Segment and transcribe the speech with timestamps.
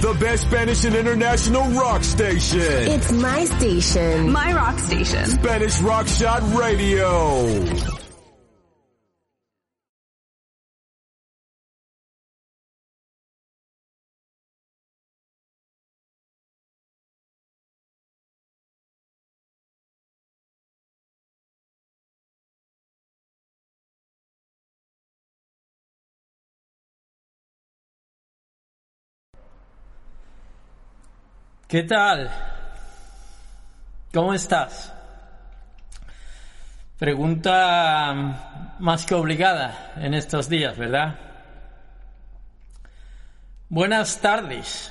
[0.00, 2.60] The best Spanish and international rock station.
[2.60, 4.32] It's my station.
[4.32, 5.26] My rock station.
[5.26, 7.89] Spanish Rock Shot Radio.
[31.70, 32.28] ¿Qué tal?
[34.12, 34.92] ¿Cómo estás?
[36.98, 41.16] Pregunta más que obligada en estos días, ¿verdad?
[43.68, 44.90] Buenas tardes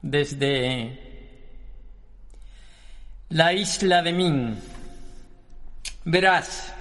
[0.00, 1.00] desde
[3.30, 4.62] la isla de Min.
[6.04, 6.72] Verás,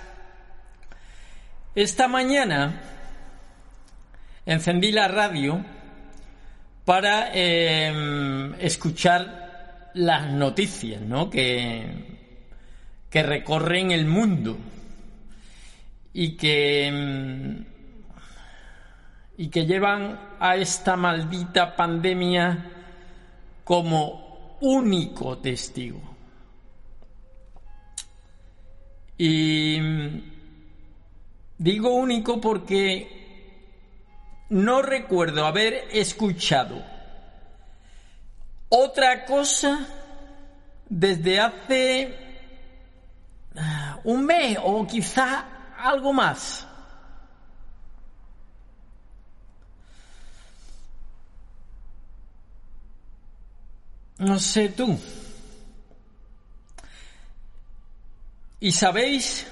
[1.73, 2.79] esta mañana
[4.45, 5.65] encendí la radio
[6.87, 11.29] para eh, escuchar las noticias ¿no?
[11.29, 11.83] que,
[13.09, 14.57] que recorren el mundo
[16.13, 17.65] y que, mm,
[19.37, 22.71] y que llevan a esta maldita pandemia
[23.65, 25.99] como único testigo.
[29.17, 30.21] Y mm,
[31.57, 33.16] digo único porque
[34.49, 36.83] no recuerdo haber escuchado
[38.69, 39.87] otra cosa
[40.89, 42.15] desde hace
[43.55, 45.45] ah, un mes o quizá
[45.77, 46.65] algo más.
[54.17, 54.99] No sé tú.
[58.59, 59.45] Y sabéis,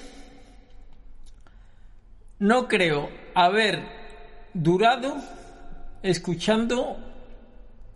[2.40, 3.95] no creo haber
[4.62, 5.16] durado
[6.02, 6.96] escuchando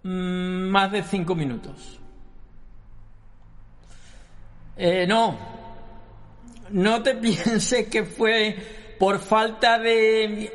[0.03, 1.99] mm, más de cinco minutos.
[4.77, 5.37] Eh, no,
[6.71, 8.57] no te pienses que fue
[8.99, 10.53] por falta de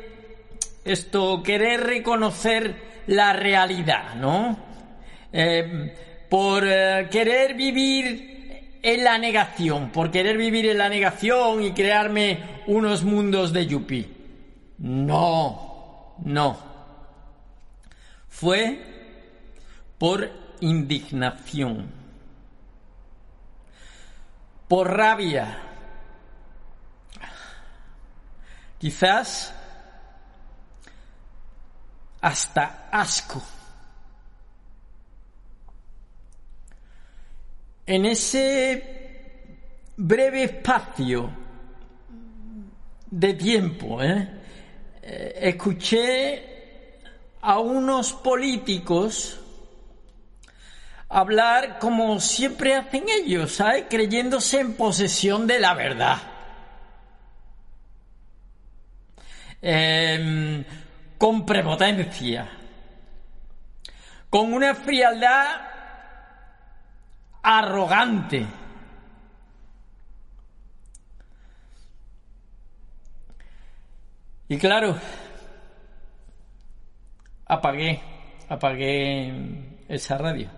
[0.84, 4.56] esto, querer reconocer la realidad, ¿no?
[5.32, 5.94] Eh,
[6.28, 12.38] por eh, querer vivir en la negación, por querer vivir en la negación y crearme
[12.68, 14.08] unos mundos de yuppie.
[14.78, 15.65] No,
[16.24, 16.56] no.
[18.28, 18.96] Fue
[19.98, 21.90] por indignación,
[24.68, 25.58] por rabia,
[28.78, 29.54] quizás
[32.20, 33.42] hasta asco.
[37.86, 39.06] En ese
[39.96, 41.30] breve espacio
[43.08, 44.35] de tiempo, ¿eh?
[45.08, 46.98] Eh, escuché
[47.40, 49.38] a unos políticos
[51.08, 53.84] hablar como siempre hacen ellos, ¿sabes?
[53.88, 56.18] Creyéndose en posesión de la verdad.
[59.62, 60.64] Em,
[61.16, 62.50] con prepotencia,
[64.28, 65.60] con una frialdad
[67.44, 68.44] arrogante.
[74.48, 74.96] Y claro,
[77.46, 78.00] apagué,
[78.48, 79.32] apagué
[79.88, 80.48] esa radio.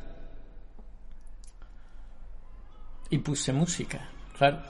[3.10, 4.06] Y puse música,
[4.37, 4.62] claro.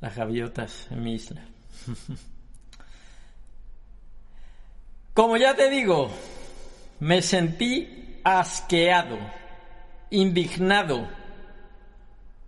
[0.00, 1.44] Las gaviotas en mi isla.
[5.14, 6.10] Como ya te digo,
[7.00, 9.18] me sentí asqueado,
[10.10, 11.08] indignado,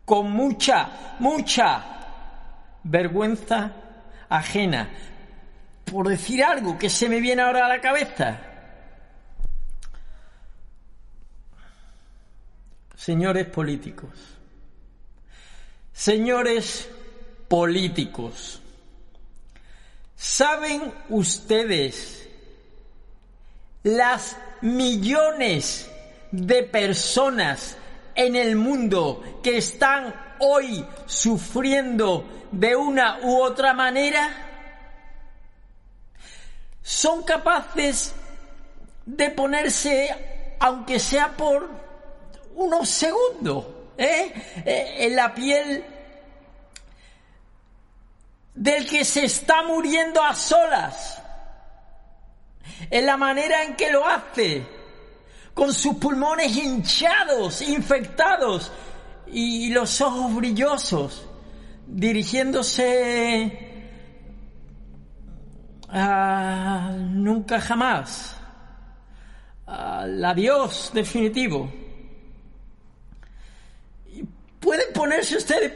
[0.06, 1.84] con mucha, mucha
[2.84, 3.72] vergüenza
[4.28, 4.88] ajena,
[5.84, 8.40] por decir algo que se me viene ahora a la cabeza.
[12.94, 14.10] Señores políticos,
[15.92, 16.88] señores
[17.48, 18.62] políticos,
[20.14, 22.28] ¿saben ustedes
[23.82, 25.90] las millones
[26.30, 27.76] de personas
[28.16, 34.44] en el mundo que están hoy sufriendo de una u otra manera?
[36.82, 38.14] ¿Son capaces
[39.04, 41.68] de ponerse, aunque sea por
[42.54, 43.66] unos segundos,
[43.98, 44.32] ¿eh?
[44.64, 45.84] Eh, en la piel
[48.54, 51.22] del que se está muriendo a solas?
[52.90, 54.75] En la manera en que lo hace,
[55.56, 58.70] con sus pulmones hinchados, infectados
[59.26, 61.26] y los ojos brillosos,
[61.86, 63.72] dirigiéndose
[65.88, 68.36] nunca jamás,
[69.64, 71.72] al adiós definitivo.
[74.60, 75.72] Pueden ponerse ustedes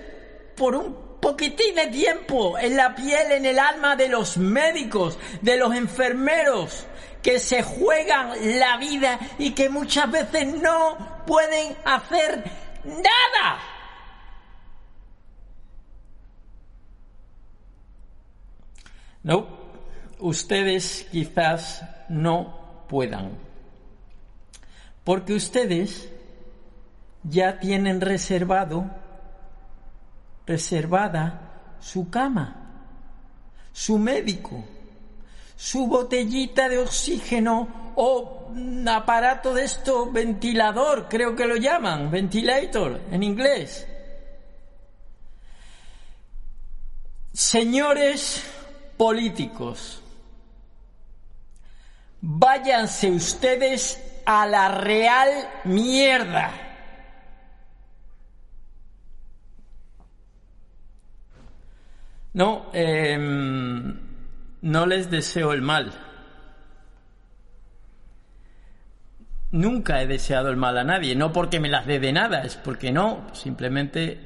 [0.58, 5.56] por un poquitín de tiempo en la piel, en el alma de los médicos, de
[5.56, 6.86] los enfermeros,
[7.22, 10.96] que se juegan la vida y que muchas veces no
[11.26, 12.44] pueden hacer
[12.84, 13.60] nada.
[19.22, 19.46] No,
[20.18, 23.32] ustedes quizás no puedan,
[25.04, 26.08] porque ustedes
[27.22, 28.86] ya tienen reservado,
[30.46, 32.56] reservada su cama,
[33.72, 34.64] su médico
[35.60, 38.50] su botellita de oxígeno o
[38.88, 43.86] aparato de esto, ventilador, creo que lo llaman, ventilator en inglés.
[47.34, 48.42] Señores
[48.96, 50.02] políticos,
[52.22, 56.52] váyanse ustedes a la real mierda.
[62.32, 64.08] No, eh,
[64.62, 65.92] no les deseo el mal.
[69.52, 72.56] Nunca he deseado el mal a nadie, no porque me las dé de nada, es
[72.56, 74.20] porque no, simplemente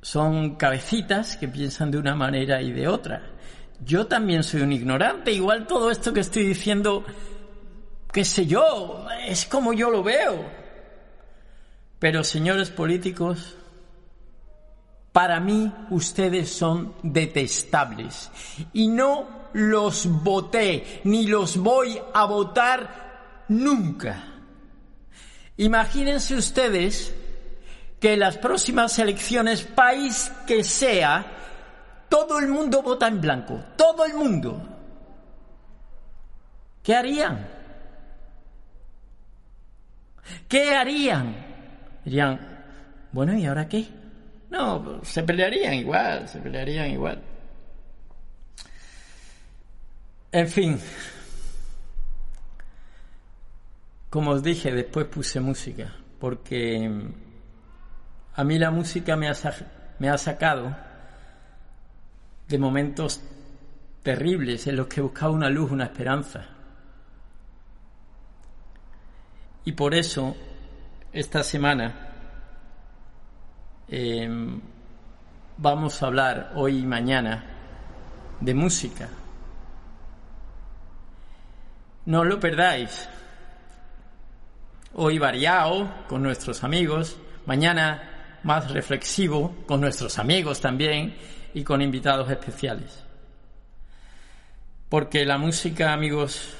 [0.00, 3.22] son cabecitas que piensan de una manera y de otra.
[3.84, 7.04] Yo también soy un ignorante, igual todo esto que estoy diciendo,
[8.12, 10.44] qué sé yo, es como yo lo veo.
[12.00, 13.56] Pero señores políticos,
[15.12, 18.30] para mí ustedes son detestables
[18.72, 24.24] y no los voté, ni los voy a votar nunca.
[25.56, 27.14] Imagínense ustedes
[28.00, 31.24] que en las próximas elecciones, país que sea,
[32.08, 34.60] todo el mundo vota en blanco, todo el mundo.
[36.82, 37.48] ¿Qué harían?
[40.48, 41.36] ¿Qué harían?
[42.04, 42.40] Dirían,
[43.12, 43.86] bueno, ¿y ahora qué?
[44.50, 47.22] No, se pelearían igual, se pelearían igual.
[50.34, 50.80] En fin,
[54.08, 56.90] como os dije, después puse música, porque
[58.34, 59.34] a mí la música me ha,
[59.98, 60.74] me ha sacado
[62.48, 63.20] de momentos
[64.02, 66.46] terribles en los que buscaba una luz, una esperanza.
[69.66, 70.34] Y por eso,
[71.12, 72.08] esta semana,
[73.86, 74.58] em,
[75.58, 77.44] vamos a hablar hoy y mañana
[78.40, 79.10] de música
[82.06, 83.08] no lo perdáis.
[84.94, 87.16] Hoy variado con nuestros amigos,
[87.46, 91.16] mañana más reflexivo con nuestros amigos también
[91.54, 93.02] y con invitados especiales.
[94.88, 96.54] Porque la música, amigos,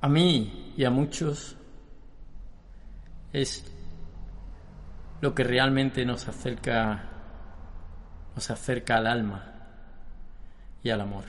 [0.00, 1.56] a mí y a muchos
[3.32, 3.64] es
[5.20, 7.04] lo que realmente nos acerca
[8.34, 9.57] nos acerca al alma
[10.88, 11.24] y al amor.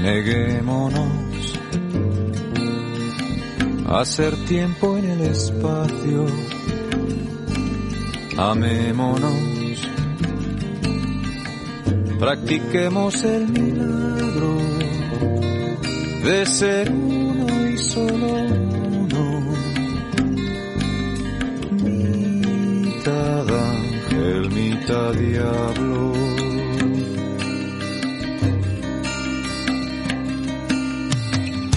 [0.00, 1.58] Neguémonos
[3.86, 6.26] a hacer tiempo en el espacio.
[8.38, 9.86] Amémonos,
[12.18, 14.21] practiquemos el milagro
[16.22, 19.40] de ser uno y solo uno.
[21.82, 26.12] Mitad ángel, mitad diablo.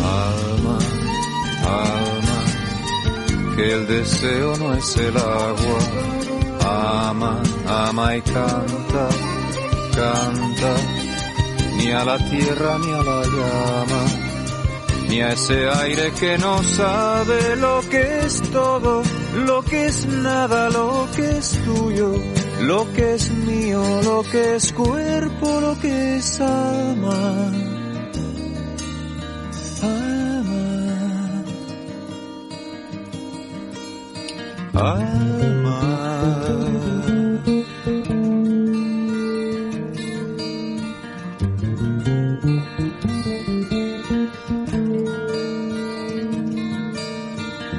[0.04, 0.78] Alma,
[1.64, 5.80] alma, que el deseo no es el agua.
[7.10, 9.10] Ama, ama y canta,
[9.96, 10.76] canta,
[11.78, 14.25] ni a la tierra ni a la llama
[15.08, 19.04] ni a ese aire que no sabe lo que es todo,
[19.46, 22.14] lo que es nada, lo que es tuyo,
[22.62, 27.52] lo que es mío, lo que es cuerpo, lo que es alma.
[29.82, 30.56] Alma.
[34.74, 36.65] Alma.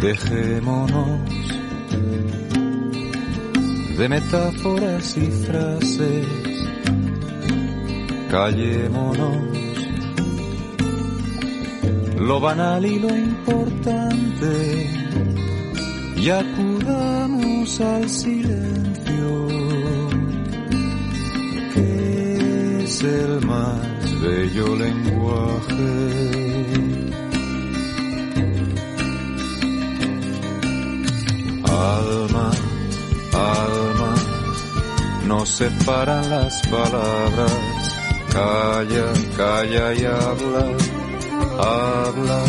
[0.06, 1.18] Dejémonos
[3.98, 6.26] de metáforas y frases,
[8.30, 9.36] callémonos.
[12.20, 14.90] Lo banal y lo importante.
[16.18, 19.48] Y acudamos al silencio
[21.74, 26.46] que es el más bello lenguaje.
[31.76, 32.50] Alma,
[33.34, 34.14] alma,
[35.26, 37.52] no separan las palabras,
[38.32, 40.64] calla, calla y habla,
[41.58, 42.44] habla,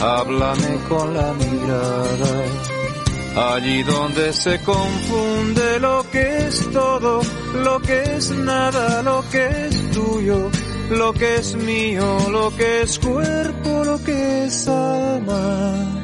[0.00, 2.44] háblame con la mirada.
[3.36, 7.20] Allí donde se confunde lo que es todo,
[7.62, 10.50] lo que es nada, lo que es tuyo,
[10.90, 16.03] lo que es mío, lo que es cuerpo, lo que es alma.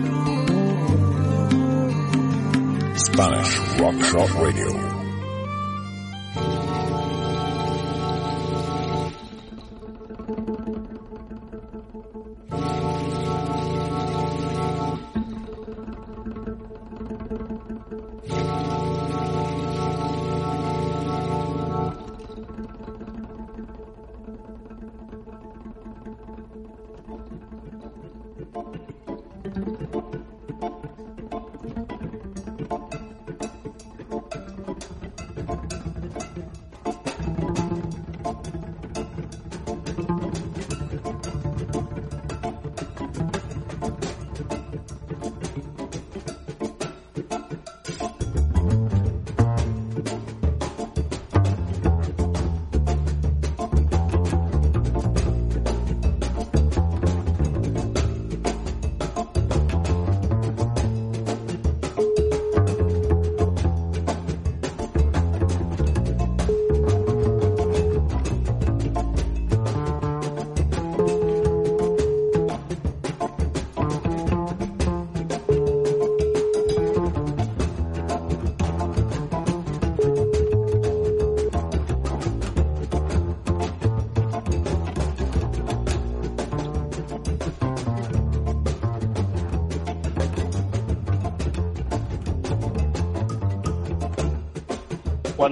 [3.13, 4.90] Spanish Rock Shot Radio.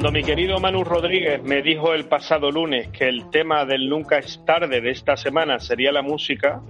[0.10, 4.18] Cuando mi querido Manu Rodríguez me dijo el pasado lunes que el tema del Nunca
[4.18, 6.64] es tarde de esta semana sería la música,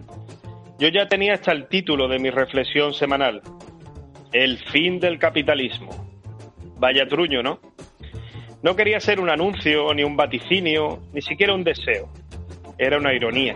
[0.77, 3.41] yo ya tenía hasta el título de mi reflexión semanal.
[4.34, 5.89] El fin del capitalismo.
[6.79, 7.62] Vaya truño, ¿no?
[8.62, 12.10] No quería ser un anuncio, ni un vaticinio, ni siquiera un deseo.
[12.77, 13.55] Era una ironía.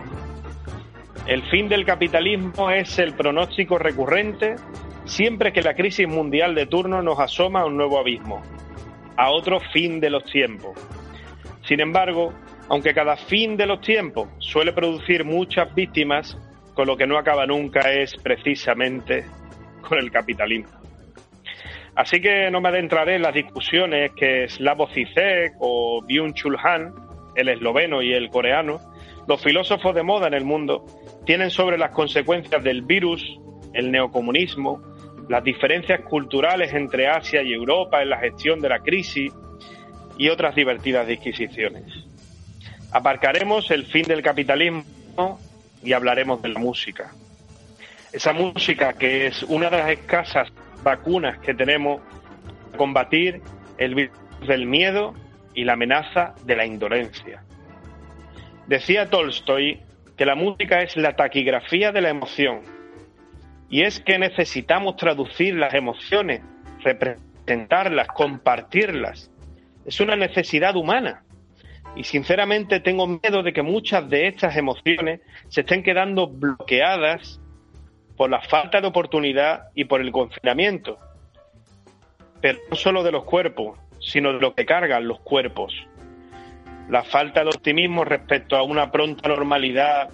[1.26, 4.56] El fin del capitalismo es el pronóstico recurrente
[5.04, 8.40] siempre que la crisis mundial de turno nos asoma a un nuevo abismo
[9.16, 10.78] a otro fin de los tiempos.
[11.66, 12.32] Sin embargo,
[12.68, 16.36] aunque cada fin de los tiempos suele producir muchas víctimas,
[16.74, 19.24] con lo que no acaba nunca es precisamente
[19.88, 20.72] con el capitalismo.
[21.94, 26.92] Así que no me adentraré en las discusiones que Slavoj Zizek o Byung-Chul Han,
[27.36, 28.80] el esloveno y el coreano,
[29.28, 30.84] los filósofos de moda en el mundo,
[31.24, 33.22] tienen sobre las consecuencias del virus,
[33.72, 34.82] el neocomunismo,
[35.28, 39.32] las diferencias culturales entre Asia y Europa en la gestión de la crisis
[40.18, 41.84] y otras divertidas disquisiciones.
[42.92, 45.40] Aparcaremos el fin del capitalismo
[45.82, 47.12] y hablaremos de la música.
[48.12, 50.52] Esa música que es una de las escasas
[50.82, 53.40] vacunas que tenemos para combatir
[53.78, 54.16] el virus
[54.46, 55.14] del miedo
[55.54, 57.42] y la amenaza de la indolencia.
[58.66, 59.80] Decía Tolstoy
[60.16, 62.73] que la música es la taquigrafía de la emoción
[63.74, 66.42] y es que necesitamos traducir las emociones,
[66.84, 69.32] representarlas, compartirlas.
[69.84, 71.24] Es una necesidad humana.
[71.96, 77.40] Y sinceramente tengo miedo de que muchas de estas emociones se estén quedando bloqueadas
[78.16, 81.00] por la falta de oportunidad y por el confinamiento.
[82.40, 85.74] Pero no solo de los cuerpos, sino de lo que cargan los cuerpos.
[86.88, 90.10] La falta de optimismo respecto a una pronta normalidad,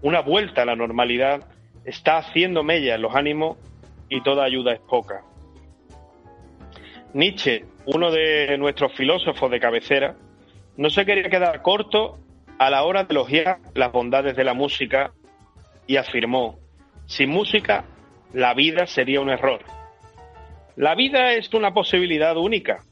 [0.00, 1.46] una vuelta a la normalidad,
[1.84, 3.58] está haciendo mella en los ánimos
[4.08, 5.22] y toda ayuda es poca.
[7.12, 10.16] Nietzsche, uno de nuestros filósofos de cabecera,
[10.76, 12.18] no se quería quedar corto
[12.58, 15.12] a la hora de elogiar las bondades de la música
[15.86, 16.58] y afirmó,
[17.06, 17.84] sin música,
[18.32, 19.60] la vida sería un error.
[20.76, 22.82] La vida es una posibilidad única,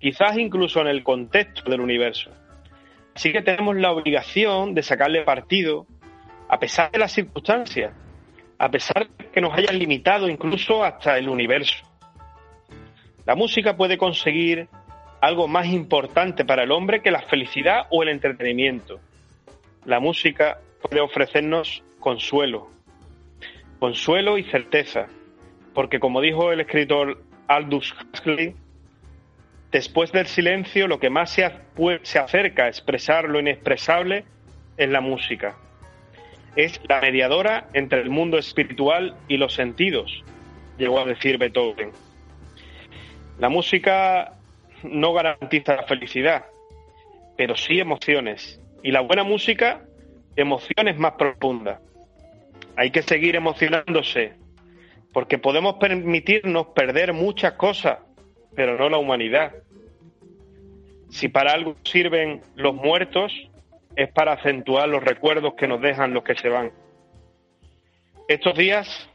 [0.00, 2.30] quizás incluso en el contexto del universo.
[3.14, 5.86] Así que tenemos la obligación de sacarle partido,
[6.48, 7.92] a pesar de las circunstancias,
[8.58, 11.84] a pesar de que nos hayan limitado incluso hasta el universo.
[13.24, 14.68] La música puede conseguir
[15.20, 19.00] algo más importante para el hombre que la felicidad o el entretenimiento.
[19.84, 22.70] La música puede ofrecernos consuelo,
[23.78, 25.08] consuelo y certeza,
[25.74, 28.54] porque como dijo el escritor Aldous Huxley,
[29.72, 31.50] después del silencio lo que más se,
[32.02, 34.24] se acerca a expresar lo inexpresable
[34.76, 35.56] es la música.
[36.56, 40.24] Es la mediadora entre el mundo espiritual y los sentidos,
[40.78, 41.90] llegó a decir Beethoven.
[43.38, 44.32] La música
[44.82, 46.46] no garantiza la felicidad,
[47.36, 48.58] pero sí emociones.
[48.82, 49.82] Y la buena música,
[50.34, 51.80] emociones más profundas.
[52.76, 54.32] Hay que seguir emocionándose,
[55.12, 57.98] porque podemos permitirnos perder muchas cosas,
[58.54, 59.52] pero no la humanidad.
[61.10, 63.32] Si para algo sirven los muertos,
[63.96, 66.70] es para acentuar los recuerdos que nos dejan los que se van.
[68.28, 69.08] Estos días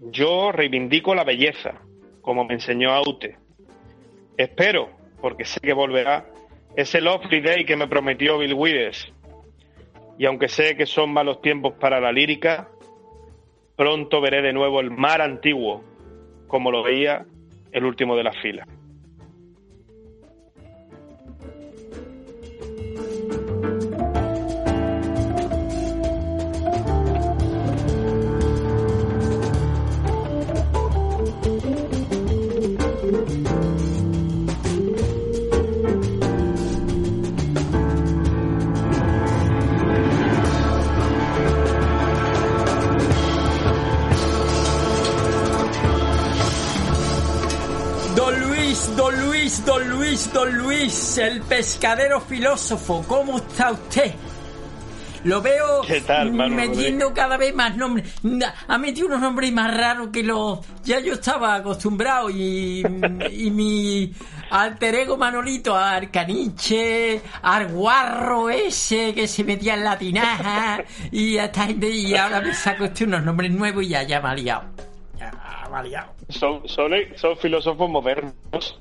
[0.00, 1.74] yo reivindico la belleza,
[2.22, 3.36] como me enseñó Aute.
[4.36, 4.90] Espero,
[5.20, 6.26] porque sé que volverá,
[6.76, 9.12] ese Lovely Day que me prometió Bill Withers.
[10.18, 12.68] Y aunque sé que son malos tiempos para la lírica,
[13.76, 15.82] pronto veré de nuevo el mar antiguo,
[16.46, 17.26] como lo veía
[17.72, 18.66] el último de la fila.
[50.38, 54.14] Don Luis, el pescadero filósofo, ¿cómo está usted?
[55.24, 55.82] Lo veo
[56.48, 58.14] metiendo cada vez más nombres.
[58.68, 60.60] Ha metido unos nombres más raros que los...
[60.84, 62.84] Ya yo estaba acostumbrado y,
[63.32, 64.12] y mi
[64.50, 72.14] alter ego Manolito, Arcaniche, Arguarro ese que se metía en la tinaja y, hasta, y
[72.14, 74.64] ahora me saco usted unos nombres nuevos y ya, ya me ha liado.
[75.18, 75.32] Ya
[75.68, 76.14] me ha liado.
[76.28, 78.78] Son, son, son filósofos modernos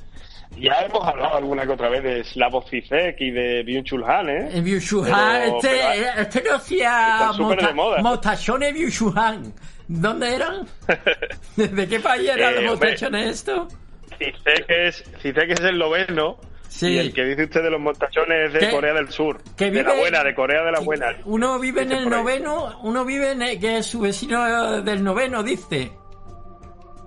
[0.60, 4.50] ya hemos hablado alguna que otra vez de Slavoj Zizek y de Byung-Chul Han, ¿eh?
[4.62, 7.32] Byung-Chul Han, este, este no hacía
[8.02, 9.54] motachones Byung-Chul Han.
[9.88, 10.68] ¿Dónde eran?
[11.56, 13.68] ¿De qué país eran los motachones esto?
[14.18, 16.38] Zizek es, Zizek es el noveno.
[16.68, 16.88] Sí.
[16.88, 19.42] Y el que dice usted de los motachones es de Corea del Sur.
[19.58, 21.16] de la buena, de Corea de la buena.
[21.26, 25.44] Uno vive en el noveno, uno vive en el, que es su vecino del noveno,
[25.44, 25.92] dice.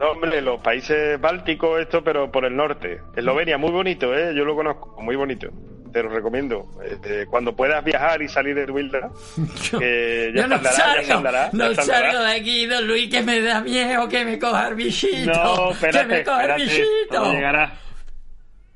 [0.00, 3.02] No, hombre, los países bálticos, esto, pero por el norte.
[3.14, 4.34] Eslovenia, muy bonito, ¿eh?
[4.34, 5.48] Yo lo conozco, muy bonito.
[5.92, 6.80] Te lo recomiendo.
[6.82, 9.10] Este, cuando puedas viajar y salir de tu isla,
[9.78, 14.24] que ya, no salgo, no salgo de aquí, don Luis, que me da miedo que
[14.24, 15.32] me coja el bichito.
[15.32, 17.32] No, espérate, que me coja el bichito.
[17.32, 17.72] Llegará.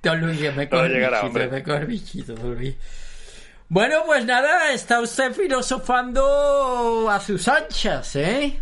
[0.02, 2.76] Don Luis, que me coja el bichito, me coja el bichito, don Luis.
[3.68, 8.60] Bueno, pues nada, está usted filosofando a sus anchas, ¿eh?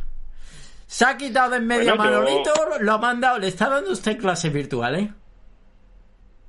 [0.92, 3.38] Se ha quitado en medio Manolito, lo ha mandado.
[3.38, 5.08] ¿Le está dando usted clases virtuales?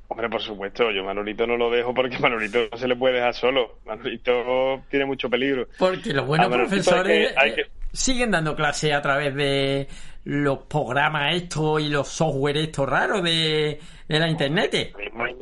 [0.10, 3.34] Hombre, por supuesto, yo Manolito no lo dejo porque Manolito no se le puede dejar
[3.34, 3.79] solo.
[3.86, 5.69] Manolito tiene mucho peligro.
[5.79, 9.88] Porque los buenos profesores eh, siguen dando clases a través de
[10.25, 13.79] los programas estos y los software estos raros de,
[14.10, 14.93] la internet.
[14.97, 15.36] Hay,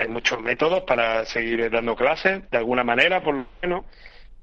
[0.00, 3.84] hay muchos métodos para seguir dando clases, de alguna manera, por lo menos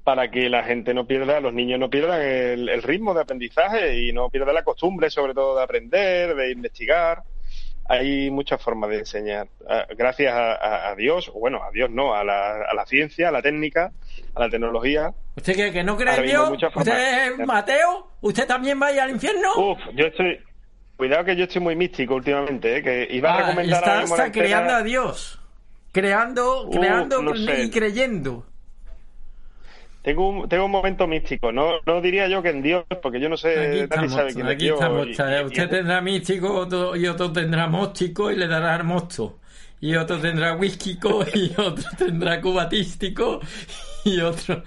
[0.04, 4.12] para que la gente no pierda, los niños no pierdan el, ritmo de aprendizaje y
[4.12, 7.22] no pierdan la costumbre, sobre todo, de aprender, de investigar.
[7.88, 9.48] Hay muchas formas de enseñar.
[9.68, 13.42] Ah, gracias a, Dios, bueno, a Dios no, a la, a la, ciencia, a la
[13.42, 13.92] técnica,
[14.34, 15.12] a la tecnología.
[15.36, 16.52] ¿Usted que, que no cree en Dios?
[16.74, 18.08] ¿Usted es Mateo?
[18.20, 19.48] ¿Usted también va al infierno?
[19.56, 20.38] Uf, yo estoy...
[20.96, 22.82] Cuidado que yo estoy muy místico últimamente, ¿eh?
[22.82, 25.40] que iba a ah, recomendar está, creando a Dios.
[25.90, 28.46] Creando, creando y creyendo.
[30.02, 31.52] Tengo un, tengo un momento místico.
[31.52, 34.58] No, no diría yo que en Dios, porque yo no sé, nadie sabe quién es
[34.58, 34.80] Dios.
[35.46, 39.38] Usted tendrá místico y otro tendrá móstico y le dará mosto.
[39.80, 40.96] Y otro tendrá whisky
[41.34, 43.40] y otro tendrá cubatístico
[44.04, 44.62] y otro.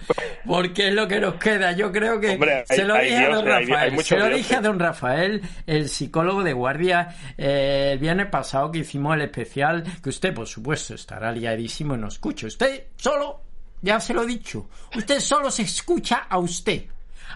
[0.46, 1.72] Porque es lo que nos queda.
[1.72, 4.04] Yo creo que se lo dije a don Rafael.
[4.04, 8.80] se lo dije a don Rafael, el psicólogo de guardia, eh, el viernes pasado que
[8.80, 12.48] hicimos el especial, que usted, por supuesto, estará liadísimo y no escucha.
[12.48, 13.42] Usted solo
[13.82, 14.70] ya se lo he dicho.
[14.96, 16.84] Usted solo se escucha a usted.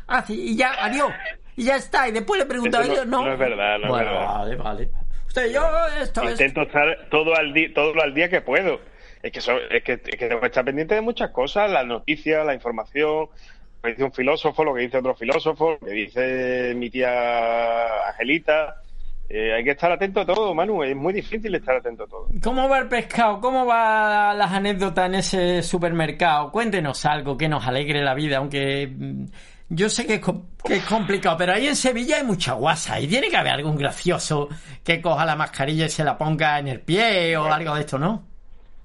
[0.07, 1.11] Ah, sí, y ya, adiós.
[1.55, 2.07] Y ya está.
[2.07, 3.25] Y después le preguntaba Eso yo, no.
[3.25, 4.27] no es verdad, no es Bueno, verdad.
[4.37, 4.89] Vale, vale.
[5.27, 5.61] Usted, yo,
[6.01, 6.31] esto es.
[6.31, 8.79] Intento estar todo al, día, todo al día que puedo.
[9.21, 11.85] Es que, so- es que, es que tengo que estar pendiente de muchas cosas, las
[11.85, 15.91] noticias, la información, lo que dice un filósofo, lo que dice otro filósofo, lo que
[15.93, 18.81] dice mi tía Angelita.
[19.31, 20.81] Eh, hay que estar atento a todo, Manu.
[20.83, 22.27] Es muy difícil estar atento a todo.
[22.43, 23.39] ¿Cómo va el pescado?
[23.39, 26.51] ¿Cómo va las anécdotas en ese supermercado?
[26.51, 29.25] Cuéntenos algo que nos alegre la vida, aunque mm,
[29.69, 30.21] yo sé que es,
[30.65, 33.75] que es complicado, pero ahí en Sevilla hay mucha guasa y tiene que haber algún
[33.77, 34.49] gracioso
[34.83, 37.99] que coja la mascarilla y se la ponga en el pie o algo de esto,
[37.99, 38.23] ¿no?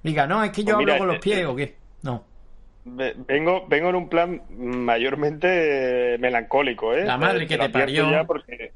[0.03, 1.75] Diga, no, es que yo Pues mira, hablo con los eh, pies eh, o qué.
[2.03, 2.23] No.
[2.83, 4.43] Ve- Vengo, vengo en un plan
[5.09, 7.03] mayormente melancólico, ¿eh?
[7.05, 8.11] La madre que te parió.
[8.11, 8.71] ya porque-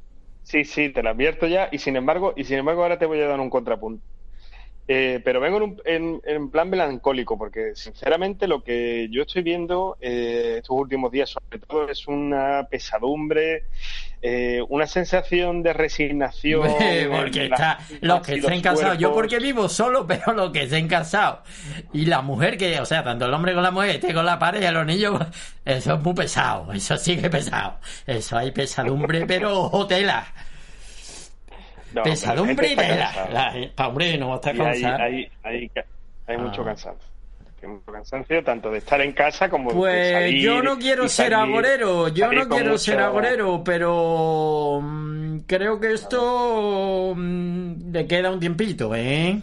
[0.50, 3.20] Sí, sí, te lo advierto ya y sin embargo, y sin embargo ahora te voy
[3.22, 4.06] a dar un contrapunto.
[4.91, 9.43] Eh, pero vengo en, un, en, en plan melancólico porque sinceramente lo que yo estoy
[9.43, 13.65] viendo eh, estos últimos días sobre todo es una pesadumbre,
[14.23, 16.62] eh, una sensación de resignación.
[17.12, 18.97] porque está los que estén casados.
[18.97, 21.41] Yo porque vivo solo, pero los que estén casados.
[21.93, 24.39] Y la mujer que, o sea, tanto el hombre con la mujer, este con la
[24.39, 25.21] pareja, los niños,
[25.65, 26.73] eso es muy pesado.
[26.73, 27.78] Eso es pesado.
[28.08, 30.25] Eso hay pesadumbre, pero tela.
[31.93, 33.06] No, la pesadumbre y está tela.
[33.06, 33.30] cansada.
[33.58, 35.04] La, pa, hombre, no hay, cansado.
[35.04, 35.71] hay, hay,
[36.28, 36.65] hay mucho Ah.
[36.65, 37.10] cansancio.
[37.62, 40.41] Hay mucho cansancio, tanto de estar en casa como de Pues salir.
[40.43, 45.78] yo no quiero ser salir- agorero, yo no quiero ser mucho- agorero, pero mm, creo
[45.80, 49.41] que esto mm, le queda un tiempito, ¿eh?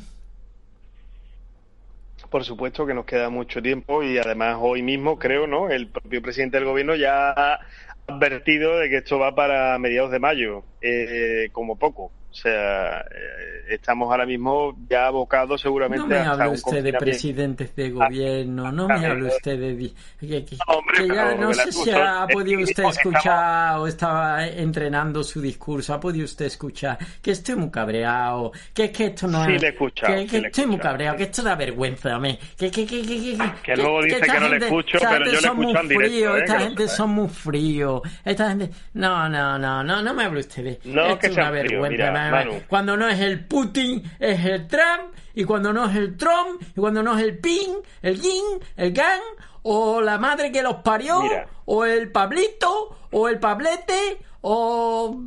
[2.31, 5.69] Por supuesto que nos queda mucho tiempo y además hoy mismo creo, ¿no?
[5.71, 7.61] El propio presidente del gobierno ya ha
[8.09, 12.11] advertido de que esto va para mediados de mayo, eh, como poco.
[12.37, 17.75] O sea, eh, estamos ahora mismo ya abocados seguramente No me hable usted de presidentes
[17.75, 19.91] de gobierno, no me hable usted de...
[20.21, 24.47] Que, que- Hombre, que ya no sé si ha podido que usted escuchar o estaba
[24.47, 29.29] entrenando su discurso, ha podido usted escuchar que estoy muy cabreado, que es que esto
[29.29, 29.63] no Sí, es...
[29.63, 32.39] le que, sí que le he estoy muy cabreado, que esto da vergüenza a mí,
[32.59, 32.71] que...
[32.71, 35.81] Que, que, que, que, Que luego dice que no le escucho, pero yo le escucho
[35.81, 36.41] en directo, ¿eh?
[36.41, 38.69] Esta que gente son muy fríos, esta gente...
[38.93, 40.81] No, no, no, no, no me hable usted de...
[40.85, 42.63] No, que es una sean fríos, vergüenza, Manu.
[42.69, 46.81] cuando no es el Putin, es el Trump, y cuando no es el Trump, y
[46.81, 48.45] cuando no es el Pin, el Yin,
[48.77, 49.21] el Gang,
[49.63, 51.47] o la madre que los parió, Mira.
[51.65, 55.21] o el Pablito, o el Pablete, o...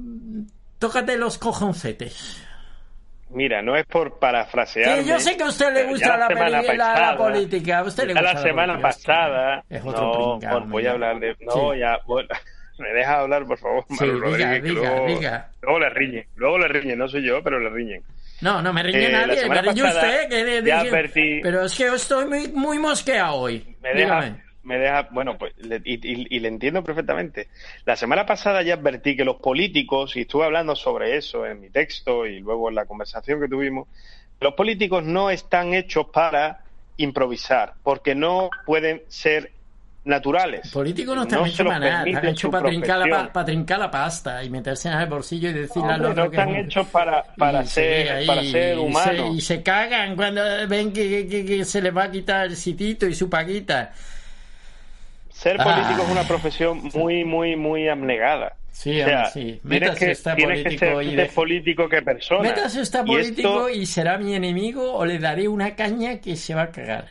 [0.79, 2.41] Tócate los cojoncetes.
[3.31, 4.99] Mira, no es por parafrasear.
[4.99, 8.07] Que yo sé que a usted le gusta la, peli- la- la política, a usted
[8.07, 9.63] le gusta la semana política, pasada.
[9.69, 11.35] Es otro no, voy a hablar de.
[11.41, 11.79] No, Sí.
[11.79, 11.97] ya.
[12.07, 12.29] bueno,
[12.79, 15.51] me deja hablar, por favor, Sí, diga, Rodríguez, diga, luego, diga.
[15.61, 16.25] luego le riñen.
[16.35, 18.01] Luego le riñen, no soy yo, pero le riñen.
[18.41, 20.29] No, no me riñe Eh, nadie, me riñe usted.
[20.29, 23.75] Que de- advertí- Pero es que yo estoy muy, muy mosqueado hoy.
[23.81, 24.43] Me deja, Dígame.
[24.63, 27.47] me deja, bueno, pues, le- y, y- y le entiendo perfectamente.
[27.85, 31.69] La semana pasada ya advertí que los políticos, y estuve hablando sobre eso en mi
[31.69, 33.87] texto y luego en la conversación que tuvimos,
[34.39, 36.61] los políticos no están hechos para
[36.95, 39.51] improvisar, porque no pueden ser
[40.09, 40.69] naturales.
[40.71, 43.27] Políticos no están hechos los para nada, están hechos para trincar, la, profesión.
[43.27, 46.29] pa- para trincar la pasta y meterse en el bolsillo y decirle Hombre, otro no
[46.31, 49.35] que están es un- hechos para, para, y ser, ahí, para ser y se- humanos.
[49.37, 53.05] Y se, cagan cuando ven que, que- que se les va a quitar el sitito
[53.07, 53.93] y su paguita.
[55.31, 55.63] Ser Ah.
[55.63, 58.55] político es una profesión muy, muy, muy abnegada.
[58.71, 59.59] Sí, o sea, sí.
[59.61, 62.41] tienes Métase que, tienes que político ser y de- político que persona.
[62.41, 66.55] Métase Y político esto- y será mi enemigo o le daré una caña que se
[66.55, 67.07] va a cagar.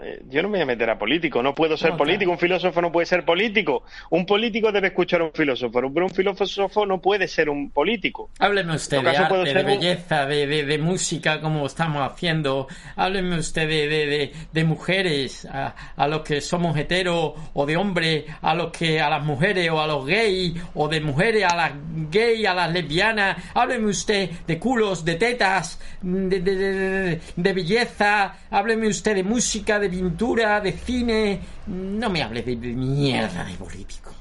[0.00, 2.32] Eh, Yo no me voy a meter a político, no puedo ser No, político, claro.
[2.32, 3.82] un filósofo no puede ser político.
[4.10, 8.30] Un político debe escuchar a un filósofo, pero un filósofo no puede ser un político.
[8.38, 12.68] Hábleme usted de arte, de un- belleza, de, de, de música, como estamos haciendo.
[12.96, 17.76] Hábleme usted de, de, de, de mujeres, a, a los que somos heteros, o de
[17.76, 21.56] hombres, a los que a las mujeres, o a los gays, o de mujeres a
[21.56, 21.72] las
[22.10, 23.36] gays, a las lesbianas.
[23.54, 28.36] Hábleme usted de culos, de tetas, de, de, de, de- de belleza.
[28.50, 31.40] Hábleme usted de música, de pintura, de cine.
[31.66, 34.12] No me hable de, mierda de político.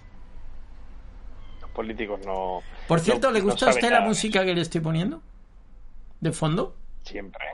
[1.62, 2.62] Los políticos no.
[2.88, 5.22] Por cierto, no- ¿le no gusta a usted la música que le estoy poniendo?
[6.20, 6.76] ¿De fondo?
[7.04, 7.46] Siempre.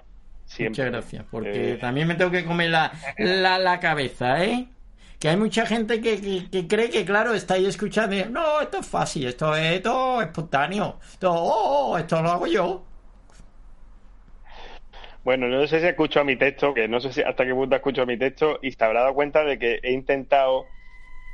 [0.46, 0.70] Siempre.
[0.86, 4.68] Muchas gracias, porque Eh, también me tengo que comer la, la, la cabeza, ¿eh?
[5.20, 8.62] Que hay mucha gente que, que, que cree que, claro, está ahí escuchando y, no,
[8.62, 9.86] esto es fácil, esto es, es
[10.22, 12.84] espontáneo, esto, oh, oh, esto lo hago yo.
[15.24, 17.76] Bueno, no sé si ha escuchado mi texto, que no sé si hasta qué punto
[17.76, 20.66] ha escuchado mi texto y se habrá dado cuenta de que he intentado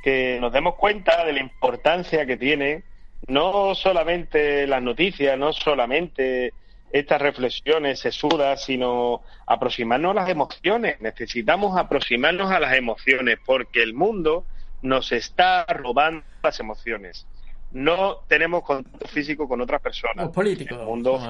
[0.02, 2.84] que nos demos cuenta de la importancia que tiene
[3.26, 6.52] no solamente las noticias, no solamente
[6.92, 11.00] estas reflexiones sesudas, sino aproximarnos a las emociones.
[11.00, 14.46] Necesitamos aproximarnos a las emociones porque el mundo
[14.82, 17.26] nos está robando las emociones.
[17.72, 20.26] No tenemos contacto físico con otras personas.
[20.26, 20.78] Los políticos.
[20.80, 21.20] El mundo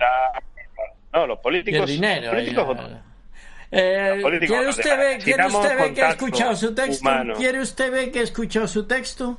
[0.00, 0.40] Ah.
[1.12, 1.80] No, los Y políticos.
[1.82, 2.22] el dinero.
[2.26, 3.10] los políticos y-
[3.72, 7.08] Eh, políticos ¿Quiere usted ver, ¿quiere usted ver que ha escuchado su texto?
[7.08, 7.34] humano.
[7.36, 9.38] ¿Quiere usted ver que ha escuchado su texto?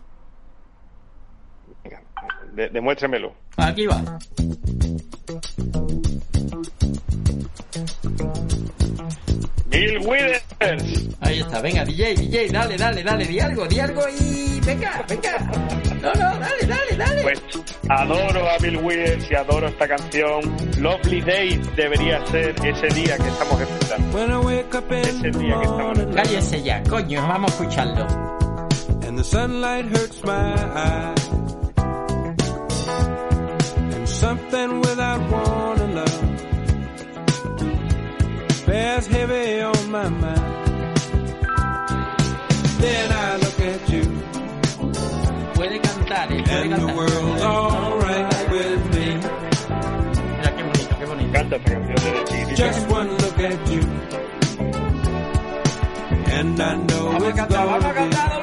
[1.84, 2.02] Venga,
[2.54, 3.34] de- demuéstremelo.
[3.58, 4.18] Aquí va.
[9.72, 11.10] Bill Withers.
[11.22, 15.38] Ahí está, venga, DJ, DJ, dale, dale, dale, di algo, di algo y venga, venga.
[16.02, 17.22] No, no, dale, dale, dale.
[17.24, 17.42] Pues
[17.90, 20.42] adoro a Bill Withers y adoro esta canción.
[20.80, 23.68] Lovely Day debería ser ese día que estamos in
[25.02, 28.08] Ese día que estamos morning Cállese ya, coño, vamos a escucharlo.
[29.12, 31.28] and the sunlight hurts my eyes,
[33.96, 35.81] and something without warning,
[38.72, 40.96] bears heavy on my mind.
[42.80, 44.04] Then I look at you,
[45.56, 49.08] Puede cantar, eh, puede and the world's alright with me.
[50.38, 51.28] Mira qué bonito, qué bonito.
[51.30, 52.56] encanta esta canción de Chiquitita.
[52.64, 53.84] Just one look at you,
[56.38, 58.41] and I know it's gonna be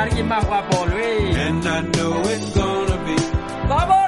[0.00, 1.36] alguien más guapo, Luis.
[1.36, 3.16] and I know it's gonna be
[3.68, 3.99] ¡Vámonos!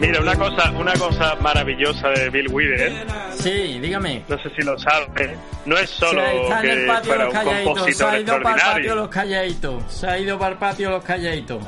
[0.00, 4.24] Mira, una cosa, una cosa maravillosa de Bill Withers, then I sí, dígame.
[4.28, 7.34] no sé si lo sabes, no es Se solo está en el que fuera los
[7.34, 7.62] un calladitos.
[7.62, 9.82] Se compositor ha ido para el patio los calladitos.
[9.88, 11.58] Se ha ido para el patio los calladitos.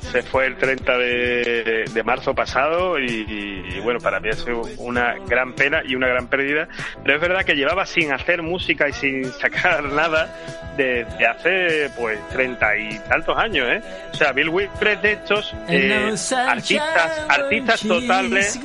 [0.00, 4.62] Se fue el 30 de, de marzo pasado y, y, bueno, para mí ha sido
[4.78, 6.68] una gran pena y una gran pérdida,
[7.02, 10.34] pero es verdad que llevaba sin hacer música y sin sacar nada
[10.76, 13.82] desde hace pues treinta y tantos años, ¿eh?
[14.12, 18.60] O sea, Bill Withers de estos eh, artistas, artistas totales.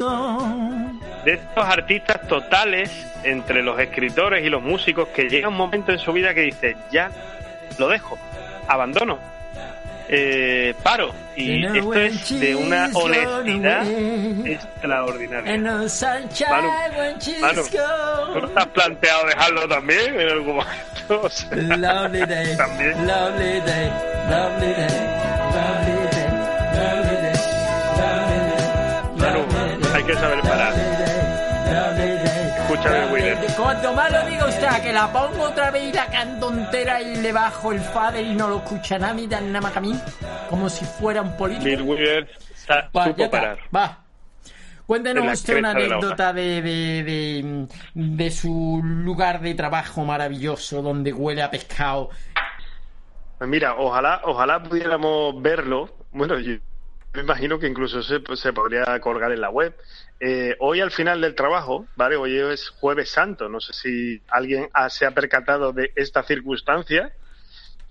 [1.25, 5.97] De estos artistas totales entre los escritores y los músicos que llega un momento en
[5.97, 7.09] su vida que dice ya
[7.79, 8.17] lo dejo,
[8.67, 9.19] abandono,
[10.09, 13.85] eh, paro y esto es de una honestidad
[14.45, 15.57] extraordinaria.
[15.57, 15.89] Manu,
[17.41, 17.61] Manu,
[18.33, 20.81] ¿tú no te has planteado dejarlo también en algún momento?
[21.07, 23.05] O sea, Lovely day, También.
[23.05, 23.91] lovely day,
[24.27, 24.89] lovely day,
[25.53, 26.29] lovely day,
[26.73, 27.37] lovely day,
[27.99, 28.61] lovely day,
[29.17, 30.73] Manu, lovely day, hay que saber parar.
[32.83, 32.83] Day.
[32.83, 33.53] Escucha Bill Withers.
[33.55, 37.15] Cuanto más lo diga usted, que la pongo otra vez y la canto entera y
[37.17, 39.93] le bajo el fader y no lo escucha nadie, dan nada más a mí,
[40.49, 41.95] como si fuera un político.
[41.95, 43.59] Bill sa- Va, supo parar.
[43.75, 44.01] va.
[44.85, 51.41] Cuéntenos usted una anécdota de, de, de, de su lugar de trabajo maravilloso donde huele
[51.41, 52.09] a pescado.
[53.39, 55.89] Pues mira, ojalá, ojalá pudiéramos verlo.
[56.11, 56.53] Bueno, yo
[57.15, 59.75] me imagino que incluso se, se podría colgar en la web.
[60.19, 62.15] Eh, hoy al final del trabajo, ¿vale?
[62.15, 63.49] Hoy es jueves santo.
[63.49, 67.11] No sé si alguien ha- se ha percatado de esta circunstancia.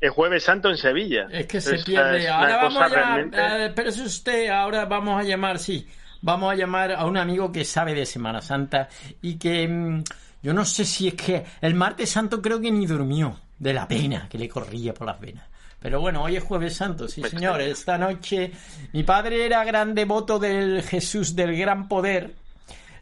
[0.00, 1.26] Es jueves santo en Sevilla.
[1.30, 2.18] Es que se Esta pierde.
[2.24, 5.88] es Ahora vamos a realmente- eh, pero eso usted, ahora vamos a llamar, sí.
[6.20, 8.88] Vamos a llamar a un amigo que sabe de Semana Santa
[9.22, 10.04] y que mm,
[10.42, 13.86] yo no sé si es que el martes santo creo que ni durmió de la
[13.86, 15.46] pena que le corría por las venas.
[15.84, 17.60] Pero bueno, hoy es jueves santo, sí señor.
[17.60, 18.52] Esta noche
[18.94, 22.36] mi padre era gran devoto del Jesús del gran poder,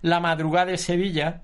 [0.01, 1.43] la madrugada de Sevilla.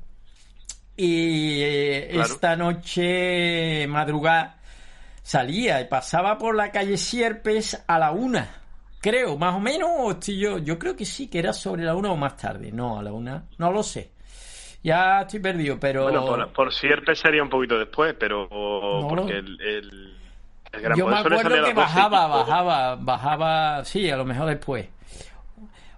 [0.97, 2.35] y eh, Claro.
[2.35, 4.59] esta noche madrugada
[5.23, 8.57] salía y pasaba por la calle Sierpes a la una.
[9.01, 11.95] Creo, más o menos, o estoy yo, yo creo que sí, que era sobre la
[11.95, 12.73] una o más tarde.
[12.73, 14.11] No, a la una, no lo sé.
[14.83, 16.03] Ya estoy perdido, pero...
[16.03, 19.39] Bueno, por, por Sierpe sería un poquito después, pero No, porque no.
[19.39, 20.08] el, el,
[20.73, 24.17] el Gran Yo me Poder acuerdo que las 12 y bajaba, bajaba, bajaba, sí, a
[24.17, 24.87] lo mejor después.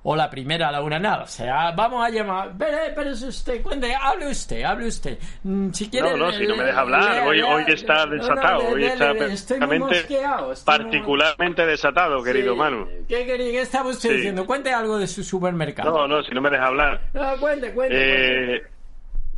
[0.02, 1.24] O la primera a la una, nada.
[1.24, 2.52] O sea, vamos a llamar.
[2.58, 5.18] Pero, pero es usted, cuente, hable usted, hable usted.
[5.42, 6.12] Mm, Si quiere.
[6.12, 10.06] No, no, si no me deja hablar, hoy, hoy está no, desatado, hoy está perfectamente,
[10.06, 12.58] muy- particularmente desatado, querido Sí.
[12.58, 12.88] Manu.
[13.06, 13.50] ¿Qué, quería?
[13.52, 14.16] ¿Qué estaba usted Sí.
[14.16, 14.46] diciendo?
[14.46, 15.90] Cuente algo de su supermercado.
[15.90, 17.02] No, no, si no me deja hablar.
[17.12, 17.94] No, cuente, cuente.
[17.94, 18.62] cuente.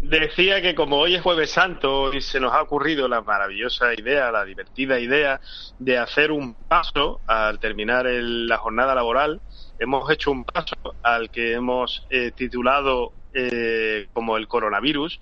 [0.04, 4.32] Decía que como hoy es jueves santo y se nos ha ocurrido la maravillosa idea,
[4.32, 5.40] la divertida idea
[5.78, 9.40] de hacer un paso al terminar el- la jornada laboral,
[9.78, 15.20] hemos hecho un paso al que hemos eh, titulado eh, como el coronavirus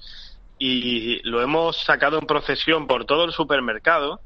[0.56, 4.22] y lo hemos sacado en procesión por todo el supermercado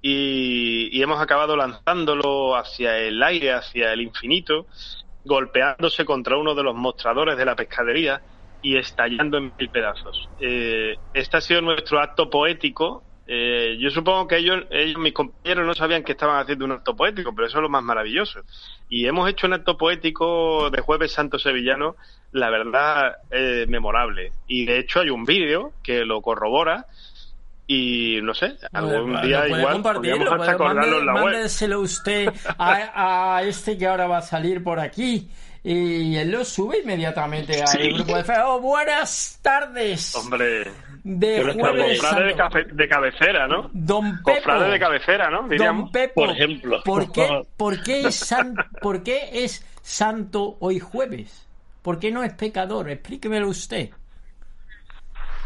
[0.00, 4.68] y, y hemos acabado lanzándolo hacia el aire, hacia el infinito,
[5.24, 8.22] golpeándose contra uno de los mostradores de la pescadería
[8.66, 10.28] y estallando en mil pedazos.
[10.40, 13.04] Eh, este ha sido nuestro acto poético.
[13.28, 16.96] Eh, yo supongo que ellos, ellos, mis compañeros, no sabían que estaban haciendo un acto
[16.96, 18.40] poético, pero eso es lo más maravilloso.
[18.88, 21.94] Y hemos hecho un acto poético de Jueves Santo Sevillano,
[22.32, 24.32] la verdad, eh, memorable.
[24.48, 26.86] Y de hecho hay un vídeo que lo corrobora.
[27.68, 31.24] Y no sé, algún día igual compartir, podríamos lo hasta colgarlo en la web.
[31.24, 35.28] Mándeselo usted a, a este que ahora va a salir por aquí.
[35.68, 37.90] Y él lo sube inmediatamente al Sí.
[37.92, 38.44] grupo de Facebook.
[38.46, 40.14] Oh, buenas tardes.
[40.14, 40.70] Hombre,
[41.02, 43.68] de jueves cofrade de, cafe- de cabecera, ¿no?
[43.72, 44.30] Don Pepo.
[44.44, 45.48] Cofrade de cabecera, ¿no?
[45.48, 45.82] Diríamos.
[45.86, 46.14] Don Pepo.
[46.14, 46.82] Por ejemplo.
[46.84, 51.46] ¿Por qué, por qué es san- por qué es santo hoy jueves?
[51.82, 52.88] ¿Por qué no es pecador?
[52.88, 53.90] Explíquemelo usted.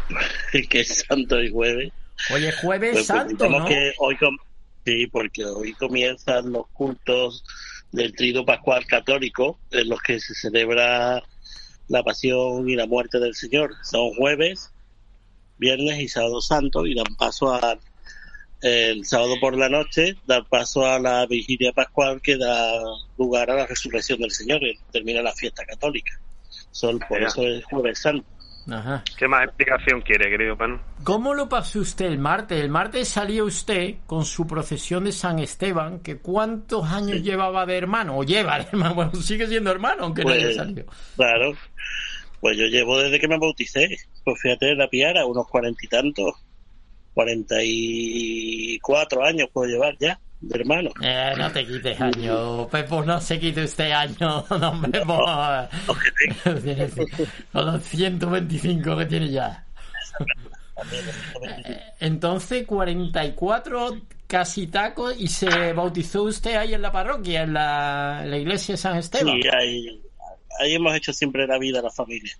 [0.69, 1.91] que es Santo y Jueves.
[2.31, 3.65] Hoy es jueves Pues, santo, ¿no?
[3.65, 4.37] que hoy com-
[4.85, 7.43] sí, porque hoy comienzan los cultos
[7.91, 11.23] del Trido Pascual Católico, en los que se celebra
[11.87, 13.73] la pasión y la muerte del Señor.
[13.83, 14.71] Son jueves,
[15.57, 17.77] viernes y sábado santo y dan paso a
[18.61, 22.73] el sábado por la noche, dan paso a la vigilia pascual que da
[23.17, 26.19] lugar a la resurrección del Señor, y termina la fiesta católica.
[26.69, 28.25] Son, por eso es jueves santo.
[28.69, 29.03] Ajá.
[29.17, 30.79] ¿Qué más explicación quiere, querido Panu?
[31.03, 32.61] ¿Cómo lo pasó usted el martes?
[32.61, 37.77] El martes salió usted con su procesión de San Esteban, que cuántos años llevaba de
[37.77, 40.85] hermano, o lleva de hermano, bueno, sigue siendo hermano, aunque no haya Pues, salido.
[41.15, 41.53] Claro.
[42.39, 43.87] Pues yo llevo desde que me bauticé.
[44.23, 46.33] Pues fíjate, la piara, unos cuarenta y tantos.
[47.13, 50.89] Cuarenta y cuatro años puedo llevar ya, de hermano.
[51.01, 55.23] Eh, no te quites años, Pepo, no se quite usted años, no, Pepo.
[56.63, 56.89] Tiene-
[57.51, 59.65] Con los 125 que tiene ya.
[61.43, 68.21] Eh, Entonces, 44 casi tacos y se bautizó usted ahí en la parroquia, en la,
[68.23, 69.41] en la iglesia de San Esteban.
[69.41, 70.01] Sí, ahí,
[70.59, 72.33] ahí hemos hecho siempre la vida la familia.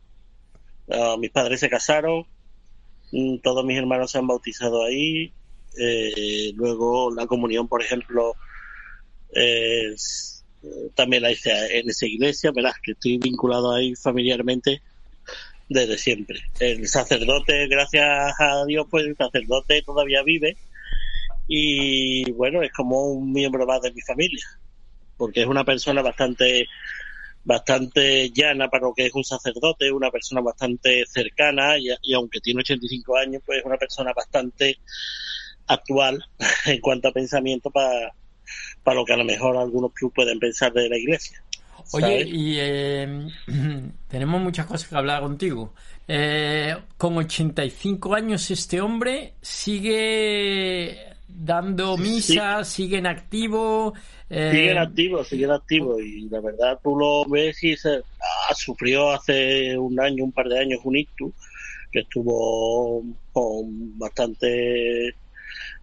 [0.89, 2.25] Ah, mis padres se casaron,
[3.11, 5.33] mm, todos mis hermanos se han bautizado ahí.
[5.77, 8.35] Eh, luego la comunión, por ejemplo,
[9.33, 9.95] eh,
[10.95, 14.81] también la hice en esa iglesia, verás que estoy vinculado ahí familiarmente
[15.69, 16.41] desde siempre.
[16.59, 20.57] El sacerdote, gracias a Dios, pues el sacerdote todavía vive
[21.47, 24.45] y bueno, es como un miembro más de mi familia,
[25.17, 26.67] porque es una persona bastante
[27.43, 32.39] bastante llana para lo que es un sacerdote, una persona bastante cercana y, y aunque
[32.39, 34.77] tiene 85 años, pues es una persona bastante
[35.67, 36.23] actual
[36.65, 38.11] en cuanto a pensamiento para
[38.83, 41.41] para lo que a lo mejor algunos clubes pueden pensar de la iglesia.
[41.93, 43.27] Oye, y eh,
[44.07, 45.73] tenemos muchas cosas que hablar contigo.
[46.07, 50.97] Eh, con 85 años este hombre sigue
[51.27, 53.93] dando misa, sigue en activo.
[54.29, 59.11] eh, Siguen activos, siguen activos y la verdad tú lo ves y se, ah, sufrió
[59.11, 61.31] hace un año, un par de años un ictus
[61.91, 65.15] que estuvo con bastante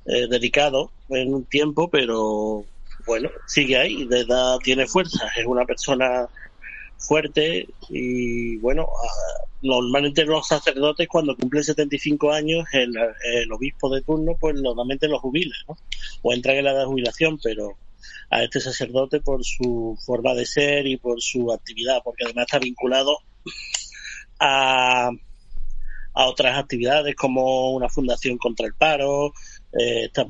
[0.08, 2.64] eh, delicado en un tiempo, pero
[3.06, 6.26] bueno, sigue ahí, de edad tiene fuerza, es una persona
[6.96, 14.34] fuerte y bueno, ah, normalmente los sacerdotes cuando cumplen 75 años el, obispo de turno
[14.38, 15.76] pues normalmente los jubila, ¿no?
[16.22, 17.76] O entran en la edad de jubilación, pero
[18.30, 22.58] a este sacerdote por su forma de ser y por su actividad, porque además está
[22.58, 23.18] vinculado
[24.40, 25.10] a,
[26.14, 29.32] a otras actividades como una fundación contra el paro,
[29.72, 30.26] eh, está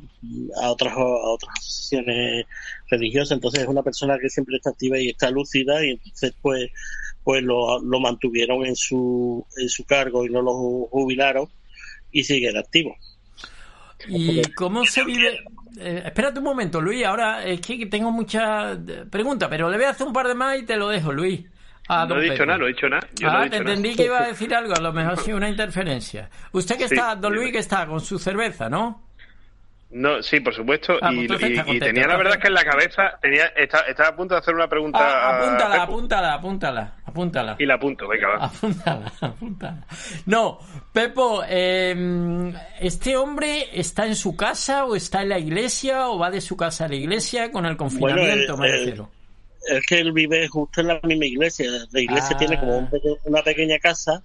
[0.60, 2.46] a otras a otras asociaciones
[2.90, 6.70] religiosas, entonces es una persona que siempre está activa y está lúcida y entonces pues
[7.28, 10.54] pues lo, lo mantuvieron en su, en su cargo y no lo
[10.88, 11.46] jubilaron
[12.10, 12.96] y siguen activos.
[14.08, 15.40] ¿Y cómo se vive?
[15.78, 17.04] Eh, espérate un momento, Luis.
[17.04, 18.78] Ahora es que tengo muchas
[19.10, 21.44] preguntas, pero le voy a hacer un par de más y te lo dejo, Luis.
[21.88, 23.06] Ah, no he dicho nada, no he dicho nada.
[23.24, 26.30] ah, te entendí que iba a decir algo, a lo mejor sí una interferencia.
[26.52, 29.07] Usted que está, don Luis, que está con su cerveza, ¿no?
[29.90, 30.98] No, sí, por supuesto.
[31.00, 34.40] Ah, y, pues tenía la verdad que en la cabeza tenía estaba, a punto de
[34.40, 34.98] hacer una pregunta.
[35.00, 37.56] Ah, apúntala, apúntala, apúntala, apúntala.
[37.58, 38.44] Y la apunto, venga, va.
[38.44, 39.86] Apúntala, apúntala.
[40.26, 40.58] No,
[40.92, 46.30] Pepo, eh, ¿este hombre está en su casa o está en la iglesia o va
[46.30, 49.10] de su casa a la iglesia con el confinamiento, bueno,
[49.68, 51.66] es que él vive justo en la misma iglesia.
[51.92, 52.98] La iglesia tiene como ah.
[53.24, 54.22] una pequeña casa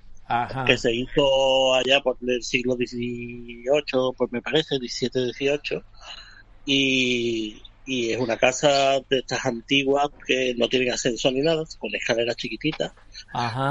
[0.66, 5.82] que se hizo allá por el siglo XVIII, pues me parece, XVII, XVIII.
[6.66, 11.94] Y, y es una casa de estas antiguas que no tienen ascensor ni nada, con
[11.94, 12.94] escaleras chiquititas.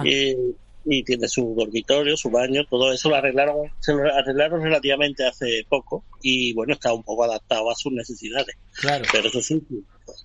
[0.04, 0.36] Y,
[0.84, 5.64] y, tiene su dormitorio, su baño, todo eso lo arreglaron, se lo arreglaron relativamente hace
[5.68, 8.56] poco y bueno, está un poco adaptado a sus necesidades.
[8.74, 9.04] Claro.
[9.10, 9.62] Pero eso sí,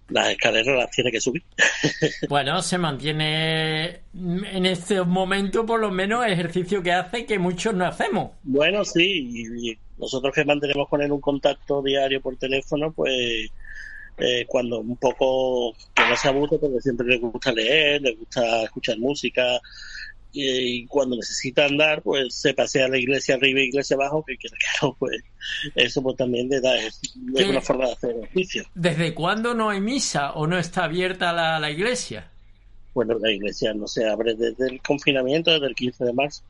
[0.10, 1.44] las escaleras las tiene que subir.
[2.30, 7.86] bueno, se mantiene en este momento por lo menos ejercicio que hace que muchos no
[7.86, 8.32] hacemos.
[8.44, 13.52] Bueno, sí, y nosotros que mantenemos con él un contacto diario por teléfono, pues
[14.18, 18.64] eh, cuando un poco que no se abuse, porque siempre le gusta leer, le gusta
[18.64, 19.60] escuchar música,
[20.32, 24.96] y, cuando necesita andar, pues se pasea la iglesia arriba y iglesia abajo, que claro,
[25.00, 25.22] pues
[25.76, 28.66] eso pues también le da es, una forma de hacer ejercicio.
[28.76, 32.30] ¿Desde cuándo no hay misa o no está abierta la, la iglesia?
[32.94, 36.44] Bueno, la iglesia no se abre desde el confinamiento, desde el 15 de marzo.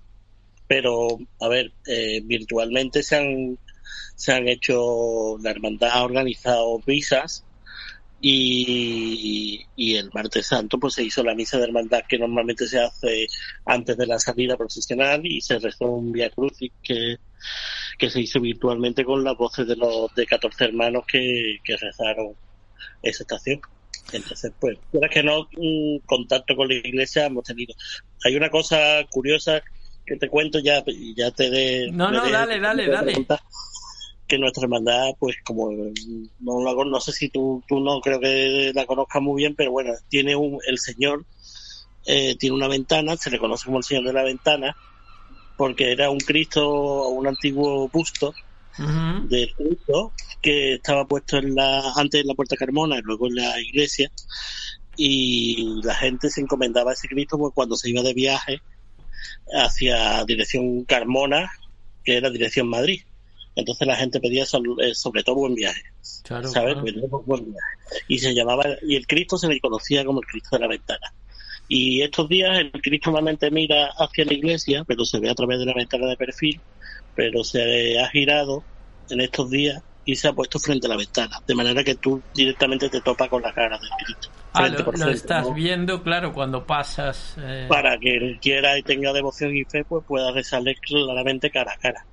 [0.67, 1.07] Pero,
[1.39, 3.57] a ver, eh, virtualmente se han,
[4.15, 7.45] se han hecho, la hermandad ha organizado misas
[8.19, 12.79] y, y, el martes santo pues se hizo la misa de hermandad que normalmente se
[12.79, 13.27] hace
[13.65, 17.17] antes de la salida procesional y se rezó un Via Crucis que,
[17.97, 22.33] que se hizo virtualmente con las voces de los de 14 hermanos que, que rezaron
[23.03, 23.61] esa estación.
[24.11, 27.75] Entonces, pues, es que no, un contacto con la iglesia hemos tenido.
[28.23, 29.61] Hay una cosa curiosa
[30.05, 30.83] que te cuento ya,
[31.15, 31.91] ya te de.
[31.91, 33.13] No, no, dale, dale, dale
[34.27, 38.71] que nuestra hermandad, pues como no, la, no sé si tú, tú no creo que
[38.75, 41.25] la conozcas muy bien, pero bueno, tiene un, el Señor,
[42.05, 44.75] eh, tiene una ventana, se le conoce como el Señor de la Ventana,
[45.55, 48.33] porque era un Cristo, un antiguo busto
[48.77, 53.35] de Cristo que estaba puesto en la, antes en la Puerta Carmona y luego en
[53.35, 54.11] la iglesia,
[54.95, 58.61] y la gente se encomendaba a ese Cristo pues, cuando se iba de viaje
[59.51, 61.49] hacia dirección Carmona,
[62.03, 63.01] que era dirección Madrid
[63.57, 65.81] entonces la gente pedía eh, sobre todo buen viaje.
[66.01, 66.77] ¿Sabes?
[68.07, 71.11] Y se llamaba, y el Cristo se le conocía como el Cristo de la ventana.
[71.67, 75.57] Y estos días el Cristo normalmente mira hacia la iglesia, pero se ve a través
[75.57, 76.61] de la ventana de perfil,
[77.15, 78.63] pero se ha girado
[79.09, 82.21] en estos días y se ha puesto frente a la ventana, de manera que tú
[82.35, 84.29] directamente te topas con la cara del Cristo.
[84.53, 87.35] Ah, lo, estás viendo, claro, cuando pasas.
[87.39, 87.65] Eh.
[87.67, 91.77] Para que él quiera y tenga devoción y fe, pues pueda rezarle claramente cara a
[91.77, 92.05] cara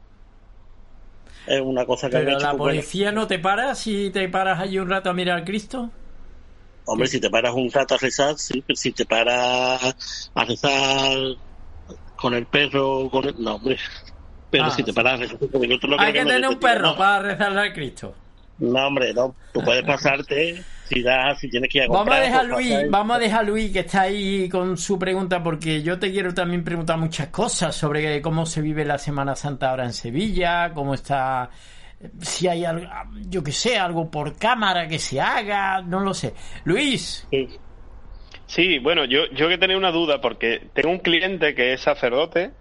[1.46, 4.88] es una cosa que Pero la policía no te para si te paras allí un
[4.88, 5.90] rato a mirar al Cristo.
[6.86, 11.16] Hombre, si te paras un rato a rezar, sí, pero si te paras a rezar
[12.16, 13.34] con el perro, con el...
[13.42, 13.78] no, hombre.
[14.50, 17.60] Pero ah, si te paras a rezar con Hay que, tener un perro para rezarle
[17.60, 18.14] al Cristo.
[18.58, 19.34] No, hombre, no.
[19.52, 23.16] Tú puedes pasarte si da, si tienes que ir a Vamos a dejar Luis, vamos
[23.16, 26.98] a dejar Luis que está ahí con su pregunta porque yo te quiero también preguntar
[26.98, 31.50] muchas cosas sobre cómo se vive la Semana Santa ahora en Sevilla, cómo está
[32.20, 32.86] si hay algo,
[33.28, 36.34] yo que sé, algo por cámara que se haga, no lo sé.
[36.64, 37.26] Luis.
[38.46, 42.52] Sí, bueno, yo, yo que tenía una duda porque tengo un cliente que es sacerdote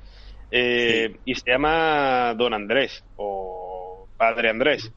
[0.52, 4.92] eh, y se llama Don Andrés o Padre Andrés.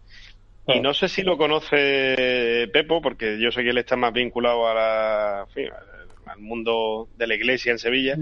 [0.68, 4.66] Y no sé si lo conoce Pepo, porque yo sé que él está más vinculado
[4.68, 5.46] a la,
[6.26, 8.16] al mundo de la iglesia en Sevilla.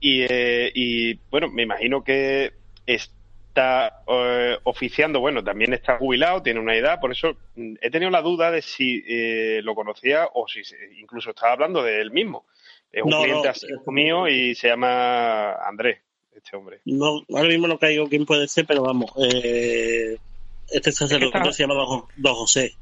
[0.00, 2.52] Y, eh, y bueno, me imagino que
[2.86, 8.10] está eh, oficiando, bueno, también está jubilado, tiene una edad, por eso mm, he tenido
[8.10, 10.62] la duda de si eh, lo conocía o si
[10.98, 12.46] incluso estaba hablando de él mismo.
[12.92, 13.50] Es un cliente
[13.86, 15.98] mío y se llama Andrés,
[16.34, 16.80] este hombre.
[16.84, 20.16] No, ahora mismo no caigo quién puede ser, pero vamos, eh,
[20.70, 21.74] este sacerdote se llama
[22.16, 22.76] Don José.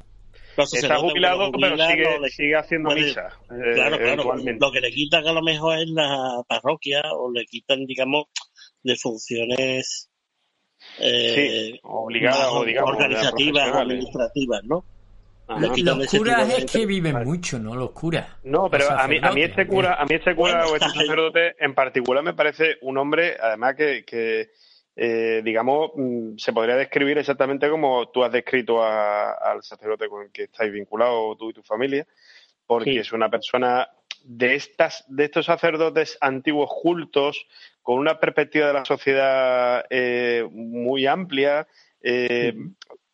[0.57, 3.29] Está jubilado, pero sigue, sigue haciendo misa.
[3.51, 4.35] Eh, claro, claro.
[4.61, 8.27] Lo que le quitan a lo mejor es la parroquia o le quitan, digamos,
[8.83, 10.11] de funciones
[10.99, 14.85] eh, obligadas o, digamos, organizativas o administrativas, ¿no?
[15.49, 15.77] Le Ajá.
[15.77, 17.75] Los curas es que viven mucho, ¿no?
[17.75, 18.27] Los curas.
[18.45, 20.89] No, pero a mí, a mí este cura, a mí este cura Bueno, o este
[20.89, 24.51] sacerdote en particular me parece un hombre, además que, que
[24.97, 30.25] eh, digamos, mm, se podría describir exactamente como tú has descrito a- al sacerdote con
[30.25, 32.07] el que estáis vinculados tú y tu familia,
[32.67, 32.99] porque Sí.
[32.99, 33.89] es una persona
[34.25, 37.47] de estas, de estos sacerdotes antiguos cultos,
[37.83, 41.67] con una perspectiva de la sociedad eh, muy amplia,
[42.03, 42.55] eh,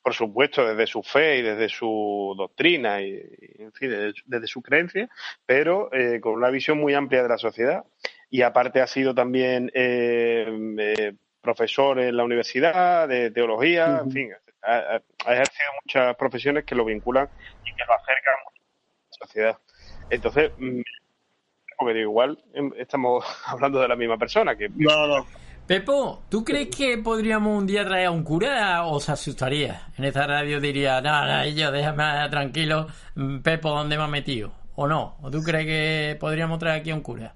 [0.02, 4.46] por supuesto, desde su fe y desde su doctrina y, y, en fin, desde, desde
[4.46, 5.08] su creencia,
[5.46, 7.84] pero eh, con una visión muy amplia de la sociedad.
[8.30, 11.14] Y aparte ha sido también eh,
[11.48, 14.30] profesor en la universidad de teología, en fin,
[14.62, 17.26] ha, ha- ha ejercido muchas profesiones que lo vinculan
[17.64, 19.58] y que lo acercan mucho a la sociedad.
[20.10, 20.80] Entonces, mm,
[21.78, 25.26] porque igual em, estamos hablando de la misma persona, que No, no.
[25.66, 29.82] Pepo, ¿tú crees que podríamos un día traer a un cura o se asustaría?
[29.98, 34.52] En esta radio diría, no, no, yo déjame tranquilo, mm, Pepo, ¿dónde me has metido?
[34.80, 35.16] ¿O no?
[35.22, 37.34] ¿O tú crees que podríamos traer aquí a un cura?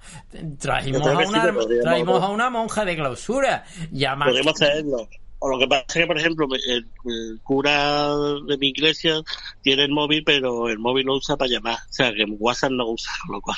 [0.60, 3.64] Trajimos, a sí una, monja de clausura.
[3.90, 5.08] Llama, Podemos hacerlo.
[5.40, 8.14] O lo que pasa es que, por ejemplo, el, el cura
[8.46, 9.14] de mi iglesia
[9.60, 11.74] tiene el móvil, pero el móvil lo usa para llamar.
[11.74, 13.56] O sea, que WhatsApp no usa, lo cual.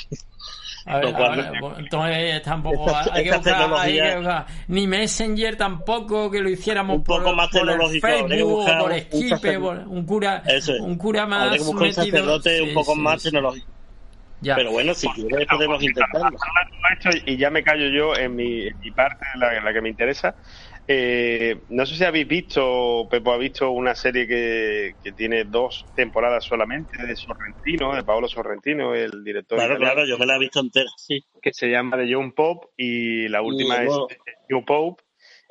[0.87, 3.99] A ver, Lo cual- a ver, pues, entonces tampoco Esta- hay que buscar, hay que
[4.01, 4.47] tecnología- buscar.
[4.67, 8.93] ni Messenger tampoco que lo hiciéramos Un poco por, más por el Facebook por
[9.39, 10.67] Skype, por- un cura, es.
[10.69, 13.74] un cura más Habría que buscar un sacerdote un poco sí, más tecnológico.
[14.41, 14.55] Ya.
[14.55, 16.37] Pero bueno, si quieres podemos intentarlo.
[17.25, 20.35] Y ya me callo yo en mi, en mi parte, la, la que me interesa.
[20.87, 25.87] Eh, no sé si habéis visto, Pepo ha visto una serie que, que tiene dos
[25.95, 30.35] temporadas solamente de Sorrentino, de Paolo Sorrentino, el director Claro, italiano, claro, yo me la
[30.35, 31.25] he visto entera, sí.
[31.41, 33.93] que se llama The Young Pope y la última Y es
[34.47, 35.03] New Pope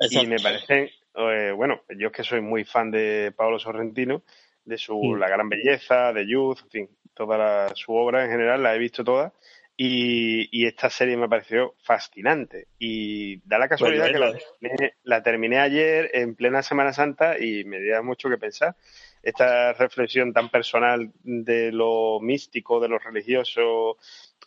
[0.09, 4.23] y me parecen, eh, bueno, yo es que soy muy fan de Paolo Sorrentino,
[4.63, 5.19] de su Sí.
[5.19, 8.77] La Gran Belleza, de Youth, en fin, toda la- su obra en general la he
[8.77, 9.33] visto toda
[9.77, 15.23] y, y esta serie me pareció fascinante y da la casualidad Bueno, que la la
[15.23, 18.75] terminé ayer en plena Semana Santa y me dio mucho que pensar
[19.21, 23.97] esta reflexión tan personal de lo místico, de lo religioso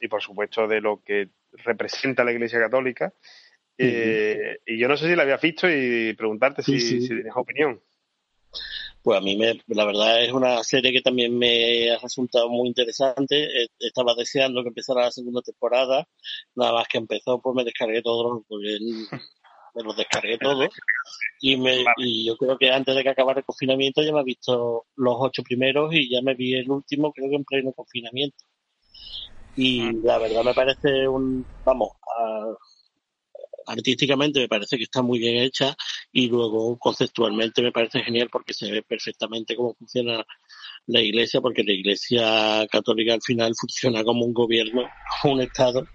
[0.01, 1.29] y por supuesto de lo que
[1.65, 3.13] representa la Iglesia Católica.
[3.77, 7.01] Eh, y yo no sé si la habías visto y preguntarte Sí, si, sí.
[7.03, 7.81] si tienes opinión.
[9.03, 12.69] Pues a mí, me, la verdad, es una serie que también me ha resultado muy
[12.69, 13.45] interesante.
[13.65, 16.07] Eh, Estaba deseando que empezara la segunda temporada.
[16.55, 19.07] Nada más que empezó, pues me descargué todos, porque el-
[19.75, 20.69] me los descargué todos.
[21.41, 24.25] Y, me, y yo creo que antes de que acabara el confinamiento ya me he
[24.25, 28.45] visto los ocho primeros y ya me vi el último, creo que en pleno confinamiento.
[29.55, 32.55] Y la verdad me parece un, vamos, a-
[33.69, 35.77] artísticamente me parece que está muy bien hecha
[36.13, 40.25] y luego conceptualmente me parece genial porque se ve perfectamente cómo funciona
[40.87, 44.89] la iglesia, porque la iglesia católica al final funciona como un gobierno,
[45.25, 45.87] un estado,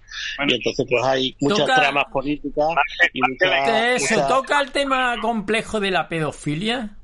[0.47, 2.67] y entonces pues hay muchas Toca- tramas políticas
[3.11, 4.01] y muchas...
[4.03, 6.97] Eso, muchas- toca el tema complejo de la pedofilia.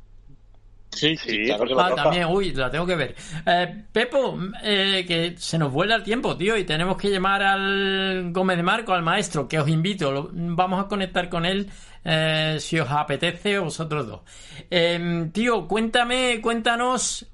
[0.92, 3.16] Sí, sí, claro que Ah, también, uy, la tengo que ver.
[3.46, 8.32] Eh, Pepo, eh, que se nos vuela el tiempo, tío, y tenemos que llamar al
[8.34, 10.12] Gómez de Marco, al maestro, que os invito.
[10.12, 11.70] Lo- vamos a conectar con él
[12.04, 14.22] eh, si os apetece, vosotros dos.
[14.72, 17.28] Eh, tío, cuéntame, cuéntanos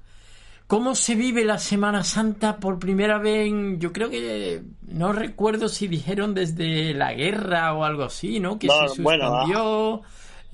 [0.66, 3.46] cómo se vive la Semana Santa por primera vez.
[3.48, 8.58] en- yo creo que no recuerdo si dijeron desde la guerra o algo así, ¿no?
[8.58, 9.46] Que No, se bueno, ah.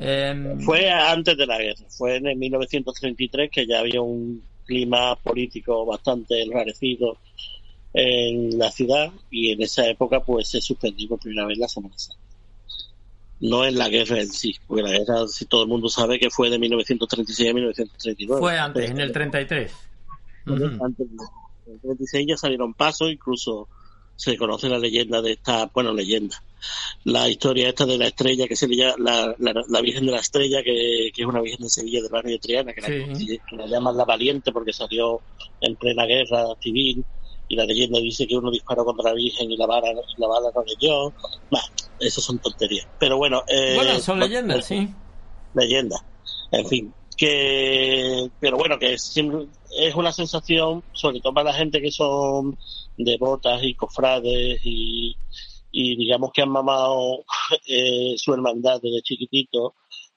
[0.05, 5.15] Em, Fue antes de la guerra, fue en el 1933 que ya había un clima
[5.15, 7.19] político bastante enrarecido
[7.95, 11.95] en la ciudad y en esa época pues se suspendió por primera vez la Semana
[11.97, 12.21] Santa.
[13.39, 16.31] No en la guerra en sí, porque la guerra, si todo el mundo sabe que
[16.31, 18.41] fue de 1936 a 1939.
[18.41, 19.73] fue antes, en el 33.
[20.47, 20.85] Ujú.
[20.85, 21.07] Antes,
[21.67, 23.69] en el 36 ya salieron pasos, incluso
[24.17, 26.43] se conoce la leyenda de esta, bueno, leyenda,
[27.05, 30.13] la historia esta de la estrella, que se le llama la, la, la Virgen de
[30.13, 32.89] la Estrella, que, que es una Virgen de Sevilla del barrio de Triana, que, la,
[32.89, 35.21] que la llaman la Valiente porque salió
[35.61, 37.05] en plena guerra civil,
[37.49, 40.29] y la leyenda dice que uno disparó contra la Virgen y la bala, y la
[40.29, 41.13] bala no le dio.
[41.51, 41.61] Bah,
[42.01, 42.87] eso son tonterías.
[42.99, 44.89] Pero bueno, eh, Bueno, son leyendas, sí.
[45.55, 46.03] leyenda.
[46.51, 49.49] En fin, que, pero bueno, que siempre
[49.79, 52.57] es una sensación, sobre todo para la gente que son
[52.97, 55.17] devotas y cofrades y,
[55.71, 57.25] y digamos que han mamado
[57.67, 59.75] eh, su hermandad desde chiquitito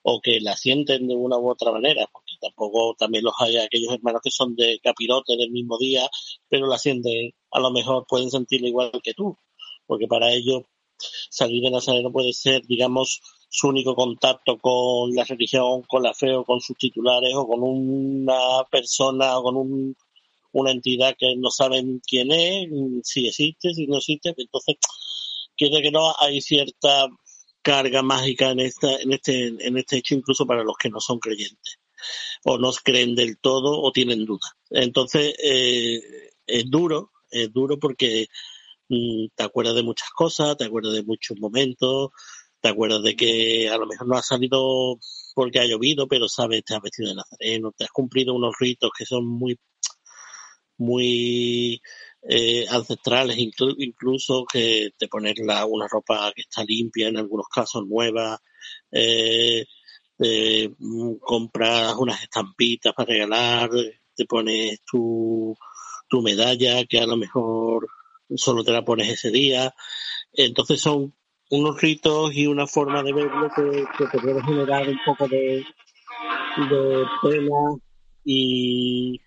[0.07, 3.91] o que la sienten de una u otra manera, porque tampoco también los hay aquellos
[3.91, 6.07] hermanos que son de capirote del mismo día,
[6.47, 9.36] pero la sienten, a lo mejor pueden sentirlo igual que tú,
[9.88, 10.61] porque para ellos
[11.30, 13.19] salir de Nazareno puede ser, digamos,
[13.49, 17.63] su único contacto con la religión, con la fe o con sus titulares o con
[17.63, 19.95] una persona o con un
[20.56, 22.70] una entidad que no saben quién es,
[23.03, 24.78] si existe, si no existe, entonces
[25.58, 27.08] quiere que no hay cierta
[27.62, 31.20] carga mágica en esta, en este, en este hecho incluso para los que no son
[31.20, 31.80] creyentes
[32.45, 34.51] o no creen del todo o tienen dudas.
[34.70, 35.99] Entonces eh,
[36.47, 38.28] es duro, es duro porque
[38.88, 42.12] mm, te acuerdas de muchas cosas, te acuerdas de muchos momentos,
[42.62, 44.99] te acuerdas de que a lo mejor no ha salido
[45.34, 48.91] porque ha llovido, pero sabes, te has vestido de nazareno, te has cumplido unos ritos
[48.97, 49.60] que son muy,
[50.78, 51.82] muy
[52.28, 57.86] eh, ancestrales, incluso que te pones la, una ropa que está limpia, en algunos casos
[57.88, 58.39] nueva,
[58.91, 59.65] eh,
[60.17, 63.69] mm, compras unas estampitas para regalar,
[64.15, 65.55] te pones tu,
[66.07, 67.88] tu medalla que a lo mejor
[68.36, 69.73] solo te la pones ese día.
[70.34, 71.13] Entonces son
[71.51, 75.63] unos ritos y una forma de verlo que, te puede generar un poco de,
[76.69, 77.78] de pena
[78.23, 79.21] y,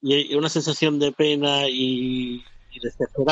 [0.00, 2.80] y una sensación de pena y, y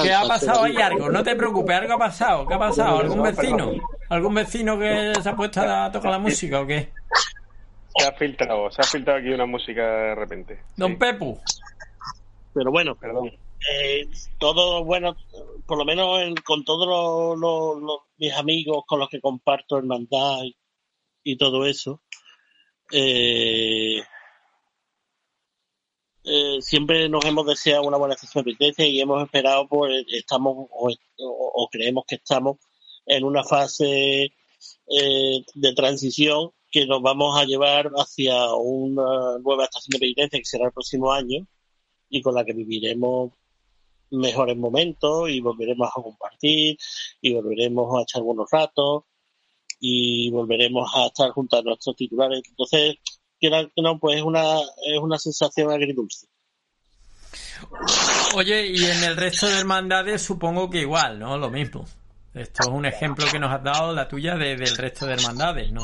[0.02, 1.10] ¿Qué ha pasado ahí algo?
[1.10, 2.46] No te preocupes, algo ha pasado.
[2.46, 2.98] ¿Qué ha pasado?
[2.98, 3.72] ¿Algún vecino?
[4.08, 6.92] ¿Algún vecino que se ha puesto a tocar la música o qué?
[7.96, 10.60] Se ha filtrado, se ha filtrado aquí una música de repente.
[10.76, 11.40] Don Pepu.
[12.52, 13.30] Pero bueno, perdón.
[13.70, 14.08] Eh,
[14.38, 15.16] todo, bueno,
[15.66, 20.56] por lo menos con todos los, mis amigos con los que comparto hermandad y,
[21.24, 22.02] y todo eso,
[22.92, 24.02] eh,
[26.26, 30.66] eh, siempre nos hemos deseado una buena sesión de penitencia y hemos esperado, pues estamos
[31.18, 32.58] o, creemos que estamos
[33.06, 34.32] en una fase
[34.88, 40.44] eh, de transición que nos vamos a llevar hacia una nueva estación de penitencia que
[40.44, 41.46] será el próximo año
[42.08, 43.32] y con la que viviremos
[44.10, 46.76] mejores momentos y volveremos a compartir
[47.20, 49.04] y volveremos a echar buenos ratos
[49.78, 52.42] y volveremos a estar junto a nuestros titulares.
[52.48, 52.96] Entonces,
[53.76, 56.26] no, pues es una, es una sensación agridulce.
[58.34, 61.38] Oye, y en el resto de hermandades supongo que igual, ¿no?
[61.38, 61.84] Lo mismo.
[62.34, 65.82] Esto es un ejemplo que nos has dado, la tuya, del resto de hermandades, ¿no?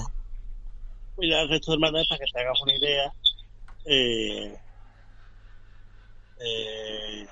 [1.17, 3.13] Pues el resto de hermandades, para que te hagas una idea,
[3.87, 4.59] eh,
[6.41, 7.27] eh,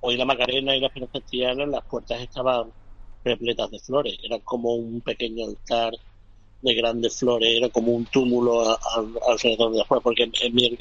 [0.00, 2.72] hoy la Macarena y la Castellana, las puertas estaban
[3.24, 5.94] repletas de flores, eran como un pequeño altar
[6.66, 8.76] de grandes flores, era como un túmulo
[9.28, 10.78] alrededor de las porque en mi,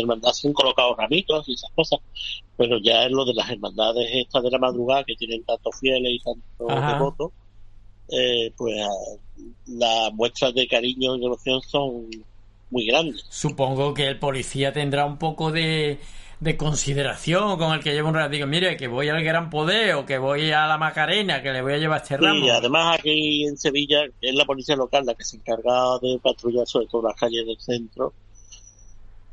[0.00, 2.00] hermandad se han colocado ramitos y esas cosas,
[2.56, 6.12] pero ya en lo de las hermandades estas de la madrugada, que tienen tantos fieles
[6.12, 7.30] y tantos devotos,
[8.10, 8.74] eh, pues
[9.66, 12.08] las muestras de cariño y devoción son
[12.70, 13.24] muy grandes.
[13.30, 16.00] Supongo que el policía tendrá un poco de
[16.42, 18.30] de consideración con el que lleva un rato.
[18.30, 21.62] Digo, mire, que voy al Gran Poder o que voy a la Macarena, que le
[21.62, 22.44] voy a llevar este ramo.
[22.44, 26.66] Y además aquí en Sevilla es la policía local la que se encarga de patrullar
[26.66, 28.12] sobre todo las calles del centro.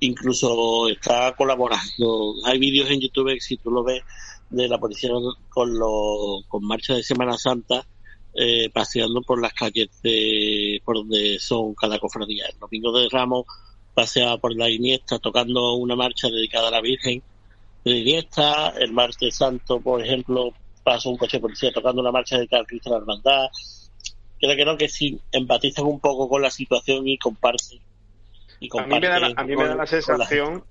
[0.02, 2.36] Incluso está colaborando.
[2.46, 4.04] Hay vídeos en YouTube, si tú lo ves,
[4.52, 5.10] de la policía
[5.50, 7.86] con, los con marcha de Semana Santa
[8.36, 12.46] eh, paseando por las calles de, por donde son cada cofradía.
[12.46, 13.46] El domingo de Ramos
[14.00, 17.22] paseaba por la Iniesta tocando una marcha dedicada a la Virgen
[17.84, 18.70] de Iniesta.
[18.78, 20.54] El martes santo, por ejemplo,
[20.86, 23.50] pasó un coche de policía tocando una marcha dedicada a Cristo de la Hermandad.
[24.40, 27.80] Creo que no, que sí empatizan un poco con la situación y comparten.
[28.62, 30.64] Y a mí me da la, a mí me da la sensación,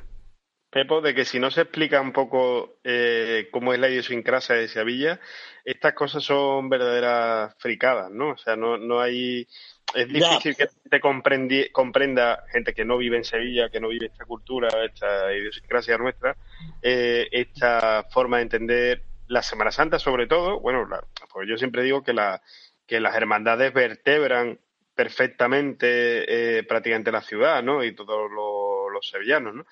[0.70, 4.68] Pepo, de que si no se explica un poco eh, cómo es la idiosincrasia de
[4.68, 5.20] Sevilla,
[5.66, 8.30] estas cosas son verdaderas fricadas, ¿no?
[8.30, 9.46] O sea, no, no hay
[9.95, 14.24] es difícil que te comprenda gente que no vive en Sevilla, que no vive esta
[14.24, 16.36] cultura, esta idiosincrasia nuestra,
[16.82, 20.61] eh, esta forma de entender la Semana Santa, sobre todo.
[20.61, 20.89] Bueno,
[21.32, 22.43] pues yo siempre digo que, la,
[22.86, 24.59] que las hermandades vertebran
[24.95, 27.84] perfectamente eh, prácticamente la ciudad, ¿no?
[27.84, 29.66] Y todos los, los sevillanos, ¿no?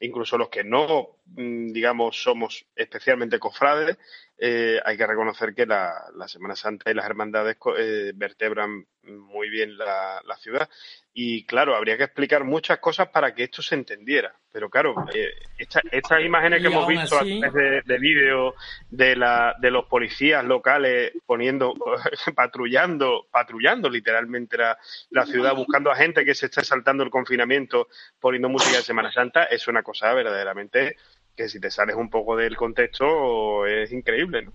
[0.00, 3.96] Incluso los que no, digamos, somos especialmente cofrades,
[4.42, 5.92] eh, hay que reconocer que la,
[6.26, 10.66] Semana Santa y las hermandades eh, vertebran muy bien la, ciudad.
[11.12, 14.34] Y claro, habría que explicar muchas cosas para que esto se entendiera.
[14.50, 18.54] Pero claro, eh, estas imágenes que hemos visto a través de, de vídeo
[18.88, 21.74] de, la, de los policías locales poniendo,
[22.34, 24.78] patrullando, patrullando literalmente la,
[25.10, 29.12] la ciudad, buscando a gente que se está saltando el confinamiento, poniendo música de Semana
[29.12, 30.96] Santa, es una cosa verdaderamente
[31.40, 34.52] que si te sales un poco del contexto es increíble, ¿no?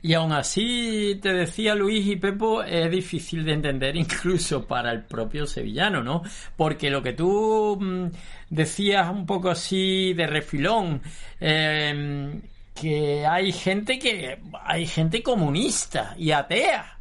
[0.00, 5.02] Y aún así, te decía Luis y Pepo, es difícil de entender incluso para el
[5.02, 6.22] propio sevillano, ¿no?
[6.56, 8.06] Porque lo que tú mm,
[8.48, 11.02] decías un poco así de refilón,
[11.40, 12.40] em,
[12.80, 17.00] que hay gente que hay gente comunista y atea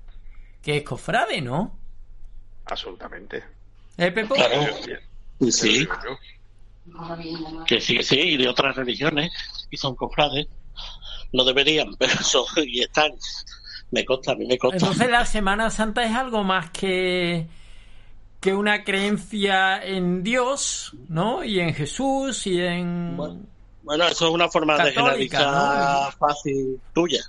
[0.64, 1.78] que es cofrade, ¿no?
[2.66, 3.44] Absolutamente.
[3.96, 4.36] ¿Eh, Pepo?
[5.52, 5.88] Sí.
[7.66, 9.32] Que sí, que sí, y de otras religiones,
[9.70, 10.48] y son cofrades.
[11.32, 13.12] No deberían, pero son, y están.
[13.92, 14.78] Me consta, a mí me consta.
[14.86, 17.48] Entonces la Semana Santa es algo más que
[18.40, 21.44] que una creencia en Dios, ¿no?
[21.44, 23.42] Y en Jesús y en Bueno,
[23.84, 25.00] bueno, eso es una forma Católica,
[25.40, 27.20] de generalizar fácil tuya.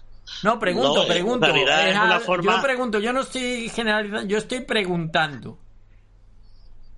[0.44, 1.46] No, pregunto, No, pregunto.
[1.48, 5.58] Es una forma- Yo pregunto, yo no estoy generalizando, yo estoy preguntando.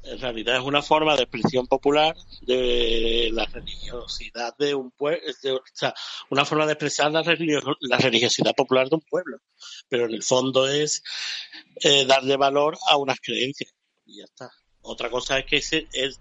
[0.04, 5.60] En realidad es una forma de expresión popular de la religiosidad de un pueblo, o
[5.72, 5.94] sea,
[6.30, 9.38] una forma de expresar la, religio- la religiosidad popular de un pueblo,
[9.88, 11.02] pero en el fondo es
[11.82, 13.72] eh, darle valor a unas creencias
[14.04, 14.50] y ya está.
[14.80, 16.20] Otra cosa es que ese, es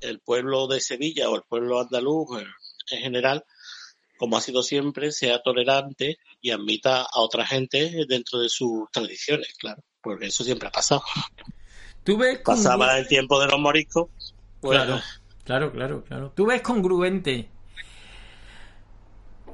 [0.00, 2.28] el pueblo de Sevilla o el pueblo andaluz
[2.90, 3.44] en general,
[4.16, 9.54] como ha sido siempre, sea tolerante y admita a otra gente dentro de sus tradiciones,
[9.58, 11.02] claro, porque eso siempre ha pasado.
[12.08, 14.08] ¿Tú ves con- Pasaba el tiempo de los moriscos,
[14.62, 14.98] pues, Claro,
[15.44, 16.32] claro, claro, claro.
[16.34, 17.50] ¿Tú ves congruente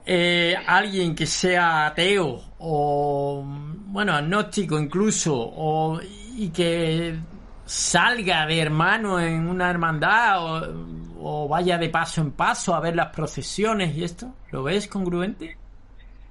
[0.07, 6.01] eh, alguien que sea ateo o, bueno, agnóstico incluso, o,
[6.37, 7.19] y que
[7.67, 12.95] salga de hermano en una hermandad o, o vaya de paso en paso a ver
[12.95, 14.33] las procesiones y esto?
[14.53, 15.57] ¿Lo ves congruente?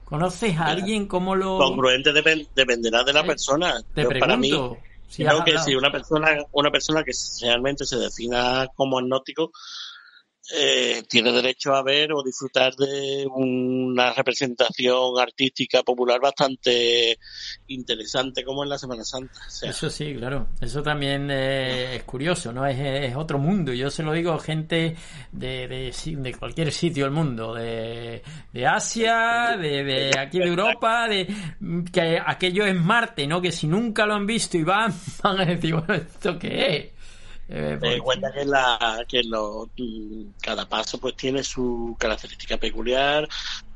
[0.06, 1.58] ¿Conoces a alguien cómo lo...?
[1.58, 3.28] congruente depen- dependerá de la Sí.
[3.28, 3.74] persona.
[3.94, 4.78] Te Yo, para mí, pregunto.
[5.14, 7.12] Si creo que si una persona, una persona que
[7.42, 9.52] realmente se defina como agnóstico
[10.56, 17.18] eh, tiene derecho a ver o disfrutar de una representación artística popular bastante
[17.68, 19.40] interesante como en la Semana Santa.
[19.64, 20.50] Eso sí, claro.
[20.62, 22.68] Eso también eh, es curioso, ¿no?
[22.68, 23.74] Es, otro mundo.
[23.74, 24.96] Yo se lo digo a gente
[25.32, 31.28] de, de cualquier sitio del mundo, de, de Asia, de, de aquí de Europa, de
[31.92, 33.42] que aquello es Marte, ¿no?
[33.42, 34.94] Que si nunca lo han visto y van,
[35.24, 36.93] van a decir, bueno, ¿esto qué es?
[37.50, 41.96] Eh, Ten porque- en cuenta que, la, que lo- mm, cada paso pues tiene su
[42.00, 43.28] característica peculiar.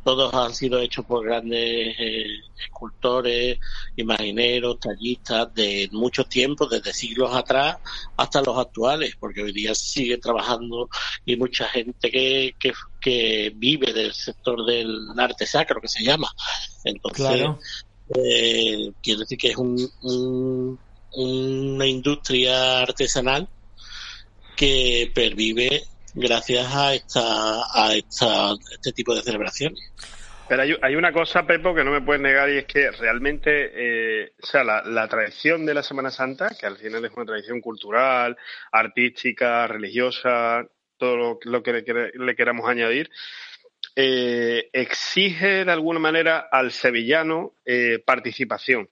[0.04, 2.26] Todos han sido hechos por grandes eh,
[2.64, 3.60] escultores,
[3.98, 7.78] imagineros, tallistas de muchos tiempos, desde siglos atrás
[8.16, 10.88] hasta los actuales, porque hoy día sigue trabajando
[11.26, 16.32] y mucha gente que, que, que vive del sector del arte sacro, que se llama.
[16.86, 17.60] Entonces, claro.
[18.16, 20.80] eh, quiero decir que es un, un-
[21.12, 23.50] una industria artesanal
[24.58, 25.84] que pervive
[26.14, 29.80] gracias a esta a esta este tipo de celebraciones.
[30.50, 33.72] Pero hay, hay una cosa, Pepo, que no me puedes negar y es que realmente,
[33.74, 37.60] eh, o sea, la, tradición de la Semana Santa, que al final es una tradición
[37.60, 38.38] cultural,
[38.72, 40.66] artística, religiosa,
[40.98, 43.10] todo lo, que le, le queramos añadir,
[44.00, 48.90] eh, exige de alguna manera al sevillano eh, participación.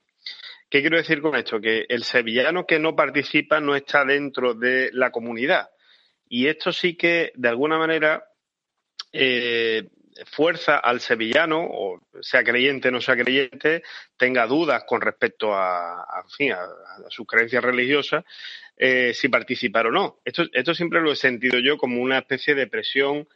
[0.69, 1.59] ¿Qué quiero decir con esto?
[1.59, 5.69] Que el sevillano que no participa no está dentro de la comunidad.
[6.27, 8.25] Y esto sí que, de alguna manera,
[9.13, 9.87] eh,
[10.25, 13.83] fuerza al sevillano, o sea creyente o no sea creyente,
[14.17, 18.23] tenga dudas con respecto a, a, a, a sus creencias religiosas,
[18.77, 20.19] eh, si participar o no.
[20.25, 23.27] Esto, esto siempre lo he sentido yo como una especie de presión,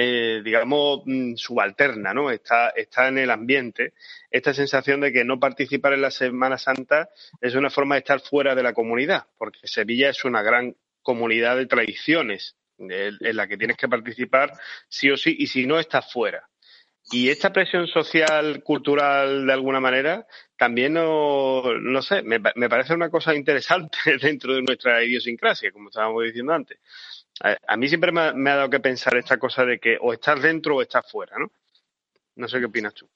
[0.00, 2.30] eh, digamos, mm, subalterna, ¿no?
[2.30, 3.94] Está, está en el ambiente
[4.30, 7.08] esta sensación de que no participar en la Semana Santa
[7.40, 11.56] es una forma de estar fuera de la comunidad, porque Sevilla es una gran comunidad
[11.56, 14.52] de tradiciones en la que tienes que participar
[14.88, 16.48] sí o sí, y si no, estás fuera.
[17.10, 22.94] Y esta presión social, cultural, de alguna manera, también no, no sé, me, me parece
[22.94, 26.78] una cosa interesante dentro de nuestra idiosincrasia, como estábamos diciendo antes.
[27.40, 30.12] A, mí siempre me ha, me ha dado que pensar esta cosa de que o
[30.12, 31.50] estás dentro o estás fuera, ¿no?
[32.36, 33.08] No sé qué opinas tú.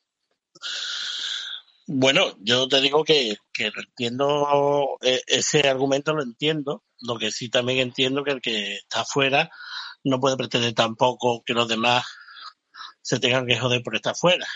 [1.87, 7.49] Bueno, yo te digo que, que entiendo, eh, ese argumento lo entiendo, lo que sí
[7.49, 9.51] también entiendo que el que está afuera
[10.05, 12.05] no puede pretender tampoco que los demás
[13.03, 14.47] se tengan que joder por estar fuera.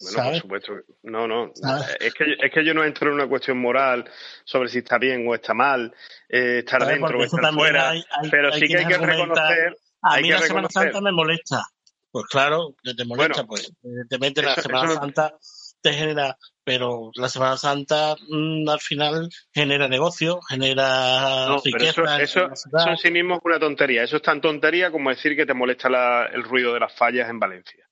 [0.00, 0.72] Bueno, por supuesto.
[1.04, 1.52] No, no.
[1.54, 1.96] ¿Sabes?
[2.00, 4.08] Es que, es que yo no entro en una cuestión moral
[4.44, 5.94] sobre si está bien o está mal,
[6.28, 6.96] eh, estar ¿Sabes?
[6.96, 7.90] dentro Porque o estar fuera.
[7.90, 9.76] hay- hay- pero hay sí que hay que reconocer.
[10.02, 11.64] A mí la Semana Santa me molesta.
[12.10, 15.34] Pues claro, que te molesta, Bueno, pues evidentemente la Semana eso- Santa
[15.82, 22.04] te genera, pero la Semana Santa mm, al final genera negocio, genera No, pero eso,
[22.18, 24.02] eso, eso en sí mismo es una tontería.
[24.02, 27.28] Eso es tan tontería como decir que te molesta la- el ruido de las fallas
[27.28, 27.84] en Valencia.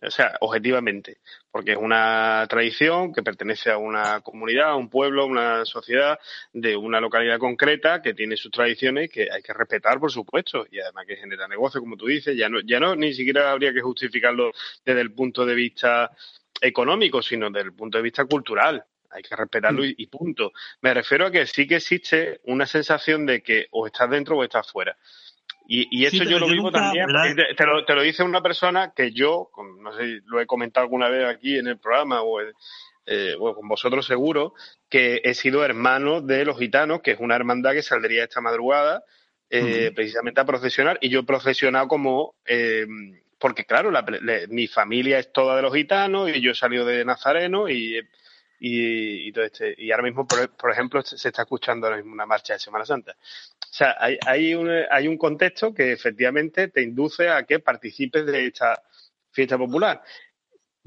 [0.00, 1.18] O sea, objetivamente.
[1.50, 6.18] Porque es una tradición que pertenece a una comunidad, a un pueblo, a una sociedad
[6.52, 10.66] de una localidad concreta que tiene sus tradiciones que hay que respetar, por supuesto.
[10.70, 12.36] Y además que genera negocio, como tú dices.
[12.36, 14.52] Ya no, ya no ni siquiera habría que justificarlo
[14.84, 16.10] desde el punto de vista
[16.60, 18.84] económico, sino desde el punto de vista cultural.
[19.10, 20.52] Hay que respetarlo y, punto.
[20.82, 24.44] Me refiero a que sí que existe una sensación de que o estás dentro o
[24.44, 24.96] estás fuera.
[25.70, 27.06] Y, y eso Sí, yo lo yo vivo nunca, también,
[27.54, 29.50] te, lo, te lo dice una persona que yo,
[29.80, 32.54] no sé, lo he comentado alguna vez aquí en el programa o, en-
[33.04, 34.54] eh, o con vosotros seguro,
[34.88, 39.02] que he sido hermano de los gitanos, que es una hermandad que saldría esta madrugada
[39.50, 42.34] eh, precisamente a procesionar, y yo he procesionado como...
[42.46, 42.86] eh,
[43.38, 46.84] porque claro, la- le- mi familia es toda de los gitanos y yo he salido
[46.86, 48.00] de Nazareno y,
[48.60, 52.12] y, y todo este, y ahora mismo, por, por ejemplo, se está escuchando ahora mismo
[52.12, 53.12] una marcha de Semana Santa.
[53.12, 58.26] O sea, hay, hay, un, hay un contexto que efectivamente te induce a que participes
[58.26, 58.82] de esta
[59.30, 60.02] fiesta popular.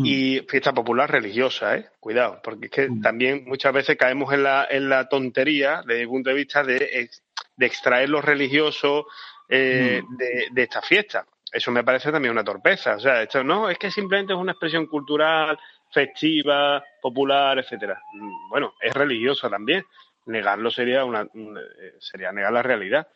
[0.03, 1.89] Y fiesta popular religiosa, ¿eh?
[1.99, 6.07] Cuidado, porque es que también muchas veces caemos en la, en la tontería, desde mi
[6.07, 7.07] punto de vista, de,
[7.55, 9.05] de extraer lo religioso
[9.47, 11.27] eh, de, de esta fiesta.
[11.51, 12.95] Eso me parece también una torpeza.
[12.95, 15.59] O sea, esto no, es que simplemente es una expresión cultural,
[15.91, 18.01] festiva, popular, etcétera.
[18.13, 19.83] Mm, Bueno, es religiosa también.
[20.27, 23.07] Negarlo sería una, un- eh, sería negar la realidad.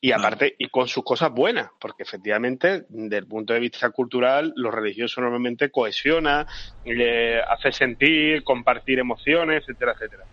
[0.00, 4.52] Y aparte, y con sus cosas buenas, porque efectivamente, desde el punto de vista cultural,
[4.54, 6.46] lo religioso normalmente cohesiona,
[6.84, 10.24] le hace sentir, compartir emociones, etcétera, etcétera.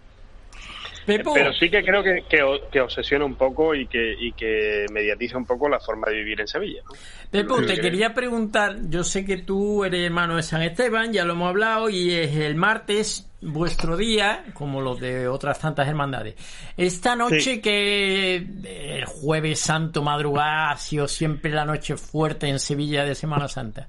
[1.06, 2.40] Pepo, Pero sí que creo que, que,
[2.72, 6.40] que obsesiona un poco y que, y que mediatiza un poco la forma de vivir
[6.42, 6.82] en Sevilla.
[6.86, 6.92] ¿no?
[7.32, 11.26] Pepo, te que- quería preguntar, yo sé que tú eres hermano de San Esteban, ya
[11.26, 16.36] lo hemos hablado, y es el martes vuestro día, como los de otras tantas hermandades.
[16.78, 17.62] Esta noche Sí.
[17.62, 23.48] que el jueves santo madrugada ha sido siempre la noche fuerte en Sevilla de Semana
[23.48, 23.88] Santa.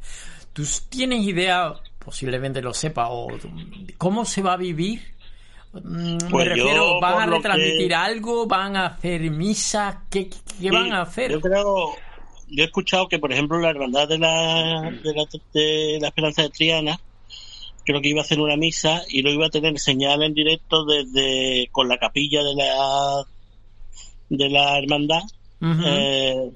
[0.55, 3.29] ¿Tú tienes idea, posiblemente lo sepa, o
[3.99, 5.03] cómo se va a vivir?
[5.73, 8.47] Mm, Pues Me yo, refiero, ¿van a retransmitir que- algo?
[8.47, 10.05] ¿Van a hacer misa?
[10.11, 11.31] ¿Qué, qué- qué van a hacer?
[11.31, 11.95] Yo creo,
[12.49, 16.43] yo he escuchado que, por ejemplo, la hermandad de la, de la, de la Esperanza
[16.43, 17.01] de Triana,
[17.85, 20.85] creo que iba a hacer una misa y lo iba a tener señal en directo
[20.85, 23.25] desde con la capilla de la
[24.29, 25.23] de la hermandad
[25.85, 26.51] eh,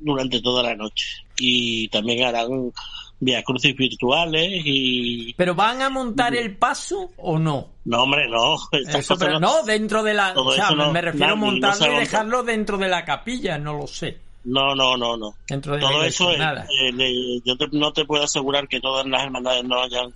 [0.00, 1.06] durante toda la noche
[1.38, 2.72] y también harán
[3.20, 7.68] vía crucis virtuales y ¿Pero van a montar el paso o no?
[7.84, 10.32] no hombre no Eso, pero no, dentro de la...
[10.34, 12.00] O sea, no- me refiero a no montarlo y monta.
[12.00, 14.18] dejarlo dentro de la capilla, no lo sé.
[14.44, 16.66] no no no no Dentro de todo iglesia, eso, eh, nada.
[16.80, 20.12] eh, le- yo te- no te puedo asegurar que todas las hermandades no hayan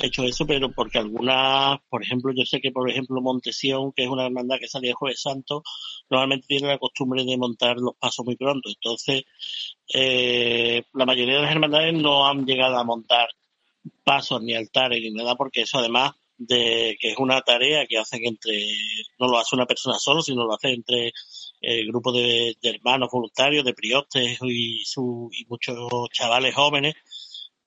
[0.00, 4.08] hecho eso, pero porque algunas, por ejemplo, yo sé que, por ejemplo, Montesión, que es
[4.08, 5.62] una hermandad que salía el Jueves Santo,
[6.10, 8.68] normalmente tiene la costumbre de montar los pasos muy pronto.
[8.68, 9.24] Entonces,
[9.92, 13.28] eh, la mayoría de las hermandades no han llegado a montar
[14.04, 18.24] pasos ni altares ni nada, porque eso además de que es una tarea que hacen
[18.24, 18.64] entre,
[19.18, 21.12] no lo hace una persona solo, sino lo hace entre
[21.60, 25.76] el grupo de, de hermanos voluntarios, de priostes y, su, y muchos
[26.12, 26.94] chavales jóvenes,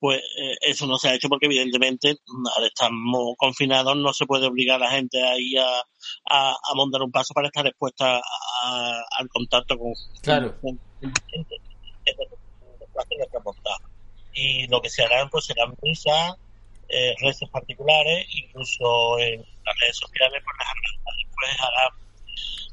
[0.02, 2.16] pues eh, eso no se ha hecho porque evidentemente
[2.58, 2.90] al estar
[3.38, 5.80] confinados no se puede obligar a la gente a ir a,
[6.28, 9.94] a, a montar un paso para estar expuesta a- al contacto con,
[10.24, 10.60] Claro.
[10.60, 10.82] con-.
[14.34, 16.34] Y lo que se harán pues serán misas,
[16.90, 21.90] eh, rezos particulares, incluso en las redes sociales pues las hermandades pues harán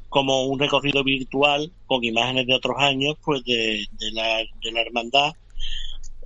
[0.08, 4.80] como un recorrido virtual con imágenes de otros años pues de, de, la, de la
[4.80, 5.30] hermandad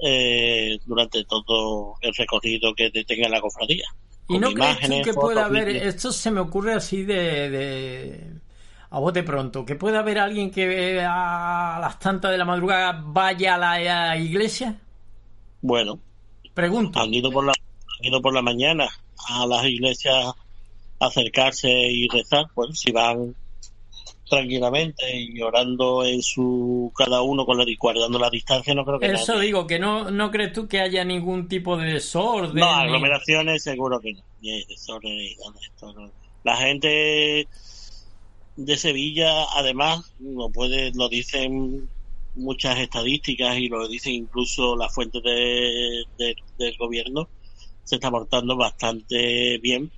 [0.01, 3.85] eh, durante todo el recorrido que tenga la cofradía.
[4.29, 8.31] ¿Y no crees tú que pueda haber, esto se me ocurre así de, de
[8.91, 13.55] a bote pronto, que pueda haber alguien que a las tantas de la madrugada vaya
[13.55, 14.79] a la, iglesia?
[15.61, 15.99] Bueno,
[16.55, 17.01] Pregunto.
[17.01, 18.89] han ido por la han ido por la mañana
[19.29, 20.27] a las iglesias
[21.01, 23.35] acercarse y rezar, pues si van
[24.37, 28.99] tranquilamente y orando en su cada uno con la y guardando la distancia no creo
[28.99, 32.55] que Eso nadie- digo, que no, no crees tú que haya ningún tipo de desorden.
[32.61, 35.17] no ni- aglomeraciones seguro que desorden
[35.95, 36.11] no.
[36.45, 37.47] la gente
[38.57, 41.89] de Sevilla además lo puede lo dicen
[42.35, 47.29] muchas estadísticas y lo dicen incluso las fuentes de, de- del gobierno
[47.85, 49.91] se está portando bastante bien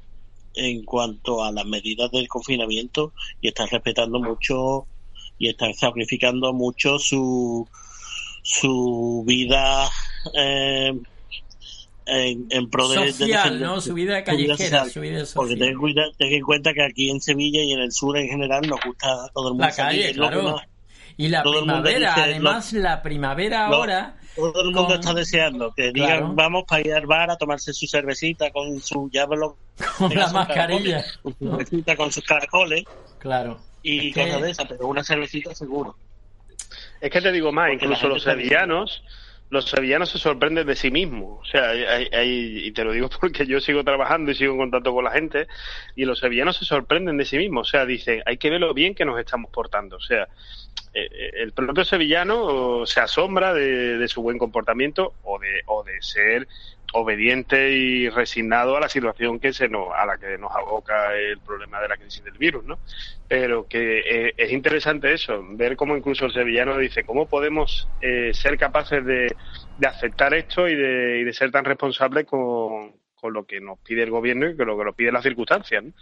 [0.55, 4.87] en cuanto a las medidas del confinamiento y están respetando mucho
[5.39, 7.69] y están sacrificando mucho su
[8.43, 9.89] su vida
[10.35, 10.93] eh,
[12.07, 13.81] en, en pro de, Social, ¿no?
[13.81, 15.59] Su vida callejera, su vida porque social.
[15.71, 18.67] ten, cuida- ten en cuenta que aquí en Sevilla y en el sur en general
[18.69, 20.61] nos gusta todo el mundo La calle, salir, lo claro.
[21.17, 24.17] Y la primavera, dice, además, la primavera lo- ahora.
[24.37, 26.33] todo el mundo con- está deseando que digan Claro.
[26.35, 29.57] vamos para ir al bar a tomarse su cervecita con su llámelo
[29.99, 31.03] Con tenga la sus mascarilla.
[31.03, 32.85] caracoles, con su cervecita con sus caracoles
[33.19, 33.61] Claro.
[33.83, 35.97] y Es que- cosas de esas pero una cervecita seguro
[37.01, 39.03] Es que te digo más, Porque incluso los sevillanos,
[39.51, 41.41] los sevillanos se sorprenden de sí mismos.
[41.43, 44.53] O sea, hay- hay- hay- y te lo digo porque yo sigo trabajando y sigo
[44.53, 45.47] en contacto con la gente,
[45.97, 47.69] y los sevillanos se sorprenden de sí mismos.
[47.69, 49.97] O sea, dicen, hay que ver lo bien que nos estamos portando.
[49.97, 50.27] O sea,
[50.95, 56.01] eh, el propio sevillano se asombra de, de, su buen comportamiento o de, o de
[56.01, 56.49] ser
[56.95, 61.39] obediente y resignado a la situación que se nos, a la que nos aboca el
[61.41, 62.79] problema de la crisis del virus, ¿no?
[63.29, 68.33] Pero que eh, es interesante eso, ver cómo incluso el sevillano dice, ¿cómo podemos eh,
[68.33, 69.35] ser capaces de,
[69.79, 73.81] de, aceptar esto y de, y de ser tan responsables con, con, lo que nos
[73.81, 75.93] pide el gobierno y con lo que nos pide las circunstancias, ¿no?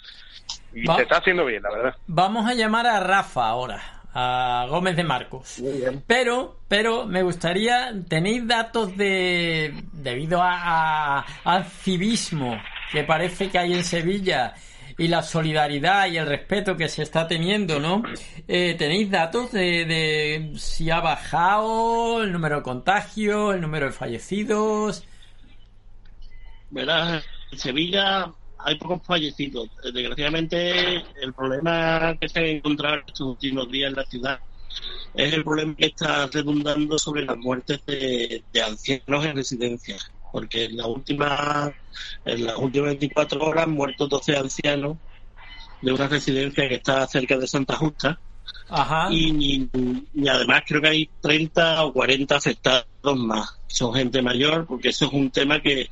[0.74, 1.96] Y Va se está haciendo bien, la verdad.
[2.06, 5.62] Vamos a llamar a Rafa ahora a Gómez de Marcos.
[6.06, 12.60] Pero, pero me gustaría, ¿tenéis datos de, debido a, a, al civismo
[12.90, 14.54] que parece que hay en Sevilla
[14.98, 18.02] y la solidaridad y el respeto que se está teniendo, ¿no?
[18.46, 23.92] Eh, ¿Tenéis datos de, de si ha bajado el número de contagios, el número de
[23.92, 25.04] fallecidos?
[26.70, 28.32] Verás, en Sevilla
[28.64, 29.68] hay pocos fallecidos.
[29.92, 34.40] Desgraciadamente, el problema que se ha encontrado estos últimos días en la ciudad
[35.14, 40.10] es el problema que está redundando sobre las muertes de, de ancianos en residencias.
[40.32, 41.72] Porque en, la última,
[42.24, 44.96] en las últimas 24 horas han muerto 12 ancianos
[45.82, 48.18] de una residencia que está cerca de Santa Justa.
[48.70, 49.08] Ajá.
[49.10, 49.68] Y,
[50.14, 52.86] y, además creo que hay 30 o 40 afectados
[53.18, 53.58] más.
[53.66, 55.90] Son gente mayor, porque eso es un tema que,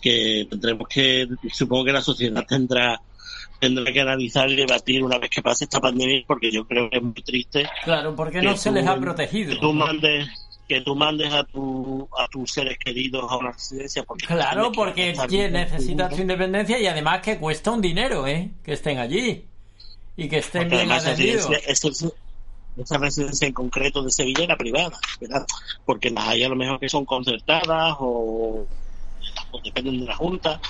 [0.00, 3.00] que tendremos que, supongo que la sociedad tendrá
[3.58, 6.98] tendrá que analizar y debatir una vez que pase esta pandemia, porque yo creo que
[6.98, 7.68] es muy triste.
[7.84, 9.54] Claro, porque no se tú, les ha protegido.
[9.54, 10.28] Que tú mandes,
[10.68, 14.02] que tú mandes a, tu, a tus seres queridos a una residencia.
[14.04, 15.12] Porque claro, porque
[15.50, 18.50] necesitan su independencia y además que cuesta un dinero, ¿eh?
[18.62, 19.44] Que estén allí
[20.16, 21.48] y que estén bien atendidos.
[22.76, 25.44] Esa residencia en concreto de Sevilla era privada, ¿verdad?
[25.84, 28.68] Porque las hay a lo mejor que son concertadas o
[29.50, 30.60] pues dependen de la Junta,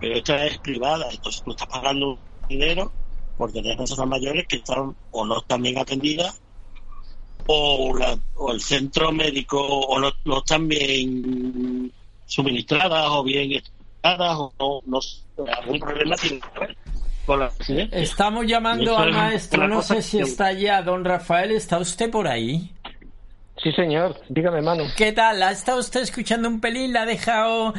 [0.00, 2.18] pero esta es privada, entonces tú estás pagando
[2.48, 2.92] dinero
[3.36, 6.40] por tener personas mayores que están o no están bien atendidas
[7.46, 11.92] o, la, o el centro médico o no, no, están bien
[12.26, 15.00] suministradas o bien estudiadas o no,
[15.36, 16.76] no algún problema tiene que ver
[17.24, 17.52] con la
[17.92, 22.72] Estamos llamando al maestro, no sé si está ya don Rafael, ¿está usted por ahí?
[23.62, 24.84] Sí, señor, dígame, mano.
[24.96, 25.42] ¿Qué tal?
[25.42, 26.92] ¿Ha estado usted escuchando un pelín?
[26.92, 27.74] ¿La ha dejado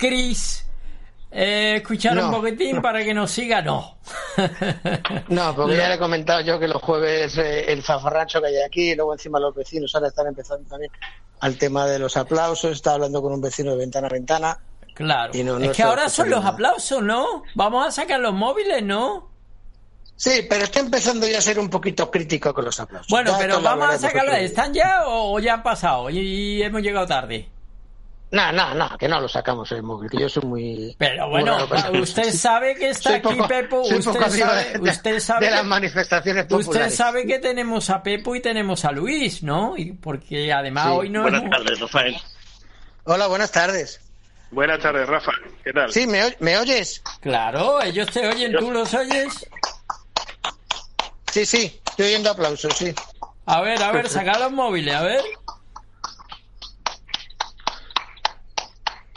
[0.00, 0.66] Chris
[1.30, 2.82] eh, escuchar No, un poquitín no.
[2.82, 3.62] para que nos siga?
[3.62, 3.98] No.
[5.28, 8.56] No, porque ya le he comentado yo que los jueves eh, el zafarrancho que hay
[8.66, 10.90] aquí, y luego encima los vecinos ahora están empezando también
[11.40, 12.72] al tema de los aplausos.
[12.72, 14.58] Estaba hablando con un vecino de ventana a ventana.
[14.94, 15.32] Claro.
[15.34, 17.42] Y es que ahora son los aplausos, ¿no?
[17.54, 19.30] Vamos a sacar los móviles, ¿no?
[20.16, 23.08] Sí, pero está empezando ya a ser un poquito crítico con los aplausos.
[23.08, 24.34] Bueno, Ya pero vamos a sacarlos.
[24.36, 26.10] ¿Están ya o, o ya han pasado?
[26.10, 27.48] Y, y hemos llegado tarde.
[28.32, 30.94] No, no, no, que no lo sacamos el móvil, que yo soy muy...
[30.98, 31.58] Pero bueno,
[32.00, 33.80] usted sabe que está Soy aquí poco- Pepo.
[33.80, 36.94] Usted sabe, de- usted sabe de las manifestaciones Usted populares.
[36.94, 39.76] sabe que tenemos a Pepo y tenemos a Luis, ¿no?
[39.76, 40.90] Y porque además Sí.
[40.92, 42.16] hoy no Buenas hemos- tardes, Rafael.
[43.04, 44.00] Hola, buenas tardes.
[44.52, 45.32] Buenas tardes, Rafa.
[45.64, 45.92] ¿Qué tal?
[45.92, 47.02] Sí, ¿me, oy- ¿me oyes?
[47.20, 49.44] Claro, ellos te oyen, ¿tú los oyes?
[51.32, 52.92] Sí, sí, estoy oyendo aplausos, sí.
[53.46, 55.20] A ver, a ver, saca los móviles, a ver.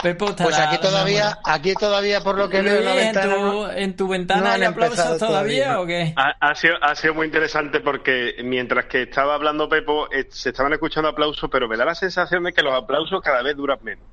[0.03, 3.33] Pepo estará- Pues aquí todavía, aquí todavía por lo que veo en la ventana...
[3.33, 5.81] ¿en tu, no- en tu no ventana han hay aplausos empezado todavía, todavía.
[5.81, 6.13] o qué?
[6.15, 10.49] Ha, ha sido, ha sido muy interesante porque mientras que estaba hablando Pepo, eh, se
[10.49, 13.79] estaban escuchando aplausos, pero me da la sensación de que los aplausos cada vez duran
[13.81, 14.03] menos.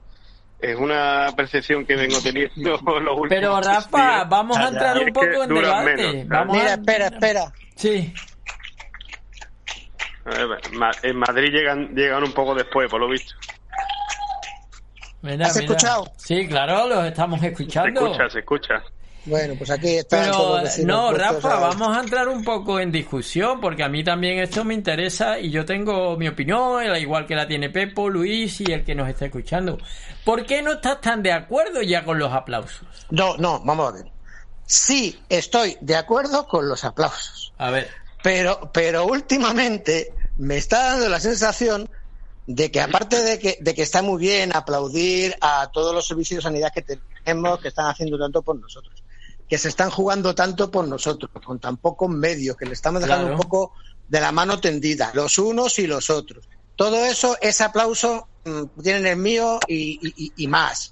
[0.61, 2.70] Es una percepción que vengo teniendo
[3.01, 4.28] los últimos Pero Rafa, días.
[4.28, 5.97] vamos a Ya, entrar un poco en debate.
[5.97, 7.53] menos, Vamos Mira, a- espera, espera.
[7.76, 8.14] Sí.
[10.26, 13.34] A ver, Ma- En Madrid llegan, llegan un poco después, por lo visto.
[15.23, 15.66] Mira, ¿Has mira.
[15.66, 16.12] escuchado?
[16.16, 18.07] Sí, claro, los estamos Se escuchando.
[18.07, 18.83] escucha, se escucha.
[19.27, 23.61] Bueno, pues aquí todos Pero no, Rafa, a- vamos a entrar un poco en discusión
[23.61, 27.35] porque a mí también esto me interesa y yo tengo mi opinión, al igual que
[27.35, 29.77] la tiene Pepo, Luis y el que nos está escuchando.
[30.25, 32.89] ¿Por qué no estás tan de acuerdo ya con los aplausos?
[33.11, 34.07] No, no, vamos a ver.
[34.64, 37.53] Sí, estoy de acuerdo con los aplausos.
[37.59, 37.89] A ver,
[38.23, 41.91] Pero, pero últimamente me está dando la sensación
[42.47, 46.38] de que aparte de que, de que está muy bien aplaudir a todos los servicios
[46.38, 46.82] de sanidad que
[47.24, 49.05] tenemos, que están haciendo tanto por nosotros,
[49.49, 53.26] que se están jugando tanto por nosotros, con tan pocos medios, que le estamos dejando
[53.26, 53.36] Claro.
[53.36, 53.72] un poco
[54.07, 56.49] de la mano tendida, los unos y los otros.
[56.76, 60.91] Todo eso, ese aplauso, mm, tienen el mío y, y- y- y más.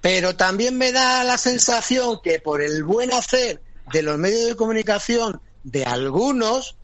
[0.00, 3.62] Pero también me da la sensación que por el buen hacer
[3.92, 6.77] de los medios de comunicación de algunos,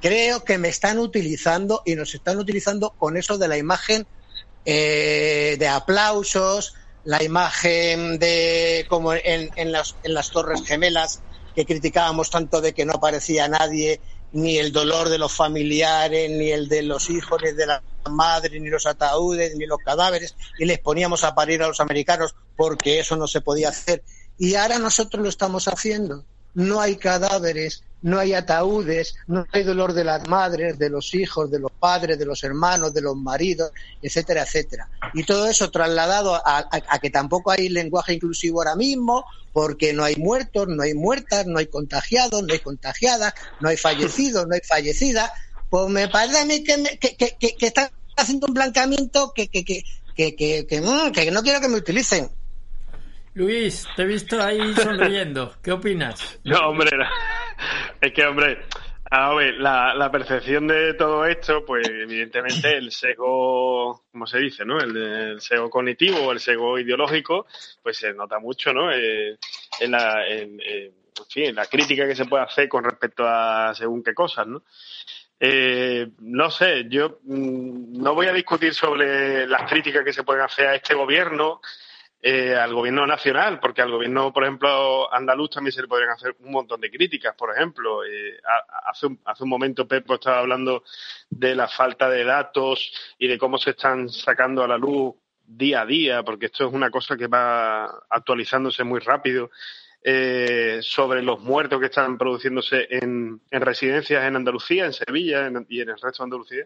[0.00, 4.06] creo que me están utilizando y nos están utilizando con eso de la imagen
[4.64, 6.74] eh, de aplausos,
[7.04, 11.20] la imagen de como en, en las, en las Torres Gemelas
[11.54, 14.00] que criticábamos tanto de que no aparecía nadie
[14.32, 18.60] ni el dolor de los familiares, ni el de los hijos, ni de la madre,
[18.60, 23.00] ni los ataúdes, ni los cadáveres, y les poníamos a parir a los americanos porque
[23.00, 24.02] eso no se podía hacer.
[24.38, 26.24] Y ahora nosotros lo estamos haciendo.
[26.54, 31.50] No hay cadáveres, no hay ataúdes, no hay dolor de las madres, de los hijos,
[31.50, 33.72] de los padres, de los hermanos, de los maridos,
[34.02, 34.88] etcétera, etcétera.
[35.14, 40.04] Y todo eso trasladado a, a, que tampoco hay lenguaje inclusivo ahora mismo, porque no
[40.04, 44.54] hay muertos, no hay muertas, no hay contagiados, no hay contagiadas, no hay fallecidos, no
[44.54, 45.30] hay fallecidas,
[45.68, 49.64] pues me parece a mí que, que, que, que están haciendo un blanqueamiento que, que,
[49.64, 49.84] que,
[50.16, 52.30] que, que, que, mm, que no quiero que me utilicen.
[53.34, 55.54] Luis, te he visto ahí sonriendo.
[55.62, 56.20] ¿Qué opinas?
[56.44, 56.90] No, hombre,
[58.00, 58.64] es que, hombre,
[59.10, 64.64] a ver, la, la, percepción de todo esto, pues evidentemente el sesgo, como se dice,
[64.64, 64.78] ¿no?
[64.78, 67.46] El, sesgo cognitivo o el sesgo ideológico,
[67.82, 68.92] pues se nota mucho, ¿no?
[68.92, 69.36] Eh,
[69.80, 70.92] en, la, en, en,
[71.28, 74.62] fin, en la crítica que se puede hacer con respecto a según qué cosas, ¿no?
[75.42, 80.42] Eh, no sé, yo mm, no voy a discutir sobre las críticas que se pueden
[80.42, 81.60] hacer a este gobierno,
[82.22, 86.36] eh, al gobierno nacional, porque al gobierno, por ejemplo, andaluz también se le podrían hacer
[86.40, 87.34] un montón de críticas.
[87.34, 88.38] Por ejemplo, eh,
[88.84, 90.84] hace, un, hace un momento Pepo estaba hablando
[91.30, 95.14] de la falta de datos y de cómo se están sacando a la luz
[95.46, 99.50] día a día, porque esto es una cosa que va actualizándose muy rápido.
[100.02, 105.80] Eh, sobre los muertos que están produciéndose en, en residencias en Andalucía, en Sevilla y
[105.82, 106.64] en el resto de Andalucía.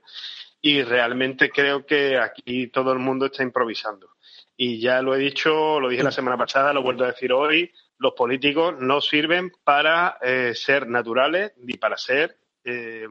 [0.61, 4.14] Y realmente creo que aquí todo el mundo está improvisando
[4.57, 7.33] y ya lo he dicho, lo dije la semana pasada, lo he vuelto a decir
[7.33, 13.07] hoy, los políticos no sirven para eh, ser naturales ni para ser eh,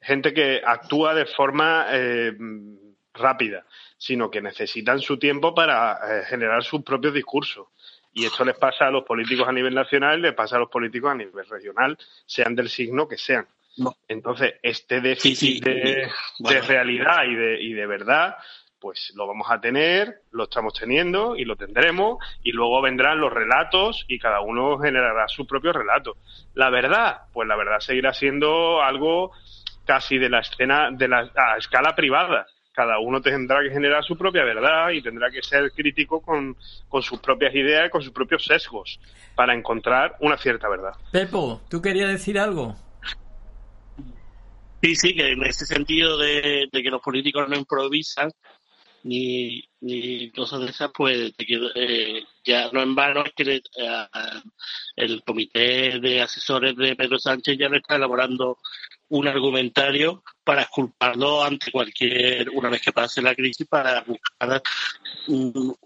[0.00, 2.32] gente que actúa de forma eh,
[3.14, 3.64] rápida,
[3.96, 7.68] sino que necesitan su tiempo para eh, generar sus propios discursos.
[8.12, 11.12] Y esto les pasa a los políticos a nivel nacional, les pasa a los políticos
[11.12, 13.46] a nivel regional, sean del signo que sean.
[13.78, 13.96] No.
[14.06, 15.60] Entonces, este déficit sí, sí.
[15.60, 16.60] de, bueno.
[16.60, 18.36] de, realidad y de, y de verdad
[18.82, 23.32] pues lo vamos a tener, lo estamos teniendo y lo tendremos y luego vendrán los
[23.32, 26.16] relatos y cada uno generará su propio relato.
[26.54, 29.30] La verdad, pues la verdad seguirá siendo algo
[29.86, 32.46] casi de la escena, de la a escala privada.
[32.72, 36.56] Cada uno tendrá que generar su propia verdad y tendrá que ser crítico con,
[36.88, 38.98] con sus propias ideas y con sus propios sesgos
[39.36, 40.92] para encontrar una cierta verdad.
[41.12, 42.74] Pepo, ¿tú querías decir algo?
[44.82, 48.32] Sí, sí, que en ese sentido de, de que los políticos no improvisan,
[49.04, 51.32] ni, ni cosas de esas, pues
[51.74, 53.62] eh, ya no en vano es que eh,
[54.96, 58.58] el comité de asesores de Pedro Sánchez ya le está elaborando
[59.08, 64.62] un argumentario para exculparlo ante cualquier, una vez que pase la crisis, para buscar
[65.28, 65.76] un,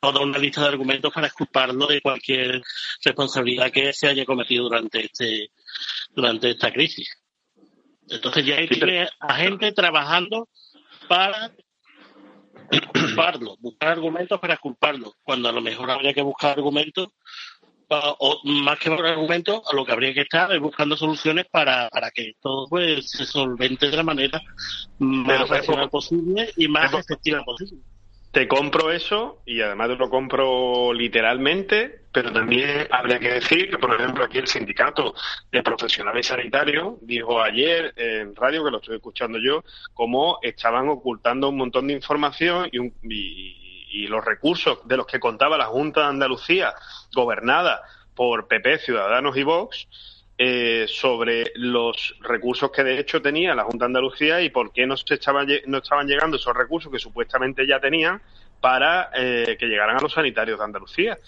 [0.00, 2.62] toda una lista de argumentos para exculparlo de cualquier
[3.02, 5.50] responsabilidad que se haya cometido durante este
[6.14, 7.08] durante esta crisis.
[8.08, 8.68] Entonces ya hay
[9.20, 10.48] a gente trabajando
[11.08, 11.52] para
[12.92, 17.08] culparlo, buscar argumentos para culparlo, cuando a lo mejor habría que buscar argumentos,
[17.88, 21.88] o más que buscar argumentos, a lo que habría que estar es buscando soluciones para,
[21.90, 24.42] para que todo pues, se solvente de la manera
[24.98, 27.82] más racional posible y más efectiva posible
[28.34, 33.94] te compro eso y además lo compro literalmente, pero también habría que decir que, por
[33.94, 35.14] ejemplo, aquí el sindicato
[35.52, 39.62] de profesionales sanitarios dijo ayer en radio, que lo estoy escuchando yo,
[39.94, 45.06] cómo estaban ocultando un montón de información y, un, y, y los recursos de los
[45.06, 46.74] que contaba la Junta de Andalucía,
[47.14, 47.82] gobernada
[48.16, 49.86] por PP, Ciudadanos y Vox,
[50.46, 54.86] eh, sobre los recursos que de hecho tenía la Junta de Andalucía y por qué
[54.86, 58.20] no, se estaban, no estaban llegando esos recursos que supuestamente ya tenían
[58.60, 61.18] para eh, que llegaran a los sanitarios de Andalucía.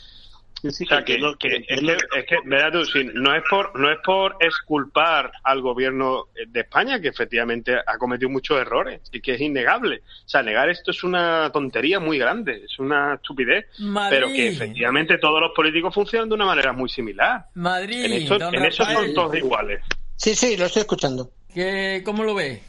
[0.62, 3.42] Sí, o sea, que, que, que, es que, es que verás tú, si no es
[3.48, 9.00] por no es por exculpar al gobierno de España, que efectivamente ha cometido muchos errores
[9.12, 9.98] y que es innegable.
[9.98, 14.16] O sea, negar esto es una tontería muy grande, es una estupidez, Madrid.
[14.16, 17.46] pero que efectivamente todos los políticos funcionan de una manera muy similar.
[17.54, 19.82] Madrid, en, esto, en eso son todos iguales.
[20.16, 21.30] Sí, sí, lo estoy escuchando.
[21.52, 22.62] ¿Qué, ¿Cómo lo ve?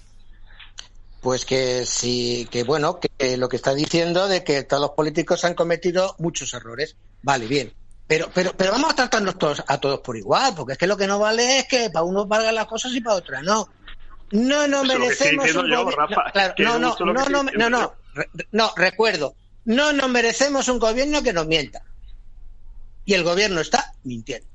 [1.21, 5.43] Pues que sí, que bueno, que lo que está diciendo de que todos los políticos
[5.45, 6.95] han cometido muchos errores.
[7.23, 7.73] Vale, bien.
[8.07, 10.95] Pero, pero, pero vamos a tratarnos todos, a todos por igual, porque es que lo
[10.95, 13.67] que no vale es que para unos valgan las cosas y para otras no.
[14.31, 17.95] No no merecemos un yo, Rafa, claro, no, no, no, no, no, no,
[18.51, 19.35] no, recuerdo.
[19.65, 21.81] No nos merecemos un gobierno que nos mienta.
[23.05, 24.47] Y el gobierno está mintiendo.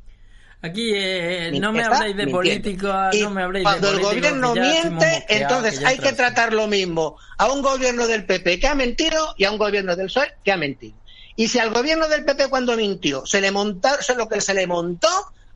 [0.65, 5.25] Aquí eh, no me habléis de políticos, no me habléis cuando de el gobierno miente,
[5.29, 7.17] entonces que hay que tratar lo mismo.
[7.37, 10.53] A un gobierno del PP que ha mentido y a un gobierno del PSOE que
[10.53, 10.97] ha mentido.
[11.35, 14.67] Y si al gobierno del PP cuando mintió se le montaron lo que se le
[14.69, 15.09] montó,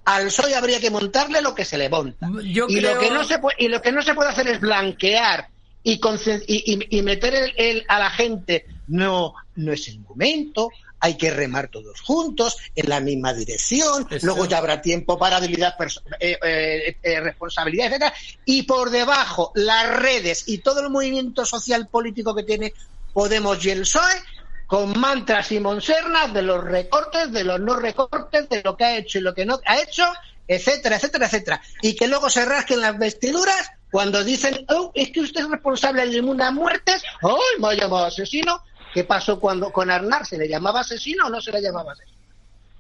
[0.04, 2.28] al PSOE habría que montarle lo que se le monta.
[2.42, 4.48] Yo y, creo- lo que no se puede, y lo que no se puede hacer
[4.48, 5.48] es blanquear
[5.84, 10.68] y- y meter el- el- a la gente, no, no es el momento,
[11.06, 15.36] hay que remar todos juntos en la misma dirección, Eso- luego ya habrá tiempo para
[15.36, 15.74] habilidad,
[16.18, 18.12] eh, eh, eh, responsabilidad, etcétera,
[18.44, 22.72] y por debajo las redes y todo el movimiento social político que tiene
[23.12, 24.20] Podemos y el PSOE
[24.66, 28.96] con mantras y monsernas de los recortes, de los no recortes, de lo que ha
[28.98, 30.04] hecho y lo que no ha hecho,
[30.46, 31.62] etcétera, etcétera, etcétera.
[31.80, 36.06] Y que luego se rasquen las vestiduras cuando dicen, oh, es que usted es responsable
[36.08, 38.60] de unas muertes, ¡ay, me ha llamado asesino!
[38.96, 40.24] ¿Qué pasó cuando con Arnar?
[40.24, 42.16] ¿Se le llamaba asesino o no se le llamaba asesino?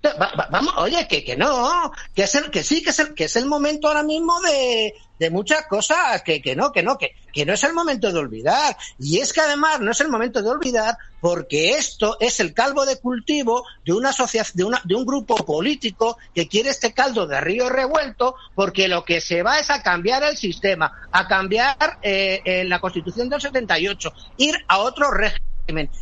[0.06, 3.12] Va- va- vamos, oye, que, que no, que es el, que sí, que es el,
[3.12, 6.96] que es el momento ahora mismo de, de muchas cosas, que, que no, que no,
[6.96, 8.74] que, que no es el momento de olvidar.
[8.98, 12.86] Y es que además no es el momento de olvidar porque esto es el calvo
[12.86, 14.12] de cultivo de una
[14.54, 19.04] de una, de un grupo político que quiere este caldo de río revuelto porque lo
[19.04, 23.42] que se va es a cambiar el sistema, a cambiar eh, eh, la constitución del
[23.42, 25.42] 78, ir a otro régimen.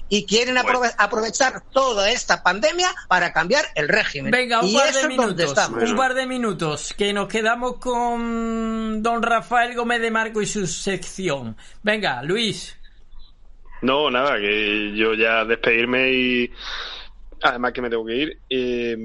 [0.09, 4.31] Y quieren aprove- aprovechar toda esta pandemia para cambiar el régimen.
[4.31, 5.55] Venga, un y par de minutos.
[5.71, 6.95] Un par de minutos.
[6.97, 11.57] Que nos quedamos con don Rafael Gómez de Marco y su sección.
[11.83, 12.77] Venga, Luis.
[13.83, 16.51] No, nada, que yo ya despedirme y
[17.43, 18.97] además que me tengo que ir, eh,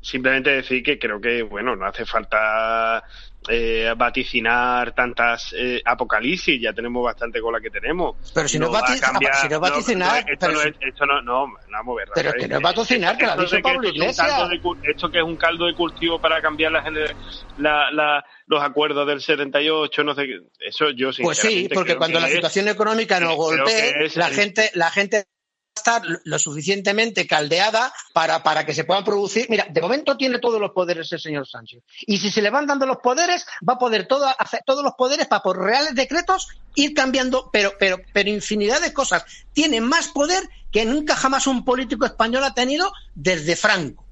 [0.00, 3.02] simplemente decir que creo que, bueno, no hace falta
[3.48, 8.16] eh, vaticinar tantas eh, apocalipsis, ya tenemos bastante con la que tenemos.
[8.32, 10.76] Pero si no va a vati- cambiar- si no vaticinar, no, esto pero no es,
[10.80, 13.44] esto no, no, no, vamos a ver, Pero que no es vaticinar, que lo ha
[13.44, 14.28] esto Pablo Iglesias.
[15.12, 16.82] que es un caldo de cultivo para cambiar la,
[17.56, 22.20] la, la- los acuerdos del 78, no sé qué, eso yo Pues sí, porque cuando
[22.20, 25.24] la situación económica nos golpee, la gente, la gente
[25.74, 29.46] estar lo suficientemente caldeada para, para que se puedan producir.
[29.48, 31.82] Mira, de momento tiene todos los poderes el señor Sánchez.
[32.06, 34.94] Y si se le van dando los poderes, va a poder todo, hacer todos los
[34.94, 39.24] poderes para por reales decretos ir cambiando, pero, pero, pero infinidad de cosas.
[39.52, 44.04] Tiene más poder que nunca jamás un político español ha tenido desde Franco.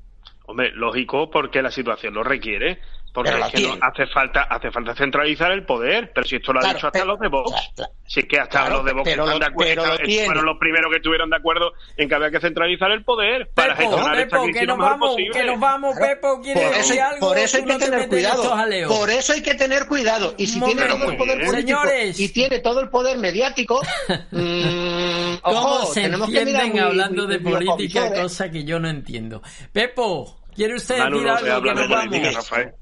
[0.46, 2.80] Hombre, lógico, porque la situación lo requiere.
[3.12, 6.10] Porque Pero es que no, hace falta hace falta centralizar el poder.
[6.14, 7.50] Pero si esto lo ha Claro, dicho hasta pero- los de Vox.
[7.50, 7.92] claro, claro.
[8.06, 9.70] Si es que hasta Claro, los de Vox pero están lo- de acuerdo.
[9.70, 10.24] pero lo esta- tiene.
[10.26, 13.76] fueron los primeros que estuvieron de acuerdo en que había que centralizar el poder para
[13.76, 15.38] Pepo, gestionar esta Pepo, crisis que lo nos mejor vamos, posible.
[15.40, 16.14] que nos vamos, Claro.
[16.14, 17.28] Pepo, ¿quiere Por decir eso, algo?
[17.28, 18.56] por eso hay que no tener cuidado.
[18.88, 20.34] Por eso hay que tener cuidado.
[20.38, 21.52] Y si tiene todo el poder político
[21.82, 22.20] Señores.
[22.20, 23.80] y tiene todo el poder mediático,
[24.32, 28.22] mm, ¿Cómo ojo, se tenemos que mirar muy- hablando muy- de muy política, ¿eh?
[28.22, 29.42] cosa que yo no entiendo?
[29.72, 32.81] Pepo, ¿quiere usted decir algo que nos vamos?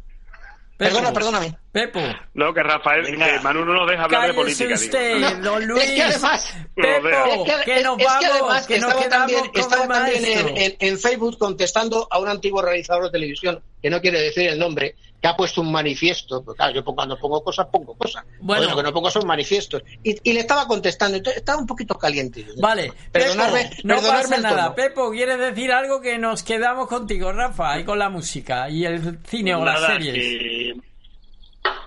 [0.81, 1.55] Pepo, Perdona, perdóname.
[1.73, 2.01] Pepo,
[2.33, 3.27] No, que Rafael, Venga.
[3.35, 4.75] que Manu no nos deja hablar de cállese política.
[4.87, 5.29] usted, digo.
[5.31, 5.85] No, don Luis.
[5.85, 9.05] es que además- Pepo, Es que, que nos es vamos, que además que nos estaba
[9.05, 13.63] quedamos también, estaba también en, en- en Facebook contestando a un antiguo realizador de televisión,
[13.83, 16.43] que no quiere decir el nombre, que ha puesto un manifiesto.
[16.43, 18.25] Porque claro, yo cuando pongo cosas, pongo cosas.
[18.41, 18.69] Bueno.
[18.69, 19.83] lo que no pongo son manifiestos.
[20.03, 22.47] Y, y le estaba contestando, entonces estaba un poquito caliente.
[22.59, 24.75] Vale, perdonadme, Pepo, no pasa nada.
[24.75, 27.79] Pepo, ¿quieres decir algo que nos quedamos contigo, Rafa?
[27.79, 30.15] Y con la música y el cine o las Nada, series.
[30.15, 30.90] Que,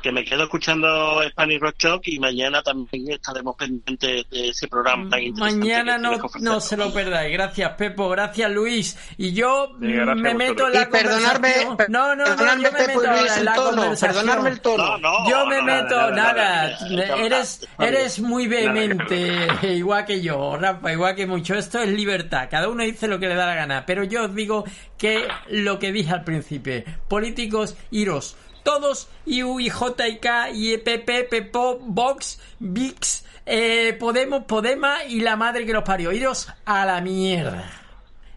[0.01, 5.09] que me quedo escuchando Spanish Rock Shock y mañana también estaremos pendientes de ese programa
[5.09, 7.31] tan interesante Mañana no, no se lo perdáis.
[7.31, 8.09] Gracias, Pepo.
[8.09, 8.97] Gracias, Luis.
[9.17, 11.77] Y yo me meto en la Y perdonarme, conversación.
[11.89, 14.11] No, no, no, perdonarme, yo me meto Luis, en el la tono, conversación.
[14.13, 14.97] perdonarme el tono.
[14.97, 17.89] No, no, Yo me no, meto, nada, nada, nada, nada, eres, nada.
[17.89, 21.55] eres muy vehemente, igual que yo, Rafa, igual que mucho.
[21.55, 24.35] Esto es libertad, cada uno dice lo que le da la gana, pero yo os
[24.35, 24.65] digo
[24.97, 30.73] que lo que dije al principio, políticos, iros, todos, IU, y J, y K, y
[30.73, 36.85] EPP, Pepo, Vox, VIX, eh, Podemos, Podema y la madre que los parió, iros a
[36.85, 37.69] la mierda.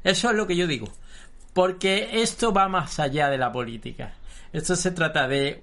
[0.04, 0.88] Eso es lo que yo digo.
[1.52, 4.14] Porque esto va más allá de la política.
[4.52, 5.62] Esto se trata de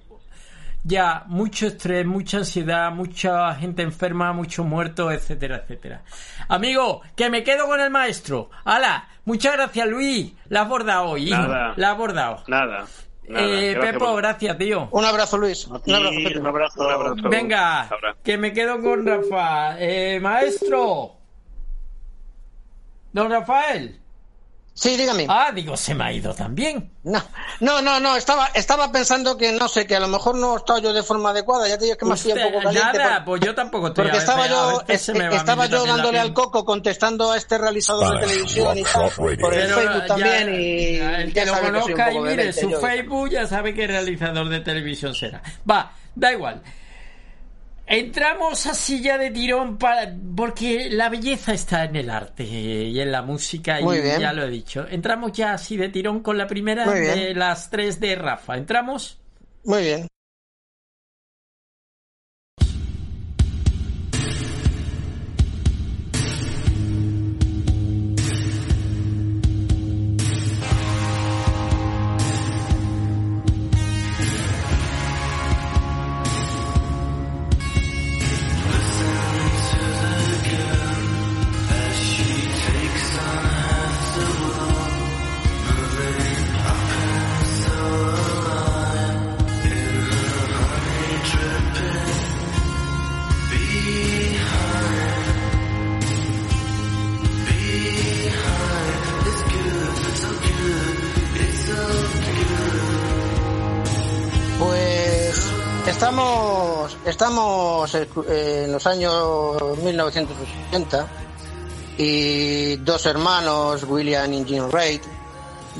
[0.82, 6.02] ya mucho estrés, mucha ansiedad, mucha gente enferma, muchos muertos, etcétera, etcétera.
[6.48, 8.50] Amigo, que me quedo con el maestro.
[8.64, 9.08] ¡Hala!
[9.24, 10.32] Muchas gracias, Luis.
[10.50, 11.30] La has bordado hoy.
[11.30, 11.72] Nada.
[11.76, 12.44] La has bordado.
[12.46, 12.84] Nada.
[13.28, 13.46] Nada.
[13.46, 14.88] Eh, Gracias Pepo, por- gracias, tío.
[14.90, 15.66] Un abrazo, Luis.
[15.66, 16.38] Un abrazo, Pepe.
[16.40, 16.80] un abrazo.
[16.86, 17.28] Un abrazo.
[17.28, 17.88] Venga,
[18.22, 19.76] que me quedo con Rafa.
[19.80, 21.12] Eh, maestro.
[23.12, 24.00] Don Rafael.
[24.76, 25.26] Sí, dígame.
[25.28, 26.90] Ah, digo, se me ha ido también.
[27.04, 27.22] No,
[27.60, 30.56] no, no, no, estaba, estaba pensando que no sé, que a lo mejor no he
[30.56, 32.98] estado yo de forma adecuada, ya te digo que me hacía un poco caliente.
[32.98, 34.04] nada, por- pues yo tampoco estoy.
[34.06, 38.76] porque estaba yo, a estaba yo dándole al coco contestando a este realizador de televisión
[38.76, 42.12] y tal, por el Pero Facebook ya- también y el ya que lo que conozca
[42.12, 42.80] y mire su yo.
[42.80, 45.40] Facebook ya sabe qué realizador de televisión será.
[45.70, 46.60] Va, da igual.
[47.86, 53.12] Entramos así ya de tirón para, porque la belleza está en el arte y en
[53.12, 54.20] la música Muy y bien.
[54.20, 54.86] ya lo he dicho.
[54.88, 58.56] Entramos ya así de tirón con la primera de las tres de Rafa.
[58.56, 59.18] Entramos.
[59.64, 60.08] Muy bien.
[107.34, 107.94] Estamos,
[108.28, 111.08] eh, en los años 1980
[111.98, 115.00] y dos hermanos, William y Jean Reid,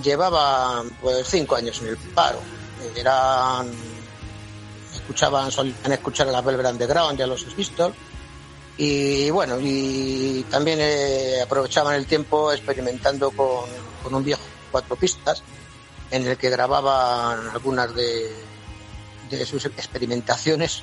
[0.03, 2.41] llevaban pues cinco años en el paro.
[2.97, 3.71] Eran,
[4.95, 7.95] escuchaban, solían escuchar a la Velvet Underground y a los Pistols
[8.77, 15.45] y bueno, y también eh, aprovechaban el tiempo experimentando con, un viejo cuatro pistas
[16.11, 18.33] en el que grababan algunas de
[19.47, 20.83] sus experimentaciones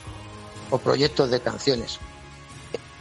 [0.71, 1.99] o proyectos de canciones.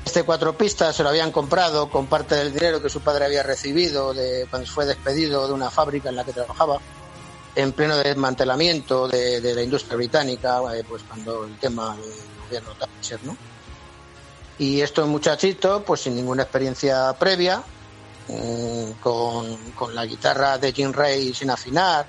[0.04, 3.42] Este cuatro pistas se lo habían comprado con parte del dinero que su padre había
[3.42, 6.78] recibido de, cuando fue despedido de una fábrica en la que trabajaba,
[7.54, 12.12] en pleno desmantelamiento de, de la industria británica, eh, pues cuando el tema del
[12.46, 13.36] gobierno Thatcher, ¿no?
[14.58, 17.62] Y estos muchachitos, pues sin ninguna experiencia previa,
[18.28, 22.06] mm, con, con la guitarra de Jim Ray sin afinar,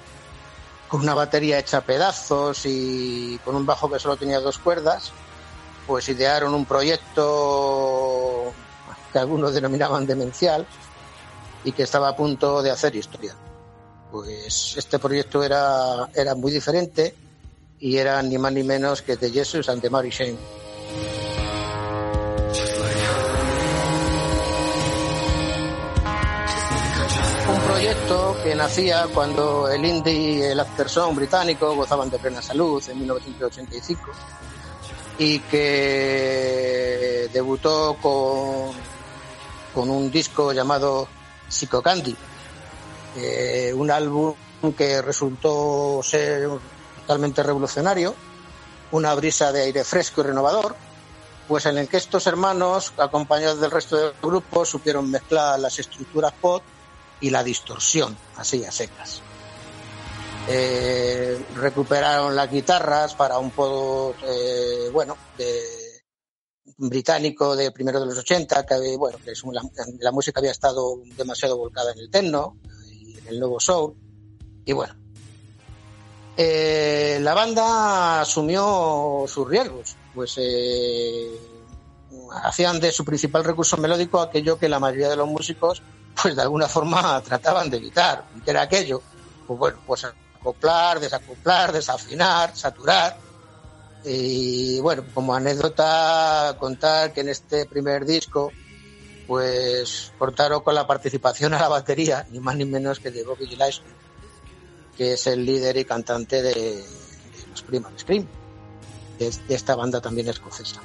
[0.87, 5.11] con una batería hecha a pedazos y con un bajo que solo tenía dos cuerdas,
[5.87, 8.53] pues idearon un proyecto
[9.11, 10.65] que algunos denominaban demencial
[11.63, 13.35] y que estaba a punto de hacer historia.
[14.11, 17.15] Pues este proyecto era, era muy diferente
[17.79, 20.37] y era ni más ni menos que The Jesus and the Mary Shane.
[27.49, 32.81] Un proyecto que nacía cuando el indie y el aftersound británico gozaban de plena salud
[32.89, 34.11] en 1985
[35.23, 38.71] y que debutó con,
[39.71, 41.07] con un disco llamado
[41.47, 42.15] Psycho Candy,
[43.75, 44.33] un álbum
[44.75, 46.49] que resultó ser
[47.01, 48.15] totalmente revolucionario,
[48.93, 50.75] una brisa de aire fresco y renovador,
[51.47, 56.33] pues en el que estos hermanos, acompañados del resto del grupo, supieron mezclar las estructuras
[56.41, 56.63] pop
[57.19, 59.21] y la distorsión, así a secas.
[60.47, 65.15] Eh, recuperaron las guitarras para un pop, eh, bueno,
[66.77, 69.43] británico de primero de los 80, que bueno, es
[69.99, 72.57] la, música había estado demasiado volcada en el techno
[72.89, 73.95] y en el nuevo soul,
[74.65, 74.95] y bueno.
[76.37, 80.39] Eh, la banda asumió sus riesgos, pues
[82.43, 85.83] hacían de su principal recurso melódico aquello que la mayoría de los músicos
[86.21, 89.01] pues de alguna forma trataban de evitar, que era aquello,
[89.47, 90.07] pues bueno, pues
[90.41, 93.17] acoplar, desacoplar, desafinar, saturar.
[94.03, 98.51] Y bueno, como anécdota contar que en este primer disco
[99.27, 103.47] pues cortaron con la participación a la batería, ni más ni menos que de Bobby
[103.47, 103.93] Gillespie,
[104.97, 106.83] que es el líder y cantante de,
[107.49, 108.27] los Primal Scream,
[109.19, 110.81] de, de esta banda también escocesa.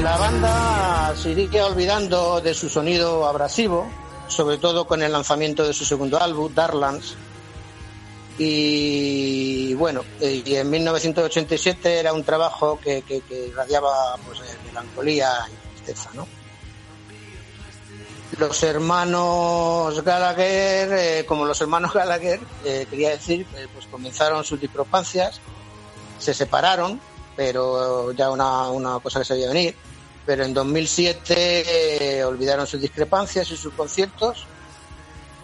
[0.00, 3.90] La banda se iría olvidando de su sonido abrasivo,
[4.32, 7.16] sobre todo con el lanzamiento de su segundo álbum, Darklands.
[8.38, 15.74] Y bueno, y en 1987 era un trabajo que, que, irradiaba pues, eh, melancolía y
[15.74, 16.26] tristeza, ¿no?
[18.38, 25.40] Los hermanos Gallagher, eh, como los hermanos Gallagher, eh, quería decir, pues comenzaron sus discrepancias,
[26.18, 26.98] se separaron,
[27.36, 29.76] pero ya una, una cosa que se veía venir.
[30.24, 34.46] Pero en 2007 eh, olvidaron sus discrepancias y sus conciertos.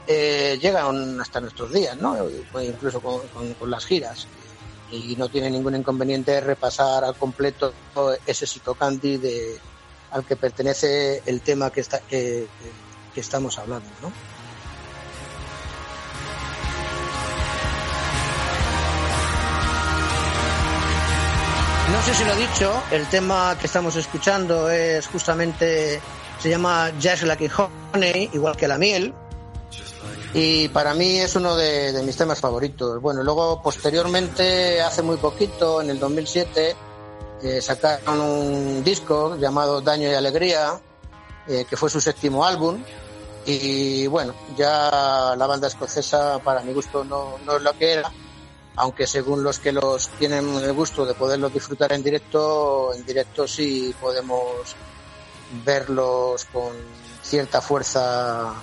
[0.07, 2.17] Eh, llegan hasta nuestros días, ¿no?
[2.53, 4.27] Pues incluso con, las giras.
[4.91, 7.75] Y no tiene ningún inconveniente repasar al completo
[8.27, 9.59] ese psicocandi de
[10.11, 12.01] al que pertenece el tema que, está,
[13.15, 14.13] estamos hablando, ¿no?
[21.93, 26.01] No sé si lo he dicho, el tema que estamos escuchando es justamente,
[26.39, 27.51] se llama Just Like
[27.93, 29.15] Honey, igual que la miel.
[30.35, 33.01] y para mí es uno de, de mis temas favoritos.
[33.01, 36.77] Bueno, luego posteriormente, hace muy poquito, en el 2007,
[37.43, 40.81] eh, sacaron un disco llamado Daño y Alegría,
[41.47, 42.82] eh, que fue su séptimo álbum.
[43.47, 48.12] Y bueno, ya la banda escocesa, para mi gusto, no, no es lo que era,
[48.79, 53.47] aunque según los que los tienen el gusto de poderlos disfrutar en directo, en directo
[53.49, 54.77] sí podemos
[55.65, 56.73] verlos con
[57.21, 58.55] cierta fuerza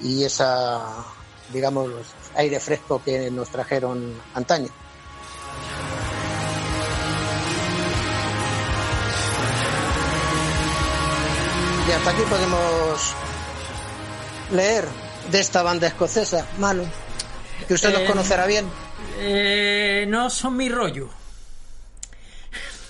[0.00, 0.80] y esa,
[1.52, 1.90] digamos,
[2.34, 4.68] aire fresco que nos trajeron antaño.
[11.88, 13.14] Y hasta aquí podemos
[14.50, 14.88] leer
[15.30, 16.84] de esta banda escocesa, Malo,
[17.68, 18.89] que usted los Eh, conocerá bien.
[19.20, 21.08] Eh, no son mi rollo.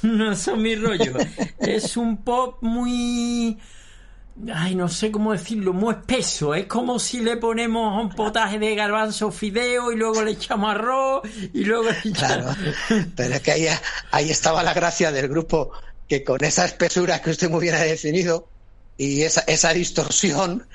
[0.02, 1.12] No son mi rollo.
[1.58, 3.58] es un pop muy...
[4.54, 6.54] Ay, no sé cómo decirlo, muy espeso.
[6.54, 11.20] Es como si le ponemos un potaje de garbanzo fideo y luego le echamos arroz
[11.52, 12.16] y luego le echamos...
[12.18, 12.56] Claro,
[13.14, 13.66] pero es que ahí,
[14.12, 15.72] ahí estaba la gracia del grupo,
[16.08, 18.48] que con esa espesura que usted muy bien ha definido
[18.96, 20.66] y esa, esa distorsión,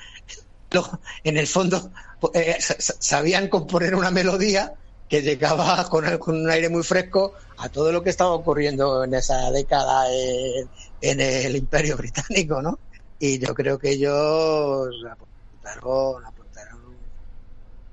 [1.24, 1.90] en el fondo
[2.34, 4.72] eh, sa- sa- sabían componer una melodía
[5.08, 9.50] que llegaba con, un aire muy fresco a todo lo que estaba ocurriendo en esa
[9.50, 10.68] década en,
[11.00, 12.78] en el Imperio Británico, ¿no?
[13.18, 16.80] Y yo creo que ellos aportaron, aportaron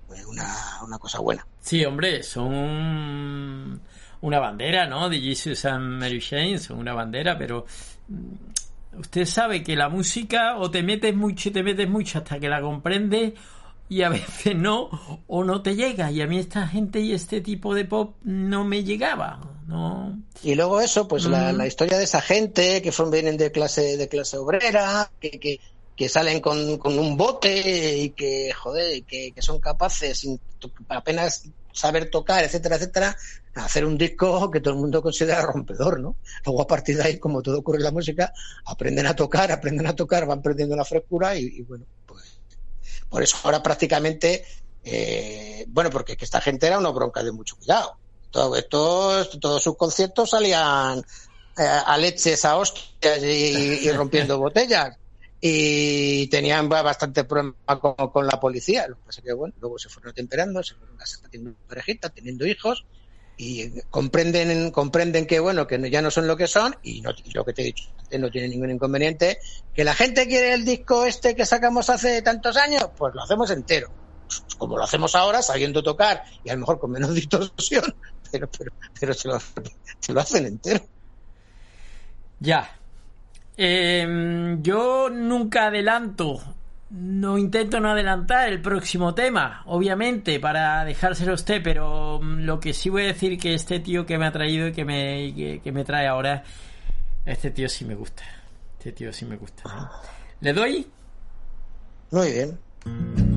[0.08, 0.54] pues, una,
[0.86, 1.46] una cosa buena.
[1.62, 3.82] Sí, hombre, son
[4.22, 5.10] una bandera, ¿no?
[5.10, 7.66] De Jesus and Mary Jane, son una bandera, pero
[8.10, 12.40] mm, usted sabe que la música o te metes mucho y te metes mucho hasta
[12.40, 13.34] que la comprendes
[13.90, 14.90] y a veces no,
[15.28, 16.12] o no te llega.
[16.12, 20.18] Y a mí esta gente y este tipo de pop no me llegaba, ¿no?
[20.42, 21.58] Y luego eso, pues la, Mm.
[21.58, 25.60] la historia de esa gente que son, vienen de clase, de clase obrera, que, que,
[25.96, 30.40] que salen con, con un bote y que, joder, que, que son capaces, sin
[30.90, 33.18] apenas saber tocar, etcétera, etcétera,
[33.56, 36.16] a hacer un disco que todo el mundo considera rompedor, ¿no?
[36.46, 38.32] Luego a partir de ahí, como todo ocurre en la música,
[38.66, 42.33] aprenden a tocar, aprenden a tocar, van perdiendo la frescura y, y bueno, pues
[43.14, 44.46] por eso ahora prácticamente,
[44.84, 48.00] eh, bueno, porque que esta gente era una bronca de mucho cuidado.
[48.32, 51.00] Todo, estos, todos sus conciertos salían
[51.58, 54.98] eh, a leches, a hostias y, y rompiendo botellas.
[55.40, 58.88] Y tenían ba- bastante problema con, con la policía.
[58.88, 62.10] Lo que pasa es que, bueno, luego se fueron atemperando, se fueron casando, teniendo parejita,
[62.10, 62.86] teniendo hijos
[63.44, 67.44] y comprenden comprenden que bueno que ya no son lo que son y, no, lo
[67.44, 69.40] que te he dicho no tiene ningún inconveniente
[69.74, 73.50] que la gente quiere el disco este que sacamos hace tantos años pues lo hacemos
[73.52, 73.90] entero
[74.58, 77.96] como lo hacemos ahora sabiendo tocar y a lo mejor con menos distorsión
[78.32, 79.28] pero pero pero se
[80.14, 80.86] lo, hacen entero
[82.40, 82.70] Ya.
[83.56, 86.42] Eh, yo nunca adelanto,
[86.94, 92.60] no intento no adelantar el próximo tema, obviamente, para dejárselo a usted, pero mm, lo
[92.60, 95.60] que sí voy a decir que este tío que me ha traído y que me,
[95.62, 96.44] que, me trae ahora,
[97.26, 98.24] este tío sí me gusta.
[98.78, 99.64] Este tío sí me gusta.
[100.40, 100.88] ¿Le doy?
[102.12, 103.33] muy bien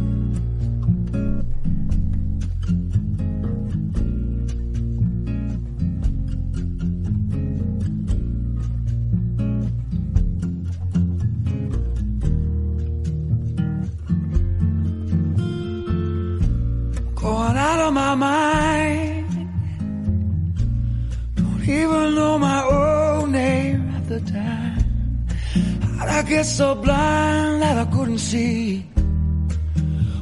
[18.17, 19.29] mind.
[21.35, 25.27] Don't even know my own name at the time.
[25.99, 28.81] How'd I get so blind that I couldn't see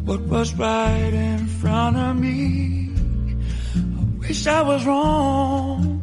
[0.05, 2.91] what was right in front of me?
[3.75, 6.01] I wish I was wrong.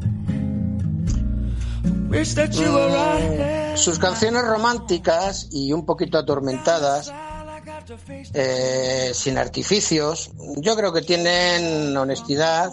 [1.85, 3.61] I wish that you were right there.
[3.77, 7.13] sus canciones románticas y un poquito atormentadas
[8.33, 10.31] eh, sin artificios.
[10.57, 12.71] Yo creo que tienen honestidad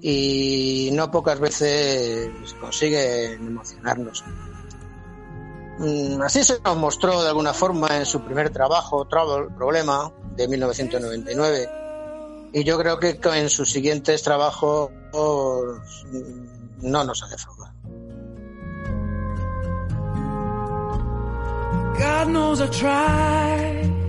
[0.00, 2.30] y no pocas veces
[2.60, 4.24] consiguen emocionarnos.
[5.78, 10.46] Mm, así se nos mostró de alguna forma en su primer trabajo Trouble Problema de
[10.46, 11.68] 1999
[12.52, 17.70] y yo creo que en sus siguientes trabajos mm, no nos ha defraudado.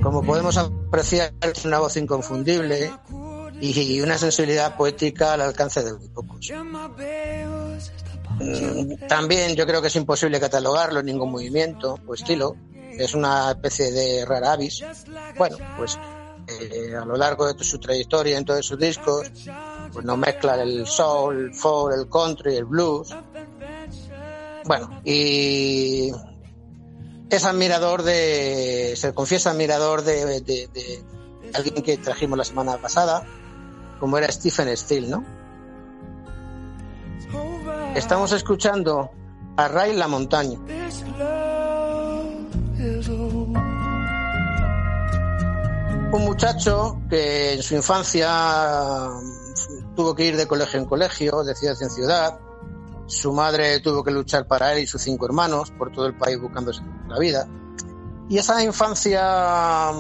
[0.01, 2.91] Como podemos apreciar, es una voz inconfundible
[3.59, 6.51] y una sensibilidad poética al alcance de muy pocos.
[8.39, 12.55] Mm, También yo creo que es imposible catalogarlo en ningún movimiento o estilo.
[12.91, 14.83] Es una especie de rara avis.
[15.37, 15.97] Bueno, pues
[16.47, 19.31] eh, a lo largo de su trayectoria en todos sus discos,
[19.93, 23.15] pues nos mezcla el soul, el folk, el country, el blues.
[24.65, 26.11] Bueno, y
[27.31, 31.03] es admirador de, se confiesa admirador de, de, de,
[31.53, 33.23] alguien que trajimos la semana pasada,
[34.01, 35.23] como era Stephen Steele, ¿no?
[37.95, 39.11] Estamos escuchando
[39.55, 40.59] a Ray La Montaña.
[46.11, 49.09] Un muchacho que en su infancia
[49.95, 52.39] tuvo que ir de colegio en colegio, de ciudad en ciudad.
[53.11, 56.39] Su madre tuvo que luchar para él y sus cinco hermanos por todo el país
[56.39, 57.45] buscándose la vida.
[58.29, 59.91] Y esa infancia,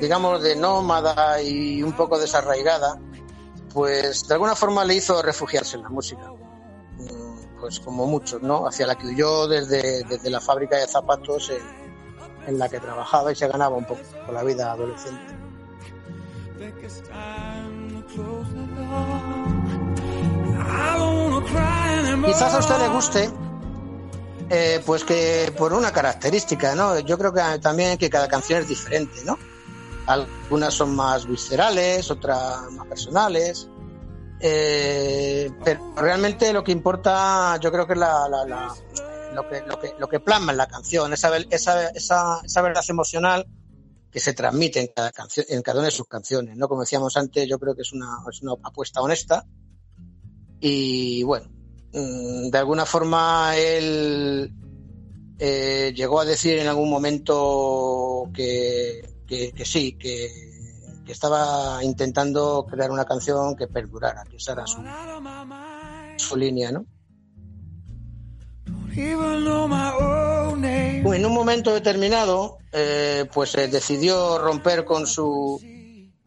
[0.00, 3.00] digamos, de nómada y un poco desarraigada,
[3.74, 6.30] pues de alguna forma le hizo refugiarse en la música.
[6.98, 8.68] Mm, pues como muchos, ¿no?
[8.68, 11.62] Hacia la que huyó desde, desde la fábrica de zapatos en,
[12.46, 15.34] en la que trabajaba y se ganaba un poco por la vida adolescente.
[22.26, 23.30] Quizás a usted le guste,
[24.48, 26.98] eh, pues que por una característica, ¿no?
[27.00, 29.38] Yo creo que también que cada canción es diferente, ¿no?
[30.06, 33.68] Algunas son más viscerales, otras más personales.
[34.40, 38.28] Eh, pero realmente lo que importa, yo creo que es la,
[39.34, 42.82] lo, que, lo, que, lo que plasma en la canción, esa, esa, esa, esa verdad
[42.88, 43.46] emocional
[44.10, 45.12] que se transmite en cada,
[45.48, 46.56] en cada una de sus canciones.
[46.56, 46.68] ¿no?
[46.68, 49.46] Como decíamos antes, yo creo que es una, es una apuesta honesta.
[50.64, 51.48] Y bueno,
[51.92, 54.52] mm, de alguna forma él
[55.40, 60.30] eh, llegó a decir en algún momento que, que, sí, que,
[61.04, 64.80] que, estaba intentando crear una canción que perdurara, que esa era su,
[66.16, 66.86] su línea, ¿no?
[71.12, 75.60] En un momento determinado, eh, pues eh, decidió romper con su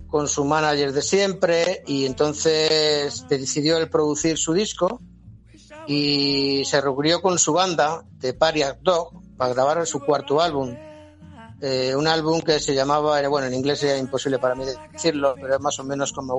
[0.08, 5.00] con su manager de siempre y entonces decidió él producir su disco
[5.88, 10.76] y se reunió con su banda de Pariah Dog para grabar su cuarto álbum.
[11.62, 15.56] Eh, un álbum que se llamaba, bueno, en inglés era imposible para mí decirlo, pero
[15.56, 16.38] es más o menos como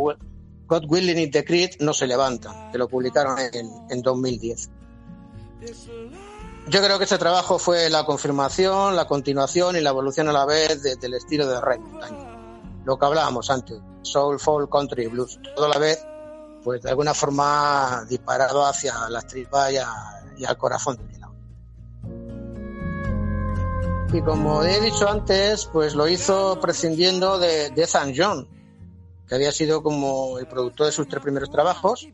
[0.66, 4.70] God Willing It the no se levanta, que lo publicaron en, en 2010.
[6.68, 10.44] Yo creo que ese trabajo fue la confirmación, la continuación y la evolución a la
[10.44, 12.25] vez del estilo de Ray Montaña.
[12.86, 16.06] Lo que hablábamos antes, soul, folk, country, blues, todo a la vez,
[16.62, 21.16] pues de alguna forma disparado hacia las tripas y, al corazón del
[24.12, 28.48] Y como he dicho antes, pues lo hizo prescindiendo de, de Ethan John,
[29.26, 32.06] que había sido como el productor de sus tres primeros trabajos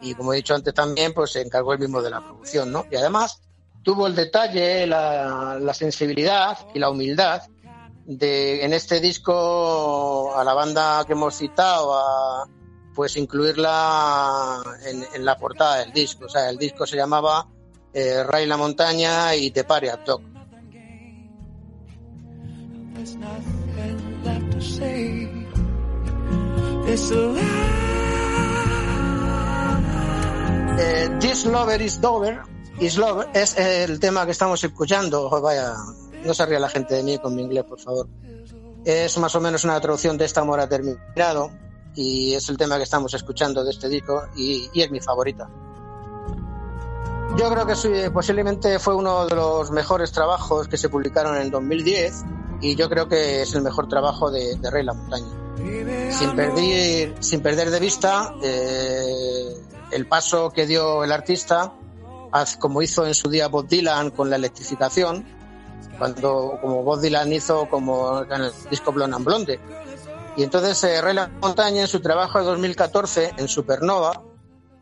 [0.00, 2.86] y como he dicho antes también, pues se encargó él mismo de la producción, ¿no?
[2.90, 3.40] Y además
[3.84, 7.42] tuvo el detalle, la, la sensibilidad y la humildad
[8.04, 12.48] de en este disco a la banda que hemos citado a
[12.94, 16.26] pues incluirla en, en la portada del disco.
[16.26, 17.48] O sea, el disco se llamaba
[17.92, 20.22] eh, Ray la Montaña y Te Pare a Toc.
[30.78, 32.42] Eh, This Lover is Dover
[32.80, 35.28] Is Love es el tema que estamos escuchando.
[35.40, 35.74] vaya,
[36.24, 38.08] no se ría la gente de mí con mi inglés, por favor.
[38.84, 41.50] Es más o menos una traducción de Esta amor ha terminado
[41.94, 45.48] y es el tema que estamos escuchando de este disco y, es mi favorita.
[47.36, 52.24] Yo creo que posiblemente fue uno de los mejores trabajos que se publicaron en 2010
[52.60, 55.42] y yo creo que es el mejor trabajo de, de Rey La Montaña.
[56.10, 59.56] Sin perder, sin perder de vista eh,
[59.92, 61.72] el paso que dio el artista
[62.58, 65.24] como hizo en su día Bob Dylan con la electrificación,
[66.02, 69.60] cuando como Bob Dylan hizo como en el disco Blonde and Blonde.
[70.36, 74.20] Y entonces eh, Ray La Montaña en su trabajo de 2014 en Supernova,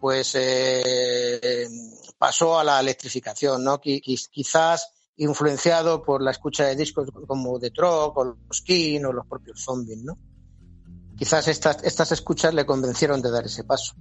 [0.00, 1.68] pues eh,
[2.16, 3.78] pasó a la electrificación, ¿no?
[3.82, 9.26] Quizás influenciado por la escucha de discos como The Troc o los King o los
[9.26, 10.16] propios Zombies, ¿no?
[11.18, 13.92] Quizás estas, estas escuchas le convencieron de dar ese paso.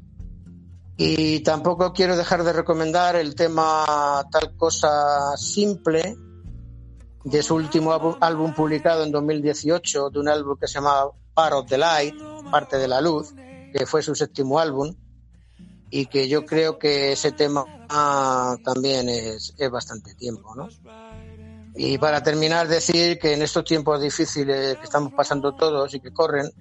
[0.96, 6.16] Y tampoco quiero dejar de recomendar el tema Tal Cosa Simple
[7.24, 11.68] de su último álbum, publicado en 2018, de un álbum que se llama Part of
[11.68, 12.16] the Light,
[12.52, 13.34] Parte de la Luz,
[13.74, 14.96] que fue su séptimo álbum
[15.92, 17.66] y que yo creo que ese tema
[18.64, 20.68] también es, es bastante tiempo, ¿no?
[21.76, 26.12] Y para terminar, decir que en estos tiempos difíciles que estamos pasando todos y que
[26.12, 26.52] corren,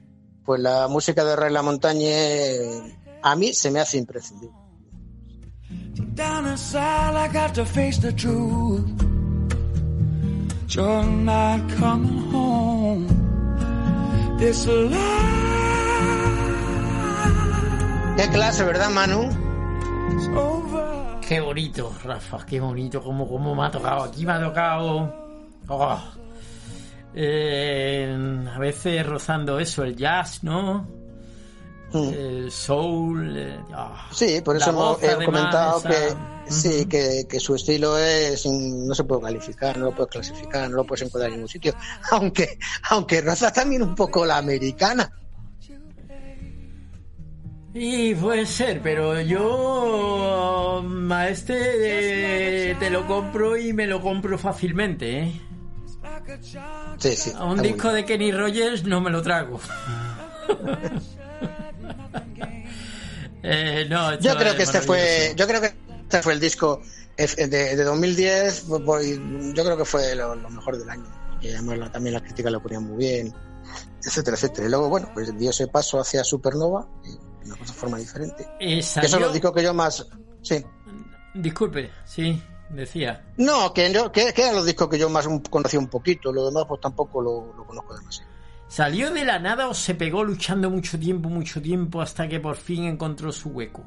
[0.45, 4.57] pues la música de Ray La Montañe a mí se me hace imprescindible.
[18.19, 19.31] Qué clase, ¿verdad, Manu?
[21.27, 24.05] Qué bonito, Rafa, qué bonito, cómo, cómo me ha tocado.
[24.05, 25.15] Aquí me ha tocado.
[25.69, 25.99] Oh,
[27.15, 30.98] eh, a veces rozando eso, el jazz, ¿no?
[31.93, 32.09] Mm.
[32.13, 33.35] El soul.
[33.37, 37.97] eh, ah, Sí, por eso hemos he comentado esa- que sí, que, que su estilo
[37.99, 41.37] es mm, no se puede calificar, no lo puedes clasificar, no lo puedes encuadrar en
[41.37, 41.75] ningún sitio,
[42.11, 42.59] aunque
[42.91, 45.11] aunque roza también un poco la americana.
[47.75, 54.01] Y puede ser, pero yo mm, a este eh, te lo compro y me lo
[54.03, 55.41] compro fácilmente, ¿eh?
[56.99, 57.33] Sí, sí.
[57.37, 59.61] A un disco de Kenny Rogers no me lo trago.
[63.43, 66.83] Eh, no, Yo creo que este fue, yo creo que este fue el disco
[67.17, 67.27] de,
[67.77, 69.07] de 2010, pues, pues,
[69.55, 71.05] yo creo que fue lo, lo mejor del año.
[71.41, 73.33] Y además también las críticas lo ponían muy bien,
[74.05, 74.67] etcétera, etcétera.
[74.67, 78.47] Y luego, bueno, pues dio ese paso hacia Supernova, y una de forma diferente.
[78.61, 80.05] Eh, salió- Eso es lo disco que yo más,
[80.43, 80.65] sí.
[81.35, 83.25] Disculpe, sí, decía.
[83.37, 86.33] No, que, yo- que, que eran los discos que yo más un- conocía un poquito,
[86.33, 88.28] lo demás pues tampoco lo, lo conozco demasiado.
[88.69, 92.57] ¿Salió de la nada o se pegó luchando mucho tiempo, mucho tiempo hasta que por
[92.57, 93.85] fin encontró su hueco?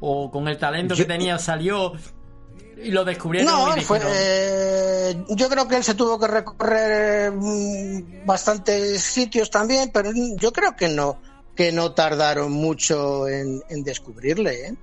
[0.00, 1.92] ¿O con el talento Yo- que tenía salió
[2.82, 7.32] y lo descubrieron No, él fue, eh, yo creo que él se tuvo que recorrer
[7.32, 11.18] mm, bastantes sitios también, pero yo creo que no
[11.54, 14.66] que no tardaron mucho en, en descubrirle.
[14.66, 14.74] ¿eh?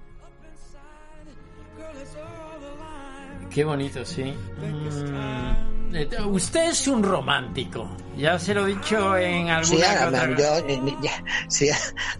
[3.51, 4.33] Qué bonito, sí.
[4.57, 5.72] Mm,
[6.27, 7.89] usted es un romántico.
[8.17, 11.69] Ya se lo he dicho en alguna Sí, que además, otra- yo, eh, ya- sí,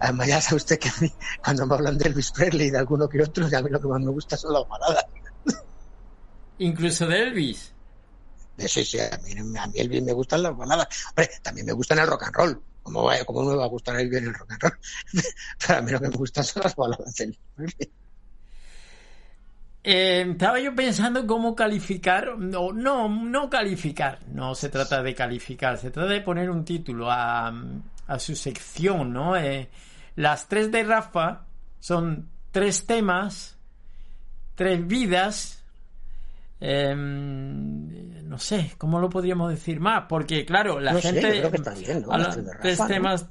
[0.00, 2.78] además ya sabe usted que a mí, cuando me hablan de Elvis Presley y de
[2.78, 5.04] alguno que otro, ya a mí lo que más me gusta son las baladas.
[6.58, 7.72] Incluso de Elvis.
[8.58, 10.86] Eh, Sí, sí, a mí, a mí Elvis me gustan las baladas.
[11.10, 12.64] Hombre, también me gustan el rock and roll.
[12.82, 14.78] ¿Cómo, va- cómo me va a gustar Elvis en el rock and roll?
[15.66, 17.92] Pero a mí lo que me gustan son las baladas de Elvis Presley.
[19.86, 25.76] Eh, estaba yo pensando cómo calificar, no, no, no calificar, no se trata de calificar,
[25.76, 27.52] se trata de poner un título a,
[28.06, 29.36] a su sección, ¿no?
[29.36, 29.68] Eh,
[30.16, 31.44] las tres de Rafa
[31.80, 33.58] son tres temas,
[34.54, 35.62] tres vidas,
[36.60, 40.04] em, no sé, ¿cómo lo podríamos decir más?
[40.08, 41.26] Porque, claro, la No sé, gente...
[41.28, 42.12] yo creo que está bien, ¿no?
[42.12, 43.26] a Las los tres de Rafa, temas...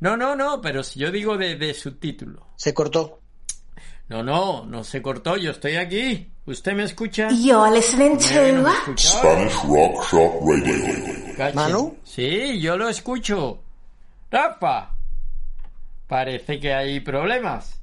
[0.00, 2.46] No, no, no, pero si yo digo de, de subtítulo.
[2.54, 3.20] Se cortó.
[4.08, 6.32] No, no, no se cortó, yo estoy aquí.
[6.46, 7.28] ¿Usted me escucha?
[7.30, 9.08] You're listening ¿no to escucha?
[9.08, 11.54] Spanish Rock Shop Radio.
[11.54, 11.98] ¿Manu?
[12.04, 13.62] Sí, yo lo escucho.
[14.30, 14.92] Rafa.
[16.06, 17.82] Parece que hay problemas.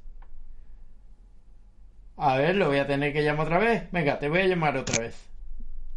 [2.16, 3.84] A ver, lo voy a tener que llamar otra vez.
[3.92, 5.14] Venga, te voy a llamar otra vez.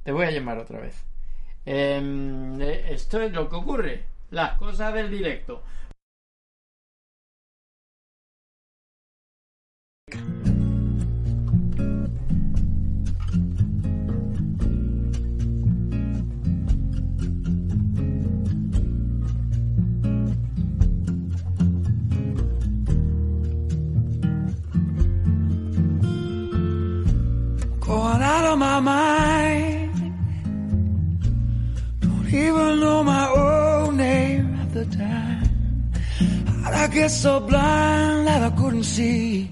[0.03, 0.95] Te voy a llamar otra vez.
[1.65, 4.03] Em, eh, esto es lo que ocurre.
[4.29, 5.63] Las cosas del directo.
[27.89, 30.13] Going out of my mind.
[32.01, 35.91] Don't even know my own name at the time.
[36.63, 39.51] How'd I get so blind that I couldn't see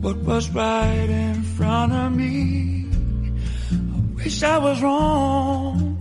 [0.00, 2.86] what was right in front of me?
[3.72, 5.96] I wish I was wrong.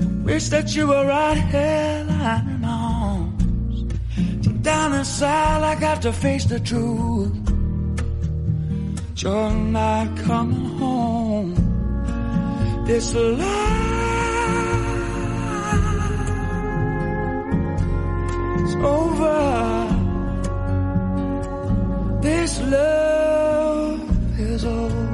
[0.00, 3.82] I wish that you were right here lying in arms.
[4.42, 7.36] Deep down inside, I got to face the truth.
[9.16, 11.54] You're not coming home.
[12.86, 13.44] This life
[18.60, 20.03] is over.
[22.24, 24.00] This love
[24.40, 25.04] is over.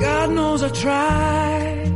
[0.00, 1.86] God knows I tried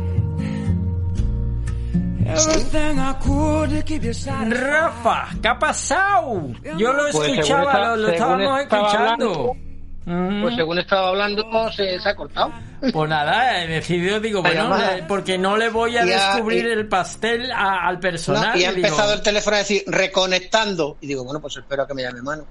[2.25, 4.61] everything I could to keep you satisfied.
[4.61, 6.51] Rafa, ¿qué ha pasado?
[6.77, 9.55] Yo lo Pues según escuchaba, está- lo, lo según estábamos estaba escuchando.
[10.05, 10.17] Pues
[10.53, 10.55] Ujú.
[10.55, 12.51] según estaba hablando, se, se ha cortado.
[12.91, 14.95] Pues nada, he decidido, digo, bueno, llamada.
[14.97, 18.57] le- porque no le voy a descubrir y- el pastel a- al No, personal.
[18.59, 20.97] y ha digo, empezado el teléfono a decir reconectando.
[21.01, 22.45] Y digo, bueno, pues espero a que me llame mano.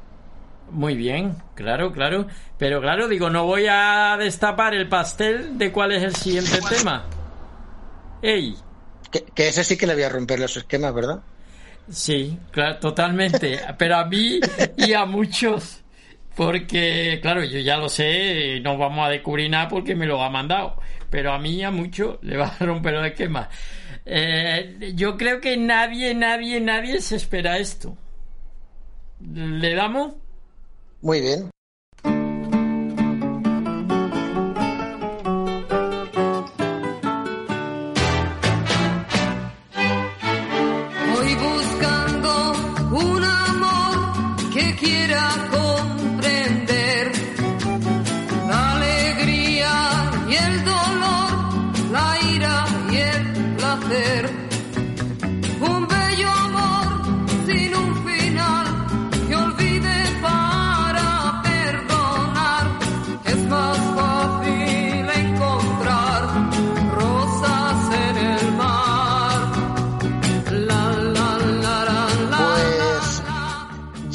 [0.71, 2.27] Muy bien, claro, claro.
[2.59, 7.05] Pero claro, digo, no voy a destapar el pastel de cuál es el siguiente tema.
[8.23, 8.57] ¡Ey!
[9.11, 11.21] Que, que ese sí que le voy a romper los esquemas, ¿verdad?
[11.91, 13.61] Sí, claro, totalmente.
[13.79, 14.41] Pero a mí
[14.79, 15.84] y a muchos.
[16.37, 20.31] Porque, claro, yo ya lo sé, no vamos a descubrir nada porque me lo ha
[20.31, 20.77] mandado.
[21.11, 23.49] Pero a mí a muchos le va a romper el esquema.
[24.07, 27.97] Eh, yo creo que nadie, nadie, nadie se espera esto.
[29.21, 30.15] ¿Le damos?
[31.01, 31.54] Muy bien.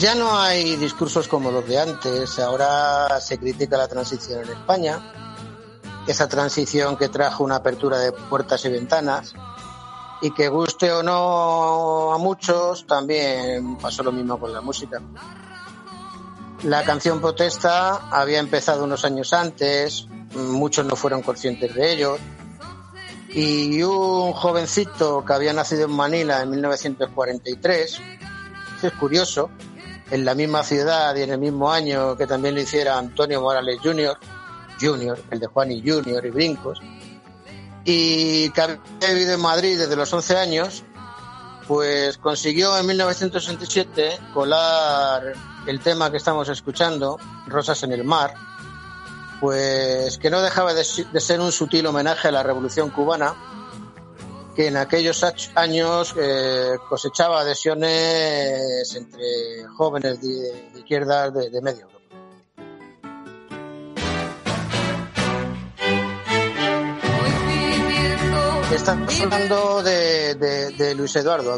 [0.09, 4.99] Ya no hay discursos como los de antes, ahora se critica la transición en España,
[6.07, 9.35] esa transición que trajo una apertura de puertas y ventanas
[10.23, 14.99] y que guste o no a muchos, también pasó lo mismo con la música.
[16.63, 22.17] La canción protesta había empezado unos años antes, muchos no fueron conscientes de ello,
[23.29, 28.01] y un jovencito que había nacido en Manila en 1943,
[28.81, 29.51] es curioso,
[30.11, 33.79] en la misma ciudad y en el mismo año que también lo hiciera Antonio Morales
[33.83, 34.17] Jr.,
[34.79, 36.25] Jr., el de Juan y Jr.
[36.25, 36.79] y Brincos,
[37.83, 38.77] y que
[39.07, 40.83] vivido en Madrid desde los 11 años,
[41.67, 45.33] pues consiguió en 1967 colar
[45.67, 47.17] el tema que estamos escuchando,
[47.47, 48.33] Rosas en el Mar,
[49.39, 53.35] pues que no dejaba de, de ser un sutil homenaje a la Revolución cubana,
[54.59, 55.23] que en aquellos
[55.55, 60.27] años eh, cosechaba adhesiones entre jóvenes de,
[60.73, 61.99] de izquierdas de, medio Europa.
[68.75, 71.57] Estamos hablando de, de- Luis Eduardo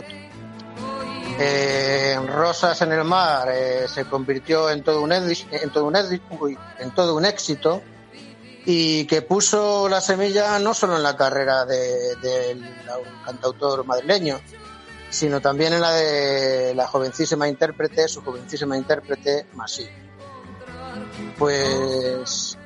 [2.27, 5.95] Rosas en el mar eh, se convirtió en todo un en todo un
[6.39, 7.81] uy, en todo un éxito
[8.65, 12.63] y que puso la semilla no solo en la carrera de- del
[13.25, 14.39] cantautor madrileño,
[15.09, 19.87] sino también en la de la jovencísima intérprete, su jovencísima intérprete Masí.
[21.37, 22.57] Pues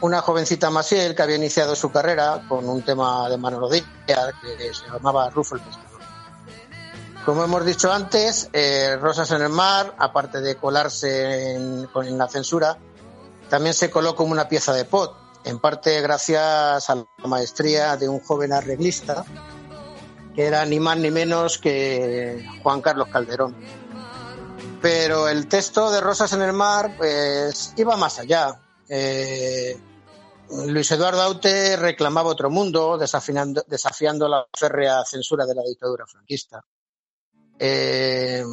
[0.00, 3.86] una jovencita Masiel que había iniciado su carrera con un tema de Manolo Díaz
[4.42, 6.00] que se llamaba Rufo el Pescador.
[7.24, 12.28] Como hemos dicho antes, eh, Rosas en el Mar, aparte de colarse en, en la
[12.28, 12.76] censura,
[13.48, 18.08] también se coló como una pieza de pot, en parte gracias a la maestría de
[18.08, 19.24] un joven arreglista,
[20.34, 23.54] que era ni más ni menos que Juan Carlos Calderón.
[24.82, 28.60] Pero el texto de Rosas en el Mar pues, iba más allá.
[28.88, 29.76] Eh,
[30.66, 36.64] Luis Eduardo Aute reclamaba otro mundo, desafiando, desafiando la férrea censura de la dictadura franquista.
[37.58, 38.44] Eh,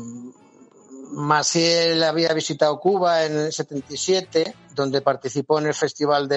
[1.13, 6.27] Maciel había visitado Cuba en el 77, donde participó en el Festival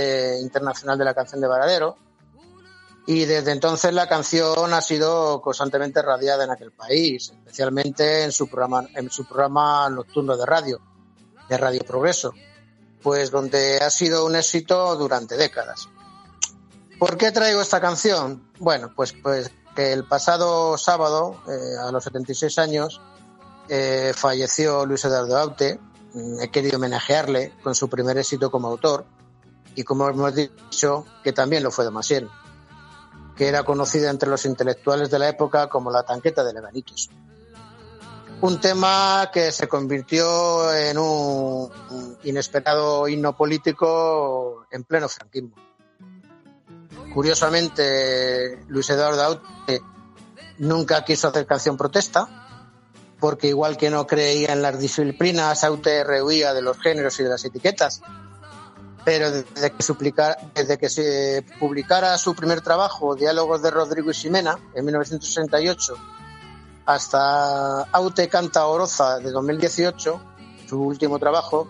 [0.40, 1.96] Internacional de la Canción de Varadero.
[3.06, 8.48] Y desde entonces la canción ha sido constantemente radiada en aquel país, especialmente en su
[8.48, 10.80] programa, en su programa nocturno de radio,
[11.48, 12.34] de Radio Progreso,
[13.02, 15.88] pues donde ha sido un éxito durante décadas.
[16.98, 18.50] ¿Por qué traigo esta canción?
[18.58, 23.00] Bueno, pues, pues que el pasado sábado, eh, a los 76 años,
[23.68, 25.78] eh, falleció Luis Eduardo Aute.
[26.14, 29.06] Mm, He querido homenajearle con su primer éxito como autor
[29.76, 32.26] y como hemos dicho, que también lo fue de
[33.36, 37.10] que era conocida entre los intelectuales de la época como la tanqueta de Leganitos.
[38.40, 41.70] Un tema que se convirtió en un
[42.24, 45.54] inesperado himno político en pleno franquismo.
[47.12, 49.82] Curiosamente, Luis Eduardo Aute
[50.58, 52.45] nunca quiso hacer canción protesta,
[53.26, 57.30] porque igual que no creía en las disciplinas, Aute rehuía de los géneros y de
[57.30, 58.00] las etiquetas.
[59.04, 65.94] Pero desde que, se publicara su primer trabajo, Diálogos de Rodrigo y Ximena, en 1968,
[66.84, 70.20] hasta Aute Canta Oroza de 2018,
[70.68, 71.66] su último trabajo,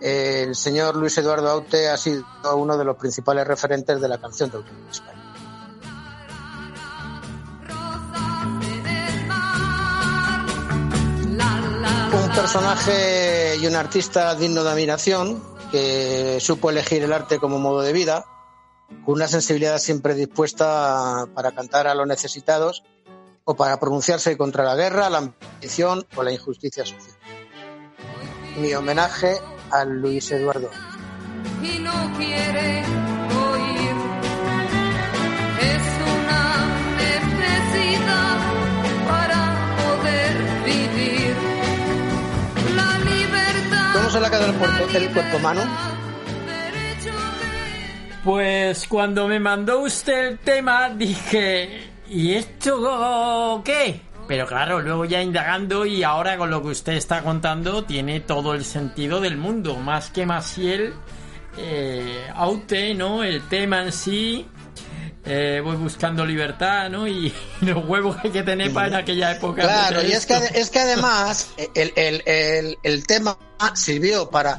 [0.00, 2.24] el señor Luis Eduardo Aute ha sido
[2.56, 5.23] uno de los principales referentes de la canción de autor en España.
[12.34, 17.92] Personaje y un artista digno de admiración que supo elegir el arte como modo de
[17.92, 18.24] vida,
[19.04, 22.82] con una sensibilidad siempre dispuesta para cantar a los necesitados
[23.44, 27.14] o para pronunciarse contra la guerra, la ambición o la injusticia social.
[28.56, 29.38] Mi homenaje
[29.70, 30.70] a Luis Eduardo.
[31.62, 32.84] y no quiere
[33.50, 33.96] oír.
[35.60, 36.66] Es una
[36.96, 38.38] necesidad
[39.08, 41.53] para poder vivir.
[44.14, 45.62] Se le ha cuerpo, el cuerpo mano?
[48.22, 54.02] Pues cuando me mandó usted el tema dije, ¿y esto qué?
[54.28, 58.54] Pero claro, luego ya indagando y ahora con lo que usted está contando tiene todo
[58.54, 60.94] el sentido del mundo, más que Maciel,
[61.58, 62.30] eh,
[62.96, 63.24] ¿no?
[63.24, 64.46] El tema en sí,
[65.26, 67.06] eh, voy buscando libertad, ¿no?
[67.08, 67.32] Y
[67.62, 69.62] los huevos que hay que tener para en aquella época.
[69.62, 73.36] Claro, y es que, es que además el, el- el- el tema
[73.74, 74.58] sirvió para,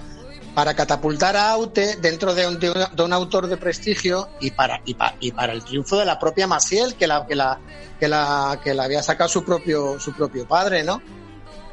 [0.55, 4.51] para catapultar a Aute dentro de un, de un- de un autor de prestigio y
[4.51, 7.59] para, y, pa- y para el triunfo de la propia Maciel, que la, que la,
[7.99, 11.01] que la, que la había sacado su propio, su propio padre, ¿no?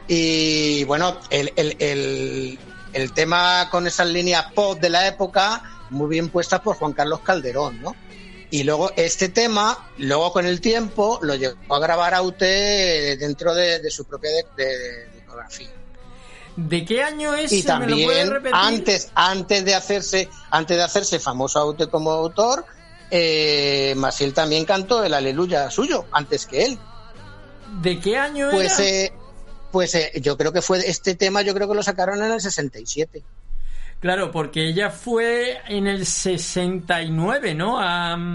[0.09, 2.59] Y bueno, el, el, el,
[2.93, 7.21] el tema con esas líneas pop de la época, muy bien puestas por Juan Carlos
[7.21, 7.95] Calderón, ¿no?
[8.53, 13.81] Y luego este tema, luego con el tiempo, lo llegó a grabar Aute dentro de,
[13.81, 15.71] de su propia de- de- discografía.
[16.55, 17.51] ¿De qué año es?
[17.51, 22.11] Y ¿Me lo puede también antes, antes de hacerse, antes de hacerse famoso Aute como
[22.11, 22.67] autor,
[23.11, 26.79] eh, Masiel también cantó el Aleluya suyo, antes que él.
[27.81, 28.87] ¿De qué año Pues, era?
[28.89, 29.13] eh,
[29.71, 32.41] pues eh, yo creo que fue este tema, yo creo que lo sacaron en el
[32.43, 33.25] 67.
[34.03, 37.79] Claro, porque ella fue en el 69, ¿no?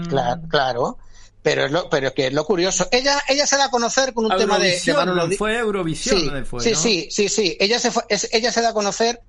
[0.08, 0.98] Claro, claro.
[1.42, 2.88] Pero es lo, pero es que es lo curioso.
[2.90, 6.24] Ella, ella se da a conocer con un tema de, de Manolo fue Eurovisión Sí,
[6.26, 6.76] donde fue, sí, ¿no?
[6.76, 7.56] sí, sí, sí.
[7.60, 9.20] Ella se fue- es- ella se da a conocer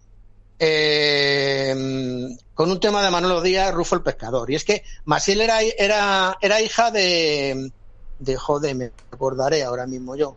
[0.59, 4.49] eh, con un tema de Manolo Díaz, Rufo el pescador.
[4.51, 7.71] Y es que Masiel era, era, era hija de,
[8.19, 10.35] de joder, me acordaré ahora mismo yo.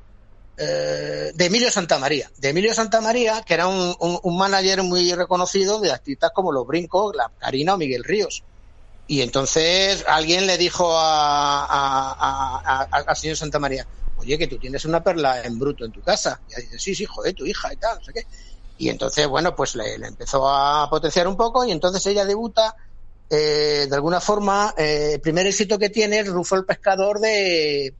[0.56, 2.30] Eh, de Emilio Santamaría.
[2.36, 7.14] De Emilio Santamaría, que era un, un, manager muy reconocido de artistas como Los Brincos,
[7.16, 8.44] la Karina o Miguel Ríos.
[9.06, 14.46] Y entonces alguien le dijo a, a- a- a- al señor Santa María, oye, que
[14.46, 16.42] tú tienes una perla en bruto en tu casa.
[16.48, 18.22] Y dice, sí, sí, joder, tu hija y tal, no sé qué.
[18.76, 22.74] Y entonces, bueno, pues le, le empezó a potenciar un poco y entonces ella debuta,
[23.30, 27.96] eh, de alguna forma, eh, el primer éxito que tiene es Rufo el Pescador de,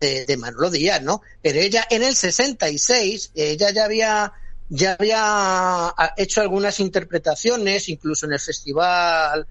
[0.00, 1.22] de, de Manolo Díaz, ¿no?
[1.42, 4.32] Pero ella en el 66, ella ya había,
[4.68, 9.46] ya había ah, hecho algunas interpretaciones, incluso en el festival,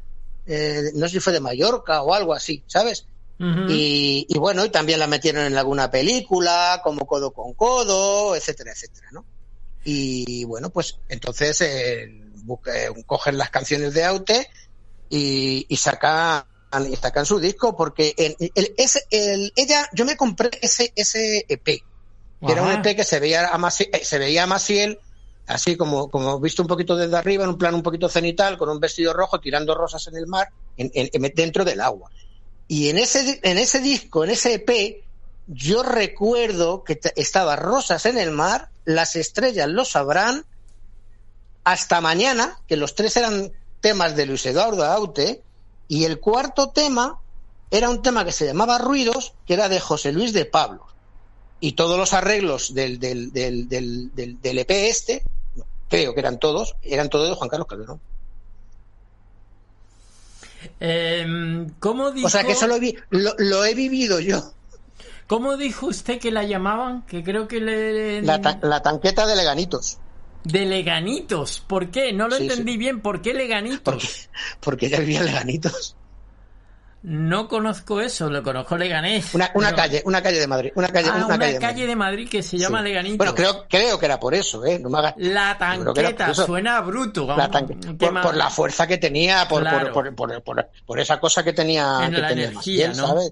[0.46, 3.06] eh, no sé si fue de Mallorca o algo así, ¿sabes?
[3.40, 8.72] Y, y bueno, y también la metieron en alguna película, como Codo con Codo, etcétera,
[8.72, 9.26] etcétera, ¿no?
[9.84, 14.50] Y bueno, pues entonces eh, eh, cogen las canciones de Aute
[15.08, 16.46] y, y sacan
[16.90, 21.46] y sacan su disco porque el, el- ese- el- ella yo me compré ese ese
[21.48, 22.72] EP que era un.
[22.72, 25.00] EP que se veía a Maciel, eh, se veía a Maciel
[25.48, 28.70] así como como visto un poquito desde arriba en un plan un poquito cenital con
[28.70, 32.12] un vestido rojo tirando rosas en el mar en- en- en- dentro del agua
[32.68, 35.04] y en ese en ese disco en ese EP
[35.48, 40.46] yo recuerdo que estaba Rosas en el mar, Las estrellas lo sabrán,
[41.64, 45.44] Hasta mañana, que los tres eran temas de Luis Eduardo Aute,
[45.88, 47.20] y el cuarto tema
[47.72, 50.86] era un tema que se llamaba Ruidos, que era de José Luis de Pablo.
[51.60, 55.24] Y todos los arreglos del, del, del, del, del- del EP este,
[55.90, 58.00] creo que eran todos, eran todos de Juan Carlos Calderón.
[60.80, 64.52] Em, ¿Cómo dijo, O sea que eso lo, vi- lo, lo he vivido yo.
[65.28, 67.04] ¿Cómo dijo usted que la llamaban?
[67.06, 68.22] Que creo que le...
[68.22, 69.98] La, ta- la tanqueta de Leganitos.
[70.48, 71.60] De Leganitos.
[71.68, 72.14] ¿Por qué?
[72.14, 72.78] No lo Sí, entendí sí.
[72.78, 73.02] bien.
[73.02, 73.82] ¿Por qué Leganitos?
[73.84, 74.08] Porque,
[74.60, 75.96] porque ella vivía en Leganitos.
[77.04, 79.34] No conozco eso, lo conozco Leganés.
[79.36, 80.72] Una, una pero- calle, una calle de Madrid.
[80.76, 81.88] Una calle, Ah, una una, calle de calle, Madrid.
[81.88, 82.86] de Madrid que se llama Sí.
[82.86, 83.18] Leganitos.
[83.18, 84.80] Bueno, creo, creo que era por eso, ¿eh?
[84.80, 87.28] No me hagas- La tanqueta, suena bruto.
[87.38, 89.94] La tanque- ¿qué por, por la fuerza que tenía, por, Claro.
[89.94, 93.02] por, por, por, por- por esa cosa que tenía, En que la tenía energía, Maciel,
[93.02, 93.08] ¿no?
[93.10, 93.32] ¿sabes?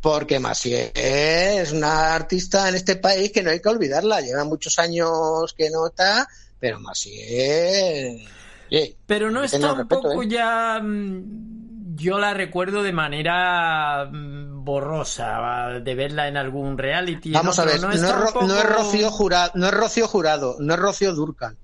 [0.00, 4.20] Porque Maciel es una artista en este país que no hay que olvidarla.
[4.20, 6.28] Lleva muchos años que no está,
[6.60, 8.26] pero Maciel.
[8.70, 10.28] oye, Pero no está un respeto, poco ¿eh?
[10.28, 10.80] ya...
[10.82, 17.32] mm, Yo la recuerdo de manera mm, borrosa, de verla en algún reality.
[17.32, 20.80] Vamos a ver, no, es, no poco- Rocío Jurado, no es Rocío Jurado, no es
[20.80, 21.56] Rocío Durcal.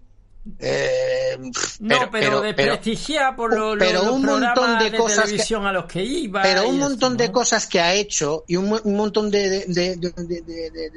[0.58, 1.38] Eh,
[1.80, 5.72] No, pero, desprestigia por lo- pero los un montón de de, cosas que- televisión a
[5.72, 6.42] los que iba.
[6.42, 9.96] pero un esto, montón de cosas que ha hecho y un, un montón de, de,
[9.96, 10.90] de,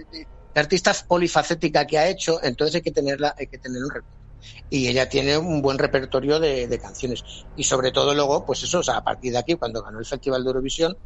[0.58, 4.18] de artistas polifacética que ha hecho, entonces hay que tenerla, hay que tener un respeto.
[4.70, 7.24] Y ella tiene un buen repertorio de, canciones.
[7.56, 10.50] Y sobre todo luego, pues eso, a partir de aquí, cuando ganó el Festival de
[10.50, 10.98] Eurovisión,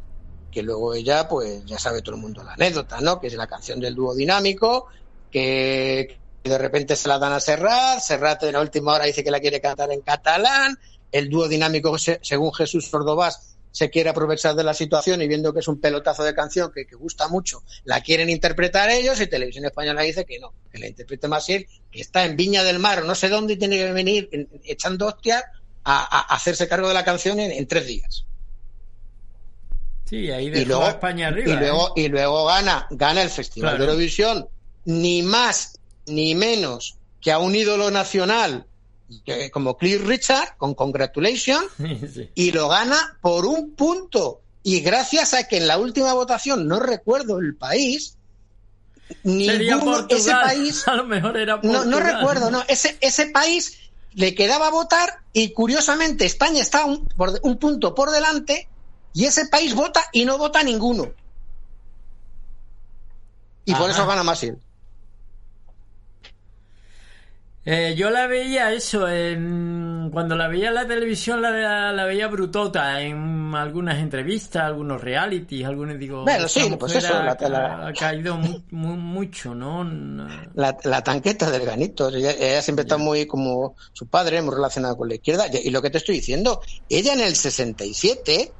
[0.50, 3.20] que luego ella, pues ya sabe todo el mundo la anécdota, ¿no?
[3.20, 4.88] Que es la canción del dúo dinámico,
[5.30, 9.30] que de repente se la dan a Serrat, Serrat en la última hora dice que
[9.30, 10.76] la quiere cantar en catalán,
[11.10, 15.52] el dúo dinámico, se- según Jesús Cordobás, se quiere aprovechar de la situación y viendo
[15.52, 19.26] que es un pelotazo de canción que, que gusta mucho, la quieren interpretar ellos y
[19.26, 23.04] Televisión Española dice que no, que la interprete Maciel, que está en Viña del Mar,
[23.04, 25.42] no sé dónde y tiene que venir en- echando hostias
[25.84, 28.24] a, a hacerse cargo de la canción en, en tres días.
[30.04, 31.52] Sí, ahí Y dejó luego, a España arriba.
[31.52, 32.00] y luego, ¿eh?
[32.02, 33.84] y luego gana, gana el Festival Claro.
[33.84, 34.48] de Eurovisión,
[34.84, 38.66] ni más ni menos que a un ídolo nacional
[39.52, 41.64] como Cliff Richard, con Congratulations,
[42.14, 42.30] Sí.
[42.34, 44.40] y lo gana por un punto.
[44.62, 48.16] Y gracias a que en la última votación, no recuerdo el país,
[49.24, 50.18] Sería ninguno, Portugal.
[50.20, 51.90] ese país, A lo mejor era no, Portugal.
[51.90, 53.76] no recuerdo, no, ese, ese país
[54.14, 58.68] le quedaba votar y curiosamente España está un, por- un punto por delante
[59.14, 61.12] y ese país vota y no vota ninguno.
[63.64, 64.58] Y por eso gana Masil.
[67.64, 72.26] Eh, yo la veía eso, en- cuando la veía en la televisión la, la veía
[72.26, 77.86] brutota en algunas entrevistas, algunos realities, algunos digo, Bueno, sí, pues eso, ha, la- la-
[77.86, 79.84] ha caído mu- mu- mucho, ¿no?
[80.54, 82.08] La, la tanqueta del ganito.
[82.08, 85.46] Ella, ella siempre está muy como su padre, muy relacionada con la izquierda.
[85.52, 88.52] Y, y lo que te estoy diciendo, ella en el 67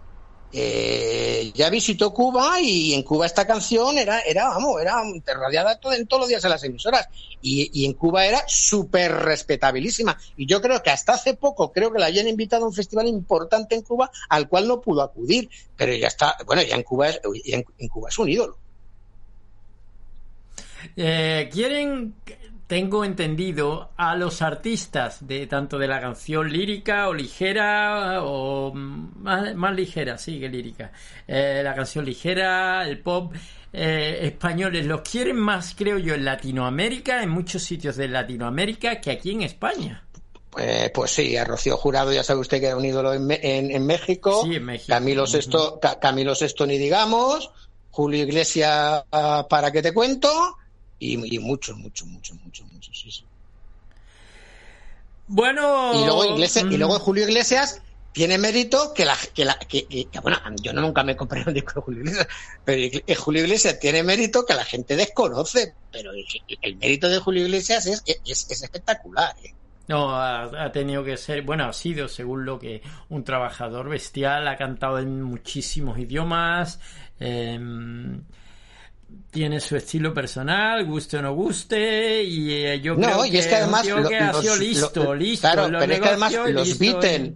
[0.53, 5.03] eh, ya visitó Cuba y en Cuba esta canción era, era vamos, era
[5.35, 7.09] radiada en todos los días en las emisoras.
[7.41, 10.19] Y, en Cuba era súper respetabilísima.
[10.37, 13.09] Y yo creo que hasta hace poco, creo que la habían invitado a un festival
[13.09, 15.49] importante en Cuba al cual no pudo acudir.
[15.77, 18.59] Pero ya está, bueno, ya en Cuba es, en Cuba es un ídolo.
[20.97, 22.15] Eh, quieren,
[22.73, 29.55] tengo entendido, a los artistas de tanto de la canción lírica o ligera o más,
[29.55, 30.91] más ligera, sí que lírica.
[31.29, 33.35] Eh, la canción ligera, el pop
[33.75, 39.11] eh, españoles los quieren más, creo yo, en Latinoamérica, en muchos sitios de Latinoamérica que
[39.11, 40.05] aquí en España.
[40.49, 43.71] Pues, pues sí, a Rocío Jurado ya sabe usted que era un ídolo en, en-
[43.71, 44.45] en México.
[44.47, 44.95] Sí, en México.
[44.95, 47.51] Camilo Sesto, Ca- Camilo Sesto ni digamos.
[47.91, 50.57] Julio Iglesias, ah, para que te cuento.
[51.03, 52.97] Y, y muchos, muchos, muchos, muchos, muchos.
[52.97, 53.25] Sí, sí.
[55.27, 55.93] Bueno.
[55.95, 60.07] Y luego Iglesias, y mm, luego Julio Iglesias tiene mérito que la que la que,
[60.23, 62.29] bueno, yo nunca me compré un disco de Julio Iglesias,
[62.65, 67.43] pero eh, Julio Iglesias tiene mérito que la gente desconoce, pero el, mérito de Julio
[67.43, 69.35] Iglesias es, es, es espectacular.
[69.43, 69.55] ¿eh?
[69.89, 74.47] No, ha, ha tenido que ser, bueno, ha sido según lo que un trabajador bestial,
[74.47, 76.79] ha cantado en muchísimos idiomas,
[77.19, 78.23] em,
[79.31, 83.37] tiene su estilo personal, guste o no guste, y eh, yo creo No, que y
[83.39, 86.01] es que además lo- que ha los- sido listo, lo- listo, claro, los pero es
[86.01, 87.33] que además los Beatles,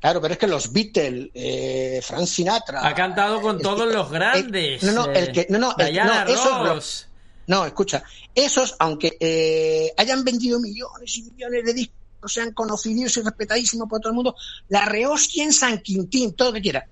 [0.00, 4.10] claro, pero es que los Beatles, eh, Frank Sinatra, Ha cantado con todos que- los
[4.10, 4.82] grandes.
[4.82, 7.08] eh, no, no, el que, no, no, el- no, esos, Ross.
[7.48, 8.02] no, escucha,
[8.34, 11.96] esos, aunque eh, hayan vendido millones y millones de discos,
[12.32, 14.34] sean conocidos y respetadísimos por todo el mundo,
[14.68, 16.86] la rehostia en San Quintín, todo lo que quiera.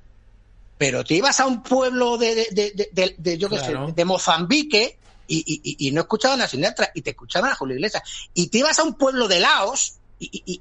[0.78, 3.88] Pero te ibas a un pueblo de, de, de, de- yo qué Claro.
[3.88, 7.54] sé, de Mozambique y, y- y- y no escuchaban a Sinatra y te escuchaban a
[7.56, 8.02] Julio Iglesias.
[8.34, 10.60] Y te ibas a un pueblo de Laos y, y- y-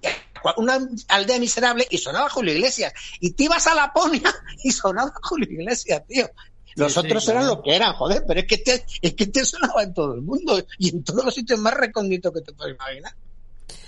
[0.57, 0.79] una
[1.09, 2.93] aldea miserable y sonaba Julio Iglesias.
[3.19, 4.33] Y te ibas a Laponia
[4.63, 6.29] y sonaba Julio Iglesias, tío.
[6.75, 7.55] Los Sí, sí, otros eran claro.
[7.55, 10.21] lo que eran, joder, pero es que, te, es que te sonaba en todo el
[10.21, 13.13] mundo y en todos los sitios más recónditos que te puedes imaginar.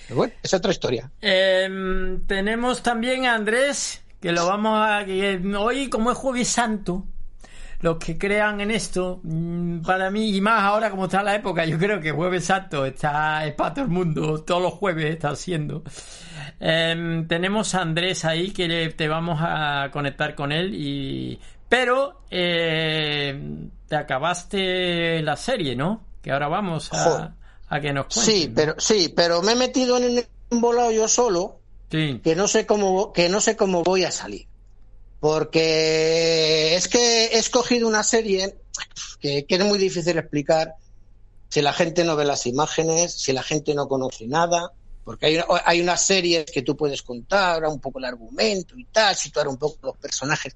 [0.08, 1.12] Pero bueno, es otra historia.
[1.22, 5.06] Em, tenemos también a Andrés, que lo vamos a...
[5.06, 7.06] que hoy, como es Jueves Santo,
[7.82, 11.66] los que crean en esto, mm, para mí, y más ahora como está la época,
[11.66, 15.34] yo creo que Jueves Santo está, es para todo el mundo, todos los jueves está
[15.36, 15.84] siendo.
[16.60, 21.40] Em, tenemos a Andrés ahí, que le- te vamos a conectar con él, y
[21.70, 26.02] pero eh, te acabaste la serie, ¿no?
[26.22, 27.36] Que ahora vamos a,
[27.70, 28.26] a que nos cuentes.
[28.36, 31.59] Sí, pero sí, pero me he metido en un volado yo solo
[31.91, 32.22] Sí.
[32.24, 34.48] que no sé cómo que no sé cómo voy a salir.
[35.20, 38.57] Porque es que he escogido una serie
[39.20, 40.76] que, que es muy difícil explicar
[41.49, 44.72] si la gente no ve las imágenes, si la gente no conoce nada,
[45.03, 49.16] porque hay, hay unas series que tú puedes contar, un poco el argumento y tal,
[49.16, 50.56] situar un poco los personajes.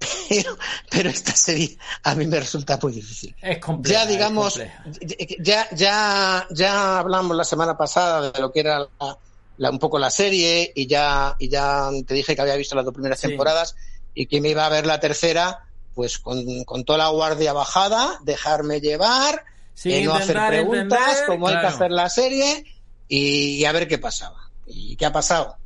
[0.28, 0.56] Pero,
[0.90, 3.34] pero esta serie a mí me resulta muy difícil.
[3.40, 4.02] Es compleja.
[4.04, 5.34] ya digamos, es compleja.
[5.42, 9.18] ya, ya, ya hablamos la semana pasada de lo que era la-
[9.56, 12.84] la- un poco la serie y ya, y ya te dije que había visto las
[12.84, 13.28] dos primeras Sí.
[13.28, 13.76] temporadas
[14.14, 18.18] y que me iba a ver la tercera, pues con, con toda la guardia bajada,
[18.24, 19.44] dejarme llevar,
[19.74, 22.64] Sí, eh, no hacer preguntas, entender, como hay que hacer la serie
[23.08, 24.38] y, y a ver qué pasaba.
[24.66, 25.56] ¿Y qué ha pasado?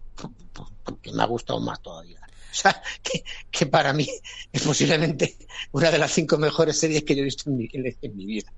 [1.02, 2.18] Que me ha gustado más todavía.
[2.50, 4.08] O sea, que, que para mí
[4.52, 5.36] es posiblemente
[5.72, 8.24] una de las cinco mejores series que yo he visto en mi, en- en mi
[8.26, 8.50] vida.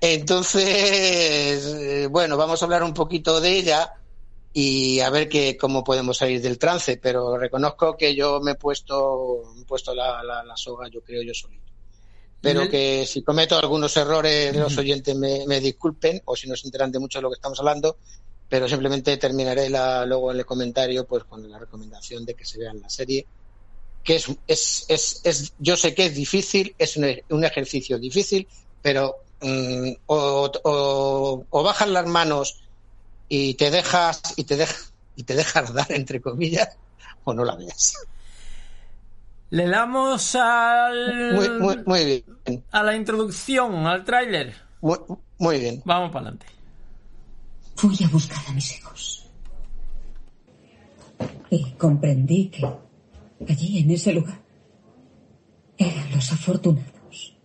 [0.00, 3.94] Entonces, eh, bueno, vamos a hablar un poquito de ella
[4.60, 8.54] y a ver que, cómo podemos salir del trance, pero reconozco que yo me he
[8.56, 11.70] puesto, me he puesto la, la, la soga, yo creo yo solito.
[12.40, 16.66] Pero que si cometo algunos errores, los oyentes me, me disculpen, o si no se
[16.66, 17.98] enteran de mucho de lo que estamos hablando,
[18.48, 22.58] pero simplemente terminaré la, luego en el comentario pues con la recomendación de que se
[22.58, 23.26] vean la serie,
[24.02, 28.48] que es, es, es, es yo sé que es difícil, es un, un ejercicio difícil,
[28.82, 32.58] pero mm, o, o, o bajas las manos
[33.28, 36.76] y te dejas y te dejas y te dejas dar entre comillas
[37.24, 37.94] o no la veas.
[39.50, 41.34] Le damos al...
[41.34, 44.54] Muy, muy, muy bien, a la introducción, al tráiler.
[44.80, 44.98] muy,
[45.38, 45.82] muy bien.
[45.84, 46.46] Vamos para adelante.
[47.74, 49.26] Fui a buscar a mis hijos.
[51.50, 52.66] Y comprendí que
[53.48, 54.38] allí, en ese lugar,
[55.78, 57.36] eran los afortunados.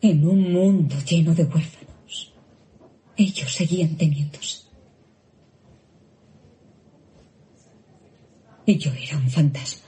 [0.00, 1.83] En un mundo lleno de huérfanos,
[3.16, 4.64] ellos seguían teniéndose.
[8.66, 9.84] Y yo era un fantasma.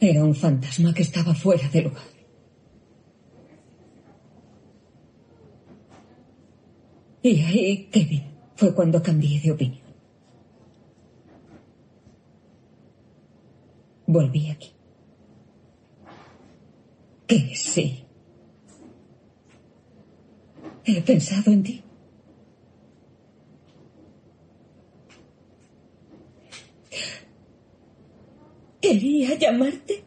[0.00, 2.14] Era un fantasma que estaba fuera de lugar.
[7.22, 8.22] Y ahí, Kevin,
[8.54, 9.84] fue cuando cambié de opinión.
[14.06, 14.72] Volví aquí.
[17.26, 18.03] Que sí.
[20.86, 21.82] He pensado en ti.
[28.80, 30.04] Quería llamarte.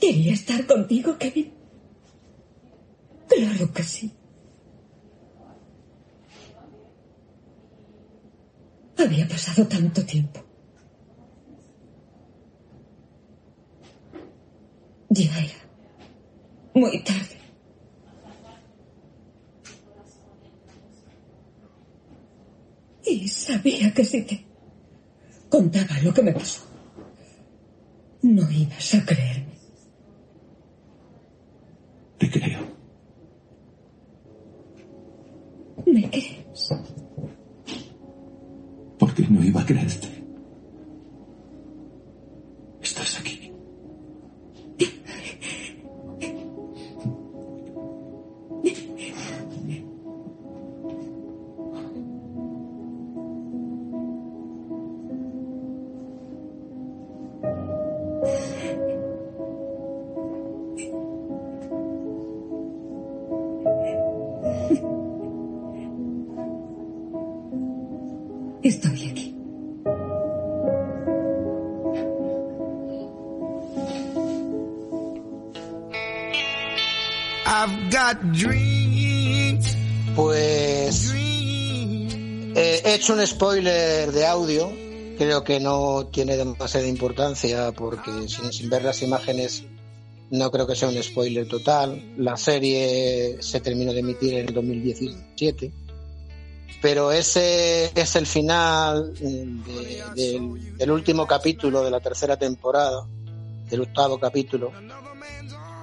[0.00, 1.52] Quería estar contigo, Kevin.
[3.28, 4.10] Claro que sí.
[8.96, 10.40] Había pasado tanto tiempo.
[15.10, 15.63] Ya
[16.74, 17.38] muy tarde.
[23.06, 24.44] Y sabía que si te
[25.48, 26.62] contaba lo que me pasó,
[28.22, 29.54] no ibas a creerme.
[32.18, 32.60] Te creo.
[35.86, 36.70] ¿Me crees?
[38.98, 40.13] ¿Por qué no iba a creerte?
[83.04, 84.72] Hecho un spoiler de audio.
[85.18, 88.10] Creo que no tiene demasiada importancia porque
[88.50, 89.62] sin, ver las imágenes
[90.30, 92.14] no creo que sea un spoiler total.
[92.16, 95.70] La serie se terminó de emitir en el 2017.
[96.80, 103.06] Pero ese es el final de- del- del último capítulo de la tercera temporada,
[103.70, 104.72] del octavo capítulo,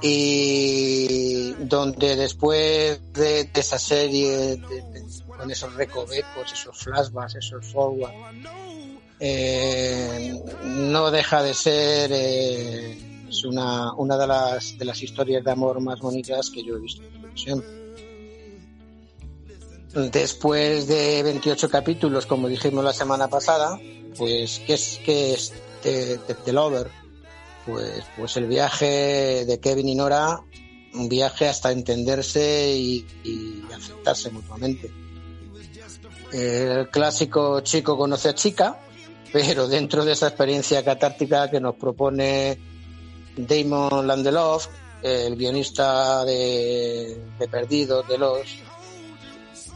[0.02, 4.60] y donde después de, esa serie
[5.38, 8.12] con esos recovecos, esos flashbacks, esos forward,
[9.20, 10.34] eh,
[10.64, 12.98] no deja de ser eh,
[13.30, 16.80] es una, una de las de las historias de amor más bonitas que yo he
[16.80, 17.64] visto en televisión.
[20.12, 23.78] Después de 28 capítulos, como dijimos la semana pasada,
[24.18, 25.54] pues ¿qué es, qué es
[25.84, 27.01] The- The Lover?
[27.66, 30.42] Pues, pues el viaje de Kevin y Nora,
[30.94, 33.06] un viaje hasta entenderse y,
[33.74, 34.92] aceptarse mutuamente.
[36.32, 38.80] El clásico chico conoce a chica,
[39.32, 42.58] pero dentro de esa experiencia catártica que nos propone
[43.36, 44.68] Damon Landelof,
[45.04, 48.60] el guionista de, de Perdidos, de Los,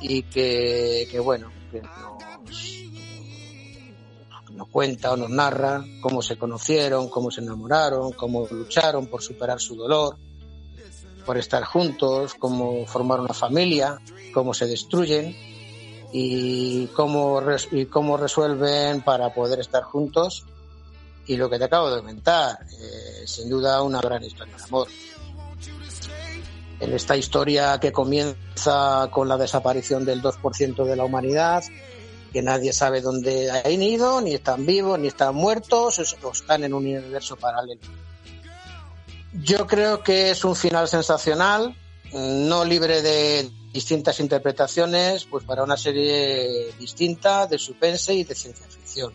[0.02, 2.85] y que, que bueno, que nos,
[4.56, 9.60] nos cuenta o nos narra cómo se conocieron, cómo se enamoraron, cómo lucharon por superar
[9.60, 10.18] su dolor,
[11.26, 14.00] por estar juntos, cómo formar una familia,
[14.34, 15.36] cómo se destruyen
[16.12, 17.42] y cómo,
[17.72, 20.46] y cómo resuelven para poder estar juntos.
[21.28, 24.88] Y lo que te acabo de comentar, eh, sin duda una gran historia de amor.
[26.80, 31.64] En esta historia que comienza con la desaparición del 2% de la humanidad,
[32.36, 36.74] que nadie sabe dónde han ido, ni están vivos, ni están muertos, o están en
[36.74, 37.80] un universo paralelo.
[39.42, 41.74] Yo creo que es un final sensacional.
[42.12, 48.68] no libre de distintas interpretaciones, pues para una serie distinta de suspense y de ciencia
[48.68, 49.14] ficción.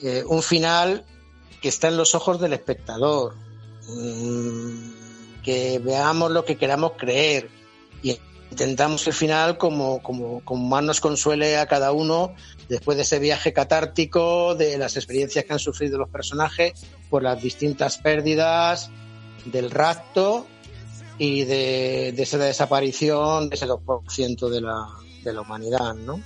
[0.00, 1.04] Eh, un final
[1.60, 3.34] que está en los ojos del espectador,
[3.86, 7.50] mm, que veamos lo que queramos creer
[8.02, 8.18] y
[8.50, 12.34] intentamos el final como, como, como más nos consuele a cada uno
[12.68, 16.72] después de ese viaje catártico, de las experiencias que han sufrido los personajes
[17.08, 18.90] por las distintas pérdidas,
[19.44, 20.46] del rapto
[21.18, 24.86] y de, de esa desaparición de ese 2% de la,
[25.24, 26.20] de la humanidad, ¿no?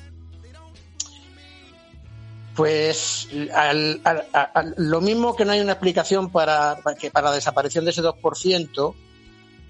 [2.54, 7.30] Pues al, al, al, lo mismo que no hay una explicación para, para, que para
[7.30, 8.94] la desaparición de ese 2%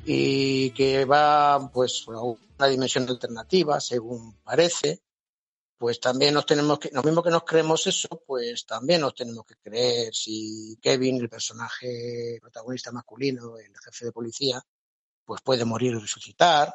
[0.05, 5.03] y que va pues a una dimensión alternativa, según parece,
[5.79, 9.45] pues también nos tenemos que, lo mismo que nos creemos eso, pues también nos tenemos
[9.45, 14.65] que creer si Kevin, el personaje protagonista masculino, el jefe de policía,
[15.25, 16.73] pues puede morir y resucitar,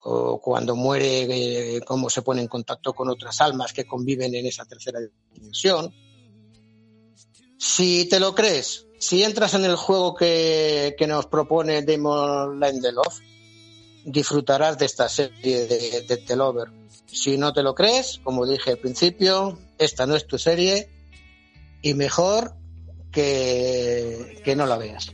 [0.00, 4.46] o cuando muere, eh, cómo se pone en contacto con otras almas que conviven en
[4.46, 4.98] esa tercera
[5.32, 5.94] dimensión.
[7.56, 13.18] Si te lo crees, si entras en el juego que, que nos propone Damon Lindelof,
[14.04, 16.68] disfrutarás de esta serie de, de The Lover.
[17.06, 20.88] Si no te lo crees, como dije al principio, esta no es tu serie
[21.82, 22.54] y mejor
[23.10, 25.10] que, que no la veas.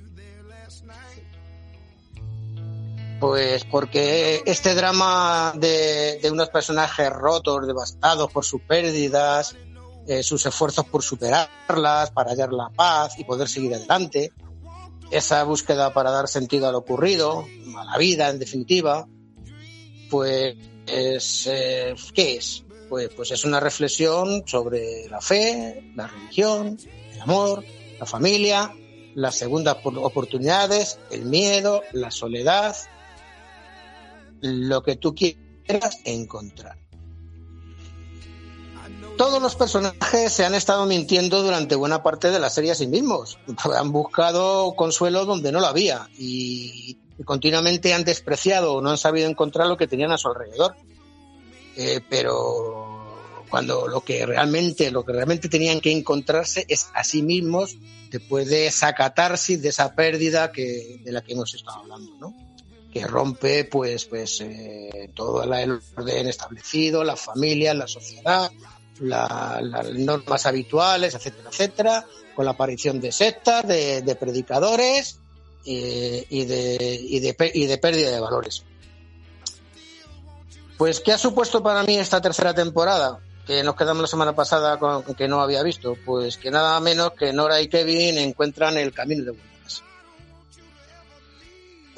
[3.20, 9.56] Pues porque este drama de, de unos personajes rotos, devastados por sus pérdidas,
[10.08, 14.32] eh, sus esfuerzos por superarlas, para hallar la paz y poder seguir adelante,
[15.10, 17.44] esa búsqueda para dar sentido a lo ocurrido,
[17.76, 19.06] a la vida en definitiva,
[20.08, 20.56] pues
[20.86, 22.64] es, eh, ¿qué es?
[22.88, 26.78] Pues, pues es una reflexión sobre la fe, la religión,
[27.12, 27.62] el amor,
[28.00, 28.74] la familia,
[29.14, 32.74] las segundas oportunidades, el miedo, la soledad,
[34.40, 36.87] lo que tú quieras encontrar.
[39.18, 42.86] Todos los personajes se han estado mintiendo durante buena parte de la serie a sí
[42.86, 43.36] mismos.
[43.76, 49.28] Han buscado consuelo donde no lo había y, continuamente han despreciado o no han sabido
[49.28, 50.76] encontrar lo que tenían a su alrededor.
[51.76, 53.16] Eh, pero
[53.50, 57.76] cuando lo que realmente lo que realmente tenían que encontrarse es a sí mismos
[58.10, 62.34] después de esa catarsis, de esa pérdida que, de la que hemos estado hablando, ¿no?
[62.92, 68.48] que rompe pues pues eh, todo el orden establecido, la familia, la sociedad,
[69.00, 75.18] la, las normas habituales, etcétera, etcétera, con la aparición de sectas, de, predicadores
[75.64, 78.64] y, de, y, de, y de pérdida de valores.
[80.78, 83.18] Pues, ¿qué ha supuesto para mí esta tercera temporada?
[83.44, 85.96] Que nos quedamos la semana pasada con que no había visto.
[86.04, 89.57] Pues que nada menos que Nora y Kevin encuentran el camino de vuelta.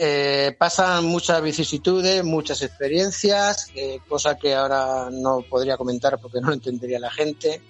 [0.02, 6.48] Eh, pasan muchas vicisitudes, muchas experiencias, eh, cosa que ahora no podría comentar porque no
[6.48, 7.60] lo entendería la gente.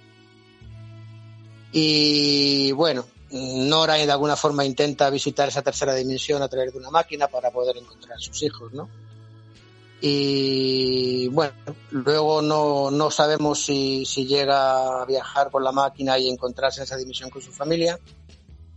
[1.72, 6.90] Y bueno, Nora de alguna forma intenta visitar esa tercera dimensión a través de una
[6.90, 8.88] máquina para poder encontrar a sus hijos, ¿no?
[10.00, 11.52] Y bueno,
[11.90, 16.84] luego no, no sabemos si, si llega a viajar por la máquina y encontrarse en
[16.84, 17.98] esa dimensión con su familia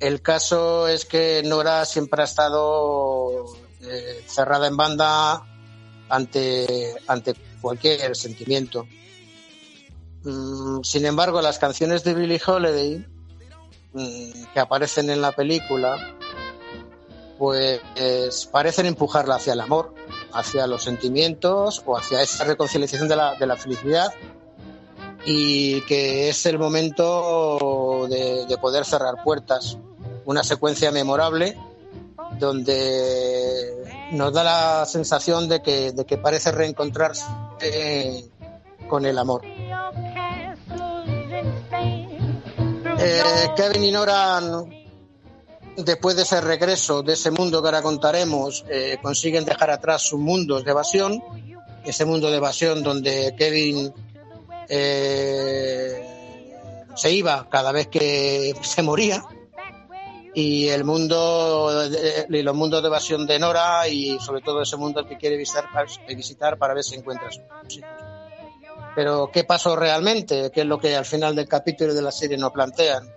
[0.03, 3.45] el caso es que Nora siempre ha estado
[3.79, 5.41] eh, cerrada en banda
[6.09, 8.85] ante, ante cualquier sentimiento.
[10.23, 13.07] Mm, sin embargo, las canciones de Billie Holiday
[13.93, 16.17] mm, que aparecen en la película,
[17.37, 17.79] pues
[18.51, 19.93] parecen empujarla hacia el amor,
[20.33, 24.13] hacia los sentimientos o hacia esa reconciliación de la, de la felicidad
[25.25, 29.77] y que es el momento de, de poder cerrar puertas
[30.25, 31.57] una secuencia memorable
[32.39, 37.25] donde nos da la sensación de que, de que parece reencontrarse
[38.87, 39.41] con el amor.
[43.05, 44.39] Eh, Kevin y Nora,
[45.77, 50.19] después de ese regreso, de ese mundo que ahora contaremos, eh, consiguen dejar atrás sus
[50.19, 51.21] mundos de evasión,
[51.83, 53.93] ese mundo de evasión donde Kevin
[54.69, 56.07] eh,
[56.95, 59.23] se iba cada vez que se moría
[60.33, 61.71] y el mundo
[62.29, 65.65] y los mundos de evasión de Nora y sobre todo ese mundo que quiere visitar,
[66.07, 67.79] visitar para ver si encuentra sus hijos.
[68.95, 70.51] Pero ¿qué pasó realmente?
[70.51, 73.07] ¿Qué es lo que al final del capítulo de la serie nos plantean?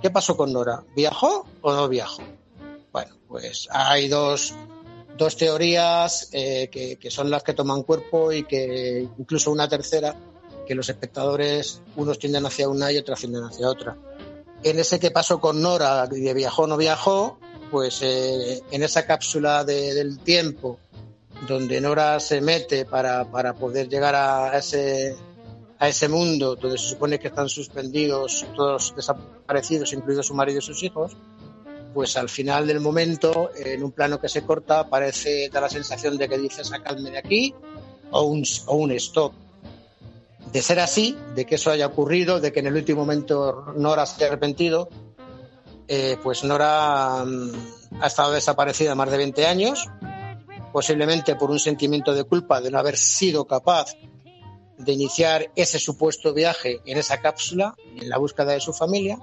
[0.00, 0.82] ¿Qué pasó con Nora?
[0.94, 2.22] ¿Viajó o no viajó?
[2.92, 4.54] Bueno, pues hay dos,
[5.16, 10.14] dos teorías eh, que, que son las que toman cuerpo y que incluso una tercera
[10.66, 13.96] que los espectadores unos tienden hacia una y otros tienden hacia otra
[14.62, 17.38] en ese que pasó con Nora, de viajó no viajó,
[17.70, 20.78] pues eh, en esa cápsula de, del tiempo
[21.46, 25.16] donde Nora se mete para, para poder llegar a ese,
[25.78, 30.62] a ese mundo donde se supone que están suspendidos todos desaparecidos, incluidos su marido y
[30.62, 31.16] sus hijos,
[31.92, 36.18] pues al final del momento, en un plano que se corta, parece da la sensación
[36.18, 37.54] de que dice sacadme de aquí
[38.10, 39.32] o un, o un stop.
[40.56, 44.06] De ser así, de que eso haya ocurrido, de que en el último momento Nora
[44.06, 44.88] se haya arrepentido,
[45.86, 49.86] eh, pues Nora mm, ha estado desaparecida más de 20 años,
[50.72, 53.92] posiblemente por un sentimiento de culpa de no haber sido capaz
[54.78, 59.18] de iniciar ese supuesto viaje en esa cápsula, en la búsqueda de su familia.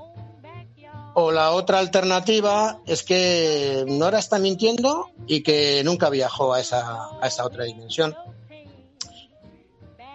[1.15, 7.07] O la otra alternativa es que Nora está mintiendo y que nunca viajó a esa,
[7.19, 8.15] a esa otra dimensión.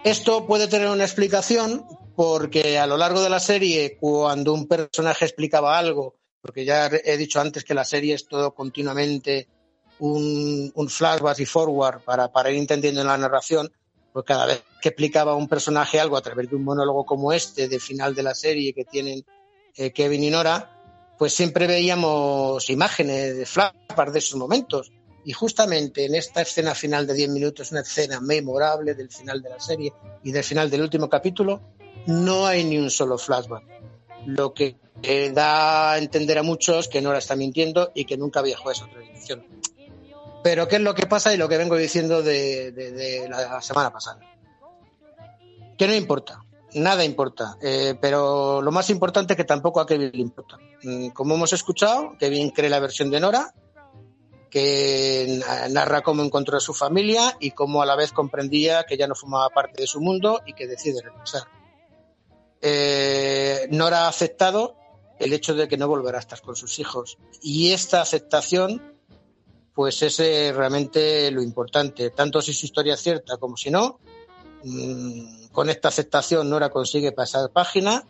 [0.09, 5.25] Esto puede tener una explicación porque a lo largo de la serie, cuando un personaje
[5.25, 9.47] explicaba algo, porque ya he dicho antes que la serie es todo continuamente
[9.99, 13.71] un, flashback y forward para, para ir entendiendo la narración,
[14.11, 17.67] pues cada vez que explicaba un personaje algo a través de un monólogo como este,
[17.67, 19.23] de final de la serie que tienen
[19.75, 24.91] eh, Kevin y Nora, pues siempre veíamos imágenes de flashbacks de esos momentos.
[25.25, 29.49] Y justamente en esta escena final de 10 minutos, una escena memorable del final de
[29.49, 29.93] la serie
[30.23, 31.61] y del final del último capítulo,
[32.07, 33.63] no hay ni un solo flashback.
[34.25, 38.41] Lo que eh, da a entender a muchos que Nora está mintiendo y que nunca
[38.41, 39.45] viajó a esa otra dimensión.
[40.43, 44.19] Pero ¿qué es lo que pasa y lo que vengo diciendo de la semana pasada?
[45.77, 46.41] Que no importa,
[46.73, 47.57] nada importa.
[47.61, 50.57] Eh, pero lo más importante es que tampoco a Kevin le importa.
[50.83, 53.53] Mm, Como hemos escuchado, Kevin cree la versión de Nora,
[54.49, 58.97] que na- narra cómo encontró a su familia y cómo a la vez comprendía que
[58.97, 61.43] ya no formaba parte de su mundo y que decide regresar.
[62.61, 64.75] Eh, Nora ha aceptado
[65.19, 67.17] el hecho de que no volverá a estar con sus hijos.
[67.41, 68.81] Y esta aceptación,
[69.73, 72.09] pues es eh, realmente lo importante.
[72.09, 73.99] Tanto si su historia es cierta como si no,
[74.63, 78.05] mm, con esta aceptación Nora consigue pasar página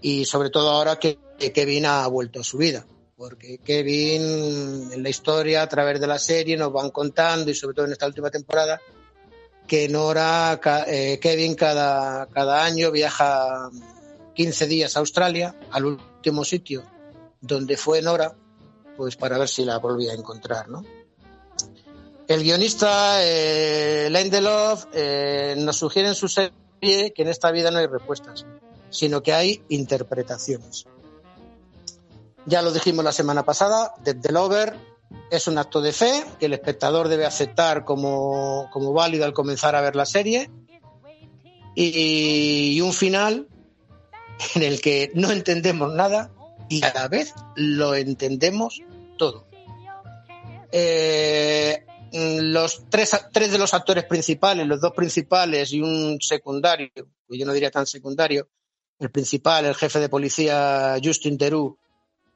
[0.00, 1.18] y sobre todo ahora que
[1.54, 2.86] Kevin ha vuelto a su vida.
[3.16, 7.74] Porque Kevin en la historia, a través de la serie, nos van contando y sobre
[7.74, 8.80] todo en esta última temporada,
[9.66, 13.70] que Nora, eh, Kevin cada, cada año viaja
[14.34, 16.82] 15 días a Australia, al último sitio
[17.40, 18.34] donde fue Nora,
[18.96, 20.84] pues para ver si la volvía a encontrar, ¿no?
[22.26, 27.78] El guionista eh, Lindelof eh, nos sugiere en su serie que en esta vida no
[27.78, 28.46] hay respuestas,
[28.88, 30.86] sino que hay interpretaciones.
[32.46, 34.74] Ya lo dijimos la semana pasada, Dead the Lover
[35.30, 39.74] es un acto de fe que el espectador debe aceptar como, como válido al comenzar
[39.74, 40.50] a ver la serie
[41.74, 43.48] y, un final
[44.54, 46.30] en el que no entendemos nada
[46.68, 48.80] y a la vez lo entendemos
[49.18, 49.46] todo.
[50.70, 56.90] Eh, los tres, tres de los actores principales, los dos principales y un secundario,
[57.28, 58.48] yo no diría tan secundario,
[58.98, 61.76] el principal, el jefe de policía Justin Theroux,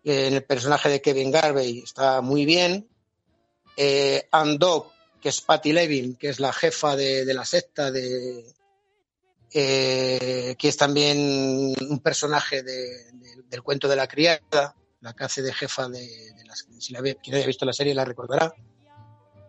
[0.04, 2.88] en el personaje de Kevin Garvey, está muy bien.
[3.76, 4.86] Eh, Anne Dobb,
[5.20, 8.44] que es Patty Levin, que es la jefa de, de la secta, de,
[9.52, 15.24] eh, que es también un personaje de- de- del cuento de la criada, la que
[15.24, 16.08] hace de jefa de,
[16.46, 18.52] las, si la, quien haya visto la serie la recordará.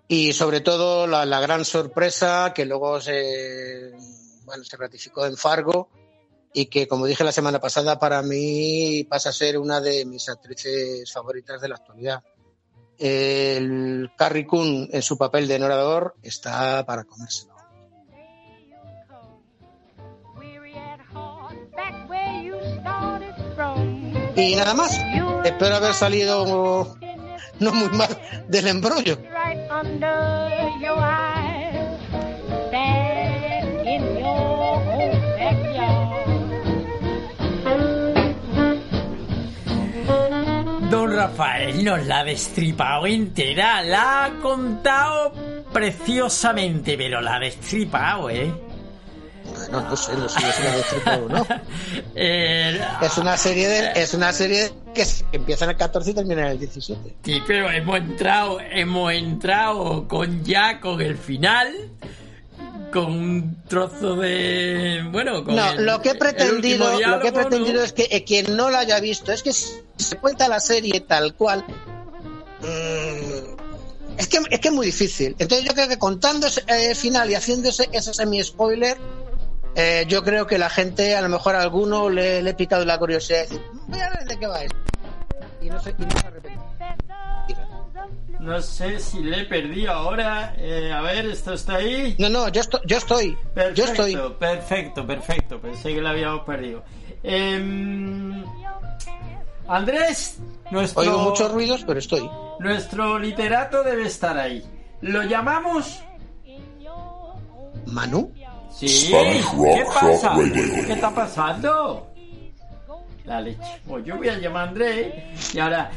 [0.08, 3.92] Y sobre todo la, la gran sorpresa que luego se,
[4.44, 5.90] bueno, se ratificó en Fargo
[6.54, 10.30] y que, como dije la semana pasada, para mí pasa a ser una de mis
[10.30, 12.24] actrices favoritas de la actualidad.
[12.98, 17.50] El Carrie Coon en su papel de Norador está para comérselo.
[24.36, 24.98] Y nada más.
[25.44, 26.96] Espero haber salido
[27.60, 28.18] no muy mal
[28.48, 29.18] del embrollo.
[41.20, 45.34] Rafael nos la ha destripado entera, la ha contado
[45.74, 48.50] preciosamente, pero la ha destripado, ¿eh?
[49.70, 51.46] No, no sé, no sé si la destripado o no.
[52.16, 56.42] Eh, Es una serie de, es una serie que empieza en el 14 y termina
[56.44, 57.16] en el 17.
[57.22, 61.74] Sí, pero hemos entrado, hemos entrado con ya con el final,
[62.92, 67.32] con un trozo de, bueno, con No, el- lo que he pretendido, lo que he
[67.32, 67.84] pretendido ¿no?
[67.84, 71.00] es que eh, quien no la haya visto, es que si se cuenta la serie
[71.02, 71.64] tal cual,
[72.62, 75.36] mm, es que es que es muy difícil.
[75.40, 78.98] Entonces yo creo que contando ese eh, final y haciendo ese, ese semi-spoiler,
[79.76, 82.84] eh, yo creo que la gente, a lo mejor a alguno le, le he picado
[82.86, 84.78] la curiosidad de decir, voy a ver de qué va esto.
[85.62, 85.90] Y no, y se
[86.28, 86.98] arrepentirá.
[88.40, 90.54] No sé si le he perdido ahora.
[90.58, 92.16] Eh, a ver, ¿esto está ahí?
[92.20, 93.38] No, no, yo estoy, yo estoy.
[93.54, 94.34] Perfecto, Yo estoy.
[94.40, 95.60] perfecto, perfecto.
[95.60, 96.84] Pensé que lo habíamos perdido.
[97.22, 98.44] Em,
[99.68, 100.40] Andrés,
[100.72, 102.30] nuestro, Oigo muchos ruidos, pero estoy.
[102.60, 104.64] nuestro literato debe estar ahí.
[105.02, 106.02] ¿Lo llamamos?
[107.88, 108.32] ¿Manu?
[108.72, 108.88] Sí.
[108.88, 110.30] Spanish Rock ¿Qué pasa?
[110.30, 110.86] Radio.
[110.86, 112.08] ¿Qué está pasando?
[113.26, 113.60] La leche.
[113.88, 115.92] Pues yo voy a llamar a Andrés y ahora...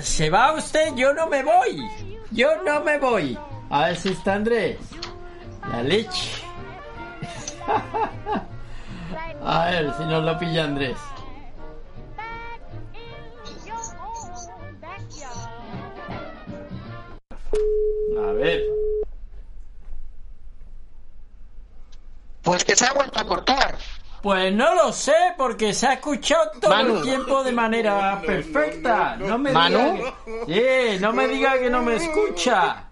[0.00, 0.94] ¿Se va usted?
[0.94, 1.88] Yo no me voy.
[2.30, 3.38] Yo no me voy.
[3.70, 4.78] A ver si está Andrés.
[5.68, 6.42] La leche.
[9.44, 10.96] A ver si nos lo pilla Andrés.
[18.18, 18.62] A ver.
[22.42, 23.76] Pues que se ha vuelto a cortar.
[24.22, 26.96] Pues no lo sé, porque se ha escuchado todo Manu.
[26.98, 29.16] el tiempo de manera perfecta.
[29.16, 29.94] No me Manu.
[29.96, 30.14] diga
[30.46, 30.94] que...
[30.94, 32.84] Sí, no me diga que no me escucha.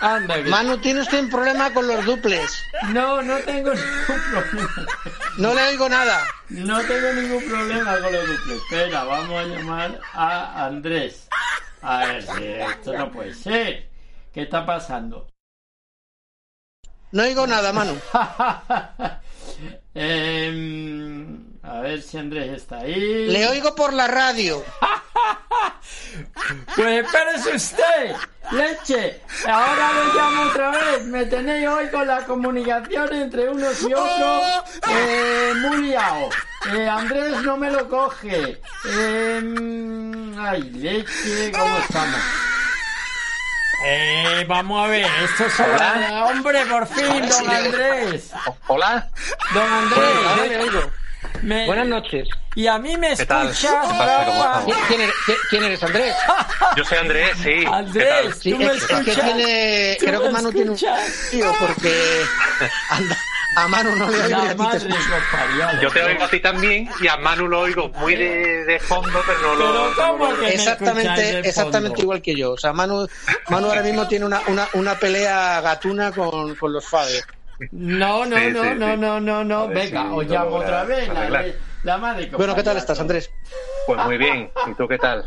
[0.00, 0.48] Anda, que...
[0.48, 2.62] Manu, tiene usted un problema con los duples.
[2.88, 4.86] No, no tengo ningún problema.
[5.36, 6.24] No le oigo nada.
[6.48, 8.58] No tengo ningún problema con los duples.
[8.62, 11.28] Espera, vamos a llamar a Andrés.
[11.82, 13.90] A ver, si esto no puede ser.
[14.32, 15.28] ¿Qué está pasando?
[17.12, 17.98] No oigo nada, Manu.
[19.94, 23.26] Em, a ver si Andrés está ahí.
[23.26, 24.64] Le oigo por la radio.
[26.74, 28.16] Pues espérese usted,
[28.52, 29.20] leche.
[29.46, 31.04] Ahora lo llamo otra vez.
[31.06, 36.30] Me tenéis hoy con la comunicación entre unos y otros eh, muy liado.
[36.72, 38.60] Eh, Andrés no me lo coge.
[38.84, 42.20] Em, ay, leche, ¿cómo estamos?
[43.82, 46.26] Eh, vamos a ver, esto es Hola.
[46.26, 48.30] hombre, por fin, don Andrés.
[48.66, 49.08] Hola.
[49.54, 50.58] Don Andrés.
[50.62, 50.90] Oigo.
[51.42, 52.28] me- Buenas noches.
[52.56, 54.74] Y a mí me escuchas, estamos?
[54.88, 56.14] ¿Quién eres, quién- quién eres, Andrés?
[56.76, 57.64] Yo soy Andrés, sí.
[57.70, 59.24] Andrés, Sí, ¿tú me es, es que escuchas?
[59.24, 59.96] tiene.
[59.98, 61.28] ¿Tú Creo me que Manu tiene un escuchas?
[61.30, 62.24] tío porque
[62.90, 63.18] anda-
[63.56, 64.70] a Manu no le oigo
[65.82, 69.20] Yo te oigo a ti también y a Manu lo oigo muy de, de fondo,
[69.26, 69.72] pero no lo.
[69.72, 72.02] Pero ¿cómo no que Exactamente, exactamente fondo?
[72.02, 72.52] igual que yo.
[72.52, 73.06] O sea, Manu,
[73.48, 77.24] Manu ahora mismo tiene una, una, una pelea gatuna con, con los Fader.
[77.72, 79.00] No, no, Sí, no, sí, no, sí.
[79.00, 79.68] no, no, no.
[79.68, 81.10] Ver Venga, si os llamo otra vez.
[81.82, 83.30] La, madre Bueno, ¿qué tal estás, Andrés?
[83.86, 84.50] Pues muy bien.
[84.70, 85.24] ¿Y tú qué tal?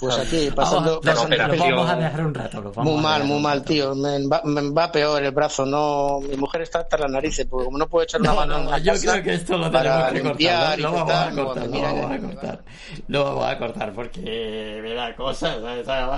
[0.00, 2.60] Pues aquí, pasando, Vamos, pasando- lo vamos a dejar un rato.
[2.62, 3.94] lo vamos Muy mal, muy mal, tío.
[3.94, 5.64] Me va, me va peor el brazo.
[5.66, 8.58] No, mi mujer está hasta las narices, porque como no puedo echar una No, mano
[8.64, 10.78] no, la yo casa creo que esto lo tenemos que cortar.
[10.80, 12.64] Lo, vamos a no, cortar, lo vamos a cortar.
[13.08, 16.16] Lo vamos a cortar porque me da cosas, ¿sabes?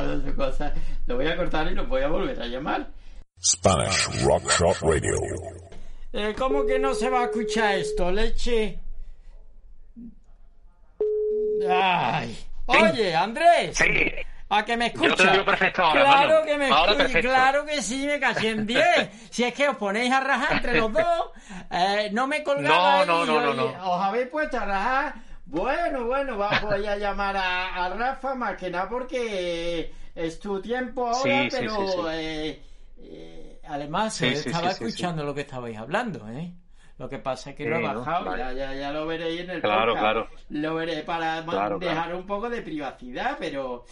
[1.06, 2.86] Lo voy a cortar y lo voy a volver a llamar.
[3.42, 5.14] Spanish Rock Shop Radio.
[6.12, 8.80] Eh, ¿Cómo que no se va a escuchar esto, leche?
[11.68, 12.38] Ay.
[12.66, 13.76] Oye, Andrés.
[13.76, 13.84] Sí.
[14.50, 15.08] ¿A que me escucha?
[15.08, 17.28] Yo te oigo perfecto ahora, Claro que me Ahora escucha, perfecto.
[17.28, 18.84] claro que sí, me caché en 10.
[19.30, 21.30] si es que os ponéis a rajar entre los dos,
[21.70, 23.90] eh, no me colgabais No, no, no, y, no, oye, no.
[23.92, 25.14] os habéis puesto a rajar.
[25.44, 31.06] Bueno, bueno, voy a llamar a, a Rafa más que nada porque es tu tiempo
[31.08, 31.98] ahora, Sí, pero sí, sí.
[32.10, 32.62] eh,
[33.00, 36.52] eh, además eh, estaba escuchando lo que estabais hablando, ¿eh?
[36.98, 39.50] Lo que pasa es que Sí, lo he bajado, ya, ya, ya lo veréis en
[39.50, 40.00] el Claro, podcast.
[40.02, 40.28] claro.
[40.50, 43.84] Lo veré para Claro, dejar un poco de privacidad, pero...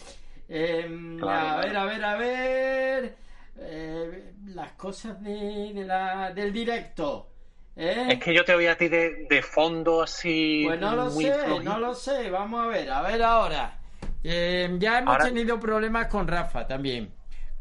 [0.49, 3.15] em, a ver, a ver, a ver...
[3.59, 7.29] eh, las cosas de, de la, del directo.
[7.75, 8.07] ¿eh?
[8.11, 10.63] Es que yo te oí a ti de, de fondo así.
[10.67, 11.63] Pues no lo muy sé, flojito.
[11.63, 12.29] no lo sé.
[12.29, 13.77] Vamos a ver, a ver ahora.
[14.23, 17.11] Eh, ya hemos Ahora- tenido problemas con Rafa también.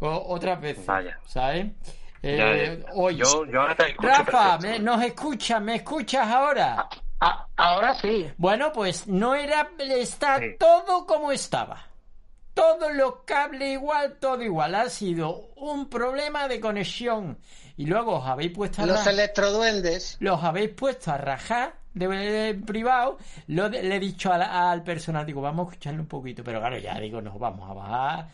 [0.01, 0.85] O- otras veces.
[0.87, 1.19] Vaya.
[1.27, 1.67] ¿Sabes?
[2.29, 2.93] Eh, ya.
[2.95, 5.61] oye, Yo, yo ahora te escucho Rafa, me- ¿nos escuchas?
[5.63, 6.89] ¿Me escuchas ahora?
[7.57, 8.31] ahora sí.
[8.37, 9.71] Bueno, pues no era.
[9.79, 10.57] Está Sí.
[10.59, 11.83] todo como estaba.
[12.53, 14.75] Todos los cables igual, todo igual.
[14.75, 17.39] Ha sido un problema de conexión.
[17.77, 20.17] Y luego os habéis puesto a Los rajar- electroduendes.
[20.21, 23.19] los habéis puesto a rajar de, de privado.
[23.49, 26.43] Lo de- le he dicho al, al personal, digo, vamos a escucharle un poquito.
[26.43, 28.29] Pero claro, ya digo, nos vamos a bajar.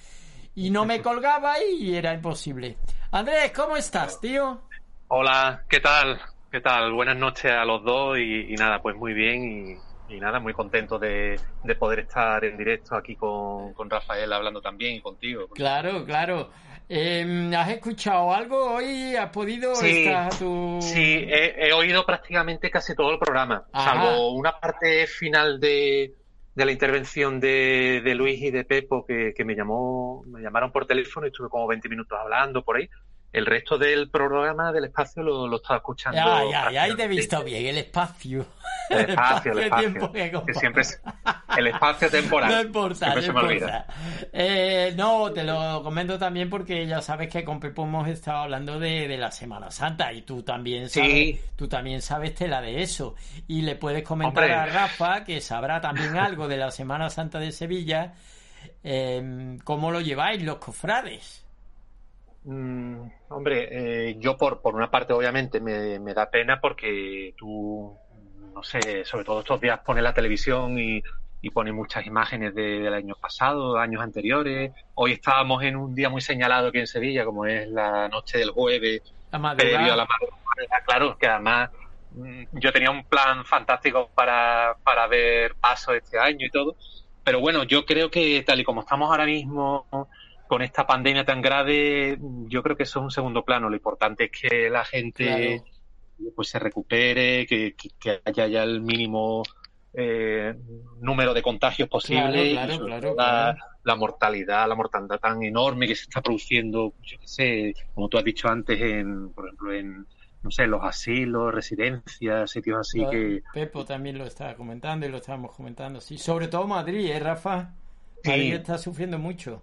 [0.55, 2.77] Y no me colgaba y era imposible.
[3.11, 4.63] Andrés, ¿cómo estás, tío?
[5.09, 6.21] Hola, ¿qué tal?
[6.51, 6.93] ¿Qué tal?
[6.93, 9.79] Buenas noches a los dos y, y nada, pues muy bien
[10.11, 14.31] y, y nada, muy contento de, de poder estar en directo aquí con, con Rafael
[14.31, 15.49] hablando también y contigo.
[15.49, 16.51] Claro, claro.
[16.87, 19.17] Eh, ¿Has escuchado algo hoy?
[19.17, 19.75] ¿Has podido?
[19.75, 20.79] Sí, ¿Estás a tu...
[20.83, 23.93] Sí, he, he oído prácticamente casi todo el programa, Ajá.
[24.03, 26.13] salvo una parte final de,
[26.55, 30.73] de la intervención de, de Luis y de Pepo que, que me llamó, me llamaron
[30.73, 32.89] por teléfono y estuve como 20 minutos hablando por ahí.
[33.33, 36.17] El resto del programa del espacio lo, lo estaba escuchando.
[36.19, 38.45] Ya, ya, ya, ahí te he visto bien, el espacio.
[38.91, 39.89] El espacio, el espacio.
[39.91, 41.01] tiempo que Que siempre es-
[41.57, 42.51] el espacio temporal.
[42.51, 43.87] No importa, no importa.
[44.33, 48.79] Eh, no, te lo comento también porque ya sabes que con Pepo hemos estado hablando
[48.79, 51.41] de, de la Semana Santa y tú también sabes, Sí.
[51.57, 53.15] tú también sabes tela de eso.
[53.49, 54.55] Y le puedes comentar Hombre.
[54.59, 58.15] a Rafa, que sabrá también algo de la Semana Santa de Sevilla,
[58.85, 61.42] eh, cómo lo lleváis los cofrades.
[62.45, 63.69] Mm, hombre,
[64.11, 67.97] eh, yo por, por una parte obviamente me, me da pena porque tú,
[68.55, 71.01] no sé, sobre todo estos días pones la televisión y,
[71.41, 74.73] y pones muchas imágenes de- del año pasado, años anteriores.
[74.95, 78.51] Hoy estábamos en un día muy señalado aquí en Sevilla, como es la noche del
[78.51, 79.77] jueves, La madrugada.
[79.77, 80.83] previo a la madrugada.
[80.85, 81.71] Claro, que además
[82.11, 86.77] mm, yo tenía un plan fantástico para, para ver paso este año y todo.
[87.25, 89.87] Pero bueno, yo creo que tal y como estamos ahora mismo
[90.53, 93.71] con esta pandemia tan grave, yo creo que eso es un segundo plano.
[93.71, 95.63] Lo importante es que la gente
[96.37, 99.43] pues se recupere, que, que- que haya ya el mínimo
[99.95, 100.55] eh,
[101.01, 103.15] número de contagios posible Claro, claro,
[103.83, 108.19] la, mortalidad, la mortandad tan enorme que se está produciendo, yo qué sé, como tú
[108.19, 110.07] has dicho antes, en, por ejemplo, en
[110.43, 115.17] no sé, los asilos, residencias, sitios así que Pepo también lo estaba comentando y lo
[115.17, 116.19] estábamos comentando, sí.
[116.19, 117.71] Sobre todo Madrid, ¿eh, Rafa?
[118.23, 118.29] Sí.
[118.29, 119.63] Madrid está sufriendo mucho.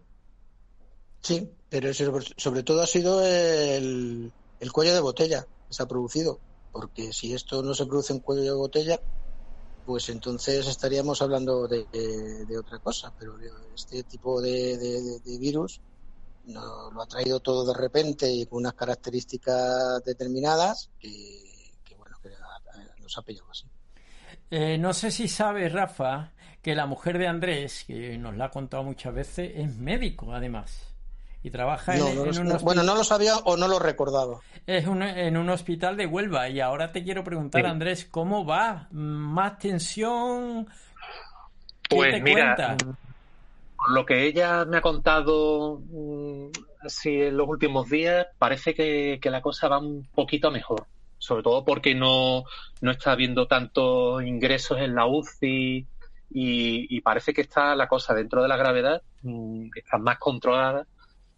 [1.21, 1.93] Sí, pero
[2.37, 6.41] sobre, todo ha sido el, el cuello de botella que se ha producido.
[6.71, 8.99] Porque si esto no se produce en cuello de botella,
[9.83, 13.13] pues entonces estaríamos hablando de, de- otra cosa.
[13.17, 13.37] Pero
[13.75, 15.81] este tipo de, de- virus
[16.43, 22.17] no, lo ha traído todo de repente y con unas características determinadas que, que, bueno,
[22.21, 22.29] que
[23.01, 23.67] nos ha pillado así.
[24.51, 28.51] Eh, no sé si sabes, Rafa, que la mujer de Andrés, que nos la ha
[28.51, 30.88] contado muchas veces, es médico, además.
[31.41, 34.39] Y trabaja No, en, no un hospi- bueno, no lo sabía o no lo recordaba.
[34.67, 36.49] es un- en un hospital de Huelva.
[36.49, 37.67] Y ahora te quiero preguntar, Sí.
[37.67, 38.87] Andrés, ¿cómo va?
[38.91, 40.67] ¿Más tensión?
[41.87, 42.77] ¿Qué Pues te mira, cuenta?
[43.77, 46.47] por lo que ella me ha contado mm,
[46.85, 50.85] así en los últimos días, parece que, que la cosa va un poquito mejor.
[51.17, 52.43] Sobre todo porque no,
[52.81, 55.87] no está habiendo tantos ingresos en la UCI
[56.31, 60.85] y, y parece que está la cosa dentro de la gravedad, mm, está más controlada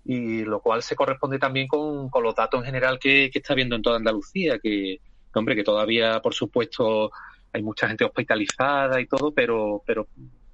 [0.04, 3.54] y lo cual se corresponde también con, con los datos en general que, que está
[3.54, 4.98] viendo en toda Andalucía, que,
[5.36, 7.12] hombre, que todavía, por supuesto,
[7.54, 10.08] hay mucha gente hospitalizada y todo, pero, pero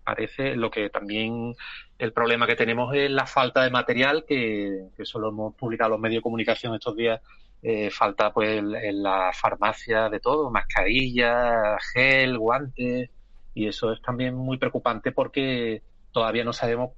[0.04, 1.54] parece lo que también
[1.98, 5.92] el problema que tenemos es la falta de material, que, que eso lo hemos publicado
[5.92, 7.22] los medios de comunicación estos días,
[7.62, 13.10] eh, falta pues en- la farmacia de todo, mascarillas, gel, guantes,
[13.54, 16.92] y eso es también muy preocupante porque todavía no sabemos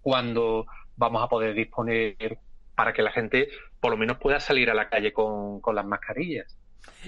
[0.00, 0.66] cuándo
[1.02, 2.38] vamos a poder disponer
[2.76, 3.48] para que la gente
[3.80, 6.56] por lo menos pueda salir a la calle con, con las mascarillas.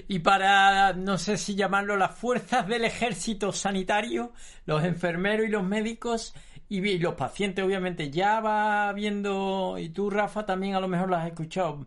[0.07, 4.33] Y para, no sé si llamarlo, las fuerzas del ejército sanitario,
[4.65, 6.33] los enfermeros y los médicos
[6.69, 11.09] y, y los pacientes, obviamente, ya va habiendo, y tú, Rafa, también a lo mejor
[11.09, 11.85] lo has escuchado,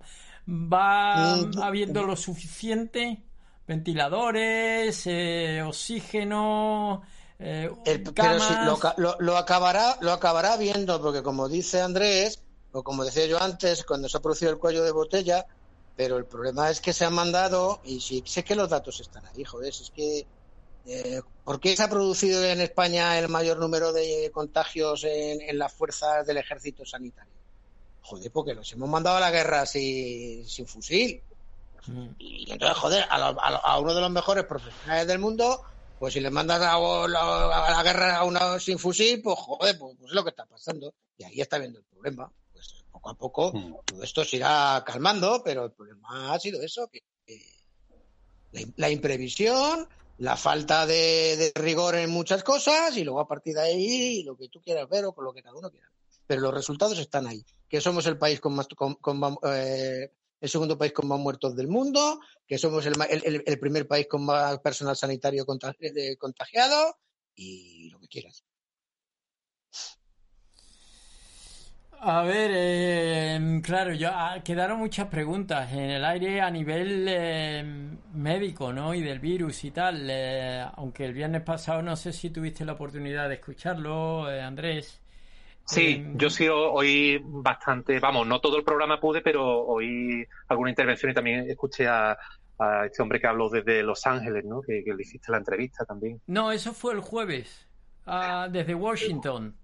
[0.49, 3.23] va Mm, habiendo lo suficiente,
[3.67, 7.03] ventiladores, eh, oxígeno,
[7.39, 12.43] eh, El- pero sí, lo, lo- lo acabará, lo acabará viendo, porque como dice Andrés,
[12.73, 15.47] o como decía yo antes, cuando se ha producido el cuello de botella,
[15.95, 19.25] pero el problema es que se han mandado, y sí, sé que los datos están
[19.27, 20.27] ahí, joder, es que,
[20.87, 25.59] eh, ¿por qué se ha producido en España el mayor número de contagios en, en
[25.59, 27.33] las fuerzas del ejército sanitario?
[28.01, 31.23] Joder, porque los hemos mandado a la guerra sin, sin fusil.
[31.87, 32.09] Mm.
[32.19, 35.63] Y entonces, joder, a, lo- a lo- a uno de los mejores profesionales del mundo,
[35.99, 39.79] pues si le mandas a, la- a la guerra a uno sin fusil, pues joder,
[39.79, 40.95] pues, pues es lo que está pasando.
[41.17, 42.33] Y ahí está viendo el problema.
[42.53, 43.53] Pues poco a poco
[43.85, 47.41] todo esto se irá calmando, pero el problema ha sido eso, que, que
[48.53, 49.89] la, la imprevisión,
[50.19, 54.37] la falta de, de rigor en muchas cosas y luego a partir de ahí lo
[54.37, 55.89] que tú quieras ver o con lo que cada uno quiera.
[56.27, 57.45] Pero los resultados están ahí.
[57.69, 61.19] Que somos el país con más, con, con más, eh, el segundo país con más
[61.19, 65.45] muertos del mundo, que somos el, el- el- primer país con más personal sanitario
[65.81, 66.97] eh, contagiado
[67.35, 68.45] y lo que quieras.
[72.01, 77.65] A ver, eh, claro, yo, ah, quedaron muchas preguntas en el aire a nivel eh,
[78.15, 78.95] médico, ¿no?
[78.95, 80.07] Y del virus y tal.
[80.09, 85.01] eh, aunque el viernes pasado no sé si tuviste la oportunidad de escucharlo, eh, Andrés.
[85.69, 90.71] Sí, Eh, yo sí oí bastante, vamos, no todo el programa pude, pero oí alguna
[90.71, 92.17] intervención y también escuché a,
[92.59, 94.63] a este hombre que habló desde Los Ángeles, ¿no?
[94.63, 96.21] Que, que le hiciste la entrevista también.
[96.27, 97.69] No, eso fue el jueves,
[98.07, 99.55] ah, desde Washington.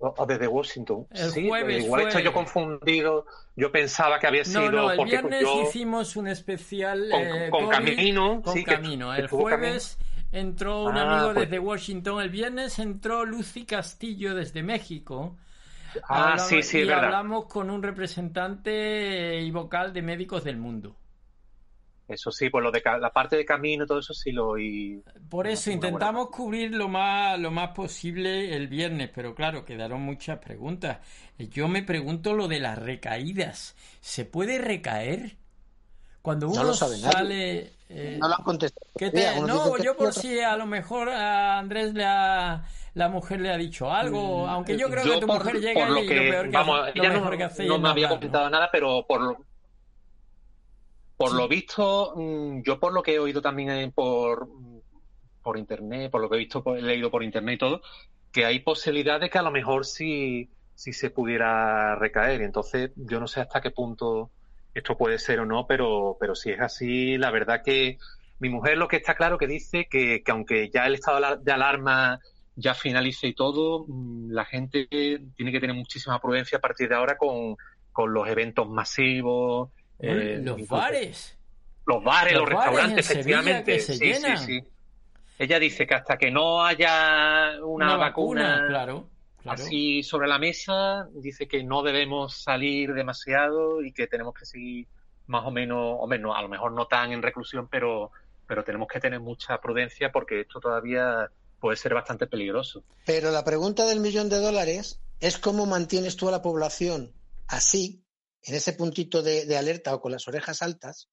[0.00, 1.06] O, o desde Washington.
[1.10, 3.26] El sí, jueves igual fue- estoy yo confundido.
[3.56, 7.20] Yo pensaba que había sido No, no, el porque viernes yo hicimos un especial Con-
[7.20, 9.10] eh, con COVID, Camino, con sí, que- Camino.
[9.12, 9.98] que el estuvo jueves
[10.32, 12.22] entró un Ah, amigo pues- desde Washington.
[12.22, 15.36] El viernes entró Lucy Castillo desde México.
[16.08, 17.04] Ah, Hablamos- sí, sí, y verdad.
[17.06, 20.96] hablamos con un representante y vocal de Médicos del Mundo.
[22.06, 25.02] Eso sí, pues lo de la parte de camino, todo eso sí lo oí.
[25.28, 30.38] Por eso intentamos cubrir lo más, lo más posible el viernes, pero claro, quedaron muchas
[30.38, 30.98] preguntas.
[31.38, 33.76] Yo me pregunto lo de las recaídas.
[34.00, 35.36] ¿Se puede recaer?
[36.28, 37.14] Cuando No uno lo sabe nadie.
[37.14, 37.70] sale...
[37.88, 38.86] eh, No lo han contestado.
[38.98, 43.40] ¿qué te- No, yo por si a lo mejor a Andrés le ha- la mujer
[43.40, 46.02] le ha dicho algo, Mm, aunque yo creo que tu por- mujer llega por lo
[46.02, 47.88] y que, lo peor que, vamos, hace- lo ella no, que hace no me no
[47.88, 48.14] había ¿no?
[48.16, 49.38] comentado nada, pero por lo,
[51.16, 54.48] por lo visto, mm, yo por lo que he oído también eh, por,
[55.42, 57.80] por internet, por lo que he visto, por- he leído por internet y todo,
[58.30, 62.42] que hay posibilidad de que a lo mejor sí, sí se pudiera recaer.
[62.42, 64.30] Entonces, yo no sé hasta qué punto
[64.78, 67.98] esto puede ser o no, pero, pero si es así, la verdad que
[68.40, 71.26] mi mujer lo que está claro que dice que, que aunque ya el estado de
[71.26, 72.20] alar- de alarma
[72.56, 76.94] ya finalice y todo, mm, la gente tiene que tener muchísima prudencia a partir de
[76.96, 77.56] ahora con,
[77.92, 79.70] con los eventos masivos.
[80.00, 81.38] eh, los incluso bares.
[81.86, 83.78] Los bares, Los los, bares restaurantes, efectivamente.
[83.80, 84.62] se sí, sí, sí.
[85.38, 89.08] Ella dice que hasta que no haya una, Una vacuna, vacuna, claro,
[89.42, 89.62] claro.
[89.62, 94.86] así sobre la mesa, dice que no debemos salir demasiado y que tenemos que seguir
[95.26, 98.10] más o menos, o menos, a lo mejor no tan en reclusión, pero,
[98.46, 102.82] pero tenemos que tener mucha prudencia porque esto todavía puede ser bastante peligroso.
[103.04, 107.12] Pero la pregunta del millón de dólares es cómo mantienes tú a la población
[107.46, 108.04] así,
[108.42, 111.08] en ese puntito de, de alerta o con las orejas altas,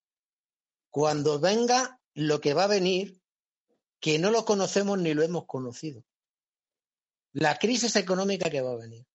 [0.90, 3.20] cuando venga lo que va a venir,
[4.00, 6.04] que no lo conocemos ni lo hemos conocido.
[7.36, 9.06] La crisis económica que va a venir.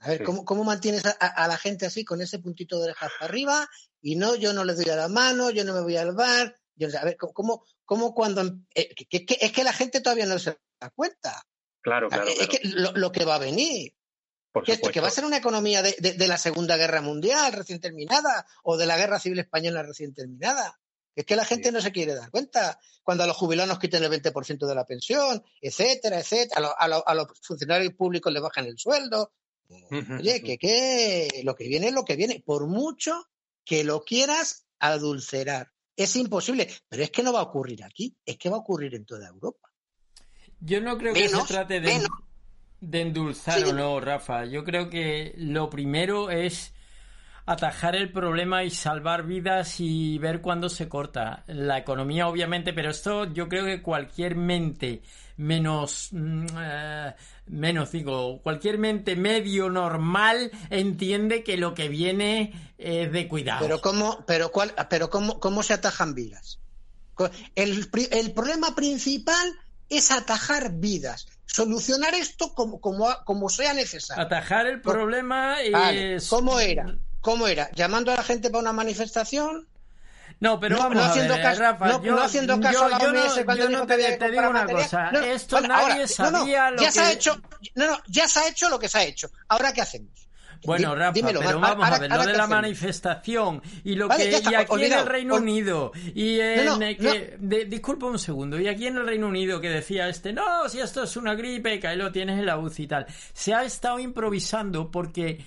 [0.00, 0.24] A ver, Sí.
[0.24, 3.68] ¿cómo, cómo mantienes a, a- la gente así, con ese puntito de orejas para arriba?
[4.00, 6.56] Y no, yo no le doy a la mano, yo no me voy al bar.
[6.76, 8.42] Yo, a ver, ¿cómo, cómo, cuando...
[8.74, 11.42] eh, que- es que la gente todavía no se da cuenta.
[11.82, 12.50] Claro, claro, es claro.
[12.52, 13.92] que lo, lo que va a venir.
[14.52, 17.00] Por Que, esto- que va a ser una economía de, de- de la Segunda Guerra
[17.02, 20.78] Mundial recién terminada o de la Guerra Civil Española recién terminada.
[21.14, 22.78] Es que la gente no se quiere dar cuenta.
[23.02, 26.56] Cuando a los jubilados quiten el 20% de la pensión, etcétera, etcétera.
[26.56, 29.32] A, lo- a lo- a los funcionarios públicos les bajan el sueldo.
[30.18, 32.42] Oye, que, que lo que viene es lo que viene.
[32.44, 33.24] Por mucho
[33.64, 35.70] que lo quieras adulcerar.
[35.96, 36.68] Es imposible.
[36.88, 38.16] Pero es que no va a ocurrir aquí.
[38.24, 39.68] Es que va a ocurrir en toda Europa.
[40.60, 44.44] Yo no creo que se trate de endulzar o no, Rafa.
[44.46, 46.72] Yo creo que lo primero es
[47.46, 51.44] atajar el problema y salvar vidas y ver cuándo se corta.
[51.46, 55.02] La economía, obviamente, pero esto yo creo que cualquier mente
[55.36, 57.14] menos, mm, eh,
[57.46, 63.60] menos digo, cualquier mente medio normal entiende que lo que viene es de cuidado.
[63.60, 66.58] Pero cómo, pero cuál, pero cómo, cómo se atajan vidas.
[67.54, 69.46] El, el problema principal
[69.88, 74.22] es atajar vidas, solucionar esto como, como, como sea necesario.
[74.22, 76.28] Atajar el problema Vale, es...
[76.28, 76.96] ¿Cómo era?
[77.20, 77.70] ¿Cómo era?
[77.72, 79.66] ¿Llamando a la gente para una manifestación?
[80.38, 82.72] No, pero No, vamos no a haciendo ver, caso- Rafa, no- yo, no haciendo caso
[82.72, 84.52] yo- a la yo OMS cuando yo dijo no que había te, que digo una
[84.60, 84.82] material.
[84.84, 86.92] cosa, No, esto nadie ahora, sabía lo ya que...
[86.92, 87.42] se ha hecho,
[87.74, 89.28] no, no, ya se ha hecho lo que se ha hecho.
[89.48, 90.10] ¿Ahora qué hacemos?
[90.64, 92.62] Bueno, Rafa, dímelo, pero ahora- vamos a ver, ahora lo de la hacemos.
[92.62, 96.64] manifestación y lo Vale, que está, y aquí en el Reino ol- Unido y en
[96.66, 99.68] No, no, eh, que, de- disculpa un segundo y aquí en el Reino Unido que
[99.70, 102.82] decía este no si esto es una gripe que ahí lo tienes en la UCI
[102.82, 105.44] y tal se ha estado improvisando porque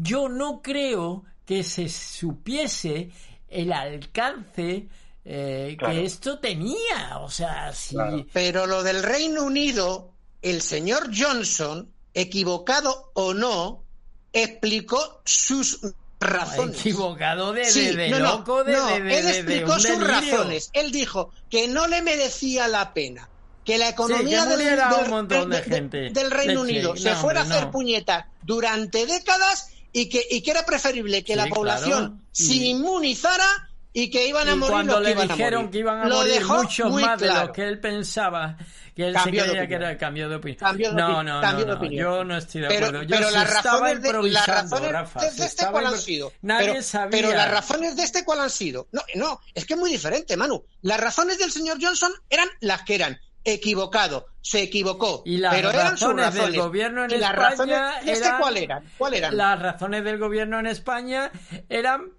[0.00, 3.10] yo no creo que se supiese
[3.48, 4.88] el alcance
[5.24, 5.94] eh, Claro.
[5.94, 7.96] que esto tenía o sea si
[8.32, 10.12] Pero lo del Reino Unido,
[10.42, 13.84] el señor Johnson, equivocado o no,
[14.32, 15.80] explicó sus
[16.20, 16.80] razones.
[16.80, 19.72] equivocado de, Sí, de, de no, loco de, no, de- de- él de- de explicó
[19.74, 20.06] sus delirio.
[20.08, 20.70] razones.
[20.72, 23.28] Él dijo que no le merecía la pena
[23.64, 26.10] que la economía que del, muriera del- un montón de gente.
[26.10, 27.70] del Reino Unido se no, fuera a hacer no.
[27.70, 29.70] puñetas durante décadas
[30.00, 33.44] y que, y que era preferible que Sí, la población se inmunizara
[33.92, 35.72] y que iban a y morir cuando los que le iban a dijeron morir.
[35.72, 37.46] que iban a Lo morir muchos más de claro.
[37.48, 38.56] lo que él pensaba,
[38.94, 40.58] que él Cambió se de creía que era cambio de opinión.
[40.58, 43.02] Cambió de no, opinión, no, no, de no, yo no estoy de Pero, acuerdo.
[43.04, 45.98] Yo pero se las razones de, las improvisando, razones Rafa, de se este cuál han
[45.98, 46.32] sido.
[46.42, 47.10] Nadie pero, sabía.
[47.10, 48.88] pero las razones de este cuál han sido.
[48.92, 50.64] No, no, es que es muy diferente, Manu.
[50.82, 53.18] Las razones del señor Johnson eran las que eran.
[53.44, 55.22] Equivocado, se equivocó.
[55.24, 56.52] Y las pero eran sus razones razones.
[56.52, 58.84] del gobierno en y las España razones, ¿y este eran, cuál eran?
[58.98, 59.36] ¿Cuál eran?
[59.36, 61.30] Las razones del gobierno en España
[61.68, 62.12] eran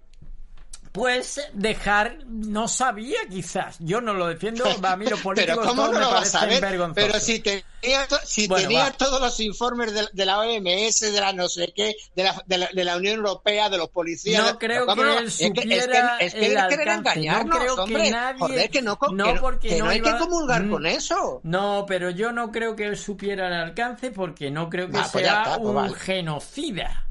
[0.92, 5.86] pues dejar, no sabía quizás, yo no lo defiendo, a mí los políticos Pero ¿cómo
[5.86, 6.60] no me lo vas a ver?
[6.94, 8.90] Pero si tenía, to- si Bueno, tenía va.
[8.92, 12.58] todos los informes de, de la OMS, de la no sé qué, de la, de
[12.58, 14.44] la, de la Unión Europea, de los policías...
[14.44, 15.18] No creo ¿cómo que no?
[15.18, 16.92] él Es que- es que- supiera es que el alcance.
[16.92, 18.02] engañarnos, no creo hombre.
[18.02, 18.38] que nadie...
[18.40, 19.06] Joder, que no, que
[19.40, 20.70] porque que no no hay iba- que comulgar Mm.
[20.70, 21.40] con eso.
[21.44, 25.08] No, pero yo no creo que él supiera el alcance porque no creo que Ah,
[25.12, 25.94] pues sea está, pues un vale.
[25.94, 27.06] genocida.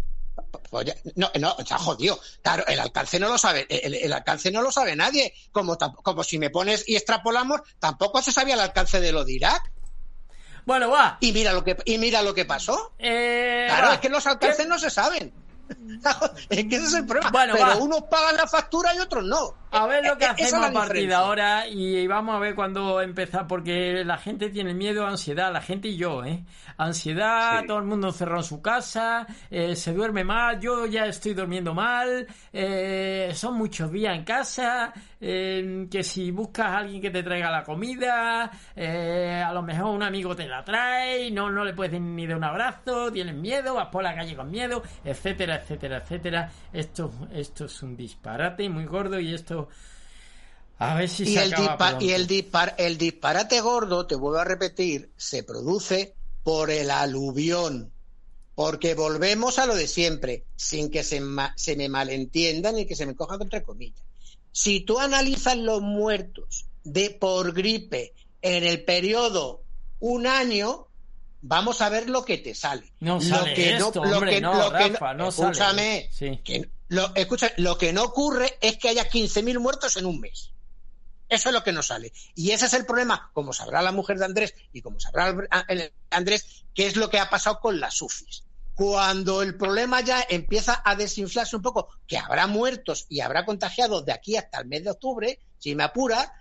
[1.15, 2.19] No, no, está jodido.
[2.41, 5.33] Claro, el alcance no lo sabe, el, el alcance no lo sabe nadie.
[5.51, 9.33] Como, como si me pones y extrapolamos, tampoco se sabía el alcance de lo de
[9.33, 9.71] Irak.
[10.65, 11.17] Bueno, va.
[11.19, 12.93] Y mira lo que, y mira lo que pasó.
[12.99, 13.93] Eh, Claro, va.
[13.95, 15.33] es que los alcances no se saben.
[16.49, 17.31] es que ese es el problema.
[17.31, 17.77] Bueno, Pero va.
[17.77, 19.53] unos pagan la factura y otros no.
[19.71, 23.01] A ver lo que es hacemos a partir de ahora y vamos a ver cuándo
[23.01, 26.43] empezar, porque la gente tiene miedo, ansiedad, la gente y yo, ¿eh?
[26.77, 27.67] Ansiedad, Sí.
[27.67, 31.73] todo el mundo encerrado en su casa, eh, se duerme mal, yo ya estoy durmiendo
[31.75, 34.91] mal, eh, son muchos días en casa,
[35.21, 39.87] eh, que si buscas a alguien que te traiga la comida, eh, a lo mejor
[39.95, 43.75] un amigo te la trae, no, no le puedes ni dar un abrazo, tienes miedo,
[43.75, 46.51] vas por la calle con miedo, etcétera, etcétera, etcétera.
[46.73, 49.69] Esto, esto es un disparate muy gordo y esto...
[50.79, 54.39] A ver si Y se el, acaba y el, dispar- el disparate gordo, te vuelvo
[54.39, 57.93] a repetir, se produce por el aluvión.
[58.55, 62.95] Porque volvemos a lo de siempre, sin que se, ma- se me malentienda ni que
[62.95, 64.05] se me coja entre comillas.
[64.51, 69.63] Si tú analizas los muertos de por gripe en el periodo
[69.99, 70.87] un año,
[71.41, 72.91] vamos a ver lo que te sale.
[72.99, 75.49] No lo sale que esto, lo hombre, que- no, lo que Rafa, no sale.
[75.51, 76.39] escúchame, Sí.
[76.43, 80.51] que lo, escucha, lo que no ocurre es que haya 15.000 muertos en un mes.
[81.29, 82.11] Eso es lo que no sale.
[82.33, 85.35] Y ese es el problema, como sabrá la mujer de Andrés y como sabrá
[86.09, 88.43] Andrés, qué es lo que ha pasado con las UFIs.
[88.79, 94.05] Cuando el problema ya empieza a desinflarse un poco, que habrá muertos y habrá contagiados
[94.05, 96.31] de aquí hasta el mes de octubre, si me apura,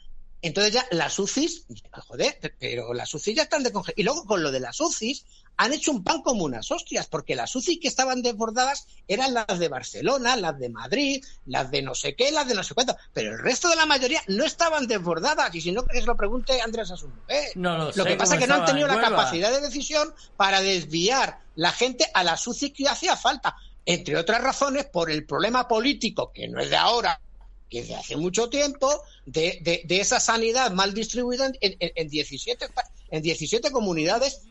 [0.40, 4.52] entonces ya las UCIs, joder, pero las UCIs ya están de Y luego con lo
[4.52, 5.26] de las UCIs,
[5.60, 9.58] han hecho un pan como unas hostias, porque las UCIs que estaban desbordadas eran las
[9.58, 12.96] de Barcelona, las de Madrid, las de no sé qué, las de no sé cuánto,
[13.12, 16.16] pero el resto de la mayoría no estaban desbordadas, y si no, que se lo
[16.16, 17.50] pregunte Andrés a su mujer.
[17.56, 20.14] No lo sé que pasa es que no han tenido en la capacidad de decisión
[20.36, 25.26] para desviar la gente a las UCIs que hacía falta, entre otras razones por el
[25.26, 27.20] problema político, que no es de ahora,
[27.68, 31.92] que es de hace mucho tiempo, de, de- de esa sanidad mal distribuida en, en-
[31.96, 34.42] en 17, pa- en 17 comunidades.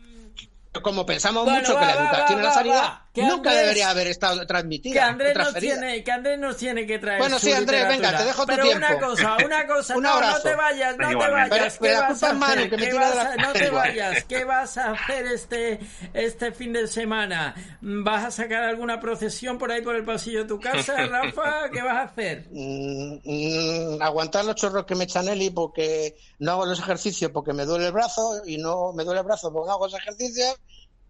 [0.82, 3.00] Como pensamos Bueno, mucho va, que la educación y la sanidad.
[3.20, 4.92] Que nunca Andrés- debería haber estado transmitida.
[4.94, 8.24] Que Andrés, nos tiene, que Andrés nos tiene que traer Bueno, sí, Andrés, venga, te
[8.24, 8.86] dejo tu Pero tiempo.
[8.86, 10.42] una cosa, una cosa, Un no, no abrazo.
[10.42, 11.48] te vayas, no te vayas.
[11.48, 12.70] Pero- pero ¿qué vas a hacer?
[12.70, 15.26] que me ¿Qué tira de vas la- a- No te vayas, ¿qué vas a hacer
[15.26, 15.80] este,
[16.14, 17.54] este fin de semana?
[17.80, 21.70] ¿Vas a sacar alguna procesión por ahí por el pasillo de tu casa, Rafa?
[21.72, 22.46] ¿Qué vas a hacer?
[22.50, 27.52] Mm, mm, aguantar los chorros que me echan Eli porque no hago los ejercicios porque
[27.52, 30.56] me duele el brazo y no me duele el brazo porque no hago los ejercicios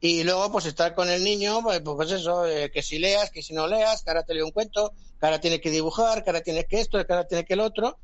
[0.00, 3.42] y luego pues estar con el niño pues, pues eso eh, que si leas que
[3.42, 6.30] si no leas que ahora te leo un cuento que ahora tienes que dibujar que
[6.30, 7.98] ahora tienes que esto que ahora tienes que el otro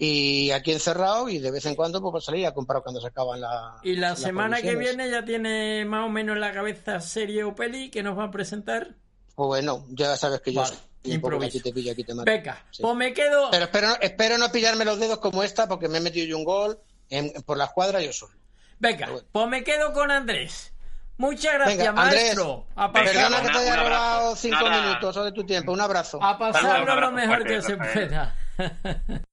[0.00, 3.40] y aquí encerrado y de vez en cuando pues, salir a comprar cuando se acaban
[3.40, 7.42] la, Y la semana que viene ya tiene más o menos en la cabeza serie
[7.44, 8.94] o peli que nos va a presentar.
[9.34, 11.60] pues bueno ya sabes que yo Vale, improviso.
[11.62, 12.30] te pillo aquí te mato.
[12.30, 12.82] Venga, Sí.
[12.82, 13.50] pues me quedo.
[13.50, 16.44] Pero espero, espero no pillarme los dedos como esta porque me he metido yo un
[16.44, 16.78] gol
[17.10, 18.34] en- por la escuadra yo solo.
[18.80, 20.72] Venga, pues me quedo con Andrés.
[21.18, 22.66] Muchas gracias, Venga, Andrés, maestro.
[22.76, 24.82] A Venga, Perdona que te haya robado cinco Nada.
[24.82, 25.72] minutos o de tu tiempo.
[25.72, 26.22] Un abrazo.
[26.22, 28.34] a pasarlo lo mejor que se pueda.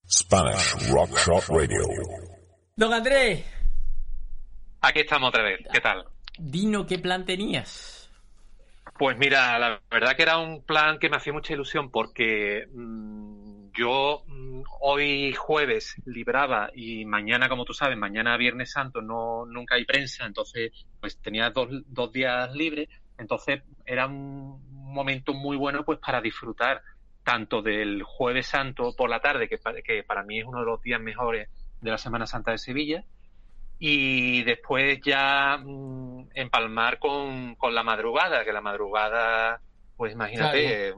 [0.09, 1.81] Spanish Rock Shop Radio.
[2.75, 3.43] Don Andrés,
[4.81, 5.59] Aquí estamos otra vez.
[5.71, 6.05] ¿Qué tal?
[6.37, 8.09] dino qué plan tenías.
[8.99, 13.44] Pues mira, la verdad que era un plan que me hacía mucha ilusión porque mm,
[13.75, 19.75] yo mm, hoy jueves libraba y mañana, como tú sabes, mañana Viernes Santo no nunca
[19.75, 25.83] hay prensa, entonces pues tenía dos, dos días libres, entonces era un momento muy bueno
[25.83, 26.81] pues para disfrutar
[27.23, 30.81] tanto del Jueves Santo por la tarde, que, que para mí es uno de los
[30.81, 31.49] días mejores
[31.81, 33.03] de la Semana Santa de Sevilla,
[33.79, 39.59] y después ya mm, empalmar con, con la madrugada, que la madrugada,
[39.97, 40.93] pues imagínate,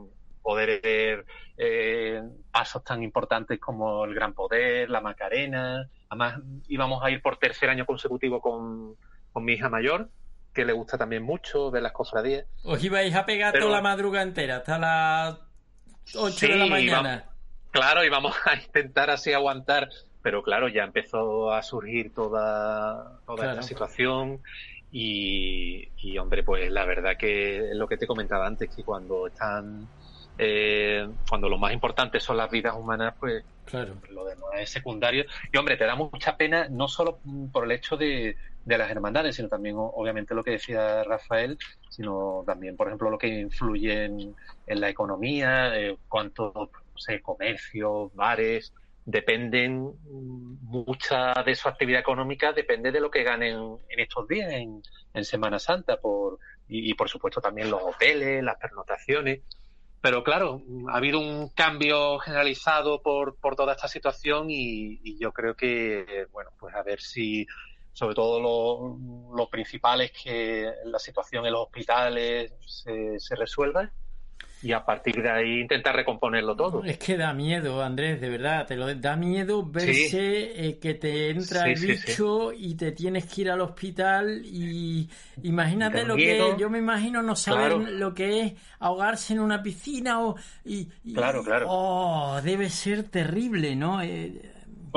[0.48, 1.26] poder ver
[1.58, 2.22] eh,
[2.54, 7.70] pasos tan importantes como el Gran Poder, la Macarena, además íbamos a ir por tercer
[7.70, 8.96] año consecutivo con,
[9.34, 10.10] con mi hija mayor,
[10.54, 12.46] que le gusta también mucho ver las cofradías.
[12.64, 15.38] Os ibais a pegar Pero- toda la madrugada entera, hasta las
[16.16, 17.26] 8 de la mañana.
[17.72, 19.90] Claro, y vamos a intentar así aguantar,
[20.22, 23.52] pero claro, ya empezó a surgir toda, toda Claro.
[23.52, 24.42] esta situación
[24.94, 29.28] y, y, hombre, pues la verdad que es lo que te comentaba antes, que cuando
[29.28, 29.86] están
[30.38, 33.96] eh, cuando lo más importante son las vidas humanas, pues Claro.
[34.10, 35.26] lo demás es secundario.
[35.52, 37.20] Y hombre, te da mucha pena, no solo
[37.52, 41.58] por el hecho de, de las hermandades, sino también, obviamente, lo que decía Rafael,
[41.90, 44.36] sino también, por ejemplo, lo que influye en,
[44.68, 48.74] en la economía, eh, cuántos, no sé, comercios, bares,
[49.06, 49.94] dependen,
[50.62, 54.82] mucha de su actividad económica depende de lo que ganen en estos días, en,
[55.14, 59.40] en Semana Santa, por, y, y, por supuesto también los hoteles, las pernotaciones.
[60.02, 65.32] Pero claro, ha habido un cambio generalizado por, por toda esta situación y, y yo
[65.32, 67.46] creo que, bueno, pues a ver si,
[67.94, 73.92] sobre todo lo, lo principal es que la situación en los hospitales se, se resuelva
[74.64, 76.84] y a partir de ahí intentar recomponerlo todo.
[76.84, 81.30] Es que da miedo, Andrés, de verdad, te lo da miedo verse eh, que te
[81.30, 81.88] entra Sí, el sí.
[81.88, 85.08] bicho y te tienes que ir al hospital y
[85.44, 86.56] imagínate lo miedo.
[86.56, 87.92] que yo me imagino no saber Claro.
[87.92, 91.68] lo que es ahogarse en una piscina o y, y- Claro, claro.
[91.70, 94.02] oh, debe ser terrible, ¿no?
[94.02, 94.42] Eh,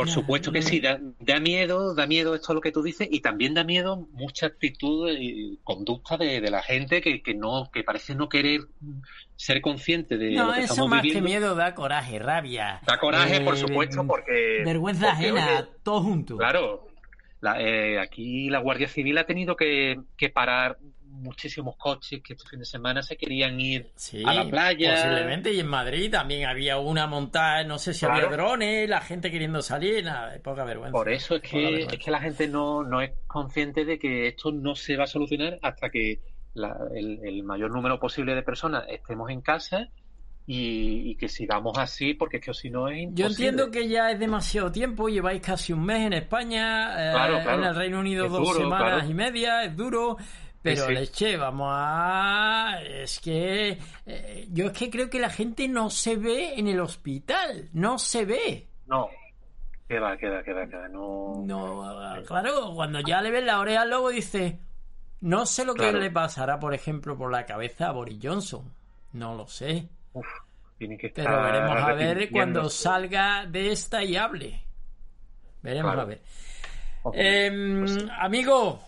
[0.01, 3.07] Por ya, supuesto que sí, da, da miedo, da miedo esto lo que tú dices
[3.11, 7.71] y también da miedo mucha actitud y conducta de, de la gente que, que no,
[7.71, 8.63] que parece no querer
[9.37, 12.81] ser consciente de No, lo que eso estamos más que miedo da coraje, rabia.
[12.87, 16.37] Da coraje, por eh, supuesto, porque vergüenza porque, ajena, oye, todo junto.
[16.39, 16.87] Claro,
[17.43, 20.79] la- eh, aquí la Guardia Civil ha tenido que, que parar
[21.11, 24.95] muchísimos coches que este fin de semana se querían ir Sí, a la playa.
[24.95, 28.27] Posiblemente, y en Madrid también había una montada, no sé si Claro.
[28.27, 30.93] había drones, la gente queriendo salir, nada, poca vergüenza.
[30.93, 34.53] Por eso es que, es que la gente no, no es consciente de que esto
[34.53, 36.21] no se va a solucionar hasta que
[36.55, 39.89] la- el, el mayor número posible de personas estemos en casa
[40.47, 43.23] y, y que sigamos así, porque es que si no es imposible.
[43.23, 47.39] Yo entiendo que ya es demasiado tiempo, lleváis casi un mes en España, eh, claro.
[47.59, 49.11] en el Reino Unido Es dos duro, semanas claro.
[49.11, 50.17] y media, es duro,
[50.63, 50.93] pero sí.
[50.93, 52.79] leche, vamos a...
[52.85, 56.81] Es que eh, yo es que creo que la gente no se ve en el
[56.81, 58.67] hospital, no se ve.
[58.87, 59.09] No,
[59.89, 60.89] queda, queda, queda, queda.
[60.89, 64.59] No, No, claro, cuando ya le ves la oreja al lobo dice,
[65.21, 65.93] no sé lo Claro.
[65.93, 68.73] que le pasará, por ejemplo, por la cabeza a Boris Johnson.
[69.13, 69.89] No lo sé.
[70.13, 70.27] Uf,
[70.79, 74.63] tiene que estar Pero veremos a ver cuando salga de esta y hable.
[75.63, 76.03] Veremos Claro.
[76.03, 76.23] a ver.
[77.15, 78.09] Em, pues sí.
[78.19, 78.81] Amigo,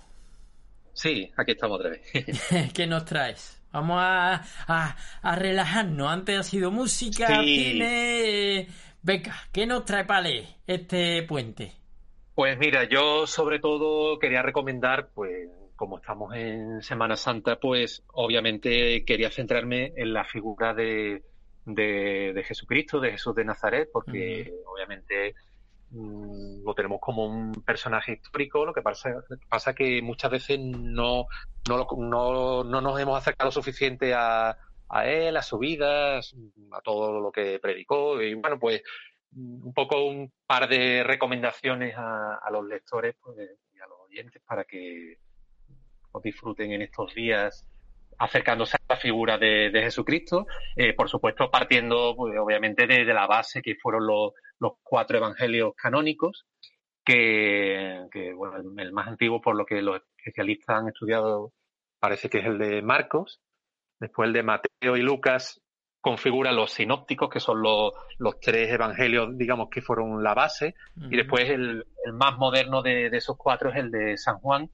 [0.92, 2.02] Sí, aquí estamos otra vez.
[2.74, 3.58] ¿qué nos traes?
[3.72, 6.10] Vamos a, a, a relajarnos.
[6.10, 7.72] Antes ha sido música, Sí.
[7.72, 8.68] cine.
[9.02, 11.72] Venga, ¿qué nos trae Palé este puente?
[12.34, 19.04] Pues mira, yo sobre todo quería recomendar, pues como estamos en Semana Santa, pues obviamente
[19.04, 21.22] quería centrarme en la figura de,
[21.64, 25.34] de, de Jesucristo, de Jesús de Nazaret, porque obviamente
[25.94, 29.10] lo tenemos como un personaje histórico, lo que pasa,
[29.48, 31.26] pasa que muchas veces no,
[31.68, 34.56] no, no, no nos hemos acercado suficiente a,
[34.88, 38.82] a él, a su vida, a todo lo que predicó, y bueno, pues
[39.32, 43.36] mm, un poco un par de recomendaciones a, a los lectores pues,
[43.74, 45.16] y a los oyentes para que
[46.12, 47.66] os disfruten en estos días
[48.18, 50.46] acercándose a la figura de, de Jesucristo,
[50.76, 54.32] eh, por supuesto partiendo pues, obviamente de, de la base que fueron los,
[54.62, 56.46] los cuatro evangelios canónicos,
[57.04, 61.52] que, que, bueno, el, el más antiguo por lo que los especialistas han estudiado
[61.98, 63.40] parece que es el de Marcos,
[64.00, 65.60] después el de Mateo y Lucas
[66.00, 71.16] configuran los sinópticos, que son los, los tres evangelios, digamos, que fueron la base, y
[71.16, 74.68] después el, el más moderno de, de esos cuatro es el de San Juan,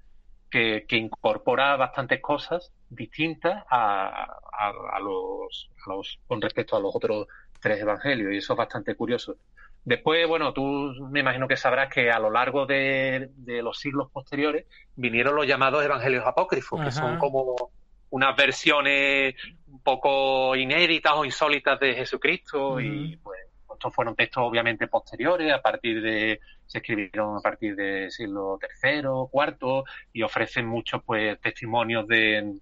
[0.50, 6.80] que, que incorpora bastantes cosas distintas a, a, a los, a los con respecto a
[6.80, 7.26] los otros
[7.60, 9.36] tres evangelios, y eso es bastante curioso.
[9.84, 14.10] Después, bueno, tú me imagino que sabrás que a lo largo de, de los siglos
[14.10, 14.66] posteriores
[14.96, 17.70] vinieron los llamados evangelios apócrifos, que son como
[18.10, 19.34] unas versiones
[19.66, 23.40] un poco inéditas o insólitas de Jesucristo y pues
[23.78, 29.02] estos fueron textos obviamente posteriores a partir de se escribieron a partir del siglo III,
[29.32, 32.58] IV y ofrecen muchos pues testimonios de,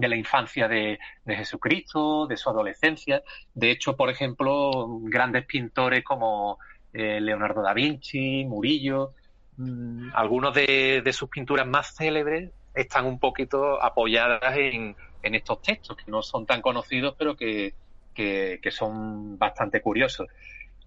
[0.00, 3.22] de la infancia de, de Jesucristo, de su adolescencia.
[3.54, 6.58] De hecho, por ejemplo, grandes pintores como
[6.92, 9.12] eh, Leonardo da Vinci, Murillo,
[9.58, 15.60] mm, algunos de, de sus pinturas más célebres están un poquito apoyadas en, en estos
[15.60, 17.74] textos, que no son tan conocidos, pero que,
[18.14, 20.28] que, son bastante curiosos.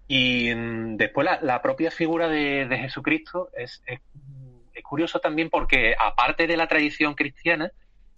[0.08, 4.00] Y mm, después la, la propia figura de, de Jesucristo es, es,
[4.74, 7.70] es curioso también porque, aparte de la tradición cristiana,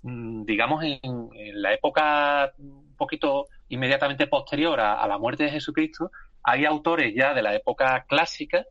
[0.02, 6.10] digamos, en, en la época un poquito inmediatamente posterior a, a la muerte de Jesucristo,
[6.42, 8.64] hay autores ya de la época clásica,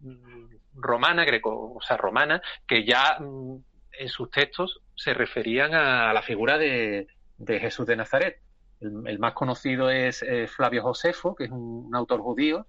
[0.00, 0.44] mm,
[0.74, 3.56] romana, greco, o sea, romana, que ya mm,
[3.98, 7.06] en sus textos se referían a la figura de,
[7.38, 8.40] de Jesús de Nazaret.
[8.80, 12.66] el, más conocido es eh, Flavio Josefo, que es un, autor judío,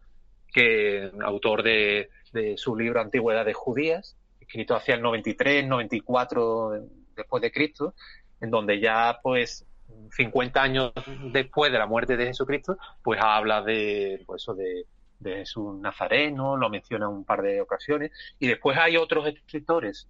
[0.54, 6.76] que autor de, de, su libro Antigüedades Judías, escrito hacia el 93, 94
[7.16, 7.94] después de Cristo,
[8.42, 9.66] en donde ya pues
[10.12, 10.94] 50 años
[11.32, 14.86] después de la muerte de Jesucristo, pues habla de, pues, de,
[15.20, 20.08] de Jesús Nazareno, lo menciona un par de ocasiones, y después hay otros escritores,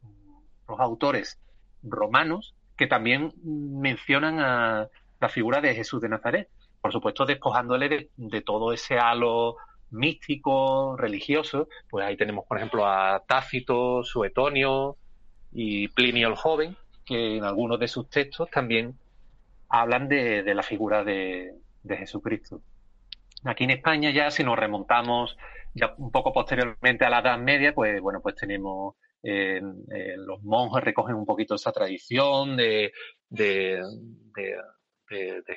[0.67, 1.40] los autores
[1.84, 6.50] romanos, que también mencionan a la figura de Jesús de Nazaret,
[6.82, 9.56] por supuesto despojándole de, todo ese halo
[9.92, 14.98] místico, religioso, pues ahí tenemos, por ejemplo, a Tácito, Suetonio
[15.51, 16.75] y Plinio el Joven,
[17.06, 18.98] que en algunos de sus textos también
[19.69, 21.53] hablan de, la figura de,
[21.88, 22.61] Jesucristo.
[23.43, 25.38] Aquí en España ya, si nos remontamos
[25.74, 31.16] ya un poco posteriormente a la Edad Media, pues bueno, pues tenemos los monjes recogen
[31.16, 32.92] un poquito esa tradición de,
[33.30, 33.82] de,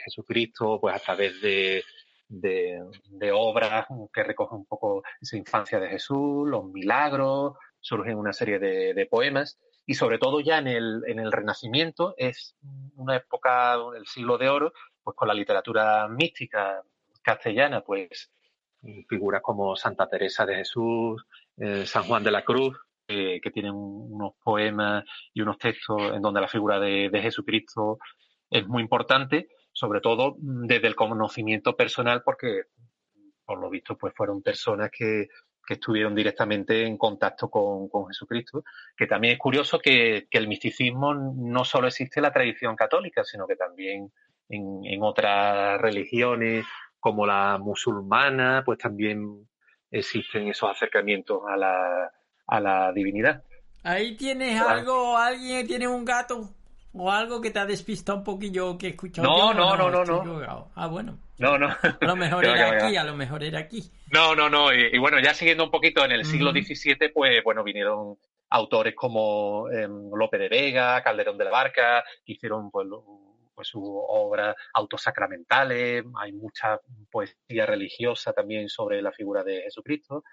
[0.04, 1.82] Jesucristo, pues a través de,
[2.28, 8.58] de, obras que recogen un poco esa infancia de Jesús, los milagros, surgen una serie
[8.58, 12.54] de, poemas y sobre todo ya en el, en el Renacimiento es
[12.96, 16.82] una época del siglo de oro, pues con la literatura mística
[17.22, 18.30] castellana, pues
[19.08, 21.24] figuras como Santa Teresa de Jesús,
[21.56, 26.42] eh, San Juan de la Cruz, que tienen unos poemas y unos textos en donde
[26.42, 27.96] la figura de, Jesucristo
[28.50, 32.64] es muy importante, sobre todo desde el conocimiento personal, porque
[33.46, 35.28] por lo visto pues fueron personas que
[35.68, 38.64] que estuvieron directamente en contacto con, Jesucristo,
[38.96, 43.46] que también es curioso que, el misticismo no solo existe en la tradición católica, sino
[43.46, 44.10] que también
[44.48, 46.64] en, otras religiones
[46.98, 49.46] como la musulmana, pues también
[49.90, 52.12] existen esos acercamientos a la,
[52.46, 53.42] a la divinidad.
[53.82, 56.48] Ahí tienes algo, alguien tiene un gato
[56.92, 59.28] o algo que te ha despistado un poquillo que he escuchado.
[59.28, 60.70] No, no, no, no, no.
[60.74, 61.18] Ah, bueno.
[61.38, 61.68] No, no.
[61.68, 63.90] A lo mejor era aquí, a lo mejor era aquí.
[64.12, 64.72] No, no, no.
[64.72, 68.16] Y, bueno, ya siguiendo un poquito en el siglo XVII, pues bueno, vinieron
[68.50, 72.88] autores como em, Lope de Vega, Calderón de la Barca, que hicieron pues,
[73.54, 76.04] pues sus obras autosacramentales.
[76.18, 80.24] Hay mucha poesía religiosa también sobre la figura de Jesucristo.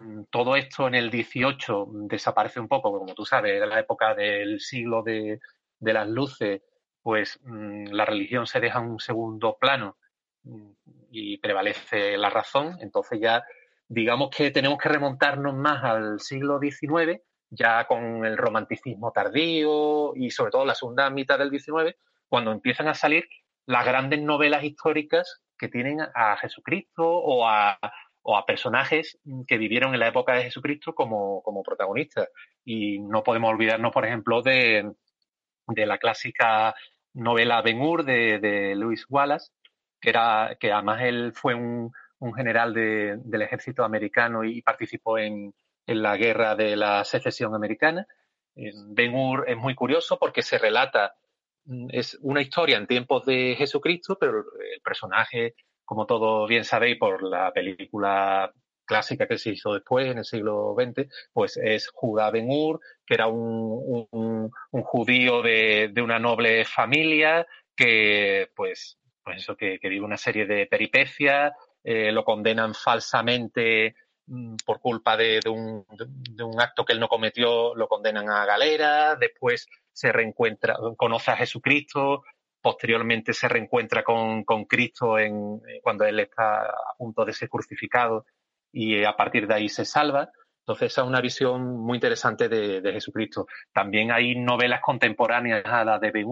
[0.00, 4.14] Mm, todo esto en el XVIII desaparece un poco, como tú sabes, era la época
[4.14, 5.38] del siglo de,
[5.84, 6.62] de las luces,
[7.02, 9.96] pues mm, la religión se deja en un segundo plano
[11.10, 13.44] y prevalece la razón, entonces ya
[13.88, 20.30] digamos que tenemos que remontarnos más al siglo XIX, ya con el romanticismo tardío y
[20.30, 21.96] sobre todo la segunda mitad del XIX,
[22.28, 23.28] cuando empiezan a salir
[23.66, 27.78] las grandes novelas históricas que tienen a Jesucristo o a,
[28.22, 32.28] o a personajes que vivieron en la época de Jesucristo como, como protagonistas.
[32.64, 34.92] Y no podemos olvidarnos, por ejemplo, de,
[35.66, 36.74] de la clásica
[37.14, 39.52] novela Ben Hur de, de Wallace,
[40.00, 41.92] que, era, que además él fue un,
[42.34, 45.54] general del ejército americano y participó en,
[45.86, 48.06] la guerra de la secesión americana.
[48.54, 51.14] Ben Hur es muy curioso porque se relata,
[51.66, 56.96] mm, es una historia en tiempos de Jesucristo, pero el personaje, como todos bien sabéis
[56.96, 58.50] por la película
[58.84, 63.14] clásica que se hizo después, en el siglo XX, pues es Judá Ben Hur, que
[63.14, 67.46] era un, un, judío de, de, una noble familia
[67.76, 73.96] que, pues, pues eso, que, vive una serie de peripecias, eh, lo condenan falsamente
[74.26, 75.84] mm, por culpa de, un,
[76.30, 81.30] de, un, acto que él no cometió, lo condenan a galera, después se reencuentra, conoce
[81.30, 82.22] a Jesucristo,
[82.60, 87.48] posteriormente se reencuentra con, con Cristo en, eh, cuando él está a punto de ser
[87.48, 88.24] crucificado
[88.74, 90.30] y a partir de ahí se salva.
[90.62, 93.46] Entonces, esa es una visión muy interesante de, Jesucristo.
[93.72, 96.26] También hay novelas contemporáneas a la de Ben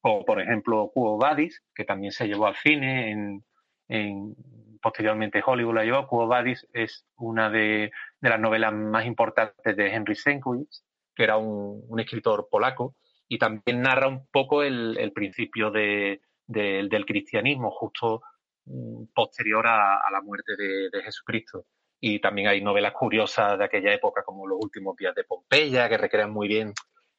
[0.00, 3.42] como por ejemplo Cuo Vadis, que también se llevó al cine,
[3.88, 4.36] en,
[4.82, 6.06] posteriormente Hollywood la llevó.
[6.06, 10.84] Cuo Vadis es una de, las novelas más importantes de Henry Sienkiewicz,
[11.14, 12.94] que era un, escritor polaco,
[13.26, 18.20] y también narra un poco el, principio del cristianismo, justo
[18.66, 21.64] mm, posterior a, la muerte de, Jesucristo.
[22.00, 25.98] Y también hay novelas curiosas de aquella época, como Los últimos días de Pompeya, que
[25.98, 26.72] recrean muy bien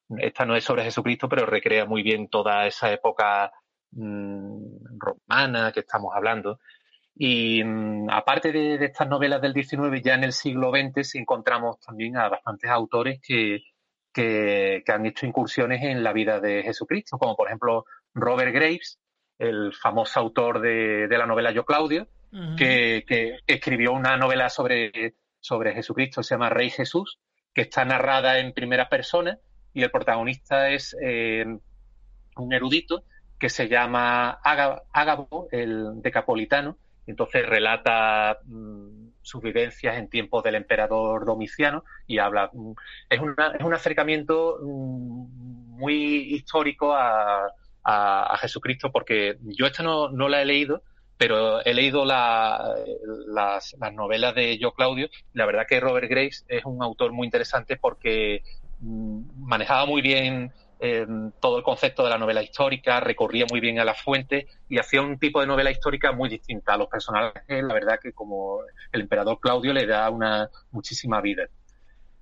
[0.09, 3.51] esta no es sobre Jesucristo, pero recrea muy bien toda esa época
[3.91, 6.59] mm, romana que estamos hablando.
[7.15, 11.79] Y mm, aparte de, estas novelas del XIX, ya en el siglo XX sí encontramos
[11.79, 13.63] también a bastantes autores que,
[14.13, 18.99] que, han hecho incursiones en la vida de Jesucristo, como por ejemplo Robert Graves,
[19.37, 22.07] el famoso autor de, la novela Yo Claudio,
[22.57, 27.19] que, escribió una novela sobre, sobre Jesucristo, se llama Rey Jesús,
[27.53, 29.39] que está narrada en primera persona
[29.73, 31.45] y el protagonista es eh,
[32.35, 33.03] un erudito
[33.39, 41.25] que se llama Ágabo, el decapolitano, entonces relata mm, sus vivencias en tiempos del emperador
[41.25, 42.49] Domiciano y habla.
[42.51, 42.71] Mm,
[43.09, 43.21] es,
[43.59, 47.53] es un acercamiento mm, muy histórico a,
[48.41, 50.83] Jesucristo, porque yo esta no, no la he leído,
[51.17, 55.09] pero he leído las, novelas de Yo Claudio.
[55.33, 58.43] La verdad que Robert Grace es un autor muy interesante porque
[58.79, 60.51] manejaba muy bien
[61.39, 65.01] todo el concepto de la novela histórica, recorría muy bien a las fuentes y hacía
[65.01, 67.63] un tipo de novela histórica muy distinta a los personajes.
[67.63, 68.59] La verdad que como
[68.91, 71.47] el emperador Claudio le da una muchísima vida.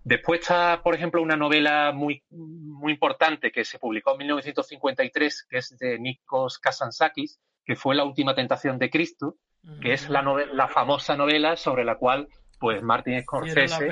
[0.05, 5.57] Después está, por ejemplo, una novela muy, muy importante que se publicó en 1953, que
[5.57, 9.35] es de Nikos Kazantzakis, que fue La última tentación de Cristo,
[9.81, 12.27] que es la, la famosa novela sobre la cual
[12.59, 13.89] pues Martin Scorsese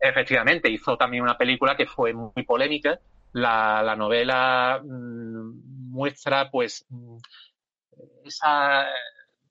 [0.00, 3.00] efectivamente hizo también una película que fue muy polémica.
[3.32, 7.16] La, novela mm, muestra pues mm,
[8.24, 8.86] esa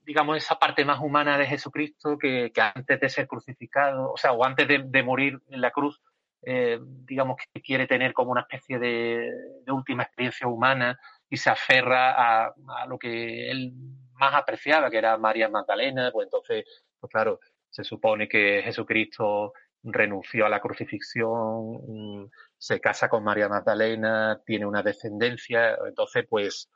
[0.06, 4.44] digamos esa parte más humana de Jesucristo que, antes de ser crucificado o sea o
[4.46, 6.02] antes de, morir en la cruz
[6.46, 9.30] eh, digamos que quiere tener como una especie de,
[9.68, 10.98] última experiencia humana
[11.30, 12.54] y se aferra a,
[12.88, 13.74] lo que él
[14.14, 16.66] más apreciaba que era María Magdalena pues entonces
[17.00, 19.54] pues claro se supone que Jesucristo
[19.84, 26.70] renunció a la crucifixión, mm, se casa con María Magdalena, tiene una descendencia, entonces pues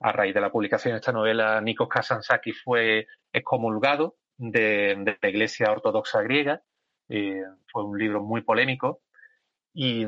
[0.00, 5.70] a raíz de la publicación de esta novela, Nikos Kazantzakis fue excomulgado de, la Iglesia
[5.70, 6.62] Ortodoxa griega,
[7.08, 9.02] eh, fue un libro muy polémico
[9.72, 10.04] y,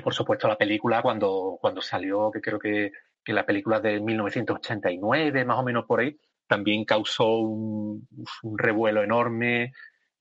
[0.00, 5.44] por supuesto la película cuando, cuando salió, que creo que, que la película de 1989,
[5.44, 8.06] más o menos por ahí, también causó un
[8.58, 9.72] revuelo enorme,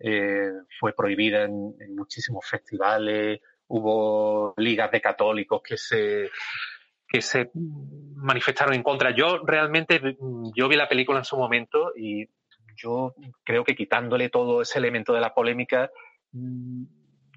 [0.03, 6.29] eh, fue prohibida en, muchísimos festivales, hubo ligas de católicos que se
[7.07, 7.51] que se
[8.15, 9.11] manifestaron en contra.
[9.13, 9.99] Yo realmente,
[10.55, 12.25] yo vi la película en su momento y
[12.75, 15.91] yo creo que quitándole todo ese elemento de la polémica,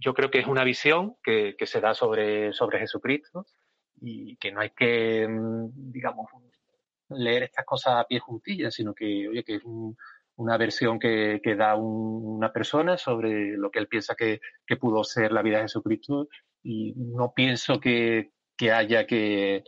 [0.01, 3.47] yo creo que es una visión que, que se da sobre, sobre Jesucristo
[4.01, 6.27] y que no hay que, mm, digamos,
[7.11, 9.97] leer estas cosas a pie juntillas, sino que, oye, que es un,
[10.37, 15.05] una versión que, que da una persona sobre lo que él piensa que, que, pudo
[15.05, 16.29] ser la vida de Jesucristo
[16.63, 19.65] y no pienso que, que haya que,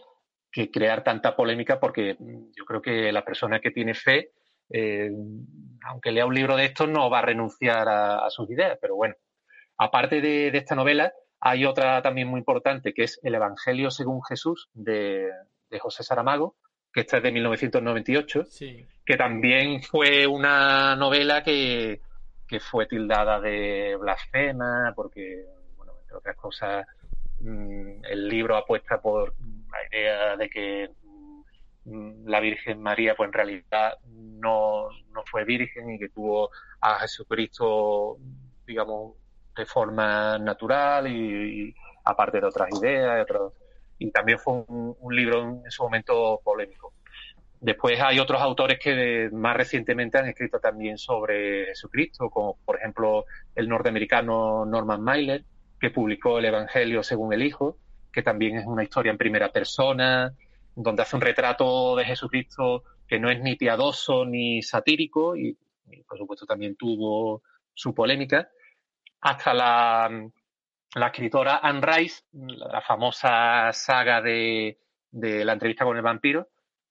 [0.73, 2.17] crear tanta polémica porque
[2.57, 4.31] yo creo que la persona que tiene fe,
[4.71, 5.11] eh,
[5.85, 8.79] aunque lea un libro de estos, no va a renunciar a, sus ideas.
[8.81, 9.15] Pero bueno,
[9.79, 14.23] aparte de, de, esta novela, hay otra también muy importante que es El Evangelio según
[14.25, 15.31] Jesús de,
[15.71, 16.57] de José Saramago,
[16.93, 18.45] que esta es de 1998,
[19.05, 22.01] que también fue una novela que,
[22.71, 25.45] fue tildada de blasfema, porque,
[25.77, 26.87] bueno, entre otras cosas,
[27.41, 29.35] mm, el libro apuesta por
[29.71, 30.89] la idea de que
[31.85, 34.89] mm, la Virgen María, pues en realidad no,
[35.27, 38.17] fue virgen y que tuvo a Jesucristo,
[38.67, 39.17] digamos,
[39.57, 43.26] de forma natural y, aparte de otras ideas,
[43.99, 46.93] y también fue un, libro en su momento polémico.
[47.60, 53.25] Después hay otros autores que más recientemente han escrito también sobre Jesucristo, como por ejemplo
[53.55, 55.44] el norteamericano Norman Mailer,
[55.81, 57.78] que publicó el Evangelio según el Hijo,
[58.12, 60.33] que también es una historia en primera persona,
[60.75, 65.57] donde hace un retrato de Jesucristo que no es ni piadoso ni satírico, y,
[66.07, 67.43] por supuesto también tuvo
[67.75, 68.49] su polémica,
[69.20, 70.31] hasta la,
[70.95, 74.78] la escritora Anne Rice, la famosa saga de,
[75.11, 76.49] la entrevista con el vampiro,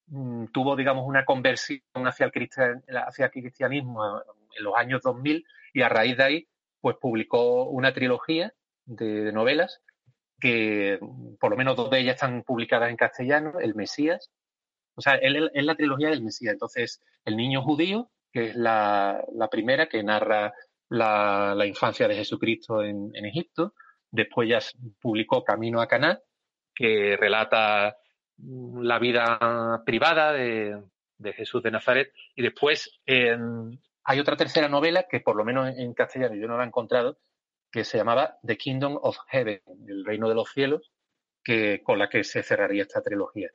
[0.08, 4.22] mm, tuvo, digamos, una conversión hacia el, hacia el cristianismo
[4.58, 6.48] en los años 2000 y a raíz de ahí,
[6.82, 8.54] pues publicó una trilogía
[8.86, 9.82] de, novelas
[10.40, 11.00] que
[11.40, 14.32] por lo menos dos de ellas están publicadas en castellano, El Mesías,
[14.96, 16.54] o sea, es la trilogía del Mesías.
[16.54, 20.54] Entonces, El Niño Judío, que es la, primera que narra
[20.90, 23.74] la, infancia de Jesucristo en Egipto,
[24.16, 24.60] Después ya
[25.02, 26.22] publicó Camino a Caná,
[26.74, 27.98] que relata
[28.38, 30.82] la vida privada de,
[31.34, 32.14] Jesús de Nazaret.
[32.34, 36.64] Y después hay otra tercera novela que por lo menos en castellano yo no la
[36.64, 37.20] he encontrado,
[37.70, 40.94] que se llamaba The Kingdom of Heaven, el reino de los cielos,
[41.44, 43.50] que, con la que se cerraría esta trilogía.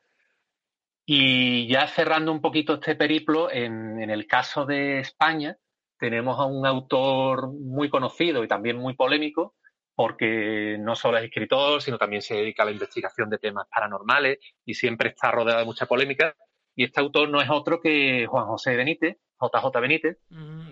[1.05, 5.57] Y ya cerrando un poquito este periplo, en el caso de España,
[6.01, 9.53] tenemos a un autor muy conocido y también muy polémico,
[9.93, 14.39] porque no solo es escritor, sino también se dedica a la investigación de temas paranormales
[14.65, 16.35] y siempre está rodeado de mucha polémica.
[16.75, 20.71] Y este autor no es otro que Juan José Benítez, JJ Benítez, mm,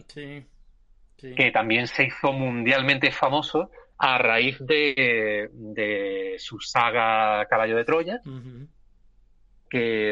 [1.15, 8.19] que también se hizo mundialmente famoso a raíz de, su saga Caballo de Troya.
[9.69, 10.11] Que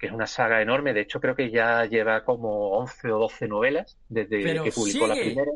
[0.00, 0.92] es una saga enorme.
[0.94, 5.06] De hecho, creo que ya lleva como 11 o 12 novelas desde Pero que publicó
[5.06, 5.26] la sigue.
[5.26, 5.50] primera.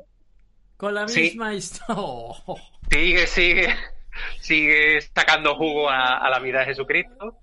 [0.76, 1.20] Con la Sí.
[1.22, 1.96] misma historia.
[2.90, 3.66] Sigue, sigue,
[4.40, 7.36] sigue sacando jugo a, a la vida de Jesucristo.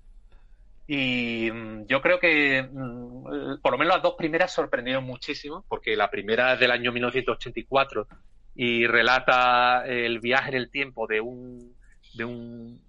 [0.88, 5.94] Y mm, yo creo que mm, por lo menos las dos primeras sorprendieron muchísimo, porque
[5.96, 8.06] la primera es del año 1984
[8.54, 11.74] y relata el viaje en el tiempo de un,
[12.14, 12.80] de un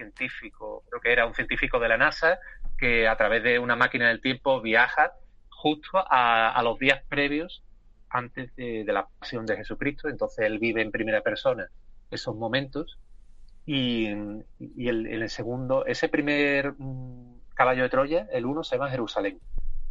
[0.00, 2.38] científico, creo que era un científico de la NASA,
[2.78, 5.12] que a través de una máquina del tiempo viaja
[5.50, 7.62] justo a, los días previos
[8.08, 10.08] antes de, la pasión de Jesucristo.
[10.08, 11.68] Entonces él vive en primera persona
[12.10, 12.98] esos momentos.
[13.66, 14.08] Y,
[14.58, 18.90] y el, en el segundo, ese primer mm, caballo de Troya, el uno, se llama
[18.90, 19.38] Jerusalén,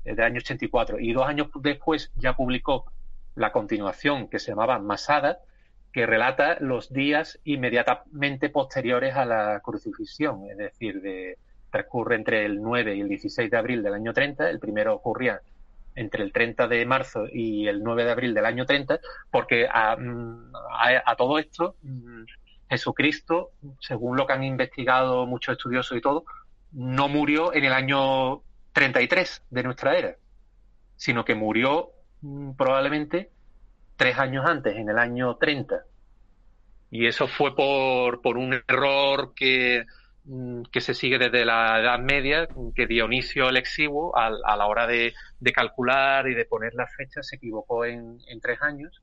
[0.03, 0.99] es del año 84.
[0.99, 2.91] Y dos años después ya publicó
[3.35, 5.39] la continuación que se llamaba Masada,
[5.91, 11.37] que relata los días inmediatamente posteriores a la crucifixión, es decir, de,
[11.71, 15.41] transcurre entre el 9 y el 16 de abril del año 30, el primero ocurría
[15.95, 18.99] entre el 30 de marzo y el 9 de abril del año 30,
[19.31, 22.23] porque a, mm, a- a todo esto mm,
[22.69, 26.23] Jesucristo, según lo que han investigado muchos estudiosos y todo,
[26.71, 28.41] no murió en el año
[28.73, 30.15] 33 de nuestra era,
[30.95, 31.89] sino que murió
[32.21, 33.31] mm, probablemente
[33.99, 35.83] tres años antes, en el año 30.
[36.89, 39.85] Y eso fue por, por un error que,
[40.23, 44.67] mm, que se sigue desde la Edad Media, que Dionisio el Exiguo, a, a la
[44.67, 49.01] hora de, de calcular y de poner la fecha, se equivocó en, en tres años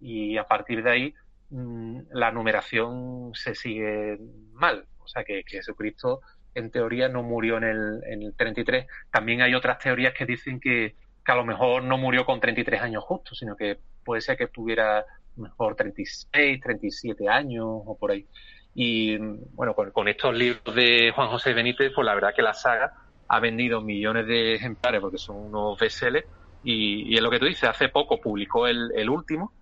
[0.00, 1.14] y a partir de ahí
[1.50, 4.18] mm, la numeración se sigue
[4.54, 4.86] mal.
[4.98, 6.20] O sea que, que Jesucristo
[6.54, 8.86] en teoría no murió en el, en el 33.
[9.12, 12.82] También hay otras teorías que dicen que, que a lo mejor no murió con 33
[12.82, 15.04] años justos, sino que puede ser que tuviera
[15.36, 18.26] mejor 36, 37 años o por ahí.
[18.74, 22.54] Y bueno, con, con estos libros de Juan José Benítez, pues la verdad que la
[22.54, 22.92] saga
[23.28, 26.26] ha vendido millones de ejemplares porque son unos bestsellers
[26.64, 29.52] y, y es lo que tú dices, hace poco publicó el, el último,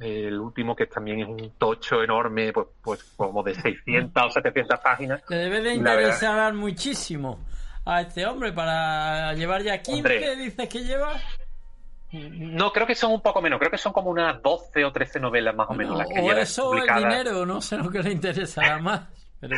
[0.00, 4.80] el último que también es un tocho enorme, pues, pues como de 600 o 700
[4.80, 5.24] páginas.
[5.26, 7.38] Te debe de interesar muchísimo
[7.84, 10.36] a este hombre para llevar ya 15, Hombre.
[10.36, 11.20] dices que lleva.
[12.12, 15.18] No, creo que son un poco menos, creo que son como unas 12 o 13
[15.18, 18.12] novelas más o menos las que o eso el dinero, no sé lo que le
[18.12, 19.08] interesará más.
[19.40, 19.56] Pero.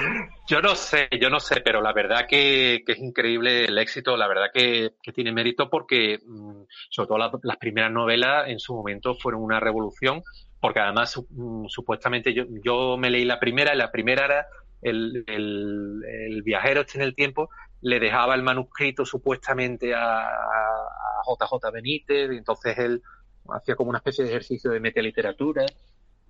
[0.48, 4.16] Yo no sé, yo no sé, pero la verdad que, que es increíble el éxito,
[4.16, 8.58] la verdad que, que tiene mérito porque, mm, sobre todo las, las primeras novelas en
[8.58, 10.22] su momento fueron una revolución,
[10.58, 14.46] porque además su- mm, supuestamente yo, yo me leí la primera, y la primera era
[14.82, 21.22] el, el, el viajero este en el tiempo, le dejaba el manuscrito supuestamente a, a
[21.26, 23.02] JJ Benítez, y entonces él
[23.48, 25.64] hacía como una especie de ejercicio de metaliteratura.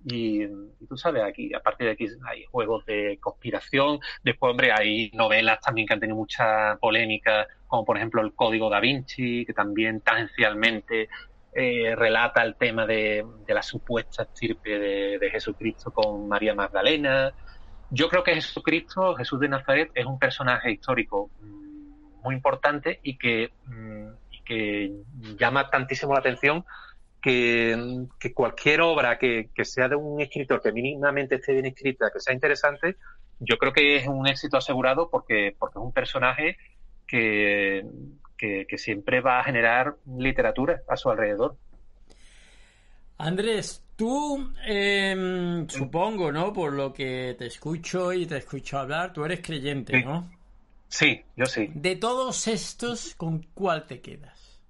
[0.05, 3.99] Y, y tú sabes, aquí, aparte de aquí, hay juegos de conspiración.
[4.23, 8.69] Después, hombre, hay novelas también que han tenido mucha polémica, como por ejemplo El Código
[8.69, 11.09] da Vinci, que también tangencialmente
[11.53, 17.33] eh, relata el tema de, de la supuesta estirpe de, de Jesucristo con María Magdalena.
[17.89, 23.17] Yo creo que Jesucristo, Jesús de Nazaret, es un personaje histórico mm, muy importante y
[23.17, 24.91] que, mm, y que
[25.37, 26.65] llama tantísimo la atención
[27.21, 32.11] que, que cualquier obra que, que sea de un escritor que mínimamente esté bien escrita,
[32.11, 32.97] que sea interesante,
[33.39, 36.57] yo creo que es un éxito asegurado porque, porque es un personaje
[37.07, 37.85] que,
[38.37, 41.55] que siempre va a generar literatura a su alrededor.
[43.17, 46.53] Andrés, tú, eh, supongo, ¿no?
[46.53, 50.03] Por lo que te escucho y te escucho hablar, tú eres creyente.
[50.03, 50.29] ¿no?
[50.87, 51.69] Sí, yo sí.
[51.73, 54.61] De todos estos, ¿con cuál te quedas?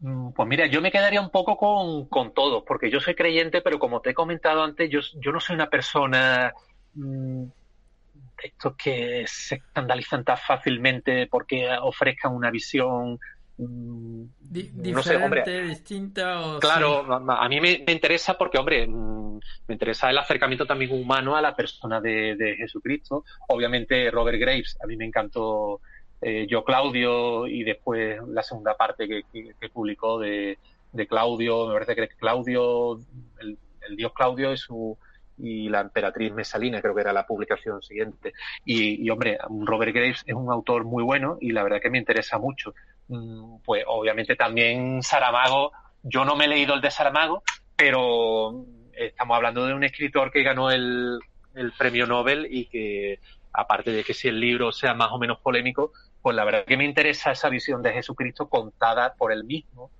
[0.00, 3.60] Mm, Pues mira, yo me quedaría un poco con, con todos, porque yo soy creyente,
[3.62, 6.52] pero como te he comentado antes, yo, yo no soy una persona
[6.94, 13.18] mm, de estos que se escandalizan tan fácilmente porque ofrezcan una visión,
[13.58, 17.24] Di- no sé, hombre, diferente, distinta o Claro, sí?
[17.28, 21.40] a mí me, me interesa porque, hombre, mm, me interesa el acercamiento también humano a
[21.40, 23.24] la persona de, de Jesucristo.
[23.48, 25.80] Obviamente, Robert Graves, a mí me encantó
[26.20, 30.58] eh, Yo Claudio y después la segunda parte que, que- que publicó de,
[30.92, 32.98] de Claudio, me parece que Claudio,
[33.40, 34.98] el, el dios Claudio y su
[35.38, 38.32] y la emperatriz Mesalina, creo que era la publicación siguiente.
[38.64, 42.38] Y, hombre, Robert Graves es un autor muy bueno y la verdad que me interesa
[42.38, 42.74] mucho.
[43.08, 47.42] Mm, Pues obviamente también Saramago, yo no me he leído el de Saramago,
[47.76, 51.18] pero estamos hablando de un escritor que ganó el,
[51.54, 53.20] el premio Nobel y que,
[53.52, 55.92] aparte de que si el libro sea más o menos polémico,
[56.22, 59.90] pues la verdad que me interesa esa visión de Jesucristo contada por él mismo,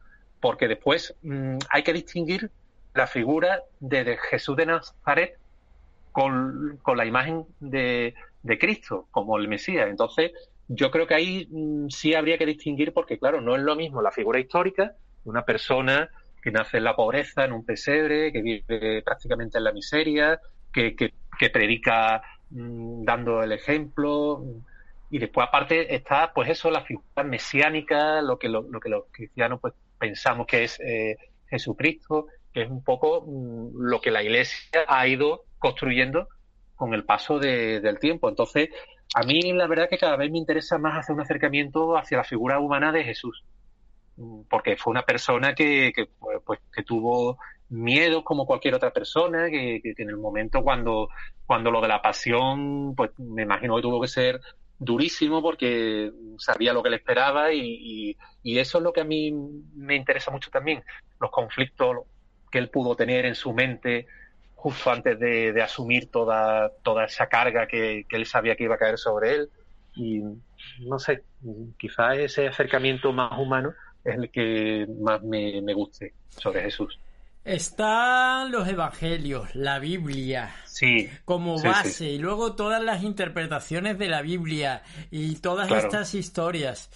[0.41, 2.51] porque después mm, hay que distinguir
[2.97, 5.39] la figura de, Jesús de Nazaret
[6.13, 9.89] con, con la imagen de, de Cristo, como el Mesías.
[9.89, 10.33] Entonces,
[10.69, 14.03] yo creo que ahí mm, sí habría que distinguir porque, claro, no es lo mismo
[14.03, 14.95] la figura histórica
[15.27, 16.09] una persona
[16.43, 20.41] que nace en la pobreza, en un pesebre, que vive prácticamente en la miseria,
[20.73, 24.45] que, que, predica mm, dando el ejemplo.
[25.11, 29.61] Y después, aparte, está, pues eso, la figura mesiánica, lo que, lo, que los cristianos
[29.61, 31.17] pues pensamos que es eh,
[31.49, 32.27] Jesucristo,
[32.57, 36.27] que es un poco mm, lo que la Iglesia ha ido construyendo
[36.75, 38.31] con el paso del tiempo.
[38.31, 38.71] Entonces,
[39.15, 42.25] a mí la verdad que cada vez me interesa más hacer un acercamiento hacia la
[42.25, 43.45] figura humana de Jesús,
[44.17, 45.93] mm, porque fue una persona que,
[46.47, 47.37] pues, que tuvo
[47.69, 51.11] miedo como cualquier otra persona, que, en el momento cuando,
[51.45, 54.41] cuando lo de la pasión, pues me imagino que tuvo que ser
[54.79, 59.31] durísimo porque sabía lo que le esperaba y, y, eso es lo que a mí
[59.75, 60.83] me interesa mucho también,
[61.21, 62.07] los conflictos
[62.51, 64.07] que él pudo tener en su mente
[64.55, 68.99] justo antes de, asumir toda, toda esa carga que, él sabía que iba a caer
[68.99, 69.51] sobre él.
[69.95, 70.21] Y
[70.81, 71.23] no sé,
[71.79, 76.99] quizás ese acercamiento más humano es el que más me, guste sobre Jesús.
[77.45, 84.21] Están los evangelios, la Biblia, sí, como base, y luego todas las interpretaciones de la
[84.21, 86.91] Biblia y todas estas historias.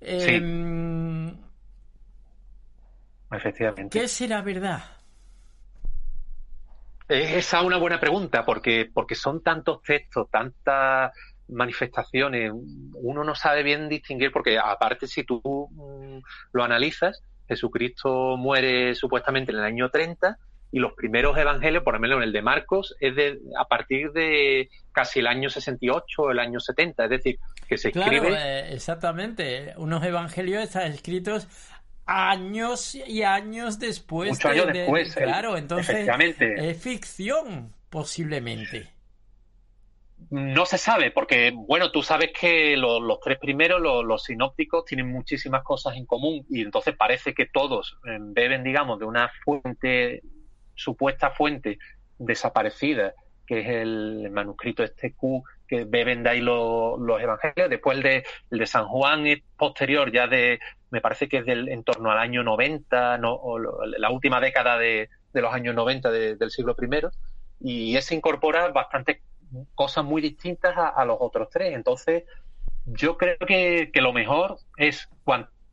[0.00, 1.34] Em,
[3.30, 3.98] Efectivamente.
[3.98, 4.82] ¿Qué será verdad?
[7.08, 11.12] Es esa una buena pregunta, porque, porque son tantos textos, tantas
[11.48, 15.40] manifestaciones, uno no sabe bien distinguir, porque aparte si tú
[15.70, 16.18] mm,
[16.52, 20.36] lo analizas, Jesucristo muere supuestamente en el año 30
[20.70, 24.12] y los primeros evangelios, por lo menos en el de Marcos, es de a partir
[24.12, 28.34] de casi el año 68 o el año 70, es decir, que se escribe...
[28.36, 31.48] Eh, exactamente, unos evangelios están escritos
[32.08, 34.30] años y años después.
[34.30, 35.14] Muchos años después.
[35.14, 36.08] Claro, entonces
[36.40, 38.90] es ficción, posiblemente.
[40.30, 45.62] No se sabe, porque, bueno, tú sabes que los tres primeros, los, sinópticos, tienen muchísimas
[45.62, 50.22] cosas en común y entonces parece que todos eh, beben, digamos, de una fuente,
[50.74, 51.78] supuesta fuente
[52.18, 53.14] desaparecida,
[53.46, 57.70] que es el, manuscrito este Q, que beben de ahí los, evangelios.
[57.70, 60.58] Después el de, el de San Juan es posterior, ya de,
[60.90, 64.78] me parece que es del, en torno al año 90, no, o la última década
[64.78, 67.06] de, los años 90 del siglo I,
[67.60, 69.18] y ese incorpora bastantes
[69.74, 71.74] cosas muy distintas a, los otros tres.
[71.74, 72.24] Entonces,
[72.86, 75.08] yo creo que, lo mejor es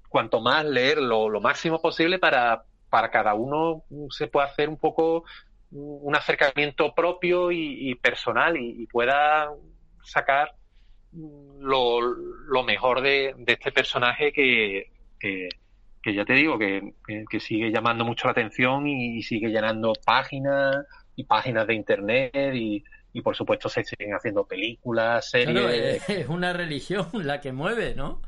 [0.10, 5.24] cuanto más leer lo, máximo posible para, para cada uno se pueda hacer un poco
[5.72, 9.52] un acercamiento propio y, personal y, pueda
[10.04, 10.54] sacar
[11.12, 15.50] lo, lo mejor de, de, este personaje que, que,
[16.06, 16.94] ya te digo, que,
[17.30, 20.86] que, sigue llamando mucho la atención y, sigue llenando páginas
[21.16, 26.08] y páginas de internet y, y por supuesto se siguen haciendo películas, series.
[26.10, 28.22] es una religión la que mueve, ¿no?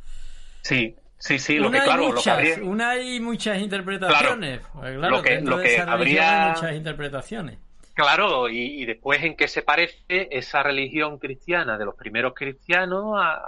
[0.61, 2.69] Sí, sí, sí, lo que claro, muchas, lo que habría...
[2.69, 4.59] Una hay muchas interpretaciones.
[4.59, 7.59] Claro, pues lo que, lo que habría muchas interpretaciones.
[7.97, 13.41] Claro, y, después en qué se parece esa religión cristiana de los primeros cristianos a,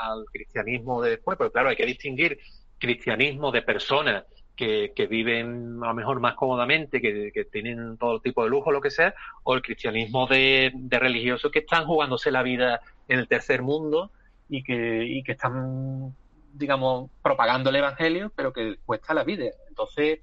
[0.00, 2.38] al cristianismo de después, pero claro, hay que distinguir
[2.78, 4.24] cristianismo de personas
[4.56, 8.70] que, que viven a lo mejor más cómodamente, que, que, tienen todo tipo de lujo,
[8.70, 13.20] lo que sea, o el cristianismo de, de religiosos que están jugándose la vida en
[13.20, 14.10] el tercer mundo
[14.50, 16.14] y que, y que están,
[16.52, 19.46] digamos, propagando el evangelio, pero que cuesta la vida.
[19.68, 20.20] Entonces,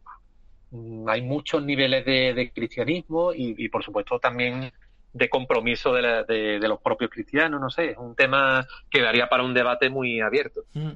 [0.71, 4.71] mm, hay muchos niveles de, de cristianismo y, y, por supuesto, también
[5.13, 9.53] de compromiso de, los propios cristianos, no sé, es un tema que daría para un
[9.53, 10.65] debate muy abierto.
[10.73, 10.91] Mm.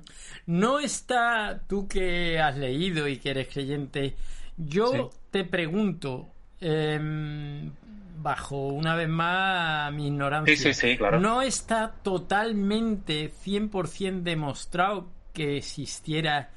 [0.48, 4.16] No está, tú que has leído y que eres creyente,
[4.58, 6.28] yo te pregunto,
[6.60, 7.72] em,
[8.18, 10.72] bajo una vez más mi ignorancia,
[11.20, 16.52] no está totalmente 100% demostrado que existiera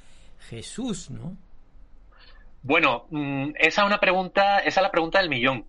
[0.49, 1.35] Jesús, ¿no?
[2.61, 5.65] Bueno, mm, esa es una pregunta, esa es la pregunta del millón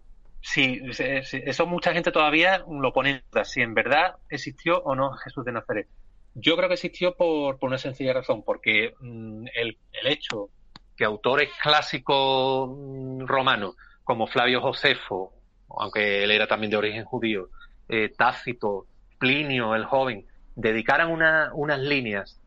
[0.48, 5.10] Sí, eso mucha gente todavía lo pone en duda, si en verdad existió o no
[5.14, 5.88] Jesús de Nazaret.
[6.34, 10.50] Yo creo que existió por, una sencilla razón, porque mm, el, hecho
[10.96, 15.32] que autores clásicos mm, romanos como Flavio Josefo,
[15.68, 17.48] aunque él era también de origen judío,
[17.88, 18.86] eh, Tácito,
[19.18, 22.40] Plinio el joven, dedicaran unas líneas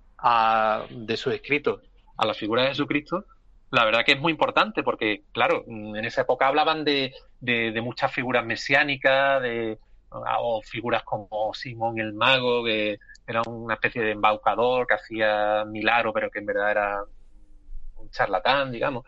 [0.90, 1.82] de sus escritos
[2.16, 3.26] a la figura de Jesucristo,
[3.72, 8.12] la verdad que es muy importante porque, claro, en esa época hablaban de, de, muchas
[8.12, 9.78] figuras mesiánicas, de,
[10.10, 16.12] o figuras como Simón el Mago, que era una especie de embaucador que hacía milagro,
[16.14, 17.04] pero que en verdad era
[17.98, 19.06] un charlatán, digamos.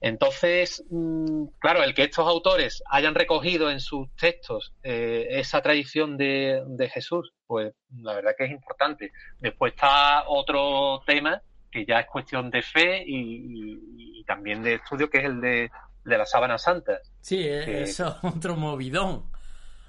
[0.00, 6.16] Entonces, mm, claro, el que estos autores hayan recogido en sus textos eh, esa tradición
[6.16, 7.72] de, de, Jesús, pues
[8.02, 9.12] la verdad que es importante.
[9.38, 11.40] Después está otro tema
[11.74, 13.80] que ya es cuestión de fe y,
[14.20, 15.70] y, también de estudio, que es el de,
[16.04, 17.00] de la sábana santa.
[17.20, 19.24] Sí, que, eso es otro movidón.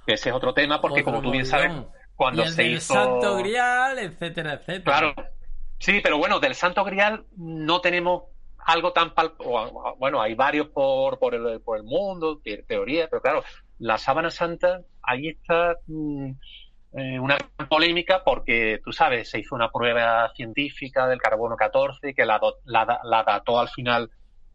[0.07, 1.71] Ese es otro tema, porque como tú bien sabes,
[2.15, 2.93] cuando y el se del hizo.
[2.95, 4.83] Santo Grial, etcétera, etcétera.
[4.83, 5.13] Claro.
[5.77, 8.23] Sí, pero bueno, del Santo Grial no tenemos
[8.57, 9.33] algo tan pal...
[9.99, 13.43] bueno, hay varios por, por, el, por el mundo, te, teoría, pero claro,
[13.77, 16.31] la sábana santa, ahí está mmm,
[16.97, 17.37] eh, una
[17.69, 23.23] polémica porque, tú sabes, se hizo una prueba científica del carbono 14 que la, la,
[23.25, 24.09] dató al final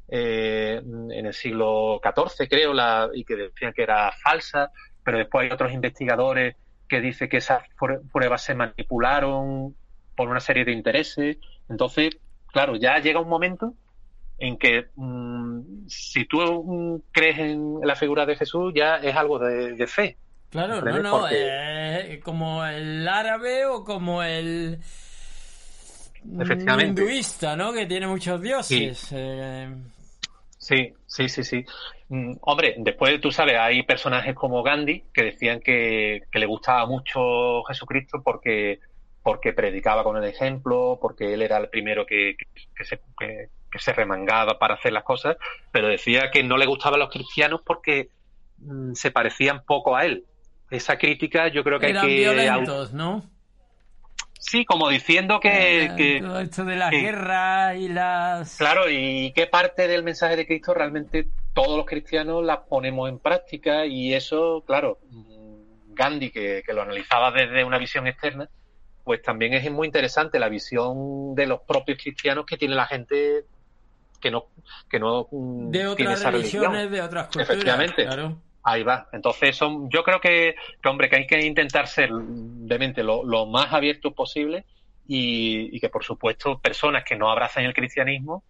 [0.09, 4.71] eh, en el siglo XIV, creo, la, y que decían que era falsa,
[5.05, 6.57] pero después hay otros investigadores
[6.89, 7.63] que dicen que esas
[8.11, 9.77] pruebas se manipularon
[10.17, 11.37] por una serie de intereses.
[11.69, 13.75] Entonces, claro, ya llega un momento
[14.39, 19.39] en que mmm, si tú mmm, crees en la figura de Jesús ya es algo
[19.39, 20.17] de fe.
[20.51, 21.37] Claro, no, no, Porque...
[21.39, 24.81] eh, como el árabe o como el
[26.41, 27.03] Efectivamente.
[27.03, 27.73] hinduista, ¿no?
[27.73, 28.99] Que tiene muchos dioses.
[28.99, 29.15] Sí.
[29.17, 29.75] Eh...
[30.59, 31.65] Sí, sí, sí, sí.
[32.09, 36.85] Mm, hombre, después tú sabes, hay personajes como Gandhi que decían que, que le gustaba
[36.87, 38.81] mucho Jesucristo porque,
[39.23, 42.47] porque predicaba con el ejemplo, porque él era el primero que, que,
[42.77, 43.49] que se, que,
[43.79, 45.37] se remangaba para hacer las cosas,
[45.73, 48.11] pero decía que no le gustaban los cristianos porque
[48.59, 50.25] mm, se parecían poco a él.
[50.71, 52.21] Esa crítica yo creo que Eran hay que...
[52.21, 53.29] violentos, ¿no?
[54.39, 55.85] Sí, como diciendo que...
[55.85, 58.57] Eh, que todo esto de la que- guerra y las...
[58.57, 63.19] Claro, y qué parte del mensaje de Cristo realmente todos los cristianos las ponemos en
[63.19, 68.49] práctica y eso, claro, mm, Gandhi, que, que lo analizaba desde una visión externa,
[69.05, 73.45] pues también es muy interesante la visión de los propios cristianos que tiene la gente
[74.21, 74.47] que no,
[74.89, 76.93] que no mm, De otras religiones, religión.
[76.93, 77.51] de otras culturas.
[77.51, 78.05] Efectivamente.
[78.05, 78.39] Claro.
[78.63, 79.09] Ahí va.
[79.13, 83.25] Entonces, son, yo creo que, que, hombre, que hay que intentar ser de mente lo,
[83.25, 84.65] lo más abierto posible
[85.07, 88.45] y, y, que, por supuesto, personas que no abrazan el cristianismo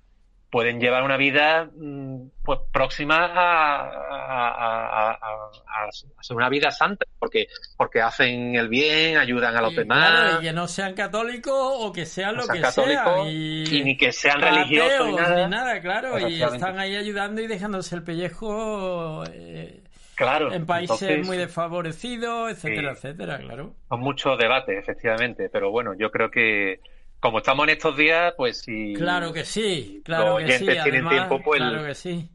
[0.51, 7.07] pueden llevar una vida mm, pues próxima a, a, a, a, ser una vida santa,
[7.19, 10.11] porque, porque hacen el bien, ayudan a los y, demás.
[10.11, 13.27] Claro, y que no sean católicos o que sean no lo sean que sean.
[13.29, 15.45] Y, y, ni que sean ateos, religiosos ni nada.
[15.45, 19.23] Ni nada claro, y están ahí ayudando y dejándose el pellejo.
[19.33, 19.80] Eh,
[20.21, 20.53] Claro.
[20.53, 23.75] En países entonces, muy desfavorecidos, etcétera, etcétera, claro.
[23.89, 26.81] Son muchos debates, efectivamente, pero bueno, yo creo que
[27.21, 31.07] como estamos en estos días, pues si claro que sí, claro los que sí, tienen
[31.07, 32.29] Además, tiempo, pues claro que sí.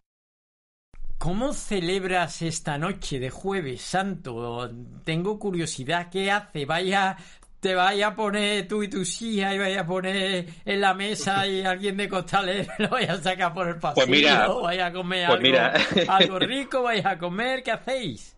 [1.20, 4.68] ¿Cómo celebras esta noche de Jueves Santo?
[5.04, 6.66] Tengo curiosidad, ¿qué hace?
[6.66, 7.18] Vaya
[7.66, 11.48] te vaya a poner tú y tu hija y vaya a poner en la mesa
[11.48, 14.94] y alguien de costales lo vaya a sacar por el pasillo, pues mira, vaya a
[14.94, 15.74] comer pues algo, mira.
[16.16, 18.38] algo rico, vaya a comer, ¿qué hacéis?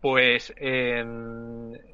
[0.00, 1.04] Pues eh,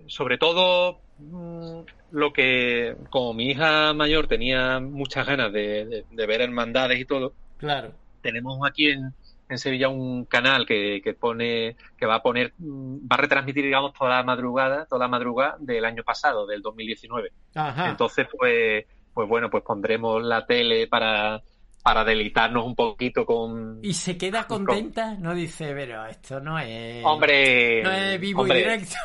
[0.08, 6.26] sobre todo mmm, lo que como mi hija mayor tenía muchas ganas de, de, de
[6.26, 7.94] ver hermandades y todo, claro.
[8.20, 9.14] tenemos aquí en,
[9.52, 13.92] en Sevilla un canal que, que, pone que va a poner va a retransmitir digamos
[13.92, 17.90] toda la madrugada toda la madrugada del año pasado del 2019 Ajá.
[17.90, 21.42] entonces pues pues bueno pues pondremos la tele para
[21.82, 27.04] para deleitarnos un poquito con y se queda contenta no dice pero esto no es
[27.04, 28.96] hombre no es vivo hombre, y directo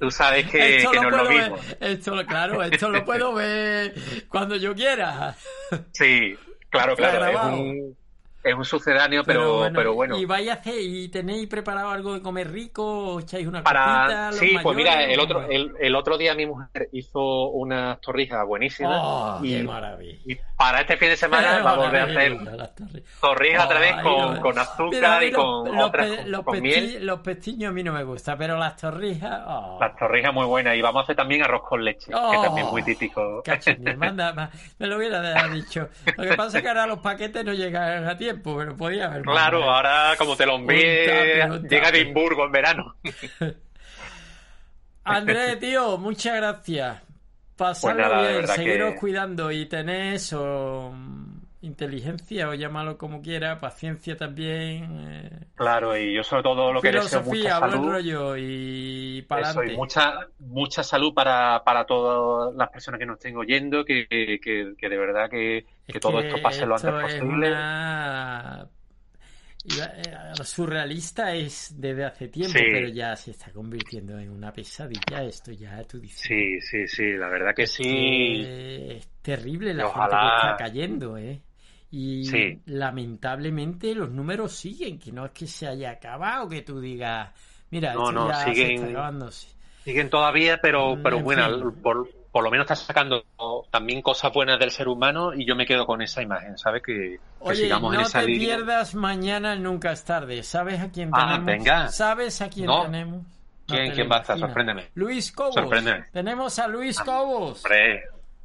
[0.00, 3.94] tú sabes que, que no es lo mismo ver, esto claro esto lo puedo ver
[4.28, 5.36] cuando yo quiera.
[5.92, 6.34] Sí
[6.68, 8.03] claro claro es un
[8.44, 10.18] es un sucedáneo, pero, pero, bueno, pero bueno.
[10.18, 13.18] ¿Y vais a hacer, y tenéis preparado algo de comer rico?
[13.20, 14.32] ¿Echáis una Para...
[14.32, 18.46] Sí, mayores, pues mira, el otro, el, el, otro día mi mujer hizo unas torrijas
[18.46, 19.00] buenísimas.
[19.02, 20.18] Oh, y, qué maravilla.
[20.26, 22.36] Y para este fin de semana va a hacer
[23.20, 27.06] torrijas otra vez con, con azúcar y con los, otras los, con, con pesti miel.
[27.06, 29.42] Los pestiños a mí no me gustan, pero las torrijas...
[29.46, 29.78] Oh.
[29.80, 30.76] Las torrijas muy buenas.
[30.76, 33.42] Y vamos a hacer también arroz con leche, oh, que también es muy típico.
[33.44, 35.88] Cachinilla, manda, me lo hubiera dicho.
[36.16, 39.22] Lo que pasa es que ahora los paquetes no llegan a tiempo, pero podía haber
[39.22, 39.70] Claro, mandado.
[39.74, 40.78] ahora como te lo envíe,
[41.68, 42.96] llega a Edimburgo en verano.
[45.04, 47.02] Andrés, tío, muchas gracias.
[47.56, 48.98] Pasarlo pues bien, seguiros que...
[48.98, 50.92] cuidando y tener eso,
[51.64, 54.98] inteligencia o llámalo como quiera, paciencia también.
[55.00, 57.88] Eh, claro, y yo sobre todo lo que deseo mucha buen salud.
[57.88, 63.16] rollo y para Eso, y mucha, mucha salud para, para todas las personas que nos
[63.16, 64.38] estén oyendo, que, que,
[64.76, 67.48] que de verdad que, que todo esto pase lo antes posible.
[67.48, 68.68] Una...
[70.36, 72.66] Lo surrealista es desde hace tiempo, sí.
[72.70, 75.22] pero ya se está convirtiendo en una pesadilla.
[75.22, 76.20] Esto ya tú dices.
[76.20, 78.42] Sí, sí, sí, la verdad que sí.
[78.44, 80.18] Es terrible la Ojalá...
[80.18, 81.40] gente que está cayendo, ¿eh?
[81.90, 82.60] Y Sí.
[82.66, 87.30] lamentablemente los números siguen, que no es que se haya acabado, que tú digas,
[87.70, 89.30] mira, No, esto no, ya se siguen- está acabando.
[89.30, 89.48] sí.
[89.84, 91.82] Siguen todavía, pero, pero en bueno, fin.
[91.82, 93.22] por, por lo menos está sacando
[93.70, 96.82] también cosas buenas del ser humano y yo me quedo con esa imagen, ¿sabes?
[96.82, 98.56] Que, que Oye, sigamos no en esa te línea.
[98.56, 100.42] pierdas mañana Nunca es tarde.
[100.42, 101.44] ¿Sabes a quién Ah, tenemos?
[101.46, 101.88] venga.
[101.88, 102.82] ¿Sabes a quién No.
[102.82, 103.22] tenemos?
[103.22, 103.26] No
[103.76, 104.38] ¿Quién, te quién va a estar?
[104.38, 104.88] Sorpréndeme.
[104.94, 105.54] Luis Cobos.
[105.54, 106.06] Sorpréndeme.
[106.12, 107.62] Tenemos a Luis Cobos.
[107.64, 108.04] Hombre,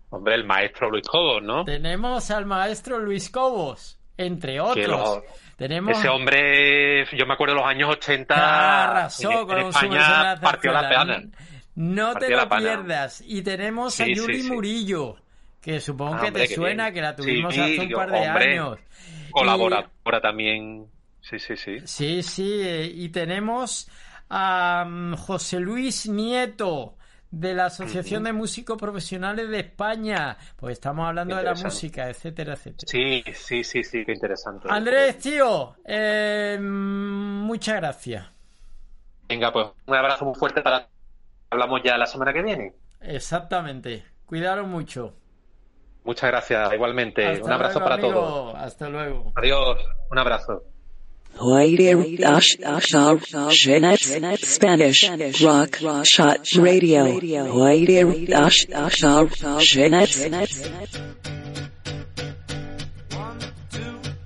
[0.10, 1.66] hombre, el maestro Luis Cobos, ¿no?
[1.66, 5.24] Tenemos al maestro Luis Cobos, entre otros.
[5.58, 10.36] Tenemos Ese hombre, yo me acuerdo de los años 80, arrasó en, con en España
[10.42, 11.24] partió la peana.
[11.76, 13.22] No te lo pierdas.
[13.26, 14.52] Y tenemos a Sí, Yuri sí.
[14.52, 15.16] Murillo,
[15.62, 16.94] que supongo Ah, que hombre, te suena, bien.
[16.94, 18.52] que la tuvimos Sí, hace un par de hombre.
[18.54, 18.80] años.
[19.32, 20.88] Colaboradora también.
[21.22, 21.78] Sí, sí, sí.
[21.86, 23.90] Sí, sí, eh, y tenemos
[24.30, 26.96] a mm, José Luis Nieto
[27.32, 32.54] de la Asociación de Músicos Profesionales de España, pues estamos hablando de la música, etcétera,
[32.54, 32.88] etcétera.
[32.88, 34.68] Sí, sí, sí, sí, qué interesante.
[34.70, 38.26] Andrés, tío, eh, muchas gracias.
[39.28, 40.88] Venga, pues un abrazo muy fuerte para...
[41.52, 42.74] Hablamos ya la semana que viene.
[43.02, 44.04] Exactamente.
[44.26, 45.16] Cuidaros mucho.
[46.04, 47.26] Muchas gracias, igualmente.
[47.26, 48.14] Hasta un abrazo luego, para amigo.
[48.14, 48.56] todos.
[48.56, 49.34] Hasta luego.
[49.36, 49.78] Adiós,
[50.12, 50.64] un abrazo.
[54.38, 57.06] Spanish Rock Shot Radio.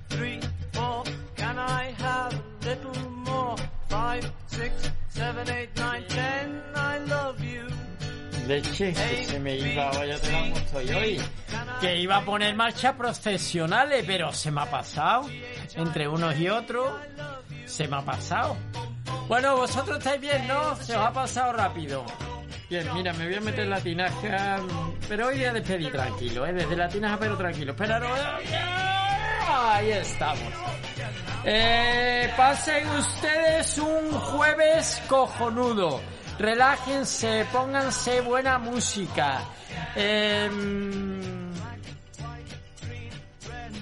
[0.08, 0.40] three,
[0.72, 1.04] four.
[1.36, 3.56] Can I have a little more?
[3.88, 4.72] Five, six,
[5.10, 6.62] seven, eight, nine, ten.
[6.74, 7.66] I love you.
[8.48, 11.20] Leche, que se me iba, vaya la estoy hoy.
[11.80, 15.28] Que iba a poner marcha profesionales, pero se me ha pasado.
[15.74, 16.92] Entre unos y otros,
[17.66, 18.56] se me ha pasado.
[19.28, 20.76] Bueno, vosotros estáis bien, ¿no?
[20.76, 22.04] Se os ha pasado rápido.
[22.68, 24.56] Bien, mira, me voy a meter la tinaja,
[25.08, 26.52] pero hoy voy a despedir tranquilo, ¿eh?
[26.52, 27.72] Desde la tinaja, pero tranquilo.
[27.72, 28.18] Esperaros.
[29.48, 30.52] Ahí estamos.
[31.44, 36.00] Eh, pasen ustedes un jueves cojonudo.
[36.38, 39.42] Relájense, pónganse buena música.
[39.94, 41.33] Em,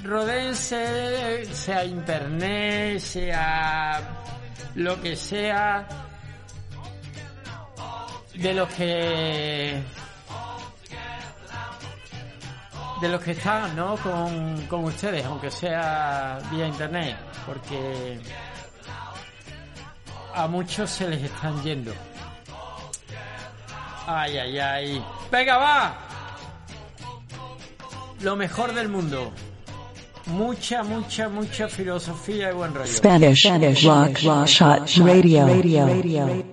[0.02, 4.00] rodéense, sea internet, sea
[4.74, 5.86] lo que sea,
[8.34, 9.82] de los que
[13.00, 13.96] de los que están, ¿no?
[13.96, 18.20] Con, con ustedes, aunque sea vía internet, porque
[20.34, 21.92] a muchos se les están yendo.
[24.06, 25.04] Ay, ay, ay.
[25.30, 25.94] Venga, va.
[28.20, 29.32] Lo mejor del mundo.
[30.26, 32.86] Mucha, mucha, mucha filosofía y buen rollo.
[32.86, 33.46] Spanish.
[33.84, 35.44] Rock Shot Radio.
[35.46, 36.44] One,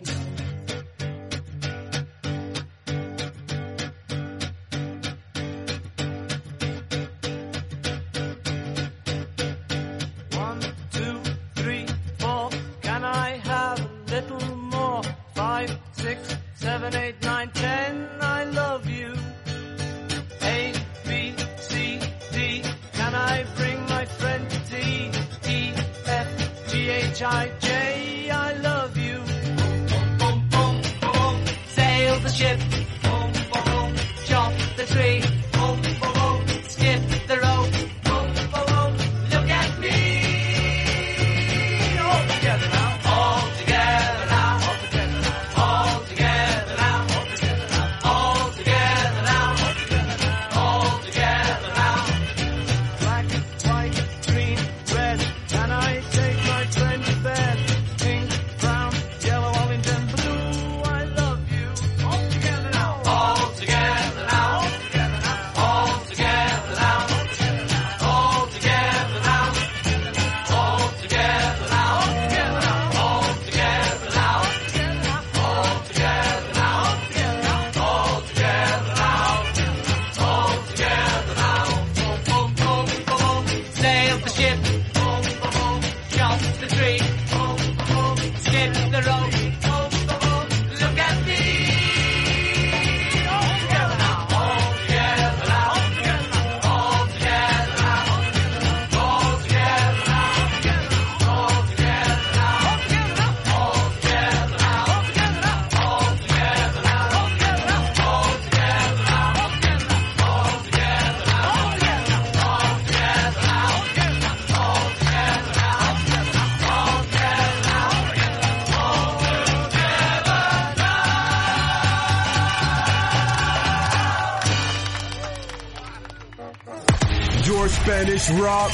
[128.29, 128.71] Spanish rock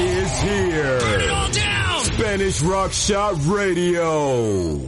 [0.00, 1.00] is here.
[2.00, 4.87] Spanish Rock Shot Radio.